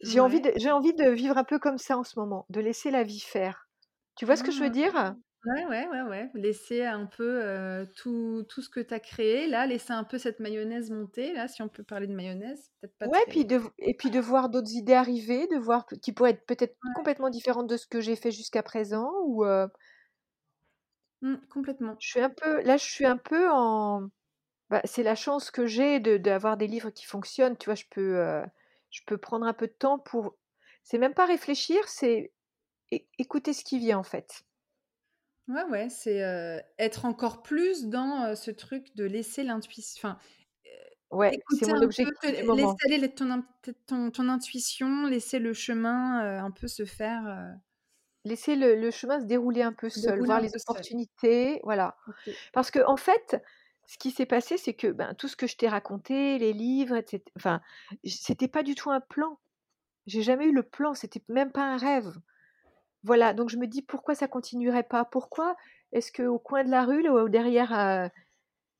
J'ai 0.00 0.20
envie 0.20 0.40
Ouais. 0.40 0.42
de 0.42 0.52
j'ai 0.56 0.70
envie 0.72 0.94
de 0.94 1.08
vivre 1.10 1.38
un 1.38 1.44
peu 1.44 1.58
comme 1.58 1.78
ça 1.78 1.98
en 1.98 2.04
ce 2.04 2.18
moment, 2.18 2.46
de 2.50 2.60
laisser 2.60 2.90
la 2.90 3.04
vie 3.04 3.20
faire. 3.20 3.68
Tu 4.16 4.26
vois 4.26 4.36
ce 4.36 4.44
que 4.44 4.52
je 4.52 4.62
veux 4.62 4.70
Mmh. 4.70 4.72
dire? 4.72 5.14
Ouais, 5.44 5.66
ouais, 5.66 5.88
ouais, 5.88 6.02
ouais. 6.02 6.30
Laisser 6.34 6.84
un 6.84 7.04
peu, 7.06 7.42
heu, 7.44 7.90
tout 7.96 8.44
tout 8.48 8.62
ce 8.62 8.68
que 8.70 8.78
tu 8.78 8.94
as 8.94 9.00
créé 9.00 9.48
là, 9.48 9.66
laisser 9.66 9.92
un 9.92 10.04
peu 10.04 10.16
cette 10.18 10.38
mayonnaise 10.38 10.90
monter 10.92 11.32
là, 11.32 11.48
si 11.48 11.62
on 11.62 11.68
peut 11.68 11.82
parler 11.82 12.06
de 12.06 12.14
mayonnaise, 12.14 12.70
peut-être 12.80 12.96
pas 12.96 13.08
Ouais, 13.08 13.18
puis 13.30 13.44
très 13.44 13.44
de 13.44 13.56
v 13.56 13.68
et 13.78 13.94
puis 13.94 14.10
de 14.10 14.20
voir 14.20 14.48
d'autres 14.48 14.72
idées 14.74 14.92
arriver, 14.94 15.48
de 15.48 15.56
voir 15.56 15.86
p 15.86 15.98
qui 15.98 16.12
pourraient 16.12 16.30
être 16.30 16.46
peut-être 16.46 16.76
ouais. 16.84 16.94
complètement 16.94 17.30
différentes 17.30 17.66
de 17.66 17.76
ce 17.76 17.86
que 17.88 18.00
j'ai 18.00 18.14
fait 18.14 18.30
jusqu'à 18.30 18.62
présent 18.62 19.10
ou, 19.26 19.44
heu, 19.44 19.66
Mmh, 21.22 21.46
complètement. 21.48 21.98
je 21.98 22.08
suis 22.08 22.20
un 22.20 22.30
peu 22.30 22.62
là, 22.62 22.76
je 22.76 22.84
suis 22.84 23.06
un 23.06 23.16
peu 23.16 23.50
en 23.50 24.08
bah, 24.70 24.82
c'est 24.84 25.02
la 25.04 25.16
chance 25.16 25.50
que 25.52 25.66
j'ai 25.66 26.00
de 26.00 26.18
d'avoir 26.18 26.56
des 26.58 26.68
livres 26.68 26.90
qui 26.90 27.06
fonctionnent, 27.06 27.58
tu 27.58 27.66
vois? 27.66 27.76
Je 27.76 27.84
peux, 27.90 28.16
heu, 28.18 28.44
je 28.90 29.02
peux 29.06 29.18
prendre 29.18 29.46
un 29.46 29.54
peu 29.54 29.68
de 29.68 29.72
temps 29.74 29.98
pour 30.00 30.36
c'est 30.84 30.98
même 30.98 31.14
pas 31.14 31.26
réfléchir, 31.26 31.88
c'est 31.88 32.32
é 32.92 33.08
écouter 33.18 33.52
ce 33.54 33.64
qui 33.64 33.78
vient, 33.80 33.98
en 33.98 34.04
fait. 34.04 34.44
Ouais, 35.48 35.64
ouais, 35.64 35.88
c'est, 35.88 36.64
être 36.78 37.04
encore 37.04 37.42
plus 37.42 37.86
dans, 37.86 38.34
ce 38.36 38.50
truc 38.50 38.94
de 38.94 39.04
laisser 39.04 39.42
l'intuition. 39.42 40.08
enfin, 40.08 40.18
Ouais, 41.10 41.38
c'est 41.50 41.66
mon 41.66 41.74
un 41.74 41.80
peu, 41.80 41.88
te 41.88 42.02
objectif 42.02 42.44
moment. 42.46 42.74
aller 42.86 43.14
ton 43.14 43.30
int 43.30 43.44
ton 43.86 44.10
ton 44.10 44.28
intuition, 44.30 45.06
laisser 45.06 45.38
le 45.38 45.52
chemin, 45.52 46.42
un 46.42 46.50
peu 46.50 46.68
se 46.68 46.86
faire, 46.86 47.54
Laisser 48.24 48.54
le 48.54 48.76
le 48.76 48.90
chemin 48.90 49.20
se 49.20 49.26
dérouler 49.26 49.62
un 49.62 49.72
peu 49.72 49.90
se 49.90 50.00
seul, 50.00 50.12
dérouler 50.12 50.26
voir 50.26 50.40
les 50.40 50.48
seul. 50.48 50.60
opportunités, 50.66 51.60
voilà. 51.64 51.96
Parce 52.52 52.70
qu'en 52.70 52.96
fait, 52.96 53.42
ce 53.86 53.98
qui 53.98 54.10
s'est 54.10 54.26
passé, 54.26 54.56
c'est 54.56 54.74
que, 54.74 54.86
ben, 54.86 55.14
tout 55.14 55.28
ce 55.28 55.36
que 55.36 55.46
je 55.46 55.56
t'ai 55.56 55.68
raconté, 55.68 56.38
les 56.38 56.52
livres 56.52 56.96
et 56.96 57.04
cét 57.06 57.24
enfin, 57.36 57.60
c'était 58.04 58.48
pas 58.48 58.62
du 58.62 58.74
tout 58.74 58.90
un 58.90 59.00
plan. 59.00 59.38
J'ai 60.06 60.22
jamais 60.22 60.46
eu 60.46 60.52
le 60.52 60.62
plan, 60.62 60.94
c'était 60.94 61.22
même 61.28 61.52
pas 61.52 61.64
un 61.64 61.76
rêve. 61.76 62.12
Voilà, 63.04 63.34
donc 63.34 63.48
je 63.50 63.56
me 63.56 63.66
dis: 63.66 63.82
«Pourquoi 63.82 64.14
ça 64.14 64.28
continuerait 64.28 64.84
pas? 64.84 65.04
Pourquoi 65.04 65.56
est-ce 65.92 66.12
qu'au 66.12 66.38
coin 66.38 66.64
de 66.64 66.70
la 66.70 66.84
rue, 66.84 67.02
là, 67.02 67.12
ou 67.24 67.28
derrière, 67.28 67.70
sais 67.72 68.10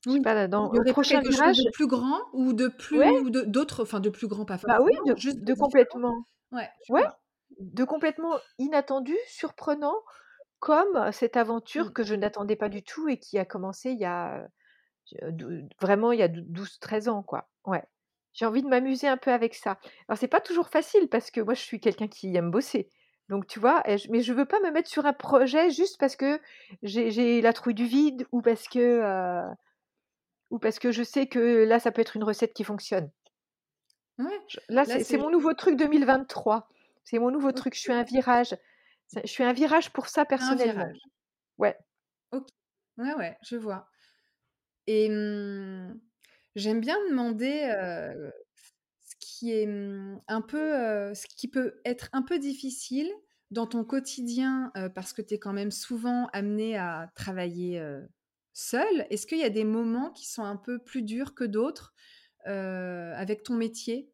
Oui, 0.06 0.20
pas, 0.22 0.48
dans 0.48 0.70
il 0.70 0.76
y 0.76 0.78
au 0.78 0.80
aurait 0.80 0.94
pas 0.94 0.94
prochain 0.94 1.20
quelque 1.20 1.30
chose 1.30 1.54
virage» 1.54 1.56
de 1.56 1.64
plus 1.72 1.86
grand 1.86 2.18
ou 2.32 2.52
de 2.52 2.66
ouais, 2.92 3.08
plus 3.08 3.20
ou 3.20 3.30
de 3.30 3.42
d'autres 3.42 3.82
enfin 3.84 4.00
de 4.00 4.10
plus 4.10 4.26
grand 4.26 4.44
pas 4.44 4.58
bah, 4.62 4.78
oui, 4.80 4.92
forcément, 4.92 5.04
de 5.04 5.14
juste 5.16 5.40
complètement 5.54 6.24
Ouais, 6.52 6.68
ouais, 6.88 7.08
de 7.60 7.84
complètement 7.84 8.38
inattendu, 8.58 9.16
surprenant, 9.28 9.96
comme 10.60 11.12
cette 11.12 11.36
aventure 11.38 11.84
Mmh. 11.84 11.92
que 11.92 12.04
je 12.04 12.14
n'attendais 12.16 12.56
pas 12.56 12.68
du 12.70 12.82
tout 12.84 13.08
et 13.08 13.18
qui 13.18 13.38
a 13.38 13.46
commencé 13.46 13.92
il 13.92 14.00
y 14.00 14.04
a, 14.06 14.48
vraiment 15.80 16.12
il 16.12 16.20
y 16.20 16.22
a 16.22 16.28
dou 16.28 16.42
12-13 16.46 17.08
ans, 17.08 17.22
quoi. 17.24 17.50
Ouais. 17.66 17.84
J'ai 18.34 18.46
envie 18.46 18.62
de 18.62 18.68
m'amuser 18.68 19.08
un 19.08 19.18
peu 19.18 19.32
avec 19.32 19.54
ça. 19.54 19.78
Alors 20.08 20.18
c'est 20.18 20.28
pas 20.28 20.40
toujours 20.42 20.68
facile 20.70 21.08
parce 21.10 21.30
que 21.32 21.40
moi 21.42 21.54
je 21.54 21.62
suis 21.62 21.80
quelqu'un 21.80 22.08
qui 22.08 22.34
aime 22.36 22.50
bosser. 22.52 22.90
Donc 23.32 23.46
tu 23.46 23.58
vois? 23.58 23.82
Mais 24.10 24.20
je 24.20 24.34
veux 24.34 24.44
pas 24.44 24.60
me 24.60 24.70
mettre 24.70 24.90
sur 24.90 25.06
un 25.06 25.14
projet 25.14 25.70
juste 25.70 25.98
parce 25.98 26.16
que 26.16 26.38
j'ai 26.82 27.40
la 27.40 27.54
trouille 27.54 27.72
du 27.72 27.86
vide 27.86 28.26
ou 28.30 28.42
parce 28.42 28.68
que, 28.68 28.78
heu, 28.78 29.54
ou 30.50 30.58
parce 30.58 30.78
que 30.78 30.92
je 30.92 31.02
sais 31.02 31.26
que 31.26 31.64
là 31.64 31.80
ça 31.80 31.92
peut 31.92 32.02
être 32.02 32.14
une 32.14 32.24
recette 32.24 32.52
qui 32.52 32.62
fonctionne. 32.62 33.10
Ouais, 34.18 34.38
là 34.68 34.84
là 34.84 35.00
c'est 35.00 35.16
mon 35.16 35.30
nouveau 35.30 35.54
truc 35.54 35.76
2023. 35.76 36.68
C'est 37.04 37.18
mon 37.18 37.30
nouveau 37.30 37.52
truc. 37.52 37.74
Je 37.74 37.80
suis 37.80 37.92
un 37.92 38.02
virage. 38.02 38.54
Je 39.16 39.26
suis 39.26 39.44
un 39.44 39.54
virage 39.54 39.90
pour 39.94 40.08
ça 40.08 40.20
un 40.20 40.24
personnellement. 40.26 40.84
virage. 40.84 40.98
Ouais. 41.56 41.76
OK. 42.32 42.46
Ouais, 42.98 43.14
ouais, 43.14 43.38
je 43.42 43.56
vois 43.56 43.86
et 44.86 45.08
mmh, 45.08 45.98
j'aime 46.54 46.80
bien 46.80 46.98
demander, 47.08 47.62
ce 47.70 48.32
qui 49.42 49.52
est 49.52 49.66
mmh, 49.66 50.20
un 50.28 50.40
peu, 50.40 50.74
euh, 50.74 51.14
ce 51.14 51.26
qui 51.26 51.48
peut 51.48 51.74
être 51.84 52.08
un 52.12 52.22
peu 52.22 52.38
difficile 52.38 53.10
dans 53.50 53.66
ton 53.66 53.82
quotidien 53.82 54.70
euh, 54.76 54.88
parce 54.88 55.12
que 55.12 55.20
tu 55.20 55.34
es 55.34 55.38
quand 55.40 55.52
même 55.52 55.72
souvent 55.72 56.28
amené 56.32 56.78
à 56.78 57.10
travailler 57.16 57.80
euh, 57.80 58.06
seul 58.52 59.04
Est-ce 59.10 59.26
qu'il 59.26 59.38
y 59.38 59.44
a 59.44 59.50
des 59.50 59.64
moments 59.64 60.12
qui 60.12 60.28
sont 60.28 60.44
un 60.44 60.56
peu 60.56 60.78
plus 60.78 61.02
durs 61.02 61.34
que 61.34 61.42
d'autres 61.42 61.92
avec 62.44 63.42
ton 63.42 63.54
métier 63.54 64.12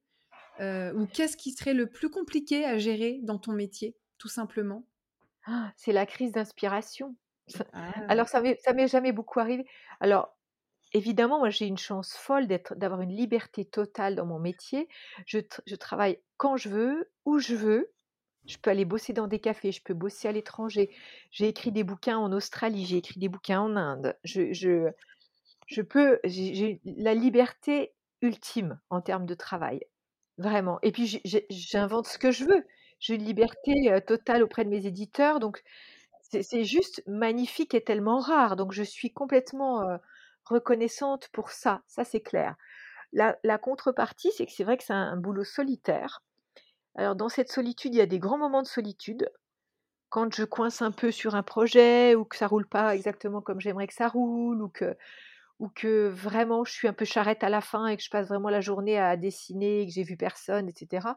Ou 0.61 1.07
qu'est-ce 1.13 1.37
qui 1.37 1.53
serait 1.53 1.75
le 1.75 1.89
plus 1.89 2.11
compliqué 2.11 2.65
à 2.65 2.79
gérer 2.79 3.21
dans 3.23 3.39
ton 3.39 3.53
métier, 3.53 3.97
tout 4.17 4.29
simplement? 4.29 4.87
Ah, 5.47 5.73
c'est 5.77 5.93
la 5.93 6.07
crise 6.07 6.33
d'inspiration. 6.33 7.17
Ah, 7.73 7.91
Alors 8.09 8.29
ça 8.29 8.41
m'est 8.41 8.89
jamais 8.89 9.13
beaucoup 9.13 9.41
arrivé. 9.41 9.67
Alors 10.01 10.38
évidemment, 10.93 11.39
moi 11.39 11.51
j'ai 11.51 11.67
une 11.67 11.79
chance 11.79 12.15
folle 12.17 12.47
d'être 12.47 12.75
d'avoir 12.77 13.01
une 13.03 13.15
liberté 13.15 13.65
totale 13.65 14.15
dans 14.17 14.27
mon 14.27 14.39
métier. 14.39 14.89
Je, 15.27 15.39
tr- 15.39 15.61
je 15.67 15.77
travaille 15.77 16.19
quand 16.37 16.57
je 16.57 16.69
veux, 16.69 17.11
où 17.25 17.39
je 17.39 17.55
veux. 17.55 17.93
Je 18.47 18.57
peux 18.59 18.71
aller 18.71 18.87
bosser 18.87 19.13
dans 19.13 19.27
des 19.29 19.41
cafés, 19.41 19.73
je 19.73 19.83
peux 19.83 19.95
bosser 19.95 20.29
à 20.29 20.33
l'étranger. 20.33 20.91
J'ai 21.31 21.49
écrit 21.49 21.73
des 21.73 21.85
bouquins 21.85 22.19
en 22.19 22.33
Australie, 22.33 22.87
j'ai 22.87 22.97
écrit 22.99 23.21
des 23.21 23.29
bouquins 23.29 23.61
en 23.61 23.77
Inde. 23.77 24.17
Je, 24.25 24.53
je, 24.55 24.91
je 25.67 25.83
peux, 25.83 26.19
j'ai 26.25 26.81
la 26.85 27.15
liberté 27.15 27.95
ultime 28.23 28.81
en 28.91 29.01
termes 29.01 29.27
de 29.27 29.35
travail, 29.35 29.81
vraiment. 30.39 30.79
Et 30.83 30.93
puis 30.93 31.21
j'invente 31.51 32.07
ce 32.09 32.19
que 32.19 32.31
je 32.31 32.45
veux. 32.45 32.65
J'ai 33.01 33.15
une 33.15 33.25
liberté 33.25 33.93
euh, 33.93 34.01
totale 34.01 34.43
auprès 34.43 34.65
de 34.65 34.71
mes 34.71 34.87
éditeurs, 34.87 35.39
donc 35.41 35.63
c'est 36.23 36.43
c'est 36.43 36.65
juste 36.65 37.03
magnifique 37.07 37.75
et 37.75 37.83
tellement 37.85 38.21
rare. 38.21 38.57
Donc 38.57 38.73
je 38.73 38.83
suis 38.83 39.13
complètement 39.13 39.83
euh, 39.89 39.99
reconnaissante 40.49 41.29
pour 41.33 41.51
ça, 41.51 41.83
ça 41.87 42.05
c'est 42.05 42.21
clair. 42.21 42.57
La, 43.13 43.59
contrepartie, 43.59 44.31
c'est 44.37 44.45
que 44.45 44.53
c'est 44.53 44.65
vrai 44.65 44.77
que 44.77 44.85
c'est 44.85 44.93
un, 44.93 45.17
boulot 45.17 45.45
solitaire. 45.45 46.23
Alors 46.97 47.17
dans 47.17 47.29
cette 47.29 47.51
solitude, 47.51 47.95
il 47.95 47.99
y 47.99 48.03
a 48.03 48.07
des 48.07 48.19
grands 48.19 48.39
moments 48.39 48.63
de 48.63 48.67
solitude. 48.67 49.31
Quand 50.11 50.35
je 50.35 50.45
coince 50.45 50.83
un 50.83 50.91
peu 50.91 51.11
sur 51.11 51.35
un 51.35 51.43
projet 51.43 52.15
ou 52.15 52.25
que 52.25 52.37
ça 52.37 52.47
roule 52.47 52.67
pas 52.67 52.95
exactement 52.95 53.41
comme 53.41 53.61
j'aimerais 53.61 53.87
que 53.87 53.95
ça 53.95 54.09
roule 54.09 54.63
ou 54.63 54.69
que 54.69 54.97
ou 55.59 55.69
que 55.69 56.09
vraiment 56.09 56.65
je 56.65 56.73
suis 56.73 56.89
un 56.89 56.93
peu 56.93 57.05
charrette 57.05 57.43
à 57.43 57.49
la 57.49 57.61
fin 57.61 57.87
et 57.87 57.97
que 57.97 58.03
je 58.03 58.11
passe 58.11 58.29
vraiment 58.29 58.49
la 58.49 58.61
journée 58.61 58.99
à 58.99 59.17
dessiner, 59.17 59.83
et 59.83 59.87
que 59.87 59.93
j'ai 59.93 60.05
vu 60.05 60.17
personne, 60.17 60.69
etc. 60.69 61.09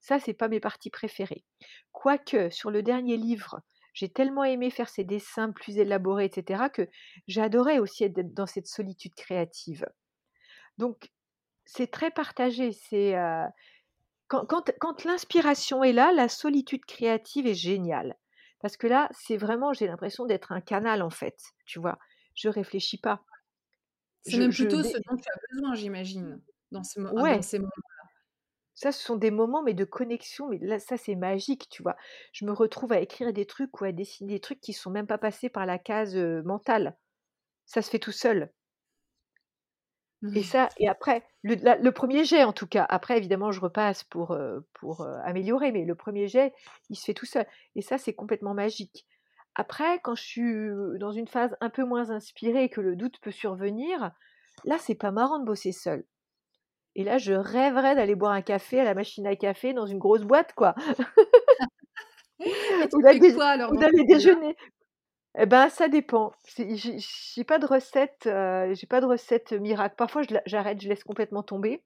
Ça, 0.00 0.18
c'est 0.18 0.34
pas 0.34 0.48
mes 0.48 0.60
parties 0.60 0.90
préférées. 0.90 1.44
Quoique, 1.92 2.50
sur 2.50 2.70
le 2.70 2.82
dernier 2.82 3.16
livre, 3.16 3.60
j'ai 3.96 4.10
tellement 4.10 4.44
aimé 4.44 4.70
faire 4.70 4.90
ces 4.90 5.04
dessins 5.04 5.52
plus 5.52 5.78
élaborés, 5.78 6.26
etc., 6.26 6.70
que 6.70 6.88
j'adorais 7.28 7.80
aussi 7.80 8.04
être 8.04 8.34
dans 8.34 8.46
cette 8.46 8.68
solitude 8.68 9.16
créative. 9.16 9.86
Donc, 10.78 11.10
c'est 11.66 11.90
très 11.90 12.10
partagé. 12.10 12.72
C'est 12.72 13.16
euh, 13.16 13.44
quand, 14.28 14.46
quand- 14.46 14.72
quand 14.80 15.04
l'inspiration 15.04 15.84
est 15.84 15.92
là, 15.92 16.12
la 16.12 16.28
solitude 16.28 16.84
créative 16.86 17.46
est 17.46 17.54
géniale. 17.54 18.16
Parce 18.60 18.76
que 18.76 18.86
là, 18.86 19.08
c'est 19.12 19.36
vraiment, 19.36 19.72
j'ai 19.72 19.86
l'impression 19.86 20.26
d'être 20.26 20.52
un 20.52 20.60
canal 20.60 21.02
en 21.02 21.10
fait. 21.10 21.38
Tu 21.66 21.78
vois, 21.80 21.98
je 22.34 22.48
réfléchis 22.48 22.98
pas. 22.98 23.24
c'est 24.22 24.36
même 24.38 24.52
plutôt 24.52 24.82
ce 24.82 24.96
dont 25.08 25.16
tu 25.16 25.28
as 25.28 25.38
besoin, 25.52 25.74
j'imagine, 25.74 26.40
dans, 26.72 26.82
ce 26.84 27.00
dans 27.00 27.42
ces 27.42 27.58
moments. 27.58 27.70
Ça, 28.76 28.92
ce 28.92 29.02
sont 29.02 29.16
des 29.16 29.32
moments, 29.32 29.62
mais 29.64 29.74
de 29.74 29.84
connexion, 29.84 30.48
mais 30.48 30.58
là, 30.60 30.78
ça, 30.78 30.96
c'est 30.96 31.16
magique, 31.16 31.68
tu 31.68 31.82
vois. 31.82 31.96
Je 32.32 32.44
me 32.44 32.52
retrouve 32.52 32.92
à 32.92 33.00
écrire 33.00 33.32
des 33.32 33.44
trucs 33.46 33.80
ou 33.80 33.84
à 33.84 33.90
dessiner 33.92 34.34
des 34.34 34.40
trucs 34.40 34.60
qui 34.60 34.72
sont 34.72 34.90
même 34.90 35.08
pas 35.08 35.18
passés 35.18 35.48
par 35.48 35.66
la 35.66 35.78
case 35.80 36.16
euh, 36.16 36.42
mentale. 36.44 36.96
Ça 37.66 37.82
se 37.82 37.90
fait 37.90 38.00
tout 38.00 38.12
seul. 38.12 38.52
Et 40.34 40.42
ça, 40.42 40.68
et 40.78 40.86
après, 40.88 41.24
le, 41.42 41.54
la- 41.56 41.78
le 41.78 41.92
premier 41.92 42.24
jet, 42.24 42.44
en 42.44 42.52
tout 42.52 42.66
cas, 42.66 42.84
après, 42.88 43.16
évidemment, 43.16 43.52
je 43.52 43.60
repasse 43.60 44.04
pour, 44.04 44.32
euh, 44.32 44.60
pour 44.74 45.00
euh, 45.02 45.18
améliorer, 45.24 45.72
mais 45.72 45.84
le 45.84 45.94
premier 45.94 46.28
jet, 46.28 46.52
il 46.90 46.96
se 46.96 47.04
fait 47.04 47.14
tout 47.14 47.26
seul. 47.26 47.46
Et 47.74 47.82
ça, 47.82 47.96
c'est 47.98 48.14
complètement 48.14 48.52
magique. 48.54 49.06
Après, 49.54 49.98
quand 50.00 50.14
je 50.14 50.22
suis 50.22 50.98
dans 51.00 51.12
une 51.12 51.28
phase 51.28 51.56
un 51.60 51.70
peu 51.70 51.84
moins 51.84 52.10
inspirée 52.10 52.64
et 52.64 52.68
que 52.68 52.82
le 52.82 52.96
doute 52.96 53.18
peut 53.20 53.30
survenir, 53.30 54.12
là, 54.64 54.76
c'est 54.78 54.94
pas 54.94 55.10
marrant 55.12 55.38
de 55.38 55.46
bosser 55.46 55.72
seul. 55.72 56.04
Et 56.96 57.04
là, 57.04 57.18
je 57.18 57.34
rêverais 57.34 57.94
d'aller 57.94 58.16
boire 58.16 58.32
un 58.32 58.42
café 58.42 58.80
à 58.80 58.84
la 58.84 58.94
machine 58.94 59.26
à 59.26 59.36
café 59.36 59.74
dans 59.74 59.86
une 59.86 59.98
grosse 59.98 60.22
boîte, 60.22 60.52
quoi. 60.54 60.74
Ou 63.70 63.76
d'aller 63.76 64.04
déjeuner. 64.04 64.56
Eh 65.38 65.46
ben, 65.46 65.68
ça 65.70 65.88
dépend. 65.88 66.32
J'ai 66.56 67.44
pas 67.44 67.58
de 67.58 67.66
recette, 67.66 68.26
heu, 68.26 68.74
j'ai 68.74 68.86
pas 68.86 69.00
de 69.00 69.06
recette 69.06 69.52
miracle. 69.52 69.96
Parfois, 69.96 70.22
j'arrête, 70.46 70.80
je 70.80 70.88
laisse 70.88 71.04
complètement 71.04 71.42
tomber. 71.42 71.84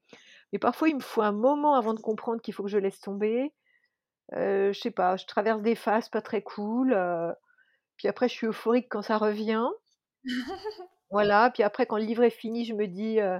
Mais 0.53 0.59
parfois, 0.59 0.89
il 0.89 0.95
me 0.97 1.01
faut 1.01 1.21
un 1.21 1.33
moment 1.33 1.75
avant 1.75 1.93
de 1.93 2.01
comprendre 2.01 2.41
qu'il 2.41 2.53
faut 2.53 2.63
que 2.63 2.69
je 2.69 2.77
laisse 2.79 2.99
tomber. 3.01 3.53
Heu, 4.35 4.71
je 4.73 4.79
sais 4.79 4.91
pas, 4.91 5.17
je 5.17 5.25
traverse 5.27 5.61
des 5.61 5.75
phases 5.75 6.09
pas 6.09 6.21
très 6.21 6.41
cool, 6.41 6.93
heu, 6.93 7.33
puis 7.97 8.07
après 8.09 8.29
je 8.29 8.33
suis 8.35 8.47
euphorique 8.47 8.87
quand 8.89 9.01
ça 9.03 9.17
revient. 9.17 9.67
Voilà, 11.11 11.51
puis 11.53 11.63
après 11.63 11.85
quand 11.85 11.97
le 11.97 12.05
livre 12.05 12.23
est 12.23 12.29
fini, 12.29 12.65
je 12.65 12.73
me 12.73 12.87
dis, 12.87 13.19
heu, 13.19 13.39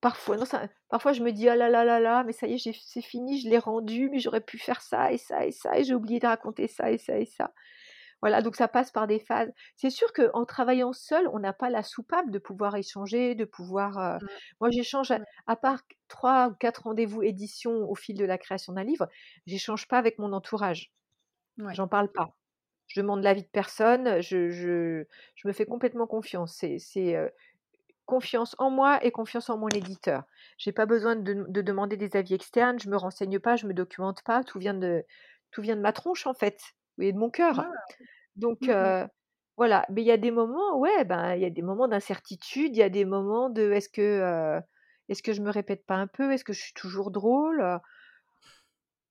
parfois 0.00 0.36
non 0.36 0.44
ça 0.44 0.68
parfois 0.88 1.12
je 1.12 1.22
me 1.22 1.32
dis: 1.32 1.48
«Ah 1.48 1.56
là 1.56 1.68
là 1.68 1.84
là 1.84 2.00
là, 2.00 2.24
mais 2.24 2.32
ça 2.32 2.46
y 2.46 2.54
est, 2.54 2.72
c'est 2.84 3.02
fini, 3.02 3.40
je 3.40 3.48
l'ai 3.48 3.58
rendu, 3.58 4.08
mais 4.10 4.18
j'aurais 4.18 4.40
pu 4.40 4.58
faire 4.58 4.82
ça 4.82 5.12
et 5.12 5.18
ça 5.18 5.46
et 5.46 5.52
ça 5.52 5.78
et 5.78 5.84
j'ai 5.84 5.94
oublié 5.94 6.18
de 6.20 6.26
raconter 6.26 6.68
ça 6.68 6.90
et 6.90 6.98
ça 6.98 7.18
et 7.18 7.26
ça». 7.26 7.52
Voilà, 8.22 8.42
donc 8.42 8.56
ça 8.56 8.68
passe 8.68 8.90
par 8.90 9.06
des 9.06 9.18
phases. 9.18 9.52
C'est 9.76 9.90
sûr 9.90 10.12
qu'en 10.12 10.44
travaillant 10.44 10.92
seul, 10.92 11.28
on 11.32 11.38
n'a 11.38 11.52
pas 11.52 11.70
la 11.70 11.82
soupape 11.82 12.30
de 12.30 12.38
pouvoir 12.38 12.76
échanger, 12.76 13.34
de 13.34 13.44
pouvoir. 13.46 13.98
euh, 13.98 14.18
Mmh, 14.20 14.40
Moi, 14.60 14.70
j'échange, 14.70 15.10
à, 15.10 15.20
ouais, 15.20 15.24
à 15.46 15.56
part 15.56 15.80
trois 16.08 16.48
ou 16.48 16.54
quatre 16.54 16.82
rendez-vous 16.84 17.22
édition 17.22 17.72
au 17.90 17.94
fil 17.94 18.16
de 18.18 18.24
la 18.26 18.38
création 18.38 18.74
d'un 18.74 18.84
livre, 18.84 19.08
j'échange 19.46 19.88
pas 19.88 19.98
avec 19.98 20.18
mon 20.18 20.32
entourage. 20.34 20.92
ouais. 21.58 21.76
J'en 21.76 21.88
parle 21.88 22.10
pas. 22.12 22.28
Je 22.88 23.00
demande 23.00 23.22
l'avis 23.22 23.42
de 23.42 23.48
personne. 23.48 24.20
Je, 24.20 24.50
je, 24.50 25.04
je 25.36 25.48
me 25.48 25.52
fais 25.52 25.66
complètement 25.66 26.06
confiance. 26.06 26.54
C'est, 26.56 26.78
c'est 26.78 27.16
euh, 27.16 27.28
confiance 28.10 28.56
en 28.58 28.70
moi 28.70 29.04
et 29.04 29.12
confiance 29.12 29.50
en 29.50 29.58
mon 29.58 29.70
éditeur. 29.72 30.24
J'ai 30.58 30.72
pas 30.72 30.86
besoin 30.86 31.16
de, 31.16 31.46
de 31.48 31.62
demander 31.62 31.96
des 31.96 32.16
avis 32.16 32.34
externes. 32.34 32.78
Je 32.80 32.90
me 32.90 32.96
renseigne 32.98 33.38
pas, 33.40 33.56
je 33.56 33.66
me 33.66 33.74
documente 33.74 34.22
pas. 34.24 34.44
Tout 34.44 34.58
vient 34.60 34.74
de, 34.74 35.04
tout 35.52 35.62
vient 35.62 35.76
de 35.76 35.82
ma 35.82 35.92
tronche 35.94 36.26
en 36.26 36.34
fait, 36.34 36.60
et 37.00 37.12
de 37.12 37.18
mon 37.18 37.30
cœur. 37.30 37.64
Ah, 37.64 37.86
Donc 38.36 38.60
mmh 38.60 38.74
mh. 38.80 38.94
heu, 38.94 39.06
voilà, 39.56 39.86
mais 39.90 40.02
il 40.02 40.06
y 40.06 40.12
a 40.12 40.16
des 40.18 40.30
moments, 40.32 40.78
ouais, 40.78 41.04
ben, 41.04 41.34
il 41.36 41.42
y 41.42 41.44
a 41.46 41.50
des 41.50 41.62
moments 41.62 41.88
d'incertitude, 41.88 42.76
il 42.76 42.78
y 42.80 42.82
a 42.82 42.88
des 42.90 43.04
moments 43.04 43.50
de 43.50 43.72
est-ce 43.72 43.88
que, 43.90 44.02
heu, 44.58 44.62
est-ce 45.08 45.22
que 45.22 45.32
je 45.34 45.42
me 45.42 45.50
répète 45.50 45.86
pas 45.86 45.96
un 45.96 46.06
peu? 46.08 46.32
Est-ce 46.32 46.44
que 46.44 46.52
je 46.54 46.60
suis 46.62 46.74
toujours 46.74 47.10
drôle? 47.12 47.62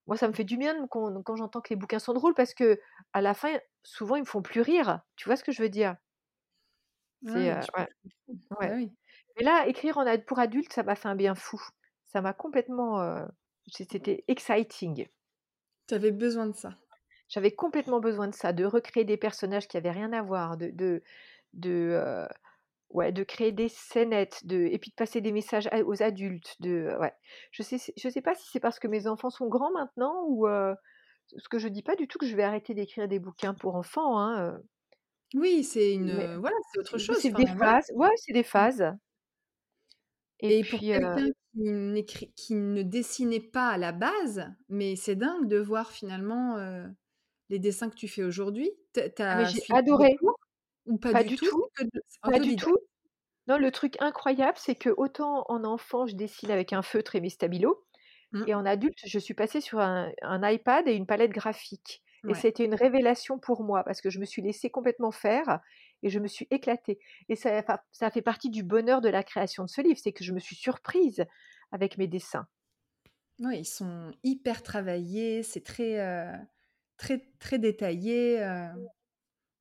Moi, 0.07 0.17
ça 0.17 0.27
me 0.27 0.33
fait 0.33 0.43
du 0.43 0.57
bien 0.57 0.87
quand 0.87 1.21
quand 1.23 1.35
j'entends 1.37 1.61
que 1.61 1.69
les 1.69 1.75
bouquins 1.77 1.99
sont 1.99 2.11
drôles 2.13 2.33
parce 2.33 2.53
que 2.53 2.79
à 3.13 3.21
la 3.21 3.33
fin, 3.33 3.59
souvent, 3.83 4.15
ils 4.17 4.21
me 4.21 4.25
font 4.25 4.41
plus 4.41 4.59
rire. 4.61 5.01
Tu 5.15 5.25
vois 5.29 5.35
ce 5.37 5.43
que 5.45 5.51
je 5.53 5.61
veux 5.61 5.69
dire? 5.69 5.95
C'est, 7.23 7.49
Ouais, 7.49 7.51
heu, 7.51 7.61
je 7.61 7.71
ouais, 7.77 7.87
comprends. 8.27 8.57
Ouais. 8.59 8.75
Mais 9.39 9.45
là, 9.45 9.67
écrire 9.67 9.97
en 9.97 10.05
ad 10.05 10.23
pour 10.25 10.37
adultes, 10.39 10.73
ça 10.73 10.83
m'a 10.83 10.95
fait 10.95 11.07
un 11.07 11.15
bien 11.15 11.33
fou. 11.35 11.59
Ça 12.05 12.21
m'a 12.21 12.33
complètement, 12.33 13.25
c'é 13.67 13.85
c'était 13.89 14.23
exciting. 14.27 15.07
Tu 15.87 15.95
avais 15.95 16.11
besoin 16.11 16.47
de 16.47 16.55
ça. 16.55 16.77
J'avais 17.29 17.51
complètement 17.51 17.99
besoin 17.99 18.27
de 18.27 18.35
ça, 18.35 18.53
de 18.53 18.65
recréer 18.65 19.05
des 19.05 19.17
personnages 19.17 19.67
qui 19.67 19.77
avaient 19.77 19.91
rien 19.91 20.13
à 20.13 20.21
voir, 20.21 20.57
de 20.57 20.69
de 20.71 21.03
de, 21.53 22.27
Ouais, 22.91 23.11
de 23.11 23.23
créer 23.23 23.51
des 23.51 23.69
scénettes, 23.69 24.47
de 24.47 24.57
et 24.65 24.79
puis 24.79 24.89
de 24.91 24.95
passer 24.95 25.21
des 25.21 25.31
messages 25.31 25.67
à 25.71 25.83
aux 25.85 26.01
adultes, 26.01 26.55
de 26.59 26.97
ouais. 26.99 27.13
Je 27.51 27.61
sais 27.63 27.77
je 27.95 28.09
sais 28.09 28.21
pas 28.21 28.33
si 28.35 28.47
c'est 28.51 28.59
parce 28.59 28.79
que 28.79 28.87
mes 28.87 29.05
enfants 29.07 29.29
sont 29.29 29.47
grands 29.47 29.71
maintenant 29.71 30.23
ou 30.27 30.47
heu, 30.47 30.75
ce 31.37 31.49
que 31.49 31.59
je 31.59 31.67
dis 31.69 31.83
pas 31.83 31.95
du 31.97 32.07
tout 32.07 32.17
que 32.19 32.27
je 32.27 32.35
vais 32.35 32.43
arrêter 32.43 32.73
d'écrire 32.75 33.07
des 33.09 33.19
bouquins 33.19 33.53
pour 33.55 33.75
enfants, 33.75 34.19
hein, 34.19 34.59
Oui, 35.33 35.63
c'est 35.63 35.93
une, 35.93 36.11
mais 36.11 36.29
voilà, 36.35 36.55
c'est 36.71 36.79
autre 36.79 36.97
chose, 36.97 37.21
c'est 37.21 37.33
des 37.33 37.45
enfin 37.45 37.53
voilà. 37.55 37.73
phases. 37.73 37.91
Ouais, 37.95 38.09
c'est 38.17 38.33
des 38.33 38.43
Mmh. 38.55 38.65
phases 38.67 38.83
et 40.41 40.51
Et 40.51 40.65
pour 40.65 40.81
puis, 40.81 40.93
heu, 40.93 40.99
quelqu'un 40.99 41.27
qui 41.53 41.59
n'écrit 41.71 42.33
qui 42.35 42.55
ne 42.55 42.83
dessinait 42.83 43.39
pas 43.39 43.69
à 43.69 43.77
la 43.77 43.91
base, 43.91 44.47
mais 44.69 44.95
c'est 44.95 45.15
dingue 45.15 45.47
de 45.47 45.57
voir 45.59 45.91
finalement, 45.91 46.57
heu, 46.59 46.89
les 47.49 47.59
dessins 47.59 47.89
que 47.89 47.95
tu 47.95 48.07
fais 48.09 48.23
aujourd'hui. 48.23 48.71
Ah 49.29 49.43
j'ai 49.43 49.63
adoré. 49.69 50.15
ou 50.85 50.97
pas 50.97 51.13
Pas 51.13 51.23
du 51.23 51.31
tout? 51.33 51.51
que 51.75 51.83
pas 52.25 52.39
du 52.39 52.55
tout. 52.55 52.77
Non, 53.47 53.57
le 53.57 53.71
truc 53.71 53.95
incroyable, 54.01 54.57
c'est 54.59 54.75
que 54.75 54.89
autant 54.97 55.45
en 55.49 55.63
enfant, 55.65 56.07
je 56.07 56.15
dessine 56.15 56.51
avec 56.51 56.73
un 56.73 56.83
feutre 56.83 57.15
et 57.15 57.21
mes 57.21 57.29
stabilos 57.31 57.85
Mmh. 58.31 58.45
Et 58.45 58.55
en 58.55 58.65
adulte, 58.65 58.99
je 59.05 59.19
suis 59.19 59.35
passée 59.35 59.61
sur 59.61 59.79
un 59.81 60.11
un 60.23 60.49
iPad 60.49 60.87
et 60.87 60.93
une 60.95 61.07
palette 61.07 61.31
graphique 61.33 62.03
et 62.27 62.33
Ouais. 62.33 62.43
c'était 62.43 62.65
une 62.65 62.75
révélation 62.75 63.39
pour 63.39 63.63
moi 63.63 63.83
parce 63.85 64.01
que 64.01 64.09
je 64.11 64.19
me 64.19 64.25
suis 64.25 64.41
laissée 64.43 64.69
complètement 64.71 65.11
faire 65.11 65.59
et 66.03 66.09
je 66.09 66.19
me 66.19 66.27
suis 66.27 66.47
éclatée 66.51 66.99
et 67.29 67.35
ça 67.35 67.63
ça 67.91 68.11
fait 68.11 68.21
partie 68.21 68.49
du 68.49 68.63
bonheur 68.63 69.01
de 69.01 69.09
la 69.09 69.23
création 69.23 69.63
de 69.65 69.69
ce 69.69 69.81
livre, 69.81 69.99
c'est 70.01 70.13
que 70.13 70.23
je 70.23 70.33
me 70.33 70.39
suis 70.39 70.55
surprise 70.55 71.25
avec 71.71 71.97
mes 71.97 72.07
dessins. 72.07 72.47
Ouais, 73.39 73.59
ils 73.61 73.65
sont 73.65 74.11
hyper 74.23 74.63
travaillés, 74.63 75.43
c'est 75.43 75.63
très, 75.63 75.97
heu, 75.99 76.37
très, 76.97 77.19
très 77.39 77.57
détaillé, 77.59 78.39
heu, 78.41 78.69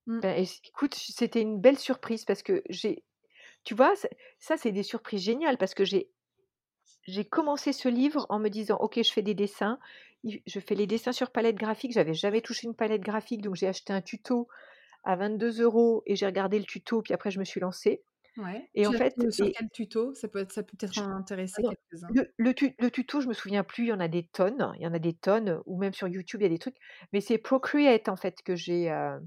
mmh. 0.07 0.21
Ben 0.23 0.45
écoute, 0.67 0.95
c'était 0.95 1.43
une 1.43 1.61
belle 1.61 1.79
surprise 1.79 2.25
parce 2.25 2.43
que 2.43 2.63
j'ai 2.69 3.05
tu 3.65 3.75
vois, 3.75 3.95
ça, 4.41 4.57
c'est 4.59 4.73
des 4.73 4.83
surprises 4.85 5.23
géniales 5.23 5.59
parce 5.59 5.75
que 5.75 5.85
j'ai 5.85 6.13
j'ai 7.05 7.25
commencé 7.27 7.73
ce 7.73 7.89
livre 7.89 8.27
en 8.31 8.39
me 8.41 8.49
disant: 8.51 8.77
«OK, 8.81 9.03
je 9.03 9.13
fais 9.13 9.23
des 9.23 9.35
dessins». 9.35 9.79
je 10.25 10.61
fais 10.61 10.75
les 10.77 10.87
dessins 10.89 11.13
sur 11.13 11.31
palette 11.33 11.57
graphique. 11.57 11.93
J'avais 11.93 12.15
jamais 12.15 12.43
touché 12.43 12.67
une 12.69 12.75
palette 12.77 13.03
graphique, 13.03 13.43
donc 13.43 13.57
j'ai 13.57 13.69
acheté 13.69 13.93
un 13.93 14.03
tuto 14.03 14.49
à 15.05 15.17
22 15.17 15.61
euros 15.63 16.03
et 16.07 16.17
j'ai 16.17 16.27
regardé 16.27 16.59
le 16.59 16.65
tuto, 16.67 17.03
puis 17.03 17.15
après 17.15 17.31
je 17.31 17.39
me 17.41 17.45
suis 17.45 17.61
lancée 17.61 18.03
Ouais. 18.39 18.71
et 18.75 18.87
Tu 18.87 18.89
en 18.89 18.95
fait 18.95 19.27
sur 19.29 19.47
et 19.47 19.55
quel 19.55 19.69
tuto? 19.71 20.15
Ça 20.15 20.29
peut 20.29 20.39
être 20.39 20.53
ça 20.53 20.63
peut 20.63 20.77
peut-être 20.79 21.11
intéresser 21.13 21.63
quelques-uns. 21.65 22.15
le 22.15 22.33
le 22.39 22.55
tu 22.55 22.75
le 22.79 22.91
tuto, 22.91 23.21
je 23.21 23.29
me 23.29 23.33
souviens 23.35 23.65
plus, 23.65 23.85
il 23.85 23.89
y 23.89 23.93
en 23.93 24.01
a 24.01 24.09
des 24.09 24.27
tonnes, 24.27 24.73
il 24.77 24.83
y 24.83 24.87
en 24.87 24.93
a 24.95 24.99
des 24.99 25.15
tonnes 25.15 25.61
ou 25.67 25.79
même 25.79 25.93
sur 25.95 26.09
YouTube, 26.09 26.41
il 26.41 26.45
y 26.45 26.47
a 26.47 26.49
des 26.51 26.59
trucs, 26.59 26.77
mais 27.13 27.21
c'est 27.21 27.39
Procreate 27.39 28.09
en 28.09 28.17
fait 28.17 28.43
que 28.43 28.57
j'ai, 28.57 28.91
heu, 28.91 29.21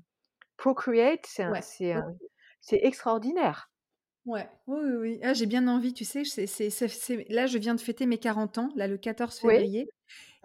Procreate, 0.57 1.26
c'est 1.27 1.45
Ouais, 1.45 1.64
c'est 2.61 2.80
extraordinaire. 2.84 3.72
Ouais, 4.26 4.48
oui, 4.68 4.80
oui, 4.84 4.95
oui. 4.98 5.19
Ah, 5.23 5.34
j'ai 5.34 5.48
bien 5.48 5.68
envie, 5.68 5.93
tu 5.93 6.06
sais, 6.06 6.23
c'est 6.26 7.26
là, 7.30 7.48
je 7.48 7.57
viens 7.57 7.73
de 7.73 7.81
fêter 7.81 8.06
mes 8.06 8.19
40 8.19 8.57
ans, 8.60 8.69
là, 8.76 8.88
le 8.88 8.98
14 8.99 9.39
Oui, 9.41 9.60
février 9.60 9.89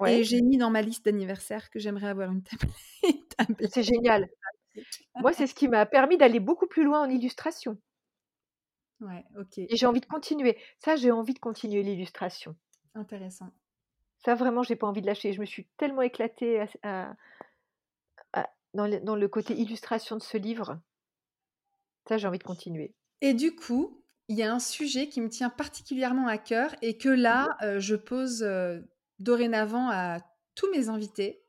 et 0.05 0.23
ouais, 0.23 0.25
j'ai 0.25 0.43
mis 0.43 0.59
dans 0.59 0.71
ma 0.71 0.83
liste 0.83 1.05
d'anniversaire 1.07 1.71
que 1.71 1.79
j'aimerais 1.81 2.09
avoir 2.09 2.33
une 2.33 2.43
tablette 3.39 3.67
c'est 3.71 3.83
génial. 3.83 4.29
Moi, 5.19 5.33
c'est 5.33 5.47
ce 5.47 5.55
qui 5.55 5.69
m'a 5.69 5.87
permis 5.87 6.17
d'aller 6.19 6.41
beaucoup 6.41 6.67
plus 6.67 6.85
loin 6.85 7.03
en 7.03 7.11
illustration 7.11 7.79
Ouais, 9.01 9.25
OK, 9.39 9.59
et 9.69 9.77
j'ai 9.77 9.87
envie 9.87 10.01
de 10.01 10.07
continuer. 10.07 10.59
Ça, 10.81 10.97
j'ai 10.97 11.13
envie 11.13 11.33
de 11.35 11.39
continuer 11.39 11.85
l'illustration. 11.85 12.57
intéressant. 12.95 13.53
Ça, 14.19 14.35
vraiment, 14.35 14.63
j'ai 14.65 14.77
pas 14.77 14.87
envie 14.89 15.03
de 15.03 15.07
lâcher. 15.07 15.33
Je 15.35 15.41
me 15.41 15.47
suis 15.47 15.69
tellement 15.79 16.03
éclatée 16.03 16.61
à 16.61 16.69
à 16.85 17.17
à 18.33 18.49
dans 18.73 18.87
le 18.87 19.01
dans 19.01 19.17
le 19.17 19.27
côté 19.27 19.55
illustration 19.61 20.15
de 20.17 20.23
ce 20.23 20.37
livre. 20.37 20.81
Ça, 22.09 22.17
j'ai 22.17 22.27
envie 22.27 22.39
de 22.39 22.43
continuer. 22.45 22.95
Et 23.21 23.35
du 23.35 23.55
coup, 23.55 24.05
il 24.29 24.37
y 24.37 24.43
a 24.43 24.53
un 24.53 24.59
sujet 24.59 25.09
qui 25.09 25.21
me 25.21 25.29
tient 25.29 25.51
particulièrement 25.51 26.27
à 26.27 26.39
cœur 26.39 26.75
et 26.83 26.99
que 26.99 27.09
Mmh 27.29 27.35
là, 27.35 27.47
mh. 27.47 27.57
heu, 27.63 27.79
je 27.81 27.95
pose, 27.97 28.43
heu, 28.43 28.89
dorénavant 29.19 29.89
à 29.91 30.19
tous 30.55 30.71
mes 30.71 30.89
invités. 30.89 31.45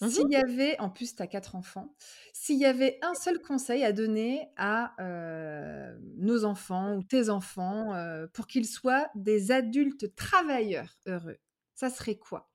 Mmh 0.00 0.14
S'il 0.14 0.30
y 0.30 0.36
avait 0.36 0.78
en 0.80 0.90
plus 0.90 1.16
tu 1.16 1.22
as 1.22 1.26
4 1.28 1.56
enfants, 1.56 1.96
s'il 2.44 2.58
y 2.58 2.66
avait 2.66 2.98
un 3.02 3.14
seul 3.14 3.40
conseil 3.40 3.84
à 3.84 3.92
donner 3.92 4.48
à, 4.56 4.94
heu, 5.00 5.98
nos 6.18 6.44
enfants 6.44 6.96
ou 6.96 7.02
tes 7.02 7.30
enfants, 7.30 7.94
heu, 7.94 8.28
pour 8.34 8.46
qu'ils 8.46 8.66
soient 8.66 9.08
des 9.14 9.50
adultes 9.50 10.14
travailleurs 10.14 10.98
heureux, 11.06 11.38
ça 11.74 11.90
serait 11.90 12.16
quoi? 12.18 12.50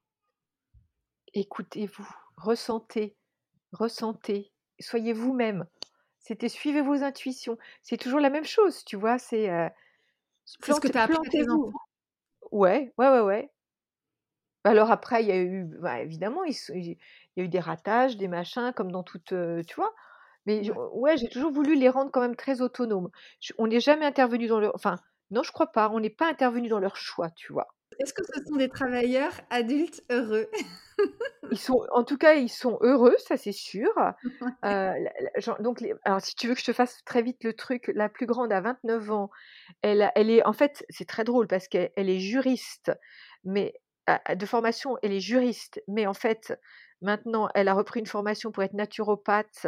Écoutez-vous, 1.33 2.07
ressentez, 2.37 3.17
ressentez, 3.73 4.53
soyez 4.79 5.13
vous-même. 5.13 5.67
C'était 6.19 6.49
suivez 6.49 6.81
vos 6.81 7.03
intuitions. 7.03 7.57
C'est 7.83 7.97
toujours 7.97 8.19
la 8.21 8.29
même 8.31 8.45
chose, 8.45 8.83
tu 8.85 8.97
vois? 8.97 9.19
C'est, 9.19 9.49
C'est 10.61 10.71
ce 10.73 10.79
que 10.79 10.87
tu 10.87 10.97
as 10.97 11.03
appris 11.03 11.19
à 11.27 11.29
tes 11.31 11.43
enfants? 11.49 11.81
Ouais, 12.51 12.93
ouais, 12.97 13.09
ouais, 13.09 13.21
ouais. 13.21 13.51
Alors 14.65 14.91
après, 14.91 15.23
il 15.23 15.27
y 15.29 15.31
a 15.31 15.37
eu 15.41 15.63
bah, 15.65 16.01
évidemment, 16.01 16.43
ils 16.43 16.97
il 17.39 17.43
y 17.43 17.45
a 17.45 17.45
eu 17.45 17.49
des 17.49 17.59
ratages, 17.59 18.17
des 18.17 18.27
machins 18.27 18.73
comme 18.75 18.91
dans 18.91 19.03
toute, 19.03 19.33
tu 19.67 19.75
vois? 19.75 19.93
Mais 20.45 20.63
Ouais. 20.63 20.79
j'ai 21.17 21.29
toujours 21.29 21.51
voulu 21.51 21.75
les 21.75 21.89
rendre 21.89 22.11
quand 22.11 22.21
même 22.21 22.35
très 22.35 22.61
autonomes. 22.61 23.09
Je 23.41 23.53
on 23.57 23.67
n'est 23.67 23.79
jamais 23.79 24.05
intervenu 24.05 24.47
dans 24.47 24.59
leur 24.59 24.73
enfin, 24.75 24.97
non, 25.31 25.43
je 25.43 25.51
crois 25.51 25.71
pas, 25.71 25.89
on 25.91 25.99
n'est 25.99 26.09
pas 26.09 26.27
intervenu 26.29 26.69
dans 26.69 26.79
leurs 26.79 26.97
choix, 26.97 27.29
tu 27.31 27.53
vois? 27.53 27.67
Est-ce 27.99 28.13
que 28.13 28.23
ce 28.23 28.43
sont 28.45 28.55
des 28.57 28.69
travailleurs 28.69 29.39
adultes 29.49 30.03
heureux? 30.09 30.49
Ils 31.51 31.59
sont 31.59 31.85
en 31.91 32.03
tout 32.03 32.17
cas, 32.17 32.33
ils 32.35 32.49
sont 32.49 32.77
heureux, 32.81 33.15
ça 33.19 33.37
c'est 33.37 33.51
sûr. 33.51 33.91
Genre 35.37 35.61
donc 35.61 35.81
les 35.81 35.93
alors 36.05 36.21
si 36.21 36.35
tu 36.35 36.47
veux 36.47 36.53
que 36.53 36.59
je 36.59 36.65
te 36.65 36.73
fasse 36.73 37.03
très 37.05 37.21
vite 37.21 37.43
le 37.43 37.53
truc, 37.53 37.91
la 37.95 38.09
plus 38.09 38.25
grande 38.25 38.51
a 38.53 38.61
29 38.61 39.09
ans. 39.11 39.29
Elle 39.83 40.11
elle 40.15 40.29
est 40.31 40.45
en 40.45 40.53
fait, 40.53 40.85
c'est 40.89 41.07
très 41.07 41.23
drôle 41.23 41.47
parce 41.47 41.67
qu'elle 41.67 41.91
elle 41.95 42.09
est 42.09 42.19
juriste, 42.19 42.91
mais 43.43 43.73
a 44.07 44.21
a 44.25 44.35
de 44.35 44.45
formation, 44.45 44.97
elle 45.03 45.13
est 45.13 45.19
juriste, 45.21 45.81
mais 45.87 46.07
en 46.07 46.13
fait, 46.13 46.59
maintenant, 47.01 47.49
elle 47.55 47.67
a 47.67 47.73
repris 47.73 47.99
une 48.01 48.05
formation 48.07 48.51
pour 48.51 48.63
être 48.63 48.73
naturopathe 48.73 49.67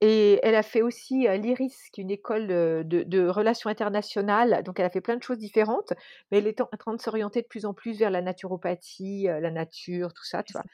et 0.00 0.40
elle 0.42 0.56
a 0.56 0.64
fait 0.64 0.82
aussi, 0.82 1.28
heu, 1.28 1.36
l'IRIS, 1.36 1.88
qui 1.92 2.00
est 2.00 2.04
une 2.04 2.10
école, 2.10 2.50
heu, 2.50 2.82
de 2.84 3.04
de 3.04 3.26
relations 3.28 3.70
internationales, 3.70 4.62
donc 4.64 4.80
elle 4.80 4.86
a 4.86 4.90
fait 4.90 5.00
plein 5.00 5.16
de 5.16 5.22
choses 5.22 5.38
différentes, 5.38 5.92
mais 6.30 6.38
elle 6.38 6.48
est 6.48 6.60
en 6.60 6.66
train 6.78 6.94
de 6.94 7.00
s'orienter 7.00 7.42
de 7.42 7.46
plus 7.46 7.66
en 7.66 7.74
plus 7.74 7.98
vers 7.98 8.10
la 8.10 8.20
naturopathie, 8.22 9.28
heu, 9.28 9.38
la 9.40 9.50
nature, 9.52 10.12
tout 10.12 10.24
ça, 10.24 10.42
tu 10.42 10.52
vois? 10.56 10.64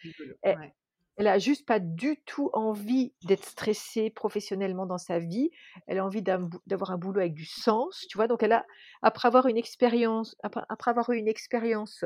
Elle 0.43 0.57
ouais. 0.57 0.75
elle 1.19 1.29
a 1.29 1.39
juste 1.39 1.67
pas 1.67 1.81
du 1.81 2.23
tout 2.27 2.51
envie 2.55 3.15
d'être 3.25 3.45
stressée 3.45 4.11
professionnellement 4.11 4.87
dans 4.87 4.99
sa 4.99 5.19
vie. 5.21 5.51
Elle 5.87 5.99
a 5.99 6.05
envie 6.07 6.23
d'avoir 6.23 6.91
un 6.93 6.99
boulot 6.99 7.21
avec 7.21 7.35
du 7.35 7.47
sens, 7.47 8.07
tu 8.09 8.19
vois? 8.19 8.29
Donc 8.29 8.43
elle 8.43 8.53
a 8.53 8.67
après 9.03 9.29
avoir 9.29 9.47
une 9.47 9.59
expérience 9.59 10.37
après 10.43 10.63
après 10.71 10.91
avoir 10.93 11.11
eu 11.11 11.19
une 11.19 11.29
expérience 11.29 12.05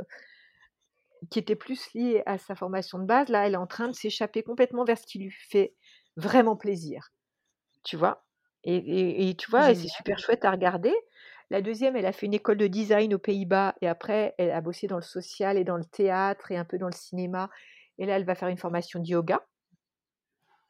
qui 1.30 1.38
était 1.38 1.56
plus 1.56 1.92
liée 1.94 2.22
à 2.26 2.38
sa 2.38 2.54
formation 2.54 2.98
de 2.98 3.04
base, 3.06 3.28
là, 3.28 3.46
elle 3.46 3.54
est 3.54 3.56
en 3.56 3.66
train 3.66 3.88
de 3.88 3.94
s'échapper 3.94 4.42
complètement 4.42 4.84
vers 4.84 4.98
ce 4.98 5.06
qui 5.06 5.18
lui 5.18 5.30
fait 5.30 5.74
vraiment 6.16 6.56
plaisir. 6.56 7.10
Tu 7.84 7.96
vois? 7.96 8.24
Et 8.64 8.76
et 8.76 9.28
et 9.28 9.36
tu 9.36 9.50
vois? 9.50 9.74
C'est 9.74 9.88
super 9.88 10.18
chouette 10.18 10.44
à 10.44 10.50
regarder. 10.50 10.94
La 11.50 11.62
deuxième, 11.62 11.96
elle 11.96 12.06
a 12.06 12.12
fait 12.12 12.26
une 12.26 12.34
école 12.34 12.56
de 12.58 12.66
design 12.66 13.14
aux 13.14 13.18
Pays-Bas 13.18 13.74
et 13.82 13.88
après 13.88 14.34
elle 14.38 14.52
a 14.52 14.60
bossé 14.60 14.86
dans 14.86 14.96
le 14.96 15.02
social 15.02 15.58
et 15.58 15.64
dans 15.64 15.76
le 15.76 15.84
théâtre 15.84 16.50
et 16.50 16.56
un 16.56 16.64
peu 16.64 16.78
dans 16.78 16.86
le 16.86 16.92
cinéma 16.94 17.50
et 17.98 18.06
là, 18.06 18.16
elle 18.16 18.24
va 18.24 18.34
faire 18.34 18.48
une 18.48 18.58
formation 18.58 19.00
de 19.00 19.06
yoga. 19.08 19.46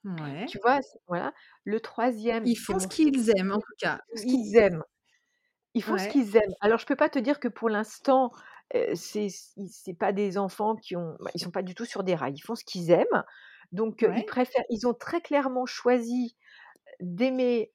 Ouais. 0.05 0.47
Tu 0.47 0.59
vois? 0.62 0.81
Voilà. 1.07 1.33
Le 1.65 1.81
troisième, 1.81 2.45
Ils 2.45 2.57
font 2.57 2.79
ce 2.79 2.89
qu'ils 2.89 3.31
aiment 3.37 3.53
en 3.53 3.59
tout 3.61 3.74
cas. 3.79 4.01
Ce 4.15 4.24
Ils 4.24 4.33
qui 4.33 4.57
aiment, 4.57 4.83
ils 5.74 5.83
font 5.83 5.99
ce 5.99 6.09
qu'ils 6.09 6.37
aiment. 6.37 6.55
Alors 6.61 6.79
je 6.79 6.87
peux 6.87 6.97
pas 6.97 7.09
te 7.09 7.19
dire 7.19 7.41
que 7.41 7.49
pour 7.49 7.69
l'instant, 7.69 8.33
c'est 8.94 9.94
pas 9.99 10.12
des 10.12 10.39
enfants 10.39 10.77
qui 10.77 10.97
ont 10.97 11.16
bah, 11.20 11.31
ils 11.35 11.40
sont 11.40 11.51
pas 11.51 11.62
du 11.62 11.74
tout 11.74 11.85
sur 11.85 12.05
des 12.05 12.15
rails. 12.15 12.35
Ils 12.36 12.40
font 12.43 12.55
ce 12.57 12.65
qu'ils 12.65 12.90
aiment. 12.90 13.24
Donc, 13.73 14.07
ils 14.15 14.24
préfèrent 14.24 14.65
ils 14.70 14.86
ont 14.86 14.94
très 14.94 15.20
clairement 15.23 15.66
choisi 15.66 16.36
d'aimer 17.01 17.73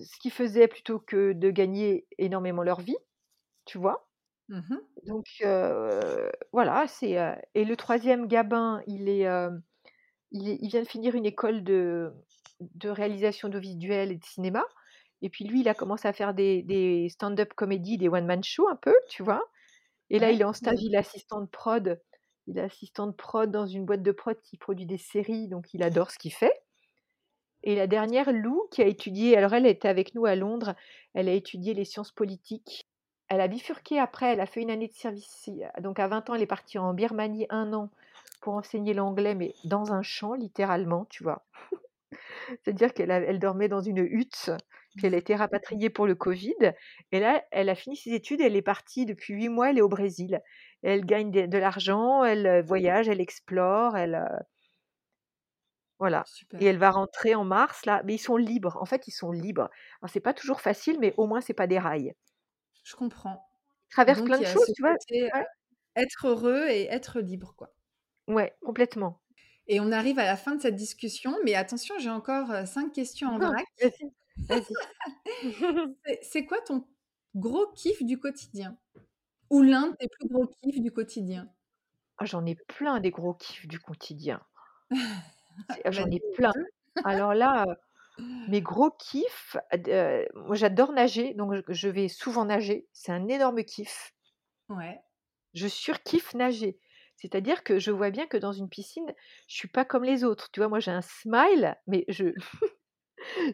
ce 0.00 0.18
qu'ils 0.20 0.32
faisaient 0.32 0.68
plutôt 0.68 1.00
que 1.00 1.32
de 1.34 1.50
gagner 1.50 2.06
énormément 2.18 2.62
leur 2.64 2.80
vie, 2.80 2.96
tu 3.66 3.78
vois? 3.78 4.08
Mmh 4.48 4.60
mh. 4.68 4.80
Donc, 5.06 5.26
voilà, 6.52 6.86
c'est, 6.88 7.16
et 7.54 7.64
le 7.64 7.76
troisième 7.76 8.26
Gabin, 8.28 8.82
il 8.86 9.08
est, 9.08 9.26
il 10.32 10.48
est 10.48 10.58
il 10.60 10.68
vient 10.68 10.82
de 10.82 10.88
finir 10.88 11.14
une 11.14 11.26
école 11.26 11.64
de 11.64 12.12
de 12.60 12.90
réalisation 12.90 13.48
audiovisuelle 13.48 14.12
et 14.12 14.16
de 14.18 14.24
cinéma 14.24 14.64
et 15.22 15.30
puis 15.30 15.44
lui, 15.46 15.60
il 15.60 15.68
a 15.68 15.74
commencé 15.74 16.08
à 16.08 16.12
faire 16.14 16.34
des 16.34 16.62
des 16.62 17.08
stand-up 17.10 17.54
comedy, 17.54 17.98
des 17.98 18.08
one 18.08 18.26
man 18.26 18.42
show 18.44 18.68
un 18.68 18.76
peu, 18.76 18.94
tu 19.08 19.22
vois? 19.22 19.42
Et 20.10 20.18
là, 20.18 20.30
il 20.30 20.40
est 20.40 20.44
en 20.44 20.52
stage, 20.52 20.82
il 20.82 20.94
est 20.94 20.98
assistant 20.98 21.40
de 21.40 21.46
prod. 21.46 22.00
Il 22.46 22.58
est 22.58 22.62
assistant 22.62 23.06
de 23.06 23.12
prod 23.12 23.50
dans 23.50 23.66
une 23.66 23.84
boîte 23.84 24.02
de 24.02 24.12
prod 24.12 24.40
qui 24.42 24.56
produit 24.56 24.86
des 24.86 24.98
séries, 24.98 25.48
donc 25.48 25.72
il 25.74 25.82
adore 25.82 26.10
ce 26.10 26.18
qu'il 26.18 26.32
fait. 26.32 26.52
Et 27.62 27.74
la 27.76 27.86
dernière, 27.86 28.32
Lou, 28.32 28.66
qui 28.70 28.82
a 28.82 28.86
étudié 28.86 29.36
alors 29.36 29.52
elle 29.54 29.66
était 29.66 29.88
avec 29.88 30.14
nous 30.14 30.24
à 30.24 30.34
Londres, 30.34 30.74
elle 31.14 31.28
a 31.28 31.32
étudié 31.32 31.74
les 31.74 31.84
sciences 31.84 32.12
politiques. 32.12 32.88
Elle 33.28 33.40
a 33.40 33.48
bifurqué 33.48 33.98
après, 33.98 34.32
elle 34.32 34.40
a 34.40 34.46
fait 34.46 34.62
une 34.62 34.70
année 34.70 34.88
de 34.88 34.94
service 34.94 35.48
donc 35.80 36.00
à 36.00 36.08
20 36.08 36.30
ans, 36.30 36.34
elle 36.34 36.42
est 36.42 36.46
partie 36.46 36.78
en 36.78 36.94
Birmanie 36.94 37.46
un 37.50 37.72
an 37.72 37.90
pour 38.40 38.54
enseigner 38.54 38.94
l'anglais, 38.94 39.34
mais 39.34 39.54
dans 39.64 39.92
un 39.92 40.02
champ 40.02 40.34
littéralement, 40.34 41.04
tu 41.10 41.22
vois? 41.22 41.44
C'est-à-dire 42.64 42.94
qu'elle 42.94 43.10
elle 43.10 43.38
dormait 43.38 43.68
dans 43.68 43.80
une 43.80 43.98
hutte, 43.98 44.50
puis 44.96 45.06
elle 45.06 45.14
a 45.14 45.18
été 45.18 45.34
rapatriée 45.36 45.90
pour 45.90 46.06
le 46.06 46.14
covid 46.14 46.54
et 47.12 47.20
là, 47.20 47.42
elle 47.52 47.68
a 47.68 47.74
fini 47.74 47.96
ses 47.96 48.12
études, 48.14 48.40
elle 48.40 48.56
est 48.56 48.62
partie 48.62 49.06
depuis 49.06 49.34
8 49.34 49.48
mois, 49.48 49.70
elle 49.70 49.78
est 49.78 49.82
au 49.82 49.88
Brésil. 49.88 50.40
Elle 50.82 51.04
gagne 51.06 51.30
de 51.48 51.58
l'argent, 51.58 52.24
elle, 52.24 52.46
heu, 52.46 52.62
voyage, 52.62 53.08
elle 53.08 53.20
explore, 53.20 53.96
elle, 53.96 54.14
heu 54.16 54.38
voilà 56.00 56.28
et 56.58 56.64
elle 56.66 56.78
va 56.78 56.90
rentrer 56.90 57.34
en 57.36 57.44
mars 57.44 57.86
là, 57.86 58.02
mais 58.04 58.14
ils 58.14 58.18
sont 58.18 58.36
libres. 58.36 58.76
En 58.80 58.84
fait, 58.84 59.06
ils 59.08 59.12
sont 59.12 59.30
libres. 59.32 59.70
Alors 60.02 60.10
c'est 60.10 60.20
pas 60.20 60.34
toujours 60.34 60.60
facile, 60.60 60.98
mais 61.00 61.14
au 61.16 61.26
moins 61.26 61.40
c'est 61.40 61.54
pas 61.54 61.66
des 61.68 61.78
rails. 61.78 62.14
Je 62.84 62.94
comprends. 62.94 63.48
Ils 63.90 63.92
traversent 63.94 64.22
Donc 64.22 64.22
plein 64.22 64.38
de 64.38 64.44
choses, 64.46 64.72
tu 64.74 64.82
vois? 64.82 64.96
côté, 65.08 65.30
Ouais, 65.34 65.46
être 65.96 66.28
heureux 66.28 66.68
et 66.68 66.86
être 66.86 67.20
libre, 67.20 67.54
quoi. 67.56 67.74
ouais, 68.28 68.56
complètement. 68.64 69.20
Et 69.66 69.80
on 69.80 69.90
arrive 69.92 70.18
à 70.18 70.26
la 70.26 70.36
fin 70.36 70.54
de 70.54 70.60
cette 70.60 70.76
discussion, 70.76 71.34
mais 71.44 71.54
attention, 71.54 71.94
j'ai 71.98 72.10
encore, 72.10 72.66
5 72.66 72.92
questions 72.92 73.28
en 73.30 73.38
vrac. 73.40 73.66
C'est 76.22 76.44
quoi 76.46 76.60
ton 76.60 76.84
gros 77.34 77.66
kiff 77.74 78.02
du 78.02 78.18
quotidien? 78.18 78.76
Ou 79.50 79.62
l'un 79.62 79.88
de 79.88 79.96
tes 79.96 80.08
plus 80.08 80.28
gros 80.28 80.46
kiffs 80.48 80.80
du 80.80 80.92
quotidien? 80.92 81.50
Ah, 82.18 82.24
j'en 82.24 82.46
ai 82.46 82.54
plein 82.54 83.00
des 83.00 83.10
gros 83.10 83.34
kiffs 83.34 83.66
du 83.66 83.80
quotidien. 83.80 84.40
Ah, 85.84 85.90
j'en 85.90 86.10
ai 86.10 86.20
plein. 86.34 86.52
Alors 87.04 87.34
là, 87.34 87.64
mes 88.46 88.62
gros 88.62 88.90
kiffs, 88.92 89.56
heu, 89.74 90.28
moi 90.34 90.56
j'adore 90.56 90.92
nager, 90.92 91.34
donc 91.34 91.54
je 91.54 91.62
je 91.74 91.88
vais 91.88 92.08
souvent 92.08 92.44
nager. 92.46 92.88
C'est 92.92 93.12
un 93.12 93.28
énorme 93.28 93.64
kiff. 93.64 94.12
Ouais. 94.68 95.02
Je 95.54 95.68
surkiffe 95.68 96.34
nager. 96.34 96.78
C'est-à-dire 97.16 97.62
que 97.64 97.78
je 97.78 97.90
vois 97.92 98.10
bien 98.10 98.26
que 98.26 98.36
dans 98.36 98.52
une 98.52 98.68
piscine, 98.68 99.14
je 99.46 99.54
suis 99.54 99.68
pas 99.68 99.84
comme 99.84 100.04
les 100.04 100.24
autres. 100.24 100.50
Tu 100.52 100.60
vois? 100.60 100.68
Moi 100.68 100.80
j'ai 100.80 100.90
un 100.90 101.02
smile, 101.02 101.76
mais 101.86 102.04
je 102.08 102.32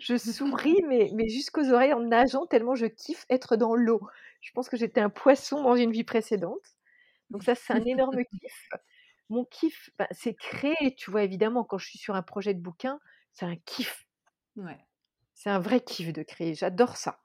Je 0.01 0.17
souris, 0.17 0.83
mais 0.87 1.11
mais 1.15 1.29
jusqu'aux 1.29 1.71
oreilles 1.71 1.93
en 1.93 2.01
nageant 2.01 2.47
tellement 2.47 2.75
je 2.75 2.87
kiffe 2.87 3.27
être 3.31 3.57
dans 3.57 3.75
l'eau. 3.75 4.01
Je 4.41 4.53
pense 4.53 4.69
que 4.69 4.77
j'étais 4.77 5.01
un 5.01 5.11
poisson 5.11 5.63
dans 5.63 5.77
une 5.77 5.93
vie 5.93 6.05
précédente. 6.05 6.77
Donc 7.31 7.43
ça, 7.43 7.55
c'est 7.55 7.73
un 7.73 7.85
énorme 7.85 8.25
kiff. 8.41 8.69
Mon 9.29 9.45
kiff, 9.45 9.91
bah, 9.99 10.07
c'est 10.13 10.35
créer, 10.35 10.95
tu 10.97 11.11
vois, 11.11 11.25
évidemment, 11.25 11.65
quand 11.65 11.79
je 11.79 11.87
suis 11.89 11.99
sur 11.99 12.15
un 12.15 12.23
projet 12.23 12.55
de 12.55 12.61
bouquin, 12.61 13.01
c'est 13.33 13.47
un 13.47 13.57
kiff. 13.57 14.07
Ouais. 14.57 14.79
C'est 15.35 15.51
un 15.51 15.59
vrai 15.59 15.81
kiff 15.81 16.13
de 16.13 16.23
créer. 16.23 16.55
J'adore 16.55 16.97
ça. 16.97 17.21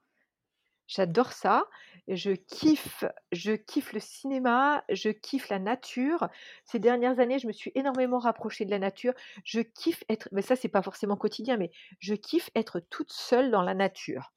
J'adore 0.91 1.31
ça. 1.31 1.68
Je 2.09 2.31
kiffe, 2.31 3.05
je 3.31 3.53
kiffe 3.53 3.93
le 3.93 4.01
cinéma, 4.01 4.84
je 4.89 5.09
kiffe 5.09 5.47
la 5.47 5.59
nature. 5.59 6.27
Ces 6.65 6.80
dernières 6.80 7.19
années, 7.19 7.39
je 7.39 7.47
me 7.47 7.53
suis 7.53 7.72
énormément 7.76 8.19
rapprochée 8.19 8.65
de 8.65 8.72
la 8.72 8.80
nature. 8.80 9.13
Je 9.45 9.61
kiffe 9.61 10.03
être, 10.09 10.27
mais 10.34 10.41
ça, 10.41 10.57
c'est 10.57 10.68
pas 10.68 10.81
forcément 10.81 11.15
quotidien, 11.15 11.55
mais 11.55 11.72
je 11.99 12.13
kiffe 12.13 12.49
être 12.55 12.81
toute 12.81 13.13
seule 13.13 13.51
dans 13.51 13.61
la 13.61 13.73
nature. 13.73 14.34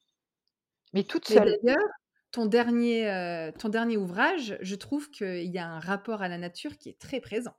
Mais 0.93 1.03
toute 1.03 1.27
seule. 1.27 1.57
d'ailleurs, 1.61 1.89
ton 2.31 2.45
dernier, 2.45 3.11
euh, 3.11 3.51
ton 3.51 3.67
dernier 3.67 3.97
ouvrage, 3.97 4.57
je 4.61 4.75
trouve 4.75 5.09
qu'il 5.09 5.51
y 5.51 5.57
a 5.57 5.67
un 5.67 5.79
rapport 5.79 6.21
à 6.21 6.29
la 6.29 6.37
nature 6.37 6.77
qui 6.77 6.87
est 6.87 6.99
très 6.99 7.19
présent. 7.19 7.55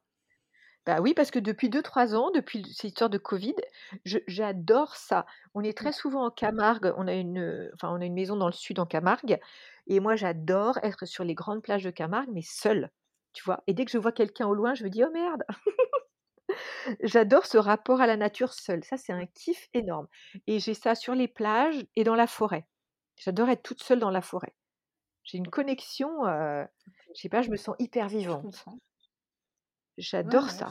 Bah 0.86 1.00
oui, 1.00 1.14
parce 1.14 1.30
que 1.32 1.38
depuis 1.40 1.68
2-3 1.68 2.14
ans, 2.14 2.30
depuis 2.30 2.62
cette 2.72 2.84
histoire 2.84 3.10
de 3.10 3.18
Covid, 3.18 3.54
je- 4.04 4.18
j'adore 4.28 4.94
ça. 4.96 5.26
On 5.54 5.62
est 5.62 5.76
très 5.76 5.92
souvent 5.92 6.26
en 6.26 6.30
Camargue, 6.30 6.92
on 6.96 7.08
a 7.08 7.14
une, 7.14 7.70
enfin, 7.74 7.90
on 7.92 8.00
a 8.00 8.04
une 8.04 8.14
maison 8.14 8.36
dans 8.36 8.46
le 8.46 8.52
sud 8.52 8.78
en 8.78 8.86
Camargue, 8.86 9.38
et 9.88 9.98
moi 10.00 10.14
j'adore 10.16 10.78
être 10.84 11.04
sur 11.04 11.24
les 11.24 11.34
grandes 11.34 11.62
plages 11.62 11.82
de 11.84 11.90
Camargue, 11.90 12.30
mais 12.32 12.42
seule, 12.42 12.90
tu 13.32 13.42
vois? 13.44 13.62
Et 13.66 13.74
dès 13.74 13.84
que 13.84 13.90
je 13.90 13.98
vois 13.98 14.12
quelqu'un 14.12 14.46
au 14.46 14.54
loin, 14.54 14.74
je 14.74 14.84
me 14.84 14.90
dis, 14.90 15.02
oh 15.04 15.10
merde, 15.12 15.42
j'adore 17.02 17.46
ce 17.46 17.58
rapport 17.58 18.00
à 18.00 18.06
la 18.06 18.16
nature 18.16 18.52
seule. 18.52 18.84
Ça, 18.84 18.96
c'est 18.96 19.12
un 19.12 19.26
kiff 19.26 19.68
énorme. 19.74 20.08
Et 20.46 20.58
j'ai 20.60 20.74
ça 20.74 20.94
sur 20.94 21.14
les 21.14 21.28
plages 21.28 21.86
et 21.96 22.04
dans 22.04 22.14
la 22.14 22.26
forêt. 22.26 22.66
J'adore 23.16 23.48
être 23.48 23.62
toute 23.62 23.82
seule 23.82 23.98
dans 24.00 24.10
la 24.10 24.22
forêt. 24.22 24.54
J'ai 25.24 25.38
une 25.38 25.48
connexion, 25.48 26.26
euh, 26.26 26.64
je 27.14 27.22
sais 27.22 27.28
pas, 27.30 27.42
je 27.42 27.50
me 27.50 27.56
sens 27.56 27.76
hyper 27.78 28.08
Je 28.08 28.16
vivante. 28.18 28.42
comprends. 28.42 28.78
J'adore 29.98 30.44
ouais, 30.44 30.50
ça. 30.50 30.68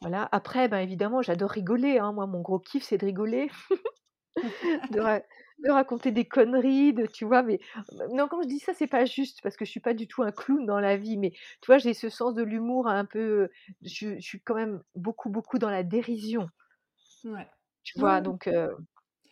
Voilà. 0.00 0.28
Après, 0.32 0.68
ben 0.68 0.78
évidemment, 0.78 1.22
j'adore 1.22 1.50
rigoler. 1.50 1.98
hein. 1.98 2.12
Moi, 2.12 2.26
mon 2.26 2.40
gros 2.40 2.58
kiff, 2.58 2.82
c'est 2.84 2.98
de 2.98 3.04
rigoler, 3.06 3.50
de, 4.90 5.00
ra- 5.00 5.20
de 5.64 5.70
raconter 5.70 6.10
des 6.12 6.26
conneries, 6.26 6.92
de, 6.92 7.06
tu 7.06 7.24
vois. 7.24 7.42
Mais 7.42 7.60
non, 8.12 8.28
quand 8.28 8.42
je 8.42 8.48
dis 8.48 8.58
ça, 8.58 8.72
c'est 8.74 8.86
pas 8.86 9.04
juste 9.04 9.40
parce 9.42 9.56
que 9.56 9.64
je 9.64 9.70
suis 9.70 9.80
pas 9.80 9.94
du 9.94 10.06
tout 10.06 10.22
un 10.22 10.32
clown 10.32 10.64
dans 10.66 10.80
la 10.80 10.96
vie. 10.96 11.16
Mais 11.18 11.30
tu 11.32 11.66
vois, 11.66 11.78
j'ai 11.78 11.94
ce 11.94 12.08
sens 12.08 12.34
de 12.34 12.42
l'humour 12.42 12.88
un 12.88 13.04
peu. 13.04 13.50
Je, 13.82 14.14
je 14.16 14.20
suis 14.20 14.40
quand 14.40 14.54
même 14.54 14.82
beaucoup, 14.94 15.30
beaucoup 15.30 15.58
dans 15.58 15.70
la 15.70 15.82
dérision. 15.82 16.48
Ouais. 17.24 17.48
Tu 17.82 17.98
vois, 17.98 18.16
ouais. 18.16 18.22
donc, 18.22 18.46
euh, 18.46 18.74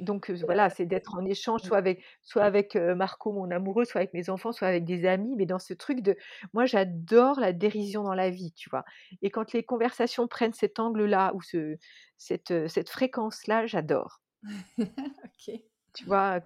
donc 0.01 0.31
voilà, 0.31 0.71
c'est 0.71 0.87
d'être 0.87 1.15
en 1.17 1.25
échange, 1.25 1.63
Mm. 1.63 1.67
soit 1.67 1.79
avec, 1.79 2.05
soit 2.23 2.45
avec 2.45 2.77
Marco, 2.77 3.33
mon 3.33 3.51
amoureux, 3.51 3.85
soit 3.85 4.01
avec 4.01 4.15
mes 4.15 4.31
enfants, 4.31 4.53
soit 4.53 4.69
avec 4.69 4.85
des 4.85 5.07
amis, 5.07 5.35
mais 5.37 5.47
dans 5.47 5.59
ce 5.59 5.75
truc 5.75 6.01
de, 6.03 6.17
moi 6.53 6.67
j'adore 6.67 7.41
la 7.41 7.53
dérision 7.53 8.03
dans 8.05 8.15
la 8.15 8.31
vie, 8.31 8.53
tu 8.53 8.71
vois? 8.71 8.85
Et 9.23 9.31
quand 9.31 9.53
les 9.53 9.65
conversations 9.65 10.29
prennent 10.29 10.53
cet 10.55 10.79
angle-là 10.81 11.33
ou 11.35 11.43
ce, 11.43 11.77
cette, 12.17 12.69
cette 12.69 12.91
fréquence-là, 12.91 13.67
j'adore. 13.67 14.21
Ok. 15.25 15.61
Tu 15.95 16.05
vois, 16.07 16.41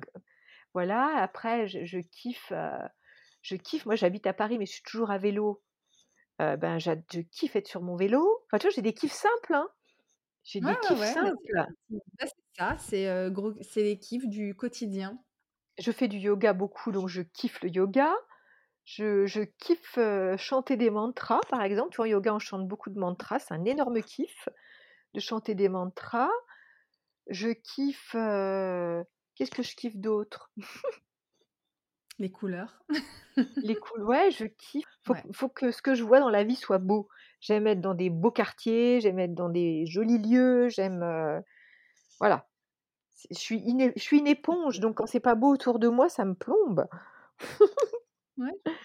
voilà. 0.75 1.09
Après, 1.19 1.69
je, 1.69 1.85
je 1.85 1.99
kiffe, 1.99 2.53
euh, 2.53 2.79
je 3.43 3.57
kiffe. 3.57 3.87
Moi, 3.87 3.97
j'habite 3.97 4.27
à 4.27 4.35
Paris, 4.35 4.59
mais 4.59 4.67
je 4.67 4.73
suis 4.75 4.83
toujours 4.83 5.11
à 5.11 5.19
vélo. 5.19 5.63
Euh, 6.43 6.57
ben, 6.57 6.79
je 6.79 6.93
kiffe 7.33 7.57
être 7.57 7.69
sur 7.69 7.83
mon 7.83 7.97
vélo. 7.97 8.43
Enfin, 8.47 8.59
tu 8.59 8.67
vois, 8.69 8.75
j'ai 8.75 8.83
des 8.83 8.95
kiffs 8.95 9.13
simples, 9.13 9.55
hein. 9.55 9.69
J'ai 10.45 10.61
des 10.61 10.67
ouais, 10.69 10.77
kiffs 10.83 10.99
ouais. 11.01 11.15
bah, 11.15 11.15
simples. 11.15 11.67
bah, 11.91 12.27
c'est 12.27 12.35
ça, 12.57 12.77
c'est 12.79 13.09
euh, 13.09 13.31
gros, 13.31 13.53
c'est 13.63 13.83
les 13.83 13.99
kiffs 13.99 14.27
du 14.29 14.55
quotidien. 14.55 15.19
Je 15.79 15.91
fais 15.91 16.09
du 16.09 16.19
yoga 16.19 16.53
beaucoup, 16.53 16.93
donc 16.93 17.09
je 17.09 17.23
kiffe 17.23 17.61
le 17.63 17.71
yoga. 17.71 18.13
Je, 18.85 19.27
je 19.27 19.43
kiffe 19.43 19.97
euh, 19.99 20.37
chanter 20.37 20.77
des 20.77 20.91
mantras, 20.91 21.41
par 21.49 21.63
exemple. 21.63 21.91
Tu 21.91 21.97
vois, 21.97 22.07
en 22.07 22.09
yoga, 22.09 22.35
on 22.35 22.39
chante 22.39 22.67
beaucoup 22.69 22.91
de 22.91 22.99
mantras. 22.99 23.39
C'est 23.39 23.55
un 23.55 23.65
énorme 23.65 24.03
kiff 24.03 24.49
de 25.15 25.21
chanter 25.21 25.55
des 25.55 25.69
mantras. 25.69 26.31
Je 27.29 27.51
kiffe. 27.51 28.15
euh, 28.15 29.03
Qu'est-ce 29.35 29.51
que 29.53 29.63
je 29.63 29.75
kiffe 29.77 29.97
d'autre? 29.97 30.53
Les 32.19 32.31
couleurs. 32.31 32.85
Les 33.63 33.75
cool. 33.77 34.03
Ouais, 34.05 34.31
je 34.31 34.45
kiffe. 34.47 34.85
Faut, 35.05 35.15
Ouais. 35.15 35.23
faut 35.33 35.49
que 35.49 35.71
ce 35.73 35.83
que 35.83 35.95
je 35.95 36.05
vois 36.05 36.21
dans 36.21 36.31
la 36.31 36.45
vie 36.45 36.55
soit 36.57 36.79
beau. 36.79 37.09
J'aime 37.41 37.67
être 37.67 37.81
dans 37.81 37.95
des 37.95 38.11
beaux 38.11 38.31
quartiers, 38.31 39.01
j'aime 39.01 39.19
être 39.19 39.35
dans 39.35 39.49
des 39.49 39.85
jolis 39.87 40.19
lieux, 40.19 40.69
j'aime. 40.69 41.03
euh, 41.03 41.41
Voilà. 42.23 42.49
Je 43.33 43.37
suis, 43.39 43.59
une, 43.61 43.81
é- 43.83 43.93
je 43.97 44.03
suis 44.03 44.19
une 44.21 44.29
éponge, 44.29 44.81
donc 44.81 44.97
quand 44.99 45.07
c'est 45.07 45.21
pas 45.21 45.35
beau 45.35 45.53
autour 45.53 45.81
de 45.81 45.89
moi, 45.89 46.09
ça 46.09 46.25
me 46.25 46.35
plombe. 46.35 46.89
Ouais. 48.37 48.53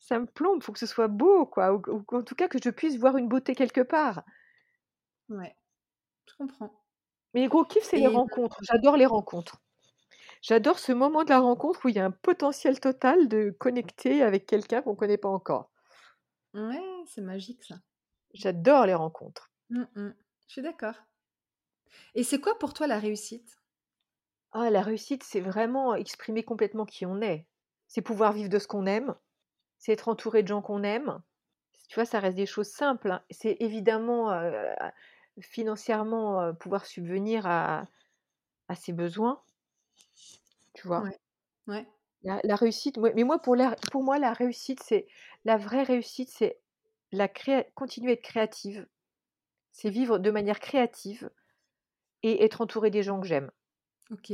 Ça 0.00 0.18
me 0.18 0.26
plombe, 0.26 0.62
faut 0.62 0.72
que 0.72 0.78
ce 0.78 0.86
soit 0.86 1.08
beau, 1.08 1.46
quoi. 1.46 1.74
Ou, 1.74 1.82
ou 1.88 2.04
en 2.16 2.22
tout 2.22 2.34
cas 2.34 2.48
que 2.48 2.58
je 2.62 2.70
puisse 2.70 2.96
voir 2.98 3.16
une 3.18 3.28
beauté 3.28 3.54
quelque 3.54 3.82
part. 3.82 4.24
Ouais. 5.28 5.56
Je 6.26 6.34
comprends. 6.36 6.72
Mais 7.34 7.42
les 7.42 7.48
gros 7.48 7.64
kiff, 7.64 7.84
c'est 7.84 7.98
les 7.98 8.08
rencontres. 8.08 8.58
J'adore 8.62 8.96
les 8.96 9.06
rencontres. 9.06 9.58
J'adore 10.42 10.78
ce 10.78 10.92
moment 10.92 11.24
de 11.24 11.30
la 11.30 11.40
rencontre 11.40 11.84
où 11.84 11.88
il 11.88 11.96
y 11.96 12.00
a 12.00 12.04
un 12.06 12.10
potentiel 12.12 12.80
total 12.80 13.28
de 13.28 13.50
connecter 13.58 14.22
avec 14.22 14.46
quelqu'un 14.46 14.82
qu'on 14.82 14.92
ne 14.92 14.96
connaît 14.96 15.18
pas 15.18 15.28
encore. 15.28 15.70
ouais, 16.54 17.04
c'est 17.06 17.22
magique 17.22 17.64
ça. 17.64 17.76
J'adore 18.34 18.86
les 18.86 18.94
rencontres. 18.94 19.50
Mm, 19.70 19.84
mm. 19.96 20.14
Je 20.46 20.52
suis 20.52 20.62
d'accord. 20.62 20.94
Et 22.14 22.22
c'est 22.24 22.40
quoi 22.40 22.58
pour 22.58 22.74
toi 22.74 22.86
la 22.86 22.98
réussite? 22.98 23.58
Ah, 24.52 24.70
la 24.70 24.82
réussite, 24.82 25.22
c'est 25.22 25.40
vraiment 25.40 25.94
exprimer 25.94 26.42
complètement 26.42 26.84
qui 26.86 27.06
on 27.06 27.20
est. 27.22 27.46
C'est 27.86 28.02
pouvoir 28.02 28.32
vivre 28.32 28.48
de 28.50 28.58
ce 28.58 28.66
qu'on 28.68 28.86
aime. 28.86 29.14
C'est 29.78 29.92
être 29.92 30.08
entouré 30.08 30.42
de 30.42 30.48
gens 30.48 30.62
qu'on 30.62 30.82
aime. 30.84 31.22
Tu 31.88 31.96
vois, 31.96 32.06
ça 32.06 32.20
reste 32.20 32.36
des 32.36 32.46
choses 32.46 32.68
simples. 32.70 33.12
hein. 33.12 33.22
C'est 33.30 33.56
évidemment 33.60 34.32
euh, 34.32 34.72
financièrement 35.40 36.40
euh, 36.42 36.52
pouvoir 36.54 36.86
subvenir 36.86 37.46
à, 37.46 37.86
à 38.68 38.76
ses 38.76 38.92
besoins. 38.94 39.42
Tu 40.74 40.86
vois? 40.86 41.02
Ouais. 41.02 41.18
Ouais. 41.66 41.86
La, 42.22 42.40
la 42.44 42.54
réussite, 42.56 42.96
mais 42.98 43.24
moi 43.24 43.38
pour, 43.40 43.56
la, 43.56 43.74
pour 43.92 44.02
moi, 44.04 44.18
la 44.18 44.32
réussite, 44.32 44.80
c'est 44.82 45.06
la 45.44 45.56
vraie 45.56 45.82
réussite, 45.84 46.28
c'est 46.30 46.60
la 47.12 47.28
créa- 47.28 47.64
continuer 47.74 48.10
à 48.10 48.14
être 48.14 48.22
créative, 48.22 48.86
c'est 49.72 49.90
vivre 49.90 50.18
de 50.18 50.30
manière 50.30 50.60
créative 50.60 51.30
et 52.22 52.44
être 52.44 52.60
entouré 52.60 52.90
des 52.90 53.02
gens 53.02 53.20
que 53.20 53.26
j'aime. 53.26 53.50
Ok. 54.10 54.32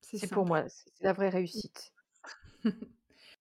C'est 0.00 0.30
pour 0.30 0.46
moi, 0.46 0.64
c'est 0.68 1.02
la 1.02 1.12
vraie 1.12 1.28
réussite. 1.28 1.92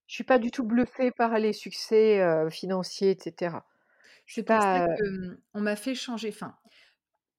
Je 0.08 0.14
suis 0.14 0.24
pas 0.24 0.38
du 0.38 0.52
tout 0.52 0.64
bluffée 0.64 1.12
par 1.12 1.38
les 1.40 1.54
succès 1.54 2.22
euh, 2.22 2.50
financiers, 2.50 3.10
etc. 3.10 3.58
Je 4.26 4.34
suis 4.34 4.44
pas. 4.44 4.88
que 4.88 5.04
hum, 5.04 5.38
on 5.54 5.62
m'a 5.62 5.76
fait 5.76 5.96
changer. 5.96 6.30
Enfin, 6.30 6.56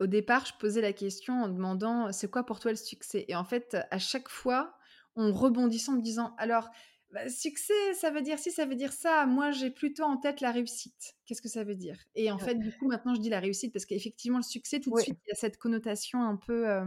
au 0.01 0.07
départ, 0.07 0.47
je 0.47 0.53
posais 0.59 0.81
la 0.81 0.93
question 0.93 1.43
en 1.43 1.49
demandant 1.49 2.13
c'est 2.13 2.31
quoi 2.31 2.45
pour 2.45 2.59
toi 2.59 2.73
le 2.73 2.77
succès? 2.77 3.25
Et 3.29 3.37
en 3.37 3.45
fait, 3.45 3.77
à 3.91 3.99
chaque 3.99 4.29
fois, 4.29 4.77
on 5.15 5.33
rebondissait 5.33 5.91
en 5.91 5.95
me 5.95 6.03
disant 6.03 6.35
alors, 6.39 6.71
bah, 7.11 7.29
succès, 7.29 7.95
ça 7.95 8.11
veut 8.11 8.23
dire 8.23 8.39
ci, 8.39 8.51
ça 8.51 8.67
veut 8.67 8.75
dire 8.75 8.93
ça. 8.93 9.27
Moi, 9.27 9.51
j'ai 9.51 9.71
plutôt 9.71 10.03
en 10.03 10.17
tête 10.17 10.41
la 10.41 10.51
réussite. 10.51 11.17
Qu'est-ce 11.25 11.43
que 11.43 11.49
ça 11.49 11.65
veut 11.65 11.75
dire? 11.75 11.99
Et 12.15 12.31
en 12.31 12.37
ouais. 12.37 12.45
fait, 12.45 12.55
du 12.57 12.77
coup, 12.77 12.89
maintenant, 12.89 13.15
je 13.15 13.21
dis 13.21 13.31
la 13.31 13.41
réussite 13.41 13.73
parce 13.73 13.87
qu'effectivement, 13.87 14.39
le 14.39 14.43
succès, 14.43 14.81
tout 14.81 14.91
de 14.91 15.01
suite, 15.01 15.19
il 15.27 15.29
y 15.29 15.33
a 15.33 15.37
cette 15.37 15.59
connotation 15.59 16.23
un 16.23 16.37
peu 16.37 16.69
euh, 16.69 16.85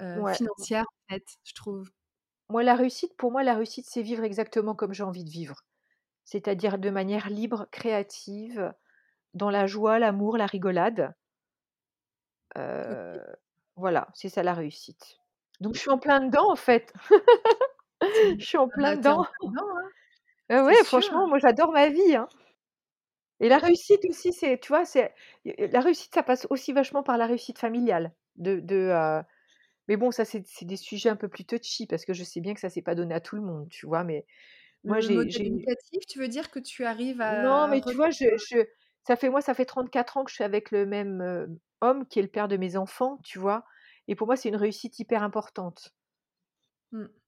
euh, 0.00 0.18
ouais. 0.18 0.34
financière, 0.34 0.84
en 0.84 1.14
fait, 1.14 1.24
je 1.44 1.54
trouve. 1.54 1.90
Moi, 2.48 2.62
la 2.62 2.74
réussite, 2.74 3.16
pour 3.16 3.32
moi, 3.32 3.42
la 3.42 3.54
réussite, 3.54 3.86
c'est 3.88 4.02
vivre 4.02 4.24
exactement 4.24 4.74
comme 4.74 4.92
j'ai 4.92 5.04
envie 5.04 5.24
de 5.24 5.30
vivre. 5.30 5.62
C'est-à-dire 6.24 6.78
de 6.78 6.90
manière 6.90 7.28
libre, 7.30 7.68
créative, 7.70 8.72
dans 9.34 9.50
la 9.50 9.66
joie, 9.66 9.98
l'amour, 9.98 10.36
la 10.36 10.46
rigolade. 10.46 11.14
Voilà, 13.76 14.08
c'est 14.14 14.28
ça 14.28 14.42
la 14.42 14.54
réussite. 14.54 15.18
Donc 15.60 15.74
je 15.74 15.80
suis 15.80 15.90
en 15.90 15.98
plein 15.98 16.20
dedans 16.20 16.50
en 16.50 16.56
fait. 16.56 16.92
Je 18.40 18.44
suis 18.44 18.58
en 18.58 18.68
plein 18.68 18.96
dedans. 18.96 19.24
hein, 19.42 19.54
Euh, 20.50 20.64
ouais, 20.64 20.74
sûr. 20.74 20.84
franchement, 20.86 21.28
moi 21.28 21.38
j'adore 21.38 21.72
ma 21.72 21.88
vie. 21.88 22.14
hein. 22.16 22.28
Et 23.40 23.48
la 23.48 23.58
réussite 23.58 24.04
aussi, 24.08 24.32
c'est, 24.32 24.58
tu 24.60 24.68
vois, 24.68 24.84
c'est 24.84 25.12
la 25.44 25.80
réussite, 25.80 26.14
ça 26.14 26.22
passe 26.22 26.46
aussi 26.50 26.72
vachement 26.72 27.02
par 27.02 27.18
la 27.18 27.26
réussite 27.26 27.58
familiale. 27.58 28.12
De, 28.36 28.60
de, 28.60 28.76
euh, 28.76 29.20
Mais 29.88 29.96
bon, 29.96 30.10
ça 30.10 30.24
c'est 30.24 30.44
des 30.62 30.76
sujets 30.76 31.10
un 31.10 31.16
peu 31.16 31.28
plus 31.28 31.44
touchy 31.44 31.86
parce 31.86 32.04
que 32.04 32.14
je 32.14 32.24
sais 32.24 32.40
bien 32.40 32.54
que 32.54 32.60
ça 32.60 32.70
s'est 32.70 32.82
pas 32.82 32.94
donné 32.94 33.14
à 33.14 33.20
tout 33.20 33.36
le 33.36 33.42
monde, 33.42 33.68
tu 33.70 33.86
vois. 33.86 34.04
Mais 34.04 34.26
moi 34.84 35.00
j'ai, 35.00 35.16
tu 36.08 36.18
veux 36.18 36.28
dire 36.28 36.50
que 36.50 36.60
tu 36.60 36.84
arrives 36.84 37.20
Non, 37.20 37.62
à 37.62 37.68
mais 37.68 37.80
tu 37.80 37.94
vois, 37.94 38.10
je, 38.10 38.36
je... 38.36 38.64
ça 39.06 39.16
fait 39.16 39.28
moi, 39.30 39.40
ça 39.40 39.54
fait 39.54 39.64
34 39.66 40.16
ans 40.16 40.24
que 40.24 40.30
je 40.30 40.36
suis 40.36 40.44
avec 40.44 40.70
le 40.70 40.86
même 40.86 41.20
euh, 41.20 41.46
homme 41.80 42.06
qui 42.06 42.18
est 42.18 42.22
le 42.22 42.28
père 42.28 42.48
de 42.48 42.56
mes 42.56 42.76
enfants, 42.76 43.18
tu 43.24 43.38
vois. 43.38 43.64
Et 44.08 44.14
pour 44.14 44.26
moi, 44.26 44.36
c'est 44.36 44.48
une 44.48 44.56
réussite 44.56 44.98
hyper 44.98 45.22
importante. 45.22 45.94
Mm. 46.92 47.21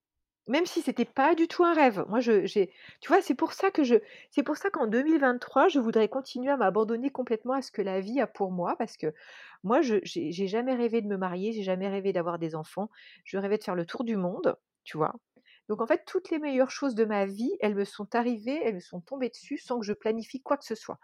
Même 0.46 0.66
si 0.66 0.82
c'était 0.82 1.06
pas 1.06 1.34
du 1.34 1.48
tout 1.48 1.64
un 1.64 1.72
rêve. 1.72 2.04
Moi, 2.08 2.20
je, 2.20 2.44
j'ai, 2.44 2.70
tu 3.00 3.08
vois, 3.08 3.22
c'est 3.22 3.34
pour 3.34 3.54
ça 3.54 3.70
que 3.70 3.82
je, 3.82 3.96
c'est 4.30 4.42
pour 4.42 4.56
ça 4.58 4.68
qu'en 4.70 4.86
2023, 4.86 5.68
je 5.68 5.78
voudrais 5.80 6.08
continuer 6.08 6.50
à 6.50 6.56
m'abandonner 6.58 7.10
complètement 7.10 7.54
à 7.54 7.62
ce 7.62 7.72
que 7.72 7.80
la 7.80 8.00
vie 8.00 8.20
a 8.20 8.26
pour 8.26 8.52
moi, 8.52 8.76
parce 8.76 8.98
que 8.98 9.14
moi, 9.62 9.80
je, 9.80 9.96
j'ai, 10.02 10.32
j'ai 10.32 10.46
jamais 10.46 10.74
rêvé 10.74 11.00
de 11.00 11.06
me 11.08 11.16
marier, 11.16 11.52
j'ai 11.52 11.62
jamais 11.62 11.88
rêvé 11.88 12.12
d'avoir 12.12 12.38
des 12.38 12.54
enfants. 12.54 12.90
Je 13.24 13.38
rêvais 13.38 13.56
de 13.56 13.64
faire 13.64 13.74
le 13.74 13.86
tour 13.86 14.04
du 14.04 14.16
monde, 14.16 14.56
tu 14.84 14.98
vois. 14.98 15.14
Donc 15.68 15.80
en 15.80 15.86
fait, 15.86 16.04
toutes 16.06 16.30
les 16.30 16.38
meilleures 16.38 16.70
choses 16.70 16.94
de 16.94 17.06
ma 17.06 17.24
vie, 17.24 17.52
elles 17.60 17.74
me 17.74 17.84
sont 17.84 18.14
arrivées, 18.14 18.60
elles 18.64 18.74
me 18.74 18.80
sont 18.80 19.00
tombées 19.00 19.30
dessus 19.30 19.56
sans 19.56 19.80
que 19.80 19.86
je 19.86 19.94
planifie 19.94 20.42
quoi 20.42 20.58
que 20.58 20.64
ce 20.66 20.74
soit. 20.74 20.98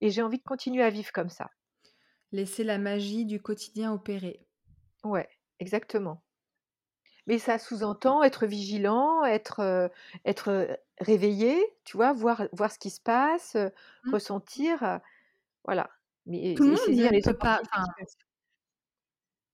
Et 0.00 0.10
j'ai 0.10 0.22
envie 0.22 0.38
de 0.38 0.42
continuer 0.42 0.82
à 0.82 0.90
vivre 0.90 1.12
comme 1.12 1.28
ça. 1.30 1.50
Laisser 2.32 2.64
la 2.64 2.78
magie 2.78 3.26
du 3.26 3.40
quotidien 3.40 3.92
opérer. 3.92 4.46
Ouais, 5.04 5.28
exactement. 5.60 6.22
Mais 7.30 7.38
ça 7.38 7.58
sous-entend 7.60 8.22
être 8.24 8.46
vigilant, 8.46 9.24
être, 9.24 9.90
être 10.26 10.78
réveillé, 11.00 11.58
tu 11.84 11.96
vois, 11.96 12.12
voir, 12.12 12.44
voir 12.52 12.72
ce 12.72 12.78
qui 12.80 12.90
se 12.90 13.00
passe, 13.00 13.56
Mmh. 14.04 14.12
ressentir, 14.12 15.00
voilà. 15.64 15.90
Mais 16.26 16.54
Tout 16.54 16.64
le 16.64 16.70
monde 16.70 16.78
ne 16.96 17.08
les 17.10 17.22
peut 17.22 17.36
pas 17.36 17.60
enfin. 17.62 17.84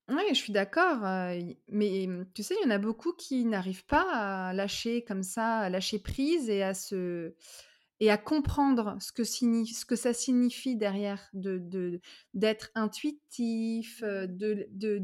Oui, 0.09 0.23
je 0.29 0.35
suis 0.35 0.53
d'accord, 0.53 0.99
mais 1.67 2.07
mmh, 2.07 2.31
tu 2.33 2.41
sais, 2.41 2.55
il 2.61 2.63
y 2.63 2.67
en 2.67 2.73
a 2.73 2.77
beaucoup 2.77 3.11
qui 3.11 3.43
n'arrivent 3.43 3.85
pas 3.85 4.49
à 4.49 4.53
lâcher 4.53 5.03
comme 5.03 5.21
ça, 5.23 5.57
à 5.59 5.69
lâcher 5.69 5.99
prise 5.99 6.49
et 6.49 6.63
à 6.63 6.73
se 6.73 7.35
et 7.99 8.09
à 8.11 8.17
comprendre 8.17 8.97
ce 9.01 9.11
que 9.11 9.23
signi 9.25 9.67
ce 9.67 9.85
que 9.85 9.95
ça 9.97 10.13
signifie 10.13 10.77
derrière 10.77 11.29
de 11.33 11.57
de 11.59 11.99
d'être 12.33 12.69
intuitif, 12.75 14.01
de 14.03 14.67
de 14.71 14.99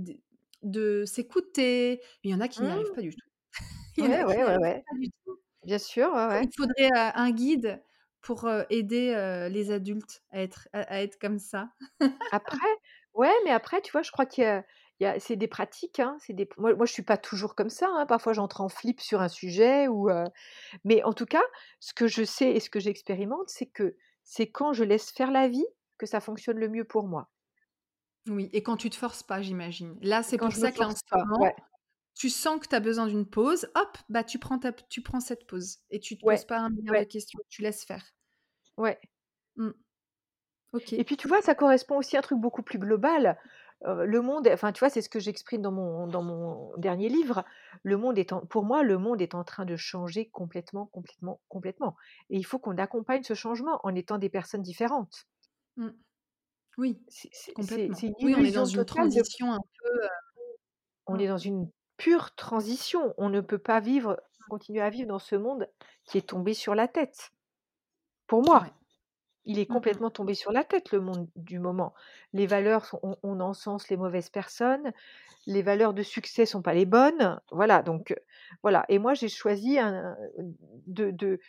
de 0.63 1.05
s'écouter. 1.05 2.01
Il 2.23 2.31
y 2.31 2.35
en 2.35 2.41
a 2.41 2.47
qui 2.47 2.63
n'y 2.63 2.69
arrivent 2.69 2.91
Mmh. 2.91 2.95
pas 2.95 3.01
du 3.01 3.11
tout. 3.11 3.29
Il 3.97 4.05
y 4.05 4.07
en 4.07 4.27
Ouais, 4.27 4.57
ouais. 4.57 4.83
Bien 5.65 5.77
sûr, 5.77 6.11
ouais, 6.13 6.41
Il 6.43 6.49
faudrait, 6.57 6.89
un 6.93 7.31
guide 7.31 7.81
pour, 8.21 8.49
aider, 8.69 9.47
les 9.51 9.71
adultes 9.71 10.21
à 10.31 10.41
être 10.41 10.67
à 10.73 10.81
à 10.81 11.01
être 11.01 11.17
comme 11.19 11.39
ça. 11.39 11.69
Après 12.31 12.57
ouais, 13.13 13.31
mais 13.45 13.51
après, 13.51 13.81
tu 13.81 13.91
vois, 13.91 14.01
je 14.01 14.11
crois 14.11 14.25
qu'il 14.25 14.43
y 14.99 15.05
a 15.05 15.19
c'est 15.19 15.35
des 15.35 15.47
pratiques, 15.47 15.99
hein, 15.99 16.17
c'est 16.19 16.33
des 16.33 16.49
moi 16.57 16.75
moi, 16.75 16.85
je 16.85 16.93
suis 16.93 17.03
pas 17.03 17.17
toujours 17.17 17.55
comme 17.55 17.69
ça, 17.69 17.87
hein, 17.93 18.05
parfois 18.05 18.33
j'entre 18.33 18.61
en 18.61 18.69
flip 18.69 18.99
sur 19.01 19.21
un 19.21 19.29
sujet 19.29 19.87
ou 19.87 20.09
mais 20.83 21.03
en 21.03 21.13
tout 21.13 21.25
cas, 21.25 21.43
ce 21.79 21.93
que 21.93 22.07
je 22.07 22.23
sais 22.23 22.51
et 22.51 22.59
ce 22.59 22.69
que 22.69 22.79
j'expérimente, 22.79 23.49
c'est 23.49 23.67
que 23.67 23.95
c'est 24.23 24.49
quand 24.49 24.73
je 24.73 24.83
laisse 24.83 25.11
faire 25.11 25.31
la 25.31 25.47
vie 25.47 25.65
que 25.97 26.05
ça 26.05 26.19
fonctionne 26.21 26.57
le 26.59 26.69
mieux 26.69 26.85
pour 26.85 27.07
moi. 27.07 27.29
Oui 28.27 28.49
et 28.53 28.63
quand 28.63 28.77
tu 28.77 28.89
te 28.89 28.95
forces 28.95 29.23
pas, 29.23 29.41
j'imagine. 29.41 29.97
Là, 30.01 30.23
c'est 30.23 30.37
quand 30.37 30.47
pour 30.47 30.55
ça 30.55 30.71
que 30.71 30.79
là, 30.79 30.87
en 30.87 30.89
force 30.89 31.01
ce 31.01 31.09
pas, 31.09 31.23
moment, 31.25 31.39
ouais, 31.41 31.55
tu 32.15 32.29
sens 32.29 32.59
que 32.59 32.67
tu 32.67 32.75
as 32.75 32.79
besoin 32.79 33.07
d'une 33.07 33.25
pause, 33.25 33.67
hop, 33.75 33.97
bah, 34.09 34.23
tu 34.23 34.39
prends 34.39 34.59
ta 34.59 34.71
tu 34.71 35.01
prends 35.01 35.19
cette 35.19 35.45
pause 35.47 35.79
et 35.89 35.99
tu 35.99 36.17
te 36.17 36.25
ouais, 36.25 36.35
poses 36.35 36.45
pas 36.45 36.59
un 36.59 36.69
milliard 36.69 36.99
de 36.99 37.03
questions, 37.03 37.39
tu 37.49 37.61
laisses 37.61 37.83
faire. 37.83 38.13
ouais. 38.77 38.99
Mmh. 39.55 39.71
Et 40.91 41.03
puis 41.03 41.17
tu 41.17 41.27
vois, 41.27 41.41
ça 41.41 41.53
correspond 41.53 41.97
aussi 41.97 42.15
à 42.15 42.19
un 42.19 42.21
truc 42.23 42.39
beaucoup 42.39 42.63
plus 42.63 42.79
global. 42.79 43.37
Le 43.85 44.21
monde 44.21 44.47
enfin, 44.47 44.71
tu 44.71 44.79
vois, 44.79 44.89
c'est 44.89 45.01
ce 45.01 45.09
que 45.09 45.19
j'exprime 45.19 45.61
dans 45.61 45.71
mon 45.71 46.07
dans 46.07 46.23
mon 46.23 46.71
dernier 46.77 47.09
livre. 47.09 47.43
Le 47.83 47.97
monde 47.97 48.17
est 48.17 48.31
en 48.31 48.45
pour 48.45 48.63
moi, 48.63 48.81
le 48.81 48.97
monde 48.97 49.21
est 49.21 49.35
en 49.35 49.43
train 49.43 49.65
de 49.65 49.75
changer 49.75 50.29
complètement, 50.29 50.85
complètement, 50.87 51.41
complètement. 51.49 51.95
Et 52.29 52.37
il 52.37 52.43
faut 52.43 52.59
qu'on 52.59 52.77
accompagne 52.77 53.23
ce 53.23 53.33
changement 53.33 53.79
en 53.83 53.93
étant 53.93 54.17
des 54.17 54.29
personnes 54.29 54.61
différentes. 54.61 55.27
Mmh. 55.77 55.89
Oui, 56.77 56.99
C'est 57.07 57.29
complètement. 57.53 57.93
c'est 57.93 58.13
une 58.19 58.23
Oui, 58.23 58.33
on 58.35 58.43
est 58.43 58.51
dans 58.51 58.65
une 58.65 58.83
de 58.83 58.83
transition 58.85 59.51
un 59.53 59.59
peu, 59.79 60.03
heu 60.05 60.09
on 61.07 61.19
est 61.19 61.27
mmh, 61.27 61.29
dans 61.29 61.37
une 61.37 61.69
pure 61.97 62.35
transition. 62.35 63.13
On 63.17 63.29
ne 63.29 63.41
peut 63.41 63.57
pas 63.59 63.79
vivre 63.79 64.21
continuer 64.49 64.81
à 64.81 64.89
vivre 64.89 65.07
dans 65.07 65.19
ce 65.19 65.35
monde 65.35 65.69
qui 66.05 66.17
est 66.17 66.29
tombé 66.29 66.53
sur 66.53 66.75
la 66.75 66.87
tête. 66.87 67.31
Pour 68.27 68.43
ouais. 68.59 68.61
moi. 68.61 68.73
Il 69.45 69.59
est 69.59 69.67
Mmh 69.69 69.77
mh. 69.91 69.97
complètement 69.97 70.11
tombé 70.11 70.35
sur 70.35 70.51
la 70.53 70.63
tête, 70.65 70.91
le 70.91 71.01
monde 71.01 71.29
du 71.35 71.59
moment. 71.59 71.93
Les 72.33 72.47
valeurs 72.47 72.85
sont 72.85 72.99
on 73.03 73.17
on 73.23 73.39
encense 73.41 73.89
les 73.89 73.97
mauvaises 73.97 74.29
personnes, 74.29 74.93
les 75.47 75.61
valeurs 75.63 75.93
de 75.93 76.03
succès 76.03 76.45
sont 76.45 76.61
pas 76.63 76.73
les 76.75 76.85
bonnes. 76.85 77.41
Voilà, 77.51 77.83
donc 77.83 78.11
heu, 78.11 78.17
voilà 78.63 78.85
et 78.89 78.99
moi 78.99 79.13
j'ai 79.15 79.29
choisi 79.29 79.79
un 79.79 80.15
de 80.87 81.11
de 81.11 81.39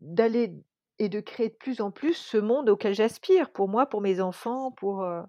d'aller 0.00 0.54
et 1.02 1.10
de 1.10 1.20
créer 1.20 1.50
de 1.50 1.54
plus 1.56 1.82
en 1.82 1.90
plus 1.92 2.14
ce 2.14 2.38
monde 2.38 2.70
auquel 2.70 2.94
j'aspire 2.94 3.52
pour 3.52 3.68
moi, 3.68 3.86
pour 3.88 4.00
mes 4.02 4.20
enfants, 4.22 4.72
pour, 4.72 5.02
heu 5.04 5.22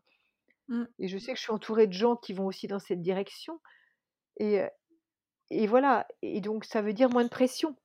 Mmh. 0.67 0.85
et 0.99 1.07
je 1.07 1.17
sais 1.19 1.33
que 1.33 1.37
je 1.37 1.43
suis 1.43 1.51
entourée 1.51 1.85
de 1.87 1.93
gens 1.93 2.15
qui 2.15 2.33
vont 2.33 2.45
aussi 2.47 2.67
dans 2.67 2.79
cette 2.79 3.01
direction 3.01 3.59
et 4.39 4.61
et 5.51 5.67
voilà 5.67 6.07
et 6.23 6.41
donc 6.41 6.65
ça 6.65 6.81
veut 6.83 6.93
dire 6.93 7.09
moins 7.09 7.25
de 7.25 7.29
pression. 7.29 7.77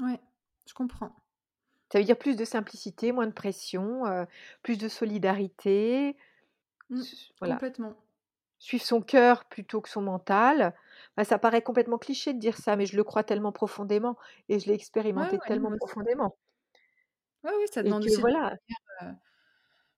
Ouais, 0.00 0.20
je 0.66 0.74
comprends. 0.74 1.14
Ça 1.92 1.98
veut 1.98 2.04
dire 2.04 2.18
plus 2.18 2.36
de 2.36 2.44
simplicité, 2.44 3.12
moins 3.12 3.26
de 3.26 3.32
pression, 3.32 4.02
plus 4.62 4.78
de 4.78 4.88
solidarité, 4.88 6.16
Mmh. 6.90 7.04
voilà. 7.40 7.62
Complètement. 7.62 7.96
Suivre 8.60 8.84
son 8.84 9.02
cœur 9.02 9.46
plutôt 9.48 9.80
que 9.82 9.88
son 9.90 10.02
mental. 10.02 10.74
Bah, 11.16 11.24
ça 11.24 11.38
paraît 11.38 11.62
complètement 11.62 11.98
cliché 11.98 12.34
de 12.34 12.38
dire 12.40 12.58
ça, 12.58 12.76
mais 12.76 12.86
je 12.86 12.96
le 12.96 13.04
crois 13.04 13.24
tellement 13.24 13.52
profondément 13.52 14.16
et 14.48 14.58
je 14.60 14.66
l'ai 14.68 14.74
expérimenté 14.74 15.40
ouais, 15.40 15.40
tellement 15.40 15.72
profondément 15.72 16.38
Ouais, 17.44 17.52
oui, 17.58 17.64
ça 17.72 17.82
et 17.84 17.94
demande 17.94 18.04
que 18.04 18.08
aussi 18.08 18.22
de 18.22 18.28
voilà. 18.28 18.56
revenir, 19.02 19.12
heu, 19.12 19.16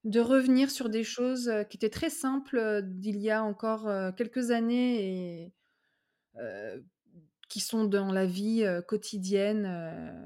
de 0.05 0.21
revenir 0.21 0.71
sur 0.71 0.89
des 0.91 1.05
choses, 1.05 1.51
qui 1.71 1.77
étaient 1.79 1.91
très 1.91 2.11
simples, 2.11 2.83
d'il 2.85 3.19
y 3.21 3.31
a 3.31 3.45
encore, 3.45 3.91
quelques 4.17 4.51
années 4.53 5.45
et 5.47 5.55
qui 7.49 7.61
sont 7.61 7.85
dans 7.85 8.13
la 8.13 8.27
vie, 8.27 8.65
quotidienne, 8.89 9.67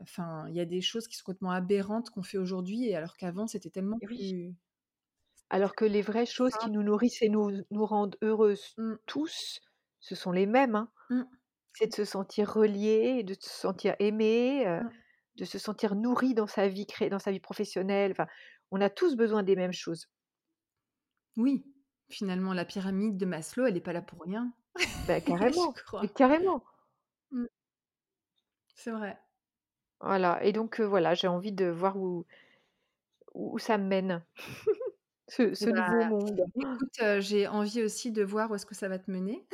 enfin, 0.02 0.46
il 0.48 0.54
y 0.54 0.60
a 0.60 0.64
des 0.64 0.80
choses 0.80 1.08
qui 1.08 1.16
sont 1.16 1.24
complètement 1.24 1.50
aberrantes 1.50 2.10
qu'on 2.10 2.22
fait 2.22 2.38
aujourd'hui 2.38 2.94
alors 2.94 3.16
qu'avant 3.16 3.46
c'était 3.46 3.70
tellement 3.70 4.00
oui, 4.00 4.00
plus 4.00 4.54
alors 5.50 5.74
que 5.74 5.84
les 5.84 6.02
vraies 6.02 6.26
choses 6.26 6.56
qui 6.56 6.70
nous 6.70 6.82
nourrissent 6.82 7.22
et 7.22 7.28
nous 7.28 7.50
nous 7.70 7.86
rendent 7.86 8.16
heureuses 8.22 8.76
Mmh, 8.78 8.96
tous, 9.06 9.60
ce 10.00 10.14
sont 10.14 10.32
les 10.32 10.46
mêmes, 10.46 10.74
hein. 10.76 10.90
mmh, 11.10 11.26
C'est 11.74 11.88
de 11.88 11.94
se 11.94 12.04
sentir 12.06 12.52
relié, 12.54 13.22
de 13.24 13.34
se 13.34 13.50
sentir 13.50 13.96
aimé, 14.00 14.66
mmh. 14.80 15.05
De 15.36 15.44
se 15.44 15.58
sentir 15.58 15.94
nourri 15.96 16.34
dans 16.34 16.46
sa 16.46 16.68
vie 16.68 16.86
cré 16.86 17.08
dans 17.10 17.18
sa 17.18 17.30
vie 17.32 17.40
professionnelle, 17.40 18.12
enfin, 18.12 18.26
on 18.70 18.80
a 18.80 18.90
tous 18.90 19.16
besoin 19.16 19.42
des 19.42 19.56
mêmes 19.56 19.72
choses. 19.72 20.06
Oui, 21.38 21.64
finalement 22.10 22.52
la 22.52 22.64
pyramide 22.66 23.16
de 23.16 23.24
Maslow, 23.26 23.64
elle 23.66 23.76
est 23.76 23.80
pas 23.80 23.92
là 23.94 24.02
pour 24.02 24.20
rien, 24.22 24.52
Bah, 25.06 25.20
carrément, 25.22 25.74
carrément. 26.14 26.62
Mmh, 27.30 27.46
c'est 28.74 28.90
vrai. 28.92 29.18
Voilà 30.00 30.42
et 30.42 30.52
donc 30.52 30.80
heu, 30.80 30.84
voilà, 30.86 31.12
j'ai 31.14 31.28
envie 31.28 31.52
de 31.52 31.66
voir 31.66 31.96
où 31.98 32.24
où 33.34 33.58
ça 33.58 33.78
mène. 33.78 34.24
Ce 35.28 35.68
bah, 35.68 35.70
nouveau 35.70 36.04
monde. 36.04 36.50
écoute, 36.60 36.92
heu, 37.02 37.20
j'ai 37.20 37.46
envie 37.48 37.82
aussi 37.82 38.12
de 38.12 38.22
voir 38.22 38.50
où 38.50 38.54
est-ce 38.54 38.66
que 38.66 38.74
ça 38.74 38.88
va 38.88 38.98
te 38.98 39.10
mener. 39.10 39.46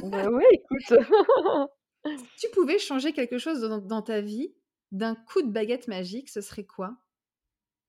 Bah, 0.00 0.28
ouais, 0.30 0.44
écoute. 0.52 0.92
Si 2.14 2.26
tu 2.36 2.48
pouvais 2.52 2.78
changer 2.78 3.12
quelque 3.12 3.38
chose 3.38 3.60
dans 3.60 3.78
dans 3.78 4.02
ta 4.02 4.20
vie 4.20 4.54
d'un 4.96 5.14
coup 5.14 5.42
de 5.42 5.50
baguette 5.50 5.88
magique, 5.88 6.30
ce 6.30 6.40
serait 6.40 6.66
quoi? 6.66 6.96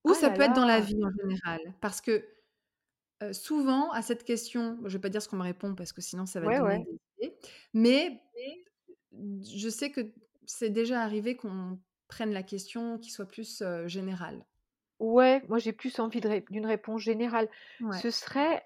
Ou 0.04 0.14
Ah 0.14 0.16
ça 0.16 0.30
là 0.30 0.32
peut 0.32 0.42
être 0.42 0.54
dans 0.56 0.66
la 0.66 0.80
vie 0.82 0.98
en 1.04 1.12
général? 1.12 1.60
Parce 1.82 2.02
que, 2.02 2.26
souvent 3.32 3.92
à 3.92 4.02
cette 4.02 4.24
question, 4.24 4.80
je 4.86 4.94
vais 4.98 5.02
pas 5.02 5.10
dire 5.10 5.22
ce 5.22 5.30
qu'on 5.30 5.38
me 5.38 5.44
répond 5.44 5.76
parce 5.76 5.94
que 5.94 6.02
sinon 6.02 6.26
ça 6.26 6.40
va 6.40 6.50
Ouais, 6.50 6.60
donner 6.60 6.80
ouais. 6.80 6.86
des 6.86 7.00
idées, 7.28 7.38
mais 7.74 8.22
je 9.12 9.70
sais 9.70 9.92
que 9.92 10.14
c'est 10.46 10.70
déjà 10.70 11.02
arrivé 11.02 11.36
qu'on 11.36 11.80
prenne 12.08 12.32
la 12.32 12.44
question 12.44 12.98
qui 13.00 13.12
soit 13.12 13.28
plus, 13.28 13.64
générale. 13.86 14.46
Ouais, 15.00 15.44
moi 15.48 15.58
j'ai 15.60 15.74
plus 15.74 15.98
envie 16.00 16.20
ré 16.20 16.46
d'une 16.52 16.66
réponse 16.68 17.02
générale. 17.02 17.50
Ouais, 17.80 18.02
Ce 18.02 18.12
serait 18.12 18.62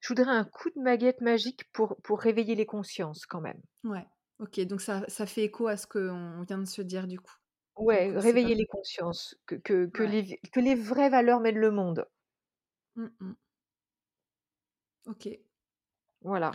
je 0.00 0.08
voudrais 0.08 0.30
un 0.34 0.44
coup 0.46 0.70
de 0.70 0.82
baguette 0.82 1.20
magique 1.20 1.70
pour 1.74 1.96
pour 2.02 2.18
réveiller 2.20 2.54
les 2.54 2.64
consciences 2.64 3.26
quand 3.26 3.42
même. 3.42 3.60
ouais. 3.84 4.06
OK, 4.40 4.60
donc 4.66 4.80
ça 4.82 5.04
ça 5.08 5.24
fait 5.26 5.44
écho 5.44 5.66
à 5.66 5.76
ce 5.78 5.86
qu'on 5.86 6.42
vient 6.42 6.58
de 6.58 6.64
se 6.66 6.82
dire 6.82 7.06
du 7.06 7.18
coup. 7.20 7.32
Ouais, 7.76 8.10
pas 8.10 8.18
réveiller 8.18 8.54
les 8.54 8.66
consciences, 8.66 9.34
que 9.46 9.54
que 9.54 9.86
que 9.86 10.02
ouais. 10.02 10.02
les 10.02 10.38
que 10.52 10.60
les 10.60 10.74
vraies 10.74 11.08
valeurs 11.10 11.40
mènent 11.40 11.58
le 11.58 11.70
monde. 11.70 12.06
Mmh 12.96 13.10
mh. 13.20 13.36
OK. 15.06 15.40
Voilà. 16.22 16.52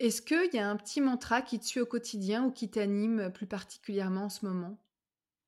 Est-ce 0.00 0.22
qu'il 0.22 0.50
y 0.54 0.58
a 0.58 0.68
un 0.68 0.76
petit 0.76 1.00
mantra 1.00 1.42
qui 1.42 1.58
te 1.60 1.64
suit 1.64 1.80
au 1.80 1.86
quotidien 1.86 2.44
ou 2.44 2.50
qui 2.50 2.70
t'anime, 2.70 3.30
plus 3.32 3.46
particulièrement 3.46 4.24
en 4.24 4.28
ce 4.30 4.44
moment? 4.46 4.78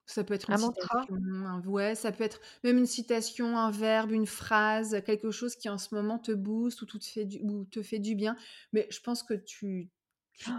Ça 0.06 0.24
peut 0.24 0.35
être 0.35 0.51
une 0.51 0.55
Un 0.55 0.59
mantra? 0.59 1.06
citation, 1.06 1.16
un 1.47 1.62
ouais, 1.66 1.94
ça 1.97 2.12
peut 2.12 2.24
être 2.24 2.40
même 2.64 2.78
une 2.78 2.86
citation, 2.86 3.59
un 3.59 3.70
verbe, 3.72 4.12
une 4.12 4.26
phrase, 4.26 5.02
quelque 5.06 5.31
chose 5.32 5.56
qui 5.56 5.68
en 5.70 5.78
ce 5.78 5.94
moment 5.94 6.18
te 6.18 6.32
booste 6.32 6.82
ou 6.82 6.86
te 6.86 6.98
fait 7.05 7.26
du 7.26 7.40
ou 7.43 7.64
te 7.66 7.82
fait 7.82 8.01
du 8.01 8.14
bien. 8.16 8.36
Mais 8.72 8.89
je 8.90 9.01
pense 9.01 9.22
que 9.24 9.35
tu 9.35 9.90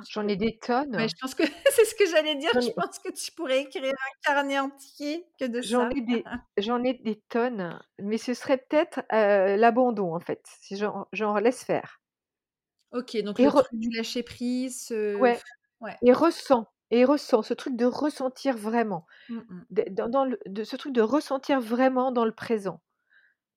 J'en 0.09 0.27
ai 0.27 0.35
des 0.37 0.57
ouais, 0.97 1.07
je 1.07 1.13
tonnes. 1.13 1.15
pense 1.19 1.35
que 1.35 1.43
c'est 1.71 1.85
ce 1.85 1.95
que 1.95 2.05
j'allais 2.09 2.35
dire, 2.35 2.51
J'en 2.53 2.61
je 2.61 2.69
pense 2.75 2.99
que 2.99 3.11
tu 3.11 3.31
pourrais 3.31 3.61
écrire 3.63 3.83
un 3.93 4.19
carnet 4.23 4.59
entier 4.59 5.27
que 5.39 5.45
de 5.45 5.61
j'en 5.61 5.87
ça. 5.87 5.89
ai 5.89 6.01
des 6.01 6.25
j'en 6.57 6.81
ai 6.83 6.93
des 6.93 7.21
tonnes, 7.29 7.81
mais 7.99 8.17
ce 8.17 8.33
serait 8.33 8.57
peut-être, 8.57 8.99
heu, 9.13 9.57
l'abandon 9.57 10.15
en 10.15 10.19
fait, 10.21 10.41
si 10.61 10.77
genre 10.77 11.39
laisse 11.41 11.63
faire 11.65 11.99
OK, 12.91 13.17
donc 13.23 13.41
et 13.41 13.47
le 13.47 13.51
re 13.53 13.63
truc 13.63 13.79
du 13.79 13.89
lâcher 13.91 14.23
prise, 14.23 14.85
ce 14.87 15.17
ouais. 15.19 15.41
ouais. 15.81 15.99
Et 16.03 16.13
ressens 16.13 16.67
et 16.91 17.05
ressens, 17.05 17.43
ce 17.43 17.53
truc 17.55 17.75
de 17.77 17.85
ressentir 17.85 18.57
vraiment, 18.57 19.05
Mmh 19.27 19.45
mh. 19.49 19.65
de 19.71 19.85
dans 19.91 20.09
dans 20.09 20.25
le 20.25 20.39
de 20.47 20.63
ce 20.65 20.75
truc 20.77 20.93
de 20.93 21.01
ressentir 21.01 21.61
vraiment 21.61 22.11
dans 22.11 22.25
le 22.25 22.33
présent. 22.35 22.81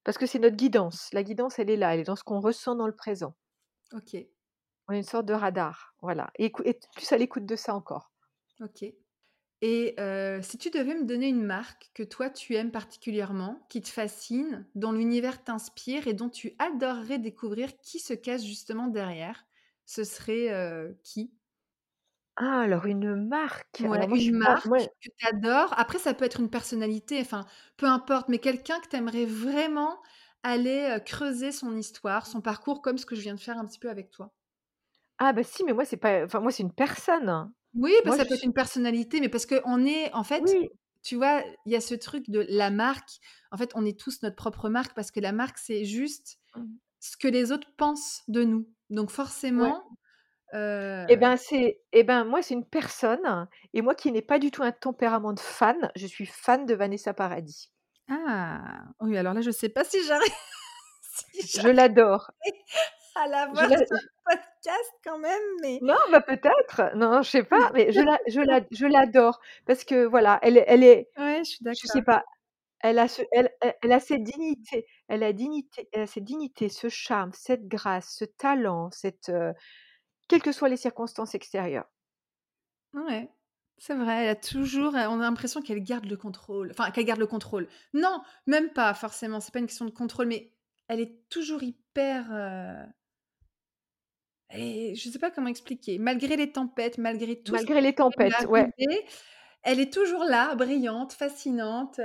Parce 0.04 0.18
que 0.18 0.26
c'est 0.26 0.38
notre 0.40 0.56
guidance. 0.56 1.10
La 1.14 1.22
guidance, 1.24 1.58
elle 1.60 1.70
est 1.70 1.76
là, 1.76 1.94
elle 1.94 2.00
est 2.00 2.04
dans 2.04 2.16
ce 2.16 2.24
qu'on 2.24 2.40
ressent 2.40 2.76
dans 2.76 2.86
le 2.88 2.96
présent. 2.96 3.34
OK. 3.92 4.28
On 4.90 4.94
est 4.94 4.98
une 4.98 5.02
sorte 5.02 5.26
de 5.26 5.34
radar, 5.34 5.94
voilà 6.00 6.30
et 6.38 6.50
plus 6.50 7.12
à 7.12 7.18
l'écoute 7.18 7.44
de 7.44 7.56
ça 7.56 7.74
encore. 7.74 8.10
OK 8.60 8.84
et 9.62 9.94
heu, 10.00 10.40
si 10.42 10.58
tu 10.58 10.70
devais 10.70 10.94
me 10.94 11.04
donner 11.06 11.28
une 11.28 11.44
marque 11.44 11.90
que 11.94 12.02
toi 12.04 12.30
tu 12.30 12.54
aimes 12.56 12.72
particulièrement, 12.72 13.66
qui 13.70 13.82
te 13.82 13.88
fascine, 13.88 14.68
dont 14.74 14.92
l'univers 14.92 15.44
t'inspire 15.44 16.08
et 16.08 16.14
dont 16.14 16.28
tu 16.30 16.54
adorerais 16.60 17.18
découvrir 17.18 17.78
qui 17.80 17.98
se 18.00 18.14
cache 18.14 18.42
justement 18.42 18.88
derrière, 18.88 19.46
ce 19.86 20.04
serait, 20.04 20.52
heu, 20.52 21.00
qui? 21.04 21.32
Ah 22.36 22.60
alors 22.62 22.86
une 22.86 23.28
marque, 23.28 23.80
alors 23.82 24.08
moi 24.08 24.18
une 24.18 24.32
pas 24.42 24.56
marque 24.56 24.64
moi 24.64 24.78
que 25.02 25.08
tu 25.18 25.26
adores. 25.26 25.72
Après 25.78 25.98
ça 25.98 26.14
peut 26.14 26.24
être 26.24 26.40
une 26.40 26.50
personnalité, 26.50 27.20
enfin, 27.20 27.46
peu 27.76 27.86
importe, 27.86 28.28
mais 28.28 28.38
quelqu'un 28.38 28.80
que 28.80 28.88
tu 28.88 28.96
aimerais 28.96 29.24
vraiment 29.26 30.00
aller, 30.42 30.94
heu, 30.96 31.00
creuser 31.00 31.52
son 31.52 31.76
histoire, 31.76 32.26
son 32.26 32.40
parcours, 32.40 32.82
comme 32.82 32.98
ce 32.98 33.06
que 33.06 33.14
je 33.16 33.20
viens 33.22 33.34
de 33.34 33.40
faire 33.40 33.58
un 33.58 33.66
petit 33.66 33.78
peu 33.78 33.90
avec 33.90 34.10
toi. 34.10 34.32
Ah 35.18 35.32
bah 35.32 35.42
si, 35.42 35.64
mais 35.64 35.72
moi 35.72 35.84
c'est 35.84 35.96
pas 35.96 36.24
enfin 36.24 36.40
moi 36.40 36.50
c'est 36.52 36.62
une 36.62 36.72
personne. 36.72 37.52
Oui, 37.74 37.92
bah, 38.04 38.10
Moi 38.10 38.16
ça 38.16 38.24
peut 38.24 38.34
être 38.34 38.44
une 38.44 38.52
personnalité, 38.52 39.20
mais 39.20 39.28
parce 39.28 39.46
qu'on 39.46 39.84
est 39.84 40.12
en 40.14 40.24
fait, 40.24 40.42
oui, 40.42 40.68
tu 41.02 41.16
vois, 41.16 41.42
il 41.66 41.72
y 41.72 41.76
a 41.76 41.80
ce 41.80 41.94
truc 41.94 42.28
de 42.30 42.44
la 42.48 42.70
marque. 42.70 43.10
En 43.50 43.56
fait, 43.56 43.70
on 43.74 43.84
est 43.84 43.98
tous 43.98 44.22
notre 44.22 44.36
propre 44.36 44.68
marque 44.68 44.94
parce 44.94 45.10
que 45.10 45.20
la 45.20 45.32
marque, 45.32 45.58
c'est 45.58 45.84
juste 45.84 46.38
mmh, 46.56 46.64
ce 47.00 47.16
que 47.16 47.28
les 47.28 47.52
autres 47.52 47.68
pensent 47.76 48.22
de 48.28 48.44
nous. 48.44 48.68
Donc 48.90 49.10
ouais 49.56 49.74
forcément, 49.74 49.82
heu 50.54 51.08
et 51.08 51.16
ben 51.16 51.36
c'est 51.36 51.80
et 51.92 52.04
ben 52.04 52.24
moi 52.24 52.42
c'est 52.42 52.54
une 52.54 52.64
personne 52.66 53.48
et 53.74 53.82
moi 53.82 53.94
qui 53.94 54.12
n'ai 54.12 54.22
pas 54.22 54.38
du 54.38 54.50
tout 54.50 54.62
un 54.62 54.72
tempérament 54.72 55.32
de 55.32 55.40
fan, 55.40 55.90
je 55.96 56.06
suis 56.06 56.26
fan 56.26 56.66
de 56.66 56.74
Vanessa 56.74 57.14
Paradis. 57.14 57.70
ah! 58.08 58.84
Oui, 59.00 59.16
alors 59.16 59.34
là, 59.34 59.40
je 59.40 59.50
sais 59.50 59.68
pas 59.68 59.84
si 59.84 60.02
j'arrive 60.04 60.32
si 61.02 61.60
Je 61.60 61.68
l'adore. 61.68 62.30
À 63.18 63.26
l'avoir 63.28 63.68
la 63.68 63.76
sur 63.76 63.96
le 64.00 64.08
podcast 64.24 64.92
quand 65.04 65.18
même, 65.18 65.42
mais 65.62 65.80
non, 65.80 65.94
bah 66.10 66.20
peut-être, 66.20 66.94
non, 66.96 67.22
je 67.22 67.30
sais 67.30 67.44
pas, 67.44 67.70
mais 67.72 67.92
je 67.92 68.02
la 68.02 68.18
je 68.28 68.40
la 68.40 68.60
je 68.72 68.86
l'adore 68.86 69.40
parce 69.66 69.84
que 69.84 70.04
voilà, 70.06 70.38
elle 70.42 70.56
est 70.56 70.64
elle 70.66 70.82
est 70.82 71.08
ouais, 71.18 71.44
je 71.44 71.50
suis 71.50 71.64
je 71.82 71.86
sais 71.88 72.02
d'accord. 72.02 72.02
pas, 72.02 72.24
elle 72.80 72.98
a 72.98 73.08
ce 73.08 73.22
elle 73.32 73.50
elle 73.82 73.92
a 73.92 74.00
cette 74.00 74.24
dignité 74.24 74.86
elle 75.08 75.22
a 75.24 75.32
dignité 75.32 75.88
elle 75.92 76.02
a 76.02 76.06
cette 76.08 76.24
dignité, 76.24 76.68
ce 76.70 76.88
charme, 76.88 77.32
cette 77.34 77.68
grâce, 77.68 78.16
ce 78.18 78.24
talent, 78.26 78.90
cette, 78.92 79.30
heu, 79.30 79.54
quelles 80.28 80.42
que 80.42 80.52
soient 80.52 80.70
les 80.70 80.76
circonstances 80.78 81.34
extérieures. 81.36 81.86
Ouais, 82.94 83.30
c'est 83.76 83.94
vrai, 83.94 84.24
elle 84.24 84.28
a 84.30 84.34
toujours 84.36 84.94
on 84.94 84.96
a 84.96 85.16
l'impression 85.18 85.60
qu'elle 85.62 85.82
garde 85.82 86.06
le 86.06 86.16
contrôle, 86.16 86.70
enfin 86.70 86.90
qu'elle 86.90 87.04
garde 87.04 87.20
le 87.20 87.26
contrôle. 87.26 87.68
Non, 87.92 88.22
même 88.46 88.70
pas 88.72 88.94
forcément, 88.94 89.40
c'est 89.40 89.52
pas 89.52 89.58
une 89.60 89.66
question 89.66 89.84
de 89.84 89.90
contrôle, 89.90 90.26
mais 90.26 90.52
elle 90.88 91.00
est 91.00 91.28
toujours 91.28 91.62
hyper, 91.62 92.32
et 94.52 94.94
je 94.94 95.10
sais 95.10 95.18
pas 95.18 95.30
comment 95.30 95.48
expliquer. 95.48 95.98
Malgré 95.98 96.36
les 96.36 96.52
tempêtes, 96.52 96.98
malgré 96.98 97.42
tout 97.42 97.56
Malgré 97.56 97.80
les 97.80 97.94
tempêtes, 97.94 98.44
ouais. 98.48 98.70
elle 99.62 99.80
est 99.80 99.92
toujours 99.92 100.24
là, 100.24 100.54
brillante, 100.54 101.12
fascinante, 101.12 101.96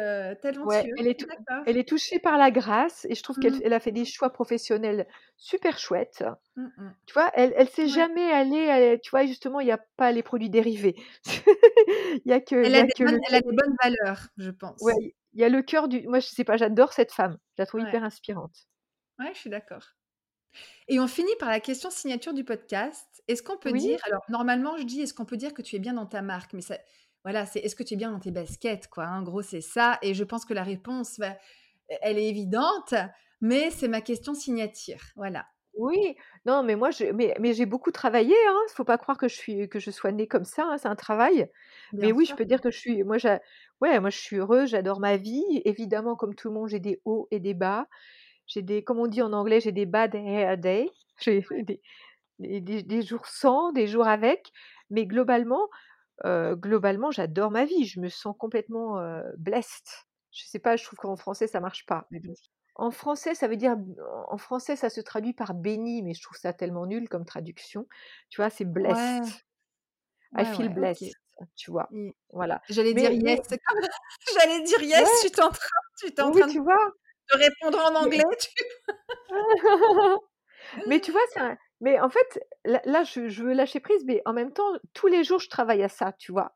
Ouais, 0.64 0.90
talentueuse. 0.92 0.94
elle 0.96 1.08
est 1.08 1.28
elle 1.66 1.86
touchée 1.86 2.20
par 2.20 2.38
la 2.38 2.52
grâce 2.52 3.06
et 3.10 3.16
je 3.16 3.24
trouve 3.24 3.38
qu'elle 3.38 3.60
Mmh. 3.60 3.74
a 3.74 3.80
fait 3.80 3.92
des 3.92 4.06
choix 4.06 4.30
professionnels 4.32 5.08
super 5.38 5.78
chouettes. 5.80 6.24
Mmh 6.56 6.72
mh. 6.78 6.94
Tu 7.08 7.14
vois? 7.14 7.32
Elle 7.36 7.54
elle 7.58 7.70
s'est 7.70 7.88
Ouais. 7.88 7.90
jamais 7.90 8.32
allée, 8.32 9.00
tu 9.04 9.12
vois? 9.12 9.26
Justement, 9.28 9.60
il 9.62 9.68
y 9.68 9.72
a 9.72 9.80
pas 9.98 10.12
les 10.14 10.24
produits 10.24 10.50
dérivés. 10.52 10.96
Il 12.26 12.30
y 12.32 12.34
a 12.34 12.42
que 12.42 12.56
Elle 12.64 12.74
y 12.74 12.80
a 12.80 12.82
a 12.82 12.88
des 12.88 12.96
que 12.96 13.04
bonnes 13.04 13.16
le 13.16 13.22
elle 13.30 13.36
a 13.36 13.42
des 13.42 13.54
bonnes 13.56 13.76
valeurs, 13.84 14.30
je 14.38 14.50
ouais, 14.80 14.94
pense. 14.94 15.04
il 15.34 15.42
y 15.42 15.44
a 15.44 15.50
le 15.50 15.62
cœur 15.64 15.88
du 15.88 16.08
moi 16.08 16.20
je 16.20 16.28
sais 16.28 16.44
pas, 16.44 16.58
j'adore 16.58 16.94
cette 16.94 17.12
femme. 17.12 17.38
Je 17.58 17.62
la 17.64 17.66
trouve 17.66 17.82
Ouais, 17.82 17.84
hyper 17.84 18.04
inspirante. 18.04 18.68
ouais, 19.20 19.34
je 19.34 19.40
suis 19.40 19.50
d'accord. 19.50 19.96
Et 20.88 21.00
on 21.00 21.08
finit 21.08 21.36
par 21.40 21.50
la 21.50 21.60
question 21.60 21.90
signature 21.90 22.34
du 22.34 22.44
podcast. 22.44 23.24
Est-ce 23.28 23.44
qu'on 23.44 23.58
peut 23.58 23.72
Oui, 23.72 23.74
dire 23.74 24.00
alors 24.04 24.22
normalement 24.30 24.78
je 24.78 24.84
dis: 24.84 25.02
«Est-ce 25.02 25.14
qu'on 25.14 25.26
peut 25.26 25.38
dire 25.38 25.54
que 25.54 25.62
tu 25.62 25.76
es 25.76 25.80
bien 25.80 25.94
dans 25.94 26.06
ta 26.06 26.22
marque?» 26.22 26.54
mais 26.54 26.62
ça 26.62 26.78
voilà, 27.24 27.46
c'est: 27.46 27.60
«Est-ce 27.60 27.76
que 27.76 27.84
tu 27.84 27.94
es 27.96 27.98
bien 27.98 28.12
dans 28.12 28.20
tes 28.20 28.32
baskets?» 28.32 28.88
quoi, 28.90 29.06
hein, 29.06 29.20
en 29.22 29.24
gros 29.24 29.42
c'est 29.42 29.62
ça 29.62 30.00
et 30.02 30.14
je 30.14 30.24
pense 30.24 30.46
que 30.46 30.54
la 30.54 30.64
réponse 30.64 31.20
e 31.20 31.24
elle 32.02 32.18
est 32.18 32.28
évidente, 32.30 32.94
mais 33.42 33.72
c'est 33.72 33.88
ma 33.90 34.02
question 34.02 34.34
signature, 34.34 35.02
voilà. 35.16 35.46
oui, 35.76 36.16
non, 36.46 36.62
mais 36.62 36.76
moi 36.76 36.92
je 36.92 37.06
mais 37.06 37.34
mais 37.40 37.54
j'ai 37.54 37.66
beaucoup 37.66 37.92
travaillé, 37.92 38.36
hein. 38.48 38.60
Faut 38.76 38.84
pas 38.84 39.00
croire 39.00 39.18
que 39.18 39.28
je 39.28 39.36
suis 39.36 39.68
que 39.70 39.80
je 39.80 39.90
sois 39.90 40.12
née 40.12 40.28
comme 40.28 40.44
ça, 40.46 40.66
hein, 40.68 40.78
c'est 40.78 40.88
un 40.88 40.96
travail. 40.96 41.50
Mais 42.00 42.12
oui, 42.12 42.26
je 42.26 42.36
peux 42.36 42.46
dire 42.46 42.62
que 42.62 42.70
je 42.70 42.78
suis 42.78 43.04
moi 43.04 43.18
ouais, 43.82 44.00
moi 44.00 44.10
je 44.12 44.18
suis 44.20 44.38
heureuse, 44.38 44.70
j'adore 44.70 45.00
ma 45.00 45.18
vie. 45.18 45.44
Évidemment, 45.66 46.16
comme 46.16 46.36
tout 46.36 46.50
le 46.50 46.54
monde, 46.54 46.68
j'ai 46.70 46.80
des 46.80 47.02
hauts 47.06 47.28
et 47.32 47.40
des 47.40 47.56
bas. 47.56 47.88
J'ai 48.48 48.62
des 48.62 48.84
comme 48.84 49.00
on 49.00 49.08
dit 49.08 49.22
en 49.22 49.34
anglais, 49.34 49.60
j'ai 49.62 49.72
des 49.72 49.86
bad 49.86 50.16
hair 50.16 50.58
days. 50.58 50.90
J'ai 52.40 52.62
des 52.62 52.84
des 52.84 53.02
jours 53.04 53.28
sans, 53.28 53.72
des 53.72 53.88
jours 53.88 54.08
avec, 54.08 54.52
mais 54.90 55.06
globalement, 55.06 55.70
heu, 56.26 56.56
globalement, 56.56 57.12
j'adore 57.12 57.52
ma 57.52 57.66
vie. 57.66 57.86
Je 57.86 58.00
me 58.02 58.10
sens 58.10 58.36
complètement, 58.40 59.00
heu, 59.02 59.24
blessed. 59.38 60.08
Je 60.32 60.46
sais 60.46 60.60
pas, 60.60 60.78
je 60.78 60.86
trouve 60.86 61.00
qu'en 61.00 61.18
français 61.18 61.48
ça 61.48 61.60
marche 61.62 61.86
pas, 61.88 62.08
mais 62.12 62.20
bon. 62.22 62.36
En 62.76 62.92
français, 62.92 63.36
ça 63.36 63.48
veut 63.48 63.58
dire 63.58 63.76
en 64.30 64.38
français, 64.38 64.76
ça 64.76 64.90
se 64.90 65.02
traduit 65.02 65.34
par 65.34 65.54
béni, 65.56 66.04
mais 66.04 66.14
je 66.16 66.22
trouve 66.24 66.38
ça 66.38 66.54
tellement 66.54 66.86
nul 66.88 67.10
comme 67.10 67.26
traduction. 67.26 67.88
Tu 68.30 68.42
vois? 68.42 68.50
C'est 68.52 68.66
blessed. 68.66 69.22
Ouais, 69.22 69.34
I 70.38 70.44
ouais, 70.44 70.46
feel 70.46 70.70
ouais, 70.70 70.70
blessed, 70.70 71.16
tu 71.56 71.72
vois? 71.72 71.90
Mmh. 71.92 72.12
Voilà. 72.32 72.62
J'allais 72.70 72.94
dire 72.94 73.12
yes, 73.12 73.40
j'allais 74.34 74.62
dire 74.64 74.82
yes, 74.84 75.10
ouais, 75.10 75.22
tu 75.22 75.28
es 75.28 75.42
en 75.42 75.50
train 75.52 75.68
tu 76.00 76.08
étais 76.08 76.22
en 76.22 76.32
oui, 76.32 76.32
train 76.32 76.48
tu 76.48 76.60
vois? 76.60 76.92
De 77.32 77.38
répondre 77.38 77.80
en 77.80 77.96
anglais, 77.96 78.24
tu 78.40 78.50
Mais 80.86 81.00
tu 81.02 81.12
vois, 81.12 81.22
c'est 81.34 81.40
un 81.42 81.58
mais 81.82 82.00
en 82.00 82.10
fait, 82.10 82.40
là 82.64 83.04
je 83.04 83.28
je 83.28 83.44
veux 83.44 83.52
lâcher 83.54 83.82
prise, 83.82 84.06
mais 84.06 84.22
en 84.26 84.32
même 84.34 84.54
temps, 84.54 84.72
tous 84.94 85.08
les 85.08 85.26
jours, 85.26 85.40
je 85.40 85.50
travaille 85.50 85.84
à 85.84 85.90
ça, 85.90 86.14
tu 86.14 86.32
vois? 86.32 86.56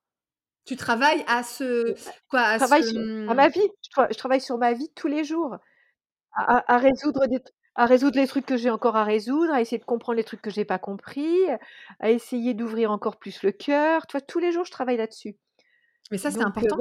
tu 0.65 0.76
travailles 0.76 1.23
à 1.27 1.44
ce 1.44 1.95
quoi? 2.30 2.41
Je 2.49 2.56
À 2.56 2.60
ce, 2.60 2.65
travaille 2.65 2.84
sur 2.84 3.02
à 3.27 3.34
mmh 3.34 3.35
ma 3.35 3.49
vie, 3.49 3.60
je 3.84 3.89
tra 3.91 4.07
je 4.11 4.18
travaille 4.18 4.41
sur 4.41 4.57
ma 4.57 4.73
vie 4.73 4.91
tous 4.95 5.07
les 5.07 5.23
jours, 5.23 5.57
à 6.68 6.77
résoudre 6.80 7.27
des 7.27 7.39
à 7.76 7.85
résoudre 7.88 8.18
les 8.19 8.27
trucs 8.27 8.45
que 8.45 8.57
j'ai 8.57 8.72
encore 8.72 8.95
à 8.98 9.03
résoudre, 9.06 9.53
à 9.53 9.61
essayer 9.61 9.80
de 9.80 9.85
comprendre 9.85 10.18
les 10.18 10.23
trucs 10.26 10.41
que 10.41 10.49
j'ai 10.52 10.65
pas 10.65 10.80
compris, 10.80 11.35
à 11.99 12.11
essayer 12.11 12.53
d'ouvrir 12.56 12.91
encore 12.91 13.18
plus 13.19 13.44
le 13.44 13.52
cœur, 13.53 14.07
tu 14.07 14.14
vois? 14.18 14.22
Tous 14.22 14.39
les 14.39 14.52
jours, 14.53 14.65
je 14.65 14.72
travaille 14.72 14.98
là-dessus. 14.98 15.38
Mais 16.11 16.18
ça, 16.18 16.31
c'est 16.31 16.41
heu, 16.41 16.44
important 16.44 16.77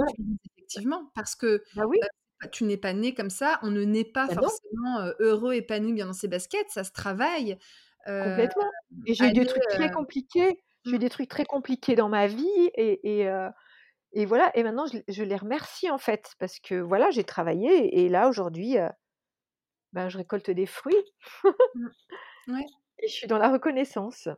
effectivement, 0.57 1.11
parce 1.15 1.37
que, 1.37 1.65
Bah 1.73 1.85
oui, 1.87 1.99
heu, 2.03 2.09
tu 2.53 2.65
n'es 2.65 2.77
pas 2.77 2.93
né 2.93 3.15
comme 3.15 3.31
ça. 3.31 3.59
On 3.63 3.71
ne 3.71 3.85
naît 3.85 4.05
pas 4.05 4.29
bah 4.29 4.37
forcément, 4.37 5.01
heu, 5.07 5.17
heureux, 5.21 5.55
épanoui, 5.55 5.93
bien 5.95 6.07
dans 6.07 6.13
ses 6.13 6.29
baskets, 6.29 6.71
ça 6.71 6.85
se 6.85 6.93
travaille. 6.93 7.59
Complètement 8.19 8.75
et 9.07 9.15
j'ai 9.15 9.29
eu 9.29 9.33
des 9.33 9.47
trucs 9.47 9.69
très 9.69 9.91
compliqués, 9.91 10.63
j'ai 10.85 10.97
mmh, 10.97 10.97
eu 10.97 10.99
des 10.99 11.11
trucs 11.11 11.29
très 11.29 11.45
compliqués 11.47 11.97
dans 11.97 12.09
ma 12.09 12.27
vie 12.27 12.47
et 12.75 13.23
et 13.23 13.29
et 14.13 14.27
voilà 14.27 14.51
et 14.57 14.63
maintenant 14.65 14.87
je 14.87 14.99
les 14.99 15.05
je 15.09 15.25
les 15.25 15.37
remercie, 15.37 15.91
en 15.91 15.99
fait, 15.99 16.35
parce 16.39 16.61
que 16.61 16.77
voilà, 16.77 17.11
j'ai 17.11 17.25
travaillé 17.25 18.01
et 18.01 18.09
là, 18.09 18.29
aujourd'hui, 18.29 18.77
ben, 19.93 20.09
je 20.09 20.19
récolte 20.19 20.51
des 20.51 20.67
fruits 20.67 20.95
mmh, 21.75 21.91
ouais 22.49 22.67
et 22.99 23.09
je 23.09 23.13
suis 23.15 23.27
dans 23.27 23.39
la 23.39 23.51
reconnaissance. 23.53 24.29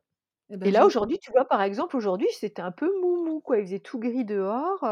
et 0.51 0.57
Et 0.65 0.71
bah, 0.71 0.73
là, 0.73 0.87
génial. 0.87 0.87
aujourd'hui, 0.87 1.19
tu 1.21 1.31
vois, 1.33 1.47
par 1.47 1.63
exemple, 1.63 1.97
aujourd'hui, 1.97 2.29
c'était 2.33 2.63
un 2.63 2.73
peu 2.73 2.91
mou 3.03 3.25
mou, 3.27 3.41
quoi. 3.41 3.59
Il 3.59 3.67
faisait 3.67 3.81
tout 3.81 3.99
gris 4.01 4.25
dehors, 4.25 4.85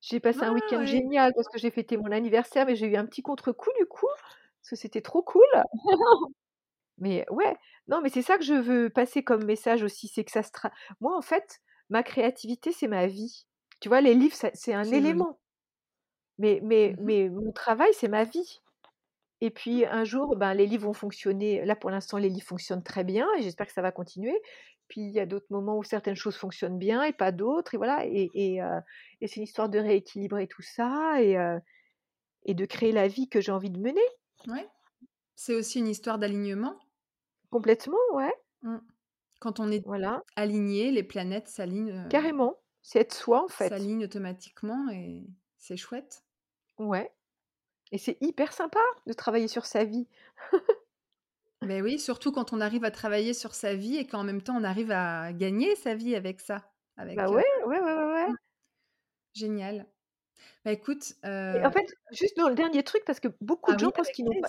j'ai 0.00 0.20
passé 0.20 0.44
un 0.44 0.52
Ah 0.52 0.52
week-end 0.52 0.84
ouais, 0.84 0.86
génial 0.86 1.32
parce 1.34 1.48
que 1.48 1.58
j'ai 1.58 1.70
fêté 1.70 1.96
mon 1.96 2.10
anniversaire, 2.12 2.66
mais 2.66 2.76
j'ai 2.76 2.86
eu 2.88 2.96
un 2.96 3.06
petit 3.06 3.22
contre-coup, 3.22 3.70
du 3.78 3.86
coup, 3.86 4.06
parce 4.60 4.70
que 4.70 4.76
c'était 4.76 5.02
trop 5.02 5.22
cool. 5.22 5.44
Mais 6.98 7.24
ouais, 7.30 7.56
non, 7.88 8.00
mais 8.02 8.10
c'est 8.10 8.22
ça 8.22 8.36
que 8.38 8.44
je 8.44 8.54
veux 8.54 8.90
passer 8.90 9.22
comme 9.24 9.44
message 9.44 9.82
aussi, 9.82 10.06
c'est 10.08 10.24
que 10.24 10.30
ça 10.30 10.42
se 10.42 10.52
tra 10.52 10.70
moi, 11.00 11.16
en 11.16 11.22
fait, 11.22 11.60
ma 11.88 12.02
créativité, 12.02 12.72
c'est 12.72 12.88
ma 12.88 13.06
vie. 13.06 13.46
Tu 13.80 13.88
vois, 13.88 14.00
les 14.02 14.14
livres, 14.14 14.36
c'est 14.54 14.74
un 14.74 14.90
joli. 14.90 14.92
élément, 14.92 15.40
mais 16.38 16.60
mais 16.64 16.94
Mmh 16.94 17.00
mh. 17.00 17.00
mais 17.00 17.28
mon 17.30 17.52
travail, 17.52 17.90
c'est 17.94 18.08
ma 18.08 18.24
vie. 18.24 18.60
Et 19.40 19.50
puis 19.50 19.84
un 19.86 20.04
jour, 20.04 20.36
ben, 20.36 20.54
les 20.54 20.66
livres 20.66 20.84
vont 20.86 20.92
fonctionner. 20.92 21.64
Là, 21.64 21.76
pour 21.76 21.90
l'instant, 21.90 22.18
les 22.18 22.28
livres 22.28 22.46
fonctionnent 22.46 22.82
très 22.82 23.04
bien 23.04 23.26
et 23.38 23.42
j'espère 23.42 23.66
que 23.66 23.72
ça 23.72 23.82
va 23.82 23.92
continuer. 23.92 24.34
Puis 24.88 25.02
il 25.02 25.10
y 25.12 25.20
a 25.20 25.26
d'autres 25.26 25.46
moments 25.50 25.78
où 25.78 25.84
certaines 25.84 26.16
choses 26.16 26.36
fonctionnent 26.36 26.78
bien 26.78 27.02
et 27.04 27.12
pas 27.12 27.32
d'autres 27.32 27.74
et 27.74 27.76
voilà 27.78 28.04
et 28.06 28.30
et 28.34 29.26
c'est 29.28 29.36
une 29.36 29.44
histoire 29.44 29.68
de 29.68 29.78
rééquilibrer 29.78 30.48
tout 30.48 30.62
ça 30.62 31.22
et 31.22 31.36
heu 31.38 31.60
et 32.44 32.54
de 32.54 32.66
créer 32.66 32.92
la 32.92 33.08
vie 33.08 33.28
que 33.28 33.40
j'ai 33.40 33.52
envie 33.52 33.70
de 33.70 33.78
mener. 33.80 34.00
Ouais, 34.46 34.68
c'est 35.36 35.54
aussi 35.54 35.80
une 35.80 35.88
histoire 35.88 36.18
d'alignement. 36.18 36.78
Complètement, 37.50 37.98
ouais, 38.14 38.32
Mmh. 38.62 38.78
Quand 39.40 39.60
on 39.60 39.70
est 39.70 39.84
voilà, 39.84 40.22
aligné, 40.36 40.90
les 40.92 41.02
planètes 41.02 41.48
s'alignent, 41.48 41.92
heu, 41.92 42.10
carrément. 42.10 42.56
C'est 42.82 43.00
être 43.00 43.14
soi, 43.14 43.42
en 43.44 43.48
fait. 43.48 43.72
s'alignent 43.78 44.04
automatiquement 44.04 44.88
et 44.90 45.24
c'est 45.56 45.76
chouette. 45.76 46.24
Ouais 46.78 47.12
et 47.92 47.98
c'est 47.98 48.18
hyper 48.20 48.52
sympa 48.52 48.80
de 49.06 49.12
travailler 49.12 49.48
sur 49.48 49.66
sa 49.66 49.84
vie. 49.84 50.08
Beh, 51.62 51.82
oui, 51.82 51.98
surtout 51.98 52.32
quand 52.32 52.52
on 52.54 52.60
arrive 52.60 52.84
à 52.84 52.90
travailler 52.90 53.34
sur 53.34 53.54
sa 53.54 53.74
vie 53.74 53.96
et 53.96 54.06
qu'en 54.06 54.24
même 54.24 54.42
temps 54.42 54.56
on 54.56 54.64
arrive 54.64 54.90
à 54.92 55.32
gagner 55.34 55.76
sa 55.76 55.94
vie 55.94 56.14
avec 56.14 56.40
ça, 56.40 56.72
Bah 57.14 57.28
avec, 57.28 57.32
heu 57.32 57.36
ouais, 57.36 57.44
ouais, 57.66 57.80
ouais, 57.80 57.92
ouais, 57.94 58.04
ouais 58.06 58.28
mmh, 58.28 58.36
génial. 59.34 59.86
Bah, 60.64 60.72
écoute, 60.72 61.14
en 61.24 61.70
fait, 61.72 61.86
juste 62.12 62.36
dans 62.36 62.48
le 62.48 62.54
dernier 62.54 62.82
truc, 62.82 63.02
parce 63.06 63.20
que 63.20 63.28
beaucoup 63.40 63.72
ah 63.72 63.74
de 63.74 63.78
oui, 63.80 63.86
gens 63.86 63.90
pensent 63.92 64.10
qu'ils 64.10 64.24
n'ont 64.24 64.34
pas. 64.36 64.48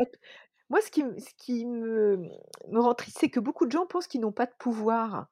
Moi, 0.69 0.81
ce 0.81 0.91
qui, 0.91 1.01
ce 1.01 1.34
qui 1.38 1.65
me, 1.65 2.18
me 2.69 2.80
rend 2.80 2.95
triste, 2.95 3.18
c'est 3.19 3.30
que 3.30 3.39
beaucoup 3.39 3.65
de 3.65 3.72
gens 3.72 3.85
pensent 3.88 4.07
qu'ils 4.07 4.22
n'ont 4.22 4.31
pas 4.34 4.47
de 4.47 4.53
pouvoir, 4.59 5.30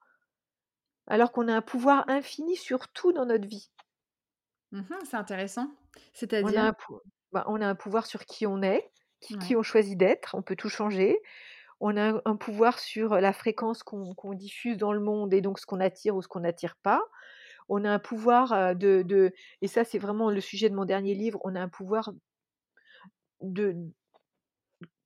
alors 1.06 1.30
qu'on 1.30 1.48
a 1.48 1.54
un 1.54 1.60
pouvoir 1.60 2.08
infini 2.08 2.56
sur 2.56 2.88
tout 2.88 3.12
dans 3.12 3.26
notre 3.26 3.46
vie. 3.46 3.70
Mmh 4.72 4.82
c'est 5.04 5.16
intéressant. 5.16 5.70
On 6.42 6.56
a, 6.56 6.72
C'est-à-dire? 6.72 6.74
Bah, 7.32 7.44
on 7.48 7.60
a 7.60 7.66
un 7.66 7.74
pouvoir 7.74 8.06
sur 8.06 8.24
qui 8.24 8.46
on 8.46 8.62
est, 8.62 8.90
qui, 9.20 9.54
on 9.56 9.62
choisit 9.62 9.98
d'être, 9.98 10.34
on 10.34 10.42
peut 10.42 10.56
tout 10.56 10.68
changer. 10.70 11.18
On 11.80 11.96
a 11.96 12.14
un, 12.14 12.22
un 12.26 12.36
pouvoir 12.36 12.78
sur 12.78 13.16
la 13.16 13.32
fréquence 13.32 13.82
qu'on 13.82 14.34
diffuse 14.34 14.78
dans 14.78 14.92
le 14.92 15.00
monde 15.00 15.34
et 15.34 15.40
donc 15.42 15.58
ce 15.58 15.66
qu'on 15.66 15.80
attire 15.80 16.16
ou 16.16 16.22
ce 16.22 16.28
qu'on 16.28 16.40
n'attire 16.40 16.76
pas. 16.82 17.02
On 17.68 17.84
a 17.84 17.90
un 17.92 17.98
pouvoir 18.00 18.76
de, 18.76 19.02
de- 19.02 19.32
et 19.62 19.68
ça 19.68 19.84
c'est 19.84 19.98
vraiment 19.98 20.30
le 20.30 20.40
sujet 20.40 20.70
de 20.70 20.76
mon 20.76 20.84
dernier 20.86 21.14
livre, 21.14 21.40
on 21.44 21.54
a 21.56 21.60
un 21.60 21.68
pouvoir 21.68 22.12
de, 23.40 23.92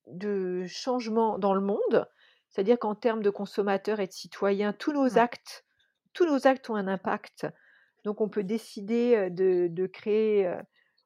de 0.07 0.65
changement 0.67 1.37
dans 1.39 1.53
le 1.53 1.61
monde. 1.61 2.07
C'est-à-dire 2.49 2.79
qu'en 2.79 2.95
termes 2.95 3.21
de 3.21 3.29
consommateurs 3.29 3.99
et 3.99 4.07
de 4.07 4.11
citoyens, 4.11 4.71
tous 4.73 4.93
nos 4.93 5.17
Ouais. 5.17 5.17
actes, 5.17 5.65
tous 6.13 6.25
nos 6.25 6.47
actes 6.47 6.69
ont 6.69 6.75
un 6.75 6.87
impact. 6.87 7.47
Donc 8.03 8.21
on 8.21 8.29
peut 8.29 8.43
décider 8.43 9.29
de, 9.29 9.67
de 9.67 9.87
créer 9.87 10.53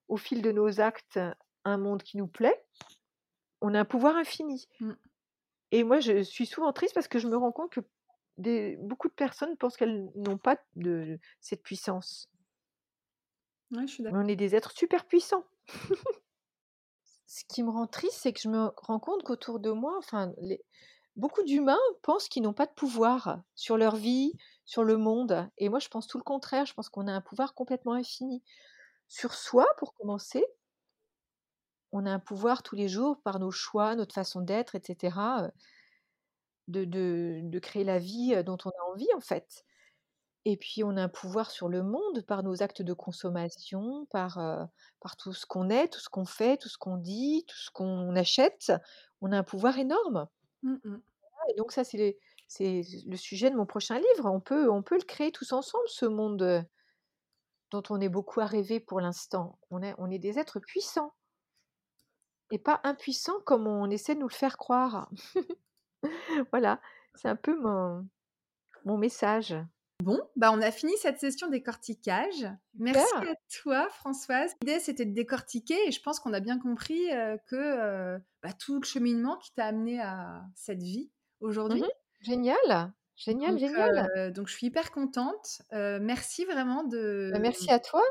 au 0.10 0.18
fil 0.18 0.42
de 0.42 0.52
nos 0.52 0.82
actes 0.82 1.20
un 1.64 1.78
monde 1.78 2.04
qui 2.04 2.18
nous 2.18 2.28
plaît. 2.28 2.62
On 3.62 3.74
a 3.74 3.80
un 3.80 3.86
pouvoir 3.86 4.16
infini. 4.16 4.68
Mmh. 4.80 4.94
Et 5.72 5.84
moi, 5.84 6.00
je 6.00 6.24
suis 6.24 6.46
souvent 6.46 6.74
triste 6.74 6.94
parce 6.96 7.08
que 7.08 7.20
je 7.20 7.28
me 7.28 7.38
rends 7.38 7.52
compte 7.52 7.72
que 7.72 7.82
des, 8.38 8.78
beaucoup 8.82 9.08
de 9.08 9.14
personnes 9.14 9.56
pensent 9.58 9.78
qu'elles 9.78 10.10
n'ont 10.16 10.38
pas 10.38 10.58
de 10.76 11.20
cette 11.42 11.62
puissance. 11.62 12.30
Ouais, 13.72 13.86
je 13.86 13.94
suis 13.94 14.04
d'accord. 14.04 14.22
On 14.24 14.28
est 14.28 14.36
des 14.36 14.56
êtres 14.56 14.72
super 14.72 15.06
puissants. 15.06 15.46
Ce 17.28 17.44
qui 17.48 17.62
me 17.62 17.70
rend 17.70 17.86
triste, 17.86 18.18
c'est 18.22 18.34
que 18.34 18.40
je 18.40 18.50
me 18.50 18.72
rends 18.78 19.00
compte 19.00 19.24
qu'autour 19.24 19.60
de 19.60 19.70
moi, 19.70 19.96
enfin, 20.00 20.34
les- 20.40 20.64
beaucoup 21.16 21.44
d'humains 21.44 21.78
pensent 22.02 22.28
qu'ils 22.28 22.42
n'ont 22.42 22.54
pas 22.54 22.66
de 22.66 22.72
pouvoir 22.72 23.44
sur 23.54 23.78
leur 23.78 23.96
vie, 23.96 24.34
sur 24.66 24.84
le 24.84 24.98
monde. 24.98 25.48
Et 25.60 25.70
moi, 25.70 25.78
je 25.78 25.90
pense 25.90 26.08
tout 26.08 26.18
le 26.18 26.24
contraire. 26.24 26.66
Je 26.66 26.74
pense 26.74 26.90
qu'on 26.90 27.08
a 27.08 27.12
un 27.12 27.22
pouvoir 27.22 27.54
complètement 27.54 27.94
infini 27.94 28.42
sur 29.10 29.34
soi, 29.34 29.66
pour 29.78 29.94
commencer. 29.96 30.46
On 31.92 32.06
a 32.06 32.12
un 32.12 32.20
pouvoir 32.20 32.64
tous 32.64 32.76
les 32.76 32.88
jours 32.88 33.22
par 33.22 33.40
nos 33.40 33.52
choix, 33.52 33.96
notre 33.96 34.14
façon 34.16 34.42
d'être, 34.42 34.76
etc. 34.76 35.52
De, 36.68 36.86
de, 36.86 37.40
de 37.44 37.60
créer 37.60 37.84
la 37.84 37.98
vie 37.98 38.44
dont 38.44 38.58
on 38.64 38.70
a 38.70 38.92
envie, 38.94 39.08
en 39.16 39.20
fait. 39.22 39.66
Et 40.46 40.56
puis, 40.58 40.84
on 40.84 40.96
a 40.98 41.04
un 41.04 41.10
pouvoir 41.10 41.52
sur 41.52 41.68
le 41.68 41.84
monde 41.84 42.24
par 42.28 42.44
nos 42.44 42.64
actes 42.64 42.82
de 42.82 42.94
consommation, 42.94 44.06
par, 44.12 44.38
euh, 44.38 44.64
par 45.02 45.18
tout 45.18 45.34
ce 45.34 45.46
qu'on 45.46 45.70
est, 45.70 45.90
tout 45.90 46.00
ce 46.00 46.10
qu'on 46.10 46.26
fait, 46.26 46.58
tout 46.58 46.70
ce 46.70 46.78
qu'on 46.78 46.98
dit, 46.98 47.46
tout 47.48 47.58
ce 47.58 47.72
qu'on 47.72 48.16
achète. 48.16 48.72
On 49.22 49.32
a 49.32 49.38
un 49.38 49.44
pouvoir 49.44 49.78
énorme. 49.80 50.28
Mmh 50.64 50.76
mh. 50.84 50.98
Et 51.50 51.56
donc, 51.58 51.72
ça, 51.72 51.84
c'est 51.84 52.18
c'est 52.48 52.82
le 53.06 53.16
sujet 53.16 53.52
de 53.52 53.56
mon 53.56 53.68
prochain 53.68 54.00
livre. 54.00 54.26
On 54.26 54.40
peut, 54.40 54.72
on 54.72 54.82
peut 54.82 54.98
le 54.98 55.06
créer 55.06 55.32
tous 55.32 55.54
ensemble, 55.54 55.88
ce 55.88 56.06
monde 56.06 56.66
dont 57.72 57.84
on 57.90 58.02
est 58.02 58.10
beaucoup 58.10 58.40
à 58.40 58.46
rêver 58.46 58.80
pour 58.80 59.02
l'instant. 59.02 59.60
On 59.70 59.82
est, 59.82 59.94
on 59.98 60.10
est 60.10 60.20
des 60.20 60.40
êtres 60.40 60.60
puissants 60.60 61.14
et 62.52 62.60
pas 62.60 62.82
impuissants 62.84 63.40
comme 63.46 63.68
on 63.68 63.90
essaie 63.90 64.16
de 64.16 64.20
nous 64.20 64.28
le 64.28 64.34
faire 64.34 64.58
croire. 64.58 65.10
voilà, 66.52 66.82
c'est 67.16 67.28
un 67.28 67.36
peu 67.36 67.60
mon, 67.60 68.08
mon 68.86 68.98
message. 68.98 69.56
Bon, 70.04 70.22
bah, 70.38 70.52
on 70.54 70.62
a 70.62 70.72
fini 70.72 70.94
cette 70.98 71.20
session 71.20 71.50
décortiquage. 71.50 72.48
Merci 72.76 73.06
Super. 73.16 73.32
à 73.32 73.36
toi 73.62 73.90
Françoise. 73.90 74.56
L'idée, 74.62 74.80
c'était 74.80 75.06
de 75.06 75.14
décortiquer 75.14 75.88
et 75.88 75.92
je 75.92 76.02
pense 76.02 76.22
qu'on 76.22 76.32
a 76.32 76.40
bien 76.40 76.58
compris, 76.58 77.12
heu, 77.12 77.38
que, 77.48 77.56
heu, 78.16 78.22
bah, 78.42 78.54
tout 78.54 78.80
le 78.80 78.86
cheminement 78.86 79.36
qui 79.38 79.52
t'a 79.54 79.66
amené 79.66 80.00
à 80.00 80.46
cette 80.56 80.82
vie 80.82 81.12
aujourd'hui. 81.42 81.82
Mhm. 81.82 81.88
Génial, 82.22 82.94
génial, 83.20 83.58
Donc 83.58 83.60
génial. 83.60 84.10
heu, 84.18 84.32
donc 84.32 84.48
je 84.48 84.54
suis 84.54 84.68
hyper 84.68 84.92
contente. 84.92 85.62
Heu, 85.74 86.00
merci 86.00 86.46
vraiment 86.46 86.84
de 86.84 87.32
Bah, 87.32 87.40
merci 87.40 87.72
à 87.72 87.80
toi. 87.80 88.04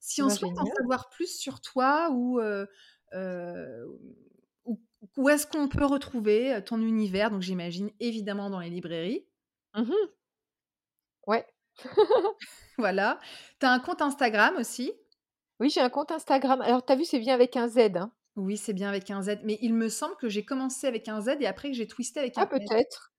si 0.00 0.22
on 0.22 0.28
Bah, 0.28 0.30
souhaite 0.30 0.52
en 0.58 0.66
savoir 0.66 1.08
plus 1.10 1.38
sur 1.38 1.60
toi 1.60 2.10
ou, 2.12 2.40
heu 2.40 2.68
heu, 3.14 3.86
où 4.64 4.80
où 5.16 5.28
est-ce 5.28 5.46
qu'on 5.46 5.68
peut 5.68 5.84
retrouver, 5.84 6.60
ton 6.64 6.80
univers? 6.80 7.30
Donc 7.30 7.42
j'imagine 7.42 7.90
évidemment 8.00 8.50
dans 8.50 8.60
les 8.60 8.70
librairies. 8.70 9.26
Mhm. 9.74 10.14
Ouais. 11.26 11.46
Voilà. 12.78 13.18
Tu 13.60 13.66
as 13.66 13.72
un 13.72 13.80
compte 13.80 14.02
Instagram 14.02 14.56
aussi? 14.56 14.92
Oui, 15.58 15.68
j'ai 15.68 15.80
un 15.80 15.90
compte 15.90 16.12
Instagram. 16.12 16.60
Alors, 16.60 16.84
tu 16.86 16.92
as 16.92 16.96
vu, 16.96 17.04
c'est 17.04 17.18
bien 17.18 17.34
avec 17.34 17.56
un 17.56 17.66
Z. 17.66 17.96
hein. 17.96 18.12
Oui, 18.36 18.56
c'est 18.56 18.72
bien 18.72 18.88
avec 18.88 19.10
un 19.10 19.22
Z, 19.22 19.38
mais 19.44 19.58
il 19.62 19.74
me 19.74 19.88
semble 19.88 20.16
que 20.16 20.28
j'ai 20.28 20.44
commencé 20.44 20.86
avec 20.88 21.08
un 21.08 21.20
Z 21.20 21.36
et 21.40 21.46
après 21.46 21.70
que 21.70 21.76
j'ai 21.76 21.86
twisté 21.86 22.18
avec 22.20 22.38
un 22.38 22.42
Ah, 22.42 22.46
S. 22.58 22.70
peut-être. 22.70 23.12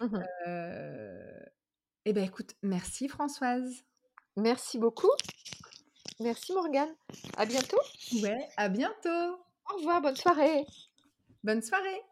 Heu, 0.00 1.46
et 2.04 2.12
ben 2.12 2.24
écoute, 2.24 2.54
merci 2.62 3.08
Françoise. 3.08 3.84
Merci 4.36 4.78
beaucoup. 4.78 5.10
Merci 6.20 6.52
Morgane. 6.52 6.94
À 7.36 7.46
bientôt. 7.46 7.80
Ouais, 8.22 8.48
à 8.56 8.68
bientôt. 8.68 9.38
Au 9.70 9.76
revoir, 9.76 10.00
bonne 10.00 10.16
soirée. 10.16 10.64
Bonne 11.44 11.62
soirée. 11.62 12.02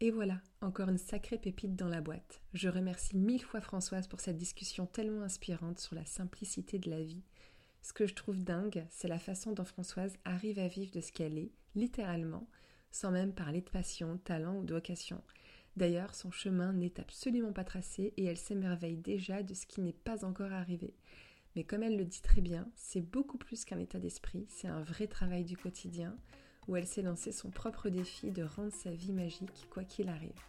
Et 0.00 0.10
voilà, 0.10 0.40
encore 0.60 0.88
une 0.88 0.98
sacrée 0.98 1.38
pépite 1.38 1.74
dans 1.74 1.88
la 1.88 2.00
boîte. 2.00 2.40
Je 2.54 2.68
remercie 2.68 3.16
mille 3.16 3.42
fois 3.42 3.60
Françoise 3.60 4.06
pour 4.06 4.20
cette 4.20 4.36
discussion 4.36 4.86
tellement 4.86 5.22
inspirante 5.22 5.80
sur 5.80 5.96
la 5.96 6.04
simplicité 6.04 6.78
de 6.78 6.90
la 6.90 7.02
vie. 7.02 7.24
Ce 7.82 7.92
que 7.92 8.06
je 8.06 8.14
trouve 8.14 8.42
dingue, 8.44 8.86
c'est 8.90 9.08
la 9.08 9.18
façon 9.18 9.52
dont 9.52 9.64
Françoise 9.64 10.16
arrive 10.24 10.58
à 10.58 10.68
vivre 10.68 10.92
de 10.92 11.00
ce 11.00 11.12
qu'elle 11.12 11.38
est, 11.38 11.52
littéralement, 11.74 12.48
sans 12.90 13.10
même 13.10 13.34
parler 13.34 13.60
de 13.60 13.70
passion, 13.70 14.18
talent 14.18 14.56
ou 14.56 14.64
de 14.64 14.74
vocation. 14.74 15.22
D'ailleurs, 15.78 16.16
son 16.16 16.32
chemin 16.32 16.72
n'est 16.72 16.98
absolument 16.98 17.52
pas 17.52 17.62
tracé 17.62 18.12
et 18.16 18.24
elle 18.24 18.36
s'émerveille 18.36 18.96
déjà 18.96 19.44
de 19.44 19.54
ce 19.54 19.64
qui 19.64 19.80
n'est 19.80 19.92
pas 19.92 20.24
encore 20.24 20.52
arrivé. 20.52 20.92
Mais 21.54 21.62
comme 21.62 21.84
elle 21.84 21.96
le 21.96 22.04
dit 22.04 22.20
très 22.20 22.40
bien, 22.40 22.68
c'est 22.74 23.00
beaucoup 23.00 23.38
plus 23.38 23.64
qu'un 23.64 23.78
état 23.78 24.00
d'esprit, 24.00 24.44
c'est 24.48 24.66
un 24.66 24.82
vrai 24.82 25.06
travail 25.06 25.44
du 25.44 25.56
quotidien 25.56 26.16
où 26.66 26.74
elle 26.74 26.88
s'est 26.88 27.02
lancé 27.02 27.30
son 27.30 27.50
propre 27.50 27.90
défi 27.90 28.32
de 28.32 28.42
rendre 28.42 28.72
sa 28.72 28.90
vie 28.90 29.12
magique 29.12 29.68
quoi 29.70 29.84
qu'il 29.84 30.08
arrive. 30.08 30.42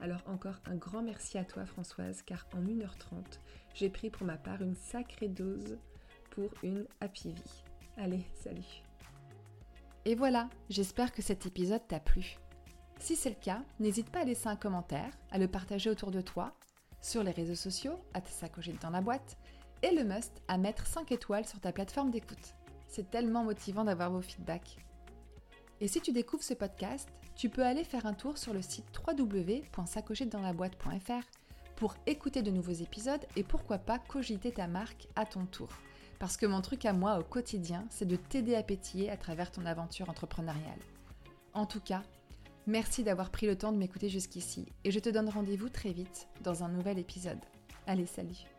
Alors 0.00 0.22
encore 0.26 0.60
un 0.66 0.76
grand 0.76 1.00
merci 1.00 1.38
à 1.38 1.46
toi 1.46 1.64
Françoise 1.64 2.20
car 2.20 2.46
en 2.52 2.60
1h30, 2.62 3.24
j'ai 3.72 3.88
pris 3.88 4.10
pour 4.10 4.26
ma 4.26 4.36
part 4.36 4.60
une 4.60 4.76
sacrée 4.76 5.28
dose 5.28 5.78
pour 6.32 6.50
une 6.62 6.86
happy 7.00 7.32
vie. 7.32 7.64
Allez, 7.96 8.26
salut 8.34 8.82
Et 10.04 10.14
voilà, 10.14 10.50
j'espère 10.68 11.10
que 11.10 11.22
cet 11.22 11.46
épisode 11.46 11.88
t'a 11.88 12.00
plu. 12.00 12.36
Si 13.04 13.14
c'est 13.16 13.28
le 13.28 13.34
cas, 13.34 13.60
n'hésite 13.80 14.08
pas 14.08 14.20
à 14.20 14.24
laisser 14.24 14.48
un 14.48 14.56
commentaire, 14.56 15.10
à 15.30 15.36
le 15.36 15.46
partager 15.46 15.90
autour 15.90 16.10
de 16.10 16.22
toi, 16.22 16.54
sur 17.02 17.22
les 17.22 17.32
réseaux 17.32 17.54
sociaux, 17.54 17.98
à 18.14 18.22
te 18.22 18.30
sacocher 18.30 18.72
dans 18.80 18.88
la 18.88 19.02
boîte, 19.02 19.36
et 19.82 19.94
le 19.94 20.04
must 20.04 20.40
à 20.48 20.56
mettre 20.56 20.86
5 20.86 21.12
étoiles 21.12 21.44
sur 21.44 21.60
ta 21.60 21.70
plateforme 21.70 22.10
d'écoute. 22.10 22.54
C'est 22.88 23.10
tellement 23.10 23.44
motivant 23.44 23.84
d'avoir 23.84 24.10
vos 24.10 24.22
feedbacks. 24.22 24.78
Et 25.82 25.88
si 25.88 26.00
tu 26.00 26.12
découvres 26.12 26.42
ce 26.42 26.54
podcast, 26.54 27.10
tu 27.36 27.50
peux 27.50 27.62
aller 27.62 27.84
faire 27.84 28.06
un 28.06 28.14
tour 28.14 28.38
sur 28.38 28.54
le 28.54 28.62
site 28.62 28.86
www.sacochetdansla-boîte.fr 29.06 31.24
pour 31.76 31.96
écouter 32.06 32.40
de 32.40 32.50
nouveaux 32.50 32.72
épisodes 32.72 33.26
et 33.36 33.44
pourquoi 33.44 33.76
pas 33.76 33.98
cogiter 33.98 34.50
ta 34.50 34.66
marque 34.66 35.08
à 35.14 35.26
ton 35.26 35.44
tour. 35.44 35.68
Parce 36.18 36.38
que 36.38 36.46
mon 36.46 36.62
truc 36.62 36.86
à 36.86 36.94
moi 36.94 37.18
au 37.18 37.22
quotidien, 37.22 37.84
c'est 37.90 38.08
de 38.08 38.16
t'aider 38.16 38.54
à 38.54 38.62
pétiller 38.62 39.10
à 39.10 39.18
travers 39.18 39.52
ton 39.52 39.66
aventure 39.66 40.08
entrepreneuriale. 40.08 40.80
En 41.52 41.66
tout 41.66 41.80
cas, 41.80 42.02
merci 42.66 43.02
d'avoir 43.02 43.30
pris 43.30 43.46
le 43.46 43.56
temps 43.56 43.72
de 43.72 43.78
m'écouter 43.78 44.08
jusqu'ici 44.08 44.66
et 44.84 44.90
je 44.90 44.98
te 44.98 45.08
donne 45.08 45.28
rendez-vous 45.28 45.68
très 45.68 45.92
vite 45.92 46.28
dans 46.42 46.64
un 46.64 46.68
nouvel 46.68 46.98
épisode. 46.98 47.40
Allez, 47.86 48.06
salut 48.06 48.53